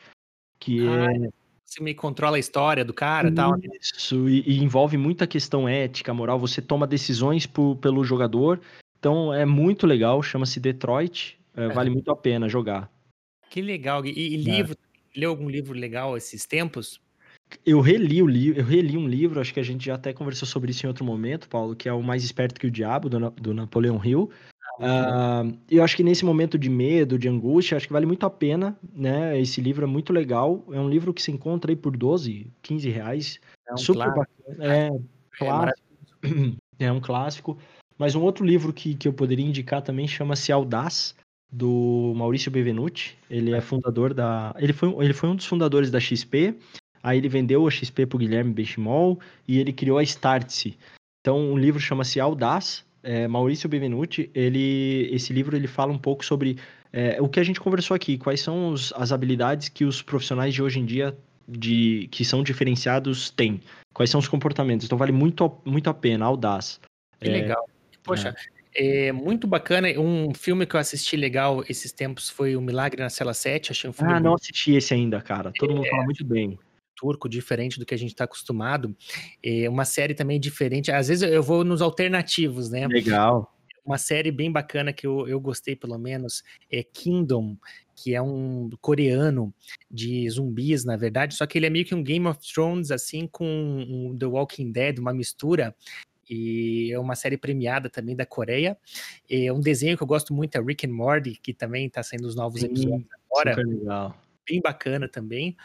Que 0.60 0.80
ah, 0.88 1.06
é 1.06 1.30
você 1.68 1.84
me 1.84 1.94
controla 1.94 2.38
a 2.38 2.40
história 2.40 2.86
do 2.86 2.94
cara 2.94 3.28
e 3.28 3.34
tal. 3.34 3.54
Isso, 3.82 4.30
e, 4.30 4.42
e, 4.48 4.64
envolve 4.64 4.96
muita 4.96 5.28
questão 5.28 5.68
ética, 5.68 6.14
moral. 6.14 6.40
Você 6.40 6.62
toma 6.62 6.88
decisões 6.88 7.46
por, 7.46 7.76
pelo 7.76 8.06
jogador. 8.06 8.62
Então 8.98 9.34
é 9.34 9.46
muito 9.46 9.86
legal, 9.86 10.24
chama-se 10.24 10.62
Detroit. 10.62 11.38
É, 11.56 11.66
é. 11.66 11.68
Vale 11.68 11.90
muito 11.90 12.10
a 12.10 12.16
pena 12.16 12.48
jogar. 12.48 12.90
Que 13.50 13.62
legal. 13.62 14.06
E, 14.06 14.12
e 14.12 14.50
é. 14.50 14.56
livro, 14.56 14.78
leu 15.14 15.30
algum 15.30 15.50
livro 15.50 15.74
legal 15.74 16.16
esses 16.16 16.46
tempos? 16.46 17.02
Eu 17.66 17.82
reli 17.82 18.22
o 18.22 18.28
livro, 18.28 18.60
eu 18.60 18.66
reli 18.66 18.98
um 18.98 19.08
livro, 19.08 19.40
acho 19.40 19.54
que 19.54 19.60
a 19.60 19.64
gente 19.64 19.86
já 19.86 19.96
até 19.96 20.14
conversou 20.14 20.48
sobre 20.48 20.72
isso 20.72 20.86
em 20.86 20.88
outro 20.88 21.06
momento, 21.06 21.48
Paulo, 21.48 21.76
que 21.76 21.88
é 21.88 21.94
o 21.94 22.02
Mais 22.02 22.24
Esperto 22.24 22.60
que 22.60 22.68
o 22.68 22.72
Diabo, 22.72 23.10
do, 23.10 23.30
do 23.32 23.54
Napoleão 23.54 24.04
Hill. 24.04 24.30
Uh, 24.80 25.58
eu 25.70 25.84
acho 25.84 25.96
que 25.96 26.04
nesse 26.04 26.24
momento 26.24 26.58
de 26.58 26.70
medo, 26.70 27.18
de 27.18 27.28
angústia, 27.28 27.76
acho 27.76 27.88
que 27.88 27.94
vale 27.94 28.06
muito 28.06 28.26
a 28.26 28.30
pena, 28.30 28.78
né? 28.94 29.40
Esse 29.40 29.60
livro 29.60 29.84
é 29.84 29.88
muito 29.88 30.14
legal. 30.14 30.64
É 30.72 30.80
um 30.80 30.90
livro 30.90 31.14
que 31.14 31.22
se 31.22 31.32
encontra 31.32 31.72
aí 31.72 31.76
por 31.76 31.98
12, 31.98 32.48
15 32.62 32.90
reais. 32.90 33.40
É 33.68 33.74
um 33.74 33.78
Super 33.78 34.14
clássico. 34.14 34.36
bacana. 34.48 34.74
É, 34.74 34.88
é 34.88 35.00
clássico. 35.38 35.88
É 36.80 36.92
um 36.92 37.02
clássico. 37.02 37.58
Mas 37.98 38.14
um 38.14 38.22
outro 38.22 38.46
livro 38.46 38.72
que, 38.72 38.94
que 38.94 39.08
eu 39.08 39.14
poderia 39.14 39.44
indicar 39.44 39.82
também 39.82 40.08
chama-se 40.08 40.52
Audaz, 40.52 41.16
do 41.52 42.14
Maurício 42.16 42.52
Bevenuti. 42.52 43.18
Ele 43.30 43.56
é 43.56 43.62
fundador 43.62 44.14
da. 44.14 44.54
Ele 44.60 44.74
foi, 44.74 44.90
ele 45.04 45.14
foi 45.14 45.30
um 45.30 45.36
dos 45.36 45.46
fundadores 45.46 45.90
da 45.90 46.00
XP. 46.00 46.56
Aí 47.08 47.20
ele 47.20 47.30
vendeu 47.30 47.66
a 47.66 47.72
XP 47.72 48.06
pro 48.06 48.18
Guilherme 48.18 48.52
Benchimol 48.52 49.18
e 49.48 49.60
ele 49.60 49.72
criou 49.72 49.98
a 49.98 50.04
Startse. 50.04 50.78
Então, 51.22 51.54
o 51.54 51.58
livro 51.58 51.80
chama-se 51.80 52.20
Audaz, 52.20 52.86
é, 53.02 53.26
Maurício 53.30 53.70
Benvenuti, 53.70 54.30
ele, 54.36 55.10
esse 55.14 55.32
livro 55.32 55.56
ele 55.56 55.68
fala 55.68 55.94
um 55.94 55.98
pouco 55.98 56.26
sobre 56.26 56.58
é, 56.92 57.22
o 57.22 57.30
que 57.30 57.40
a 57.40 57.44
gente 57.44 57.62
conversou 57.62 57.96
aqui, 57.96 58.18
quais 58.18 58.42
são 58.42 58.70
os, 58.70 58.92
as 58.94 59.14
habilidades 59.14 59.70
que 59.70 59.86
os 59.86 60.02
profissionais 60.02 60.54
de 60.54 60.62
hoje 60.62 60.80
em 60.80 60.86
dia 60.86 61.18
de, 61.48 62.10
que 62.12 62.26
são 62.26 62.44
diferenciados 62.44 63.30
têm, 63.30 63.62
quais 63.94 64.10
são 64.10 64.20
os 64.20 64.28
comportamentos. 64.28 64.86
Então 64.86 64.98
vale 64.98 65.14
muito, 65.14 65.50
muito 65.64 65.90
a 65.90 65.94
pena, 65.94 66.26
Audaz. 66.26 66.82
Que 67.22 67.30
é, 67.30 67.32
legal. 67.32 67.70
Poxa, 68.04 68.36
é. 68.76 69.08
é. 69.08 69.12
muito 69.14 69.48
bacana. 69.48 69.88
Um 69.98 70.34
filme 70.34 70.66
que 70.66 70.76
eu 70.76 70.80
assisti 70.80 71.16
legal 71.16 71.64
esses 71.70 71.94
tempos 71.94 72.30
foi 72.30 72.58
O 72.58 72.62
Milagre 72.62 73.02
na 73.02 73.10
Cela 73.10 73.34
7. 73.34 73.72
Achei 73.72 73.90
um 73.90 73.94
filme. 73.94 74.12
Ah, 74.12 74.16
muito... 74.16 74.26
não 74.26 74.34
assisti 74.34 74.74
esse 74.74 74.94
ainda, 74.94 75.22
cara. 75.22 75.54
Todo 75.58 75.74
mundo 75.74 75.88
fala 75.88 76.04
muito 76.04 76.26
bem 76.26 76.60
turco, 76.98 77.30
diferente 77.30 77.80
do 77.80 77.86
que 77.86 77.94
a 77.94 77.98
gente 77.98 78.10
está 78.10 78.24
acostumado. 78.24 78.96
É 79.44 79.70
uma 79.70 79.86
série 79.86 80.14
também 80.14 80.40
diferente. 80.40 80.92
Às 80.92 81.08
vezes 81.08 81.30
eu 81.30 81.44
vou 81.44 81.64
nos 81.64 81.82
alternativos, 81.82 82.70
né? 82.70 82.88
Legal. 82.88 83.54
Uma 83.86 83.98
série 83.98 84.32
bem 84.32 84.52
bacana 84.52 84.92
que 84.92 85.08
eu, 85.08 85.26
eu 85.30 85.40
gostei, 85.40 85.74
pelo 85.74 85.98
menos, 85.98 86.44
é 86.70 86.84
Kingdom, 86.84 87.56
que 87.96 88.14
é 88.14 88.22
um 88.22 88.70
coreano 88.82 89.54
de 89.90 90.30
zumbis, 90.30 90.84
na 90.84 90.98
verdade, 90.98 91.36
só 91.36 91.46
que 91.46 91.58
ele 91.58 91.68
é 91.68 91.70
meio 91.70 91.86
que 91.86 91.96
um 91.96 92.04
Game 92.04 92.28
of 92.28 92.40
Thrones, 92.54 92.92
assim, 92.92 93.28
com 93.32 93.46
um 93.46 94.18
The 94.18 94.26
Walking 94.26 94.74
Dead, 94.74 95.00
uma 95.00 95.14
mistura 95.14 95.74
e 96.30 96.92
é 96.92 97.00
uma 97.00 97.16
série 97.16 97.38
premiada 97.38 97.90
também 97.90 98.16
da 98.16 98.26
Coreia. 98.26 98.78
É 99.30 99.52
um 99.52 99.60
desenho 99.60 99.96
que 99.96 100.04
eu 100.04 100.08
gosto 100.08 100.34
muito 100.34 100.56
é 100.58 100.62
Rick 100.62 100.86
and 100.86 100.94
Morty, 100.94 101.40
que 101.42 101.54
também 101.54 101.88
está 101.88 102.04
saindo 102.04 102.28
os 102.28 102.36
novos 102.36 102.62
Sim, 102.62 102.68
episódios 102.68 103.08
agora. 103.32 104.14
Bem 104.48 104.62
bacana 104.62 105.10
também. 105.10 105.56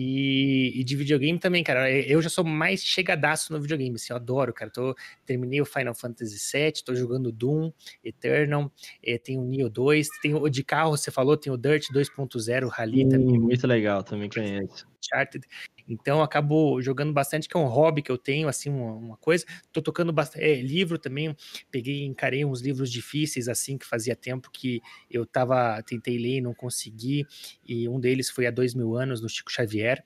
E, 0.00 0.80
e, 0.80 0.84
de 0.84 0.94
videogame 0.94 1.40
também, 1.40 1.64
cara. 1.64 1.90
Eu 1.90 2.22
já 2.22 2.28
sou 2.28 2.44
mais 2.44 2.84
chegadaço 2.84 3.52
no 3.52 3.60
videogame, 3.60 3.96
assim, 3.96 4.12
eu 4.12 4.16
adoro, 4.16 4.54
cara. 4.54 4.70
Tô, 4.70 4.94
terminei 5.26 5.60
o 5.60 5.64
Final 5.64 5.92
Fantasy 5.92 6.38
VII, 6.56 6.84
tô 6.84 6.94
jogando 6.94 7.32
Doom, 7.32 7.72
Eternal, 8.04 8.70
eh, 9.02 9.18
tem 9.18 9.36
o 9.36 9.42
Neo 9.42 9.68
2, 9.68 10.06
tem 10.22 10.36
o 10.36 10.48
de 10.48 10.62
carro, 10.62 10.92
você 10.92 11.10
falou, 11.10 11.36
tem 11.36 11.52
o 11.52 11.56
Dirt 11.56 11.88
2.0, 11.92 12.68
Rally 12.68 12.98
Sim, 12.98 13.08
também. 13.08 13.40
Muito 13.40 13.66
legal, 13.66 14.04
também 14.04 14.30
conheço. 14.30 14.86
Uncharted. 15.14 15.46
Então, 15.88 16.22
acabo 16.22 16.80
jogando 16.82 17.12
bastante, 17.12 17.48
que 17.48 17.56
é 17.56 17.60
um 17.60 17.66
hobby 17.66 18.02
que 18.02 18.12
eu 18.12 18.18
tenho, 18.18 18.46
assim, 18.46 18.68
uma, 18.68 18.92
uma 18.92 19.16
coisa. 19.16 19.44
Tô 19.72 19.80
tocando 19.80 20.12
bastante. 20.12 20.44
É, 20.44 20.60
livro 20.60 20.98
também. 20.98 21.34
Peguei, 21.70 22.04
encarei 22.04 22.44
uns 22.44 22.60
livros 22.60 22.92
difíceis, 22.92 23.48
assim, 23.48 23.78
que 23.78 23.86
fazia 23.86 24.14
tempo 24.14 24.50
que 24.50 24.82
eu 25.10 25.24
tava, 25.24 25.82
tentei 25.82 26.18
ler 26.18 26.36
e 26.36 26.40
não 26.42 26.52
consegui. 26.54 27.26
E 27.66 27.88
um 27.88 27.98
deles 27.98 28.28
foi 28.28 28.46
há 28.46 28.50
dois 28.50 28.74
mil 28.74 28.94
anos, 28.96 29.22
no 29.22 29.28
Chico 29.28 29.50
Xavier, 29.50 30.04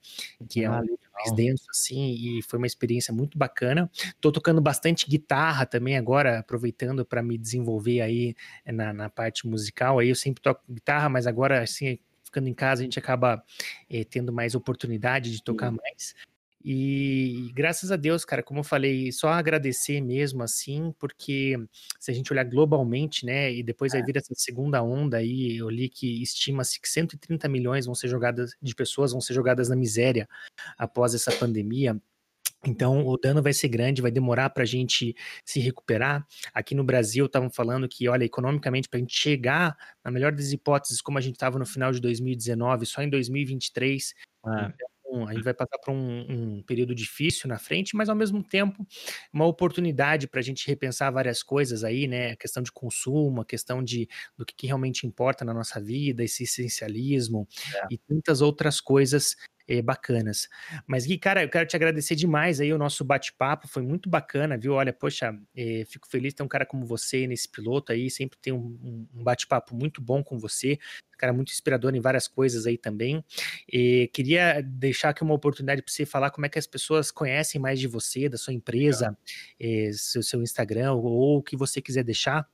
que 0.49 0.63
é 0.63 0.71
um 0.71 0.81
livro 0.81 0.99
mais 1.13 1.33
denso, 1.35 1.65
assim, 1.71 2.39
e 2.39 2.43
foi 2.43 2.59
uma 2.59 2.67
experiência 2.67 3.13
muito 3.13 3.37
bacana. 3.37 3.91
Tô 4.21 4.31
tocando 4.31 4.61
bastante 4.61 5.09
guitarra 5.09 5.67
também 5.67 5.97
agora, 5.97 6.39
aproveitando 6.39 7.05
para 7.05 7.23
me 7.23 7.37
desenvolver 7.37 8.01
aí 8.01 8.35
na, 8.67 8.93
na 8.93 9.11
parte 9.11 9.47
musical. 9.47 9.99
Aí 9.99 10.09
eu 10.09 10.15
sempre 10.15 10.43
toco 10.43 10.63
guitarra, 10.71 11.09
mas 11.09 11.27
agora, 11.27 11.63
assim, 11.63 11.99
ficando 12.33 12.49
em 12.49 12.55
casa, 12.55 12.81
a 12.81 12.85
gente 12.85 12.99
acaba 12.99 13.45
eh, 13.91 14.05
tendo 14.05 14.33
mais 14.33 14.55
oportunidade 14.55 15.31
de 15.31 15.45
tocar 15.45 15.71
mais. 15.71 16.15
E 16.65 17.51
graças 17.55 17.91
a 17.91 17.97
Deus, 17.97 18.25
cara, 18.25 18.43
como 18.43 18.61
eu 18.61 18.65
falei, 18.65 19.11
só 19.11 19.29
agradecer 19.29 20.01
mesmo 20.01 20.45
assim, 20.45 20.95
porque 20.99 21.57
se 21.99 22.11
a 22.11 22.15
gente 22.15 22.33
olhar 22.33 22.45
globalmente, 22.45 23.27
né, 23.27 23.53
e 23.53 23.63
depois 23.65 23.93
é. 23.93 23.97
aí 23.97 24.03
vir 24.05 24.17
essa 24.17 24.33
segunda 24.37 24.81
onda 24.81 25.17
aí, 25.17 25.57
eu 25.57 25.69
li 25.69 25.89
que 25.89 26.23
estima-se 26.23 26.81
que 26.81 26.89
130 26.89 27.49
milhões 27.49 27.85
vão 27.87 27.95
ser 27.97 28.09
jogadas 28.09 28.53
de 28.63 28.75
pessoas 28.75 29.11
vão 29.11 29.21
ser 29.21 29.35
jogadas 29.35 29.69
na 29.69 29.77
miséria 29.77 30.29
após 30.79 31.15
essa 31.15 31.33
pandemia. 31.33 32.01
Então, 32.65 33.07
o 33.07 33.17
dano 33.17 33.43
vai 33.43 33.53
ser 33.53 33.69
grande, 33.69 34.03
vai 34.03 34.11
demorar 34.11 34.51
para 34.51 34.63
a 34.63 34.67
gente 34.67 35.17
se 35.45 35.59
recuperar. 35.59 36.25
Aqui 36.55 36.75
no 36.75 36.85
Brasil, 36.85 37.27
estavam 37.27 37.51
falando 37.51 37.89
que, 37.89 38.09
olha, 38.09 38.25
economicamente, 38.25 38.89
para 38.89 38.99
a 38.99 39.01
gente 39.01 39.17
chegar, 39.17 39.77
na 40.05 40.11
melhor 40.11 40.33
das 40.33 40.53
hipóteses, 40.53 41.01
como 41.01 41.19
a 41.19 41.21
gente 41.21 41.35
estava 41.35 41.59
no 41.59 41.67
final 41.67 41.91
de 41.91 42.01
2019, 42.01 42.87
só 42.87 43.03
em 43.03 43.11
2023, 43.11 44.15
é. 44.47 44.73
então, 45.13 45.27
a 45.27 45.35
gente 45.35 45.43
vai 45.43 45.53
passar 45.53 45.79
por 45.79 45.93
um, 45.93 46.57
um, 46.59 46.63
período 46.63 46.95
difícil 46.95 47.49
na 47.49 47.59
frente, 47.59 47.95
mas 47.95 48.09
ao 48.09 48.17
mesmo 48.17 48.43
tempo 48.43 48.87
uma 49.33 49.45
oportunidade 49.45 50.27
para 50.27 50.41
a 50.41 50.43
gente 50.43 50.67
repensar 50.67 51.13
várias 51.13 51.43
coisas 51.43 51.85
aí, 51.85 52.07
né? 52.07 52.33
A 52.33 52.37
questão 52.37 52.63
de 52.63 52.73
consumo, 52.73 53.41
a 53.43 53.45
questão 53.45 53.83
de 53.83 54.09
do 54.37 54.47
que, 54.47 54.55
que 54.55 54.67
realmente 54.67 55.07
importa 55.07 55.45
na 55.45 55.53
nossa 55.53 55.81
vida, 55.81 56.25
esse 56.25 56.45
essencialismo 56.45 57.47
é. 57.75 57.87
e 57.91 57.99
tantas 57.99 58.41
outras 58.41 58.81
coisas 58.81 59.37
é, 59.73 59.81
bacanas. 59.81 60.49
Mas, 60.87 61.07
Gui, 61.07 61.17
cara, 61.17 61.43
eu 61.43 61.49
quero 61.49 61.67
te 61.67 61.75
agradecer 61.75 62.15
demais 62.15 62.61
aí 62.61 62.73
o 62.73 62.79
nosso 62.79 63.05
bate-papo, 63.05 63.67
foi 63.67 63.83
muito 63.83 64.11
bacana, 64.11 64.59
viu? 64.59 64.75
Olha, 64.75 64.93
poxa, 64.93 65.35
é, 65.57 65.85
fico 65.87 66.07
feliz 66.07 66.33
de 66.33 66.37
ter 66.37 66.43
um 66.43 66.49
cara 66.49 66.67
como 66.67 66.85
você 66.85 67.27
nesse 67.27 67.49
piloto 67.49 67.93
aí, 67.93 68.11
sempre 68.11 68.39
tem 68.39 68.53
um, 68.53 69.07
um 69.15 69.25
bate-papo 69.25 69.75
muito 69.75 70.01
bom 70.03 70.23
com 70.23 70.39
você, 70.39 70.79
cara 71.23 71.33
muito 71.33 71.53
inspirador 71.53 71.95
em 71.95 72.01
várias 72.01 72.27
coisas 72.27 72.67
aí 72.67 72.77
também. 72.77 73.25
E 73.73 74.11
queria 74.13 74.61
deixar 74.61 75.11
aqui 75.11 75.23
uma 75.23 75.35
oportunidade 75.35 75.81
para 75.81 75.93
você 75.93 76.05
falar 76.05 76.31
como 76.31 76.45
é 76.45 76.49
que 76.49 76.59
as 76.59 76.67
pessoas 76.67 77.13
conhecem 77.13 77.61
mais 77.61 77.79
de 77.79 77.87
você, 77.87 78.29
da 78.29 78.37
sua 78.37 78.53
empresa, 78.53 79.17
é, 79.59 79.91
seu, 79.95 80.21
seu 80.21 80.43
Instagram, 80.43 80.95
ou 80.95 81.39
o 81.39 81.43
que 81.43 81.57
você 81.57 81.81
quiser 81.81 82.03
deixar. 82.03 82.49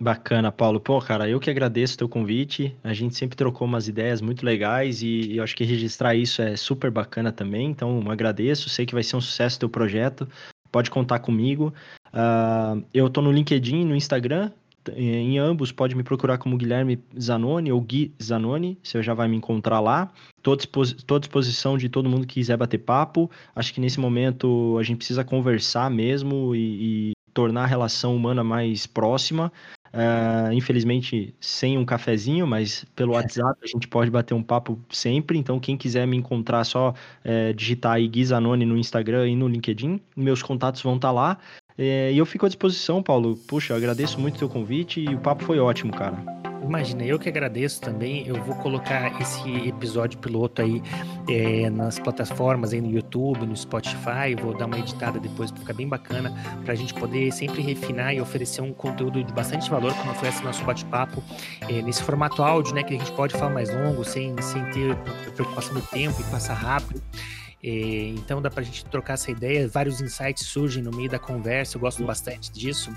Bacana, 0.00 0.50
Paulo. 0.50 0.80
Pô, 0.80 0.98
cara, 0.98 1.28
eu 1.28 1.38
que 1.38 1.50
agradeço 1.50 1.94
o 1.94 1.98
teu 1.98 2.08
convite. 2.08 2.74
A 2.82 2.94
gente 2.94 3.14
sempre 3.14 3.36
trocou 3.36 3.68
umas 3.68 3.86
ideias 3.86 4.22
muito 4.22 4.46
legais 4.46 5.02
e 5.02 5.36
eu 5.36 5.44
acho 5.44 5.54
que 5.54 5.62
registrar 5.62 6.14
isso 6.14 6.40
é 6.40 6.56
super 6.56 6.90
bacana 6.90 7.30
também. 7.30 7.68
Então, 7.68 8.10
agradeço. 8.10 8.70
Sei 8.70 8.86
que 8.86 8.94
vai 8.94 9.02
ser 9.02 9.16
um 9.16 9.20
sucesso 9.20 9.56
o 9.56 9.60
teu 9.60 9.68
projeto. 9.68 10.26
Pode 10.72 10.90
contar 10.90 11.18
comigo. 11.18 11.74
Uh, 12.14 12.82
eu 12.94 13.10
tô 13.10 13.20
no 13.20 13.30
LinkedIn, 13.30 13.84
no 13.84 13.94
Instagram. 13.94 14.50
Em 14.96 15.38
ambos, 15.38 15.70
pode 15.70 15.94
me 15.94 16.02
procurar 16.02 16.38
como 16.38 16.56
Guilherme 16.56 16.98
Zanoni 17.20 17.70
ou 17.70 17.78
Gui 17.82 18.14
Zanoni. 18.22 18.78
Você 18.82 19.02
já 19.02 19.12
vai 19.12 19.28
me 19.28 19.36
encontrar 19.36 19.80
lá. 19.80 20.10
Tô 20.42 20.54
à 20.54 21.18
disposição 21.18 21.76
de 21.76 21.90
todo 21.90 22.08
mundo 22.08 22.26
que 22.26 22.34
quiser 22.34 22.56
bater 22.56 22.78
papo. 22.78 23.30
Acho 23.54 23.74
que 23.74 23.80
nesse 23.82 24.00
momento 24.00 24.78
a 24.78 24.82
gente 24.82 24.96
precisa 24.96 25.22
conversar 25.22 25.90
mesmo 25.90 26.54
e, 26.54 27.10
e 27.10 27.12
tornar 27.34 27.64
a 27.64 27.66
relação 27.66 28.16
humana 28.16 28.42
mais 28.42 28.86
próxima. 28.86 29.52
Uh, 29.92 30.52
infelizmente, 30.52 31.34
sem 31.40 31.76
um 31.76 31.84
cafezinho, 31.84 32.46
mas 32.46 32.84
pelo 32.94 33.12
é. 33.12 33.16
WhatsApp 33.16 33.58
a 33.62 33.66
gente 33.66 33.88
pode 33.88 34.10
bater 34.10 34.34
um 34.34 34.42
papo 34.42 34.78
sempre. 34.88 35.36
Então, 35.36 35.58
quem 35.58 35.76
quiser 35.76 36.06
me 36.06 36.16
encontrar, 36.16 36.62
só 36.64 36.94
é, 37.24 37.52
digitar 37.52 37.94
aí 37.94 38.06
Guizanone 38.06 38.64
no 38.64 38.76
Instagram 38.76 39.28
e 39.28 39.34
no 39.34 39.48
LinkedIn. 39.48 40.00
Meus 40.16 40.42
contatos 40.42 40.80
vão 40.82 40.96
estar 40.96 41.08
tá 41.08 41.12
lá. 41.12 41.38
É, 41.82 42.12
e 42.12 42.18
eu 42.18 42.26
fico 42.26 42.44
à 42.44 42.48
disposição, 42.48 43.02
Paulo. 43.02 43.36
Puxa, 43.48 43.74
agradeço 43.74 44.20
muito 44.20 44.36
o 44.36 44.38
teu 44.40 44.50
convite 44.50 45.00
e 45.00 45.14
o 45.14 45.18
papo 45.18 45.44
foi 45.44 45.58
ótimo, 45.58 45.90
cara. 45.90 46.22
Imagina, 46.62 47.02
eu 47.02 47.18
que 47.18 47.26
agradeço 47.26 47.80
também. 47.80 48.28
Eu 48.28 48.34
vou 48.44 48.54
colocar 48.56 49.18
esse 49.18 49.48
episódio 49.66 50.18
piloto 50.18 50.60
aí 50.60 50.82
é, 51.26 51.70
nas 51.70 51.98
plataformas, 51.98 52.74
aí 52.74 52.82
no 52.82 52.90
YouTube, 52.90 53.46
no 53.46 53.56
Spotify. 53.56 54.36
Vou 54.38 54.54
dar 54.54 54.66
uma 54.66 54.78
editada 54.78 55.18
depois 55.18 55.50
para 55.50 55.60
ficar 55.60 55.72
bem 55.72 55.88
bacana, 55.88 56.30
para 56.64 56.74
a 56.74 56.76
gente 56.76 56.92
poder 56.92 57.32
sempre 57.32 57.62
refinar 57.62 58.14
e 58.14 58.20
oferecer 58.20 58.60
um 58.60 58.74
conteúdo 58.74 59.24
de 59.24 59.32
bastante 59.32 59.70
valor, 59.70 59.94
como 59.94 60.14
foi 60.16 60.28
esse 60.28 60.44
nosso 60.44 60.62
bate-papo, 60.64 61.24
é, 61.66 61.80
nesse 61.80 62.02
formato 62.02 62.42
áudio, 62.42 62.74
né, 62.74 62.82
que 62.82 62.94
a 62.94 62.98
gente 62.98 63.12
pode 63.12 63.32
falar 63.32 63.54
mais 63.54 63.74
longo, 63.74 64.04
sem, 64.04 64.36
sem 64.42 64.62
ter 64.66 64.94
preocupação 65.34 65.72
do 65.72 65.82
tempo 65.82 66.20
e 66.20 66.24
passar 66.24 66.54
rápido. 66.54 67.02
É, 67.62 68.08
então 68.16 68.40
dá 68.40 68.50
para 68.50 68.62
a 68.62 68.64
gente 68.64 68.84
trocar 68.86 69.14
essa 69.14 69.30
ideia, 69.30 69.68
vários 69.68 70.00
insights 70.00 70.46
surgem 70.46 70.82
no 70.82 70.90
meio 70.90 71.10
da 71.10 71.18
conversa, 71.18 71.76
eu 71.76 71.80
gosto 71.80 72.02
bastante 72.04 72.50
disso. 72.50 72.90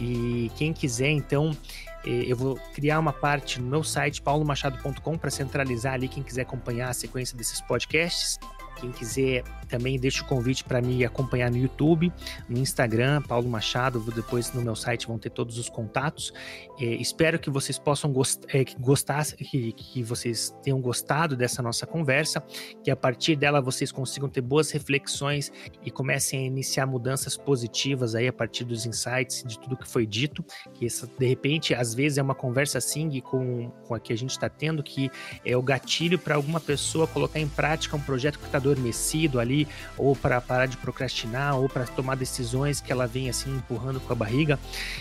E 0.00 0.50
quem 0.56 0.72
quiser, 0.72 1.10
então, 1.10 1.56
eu 2.04 2.36
vou 2.36 2.56
criar 2.72 3.00
uma 3.00 3.12
parte 3.12 3.60
no 3.60 3.68
meu 3.68 3.82
site 3.82 4.22
paulomachado.com 4.22 5.18
para 5.18 5.30
centralizar 5.30 5.94
ali 5.94 6.06
quem 6.06 6.22
quiser 6.22 6.42
acompanhar 6.42 6.88
a 6.90 6.92
sequência 6.92 7.36
desses 7.36 7.60
podcasts. 7.60 8.38
Quem 8.76 8.92
quiser 8.92 9.42
também 9.68 9.98
deixa 9.98 10.22
o 10.22 10.26
convite 10.26 10.64
para 10.64 10.80
me 10.80 11.04
acompanhar 11.04 11.50
no 11.50 11.56
YouTube, 11.56 12.12
no 12.48 12.58
Instagram, 12.58 13.22
Paulo 13.22 13.48
Machado. 13.48 14.00
Depois 14.12 14.52
no 14.52 14.62
meu 14.62 14.74
site 14.74 15.06
vão 15.06 15.18
ter 15.18 15.30
todos 15.30 15.58
os 15.58 15.68
contatos. 15.68 16.32
É, 16.80 16.84
espero 16.84 17.38
que 17.38 17.50
vocês 17.50 17.78
possam 17.78 18.12
gost 18.12 18.42
é, 18.48 18.64
que 18.64 18.78
gostar, 18.78 19.24
que, 19.26 19.72
que 19.72 20.02
vocês 20.02 20.54
tenham 20.62 20.80
gostado 20.80 21.36
dessa 21.36 21.62
nossa 21.62 21.86
conversa, 21.86 22.42
que 22.82 22.90
a 22.90 22.96
partir 22.96 23.36
dela 23.36 23.60
vocês 23.60 23.90
consigam 23.90 24.28
ter 24.28 24.40
boas 24.40 24.70
reflexões 24.70 25.50
e 25.84 25.90
comecem 25.90 26.40
a 26.40 26.46
iniciar 26.46 26.86
mudanças 26.86 27.36
positivas 27.36 28.14
aí 28.14 28.28
a 28.28 28.32
partir 28.32 28.64
dos 28.64 28.86
insights 28.86 29.42
de 29.44 29.58
tudo 29.58 29.76
que 29.76 29.88
foi 29.88 30.06
dito. 30.06 30.44
Que 30.74 30.86
essa, 30.86 31.06
de 31.06 31.26
repente, 31.26 31.74
às 31.74 31.94
vezes 31.94 32.18
é 32.18 32.22
uma 32.22 32.34
conversa 32.34 32.78
assim 32.78 33.20
com, 33.20 33.70
com 33.86 33.94
a 33.94 34.00
que 34.00 34.12
a 34.12 34.16
gente 34.16 34.30
está 34.30 34.48
tendo, 34.48 34.82
que 34.82 35.10
é 35.44 35.56
o 35.56 35.62
gatilho 35.62 36.18
para 36.18 36.34
alguma 36.34 36.60
pessoa 36.60 37.06
colocar 37.06 37.40
em 37.40 37.48
prática 37.48 37.96
um 37.96 38.00
projeto 38.00 38.38
que 38.38 38.46
está 38.46 38.58
adormecido 38.58 39.40
ali, 39.56 39.68
ou 39.96 40.14
para 40.14 40.40
parar 40.40 40.66
de 40.66 40.76
procrastinar, 40.76 41.56
ou 41.56 41.68
para 41.68 41.84
tomar 41.86 42.16
decisões 42.16 42.80
que 42.80 42.92
ela 42.92 43.06
vem 43.06 43.30
assim 43.30 43.56
empurrando 43.56 44.00
com 44.00 44.12
a 44.12 44.16
barriga. 44.16 44.58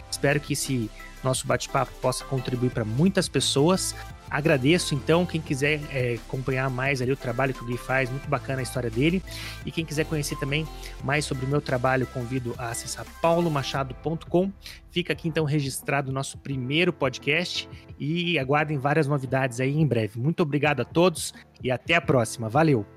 Espero 0.10 0.40
que 0.40 0.54
esse 0.54 0.90
nosso 1.24 1.48
bate-papo 1.48 1.92
possa 2.02 2.24
contribuir 2.24 2.70
para 2.70 2.86
muitas 2.86 3.28
pessoas. 3.28 3.96
Agradeço, 4.30 4.96
então, 4.96 5.26
quem 5.26 5.40
quiser 5.40 5.80
é, 5.92 6.16
acompanhar 6.16 6.70
mais 6.70 7.02
ali 7.02 7.12
o 7.12 7.16
trabalho 7.16 7.54
que 7.54 7.64
o 7.64 7.66
Gui 7.66 7.78
faz, 7.78 8.10
muito 8.10 8.28
bacana 8.28 8.60
a 8.60 8.64
história 8.64 8.90
dele. 8.90 9.24
E 9.66 9.72
quem 9.72 9.86
quiser 9.86 10.06
conhecer 10.06 10.36
também 10.38 10.68
mais 11.04 11.26
sobre 11.26 11.46
o 11.46 11.48
meu 11.48 11.62
trabalho, 11.62 12.08
convido 12.08 12.54
a 12.58 12.70
acessar 12.70 13.06
paulomachado.com. 13.22 14.52
Fica 14.92 15.14
aqui, 15.14 15.28
então, 15.28 15.46
registrado 15.46 16.10
o 16.10 16.14
nosso 16.14 16.38
primeiro 16.40 16.92
podcast 16.92 17.70
e 18.00 18.38
aguardem 18.38 18.78
várias 18.78 19.08
novidades 19.08 19.60
aí 19.60 19.76
em 19.76 19.86
breve. 19.86 20.20
Muito 20.20 20.42
obrigado 20.42 20.82
a 20.82 20.86
todos 20.86 21.34
e 21.64 21.72
até 21.72 21.96
a 21.96 22.02
próxima. 22.02 22.50
Valeu! 22.50 22.95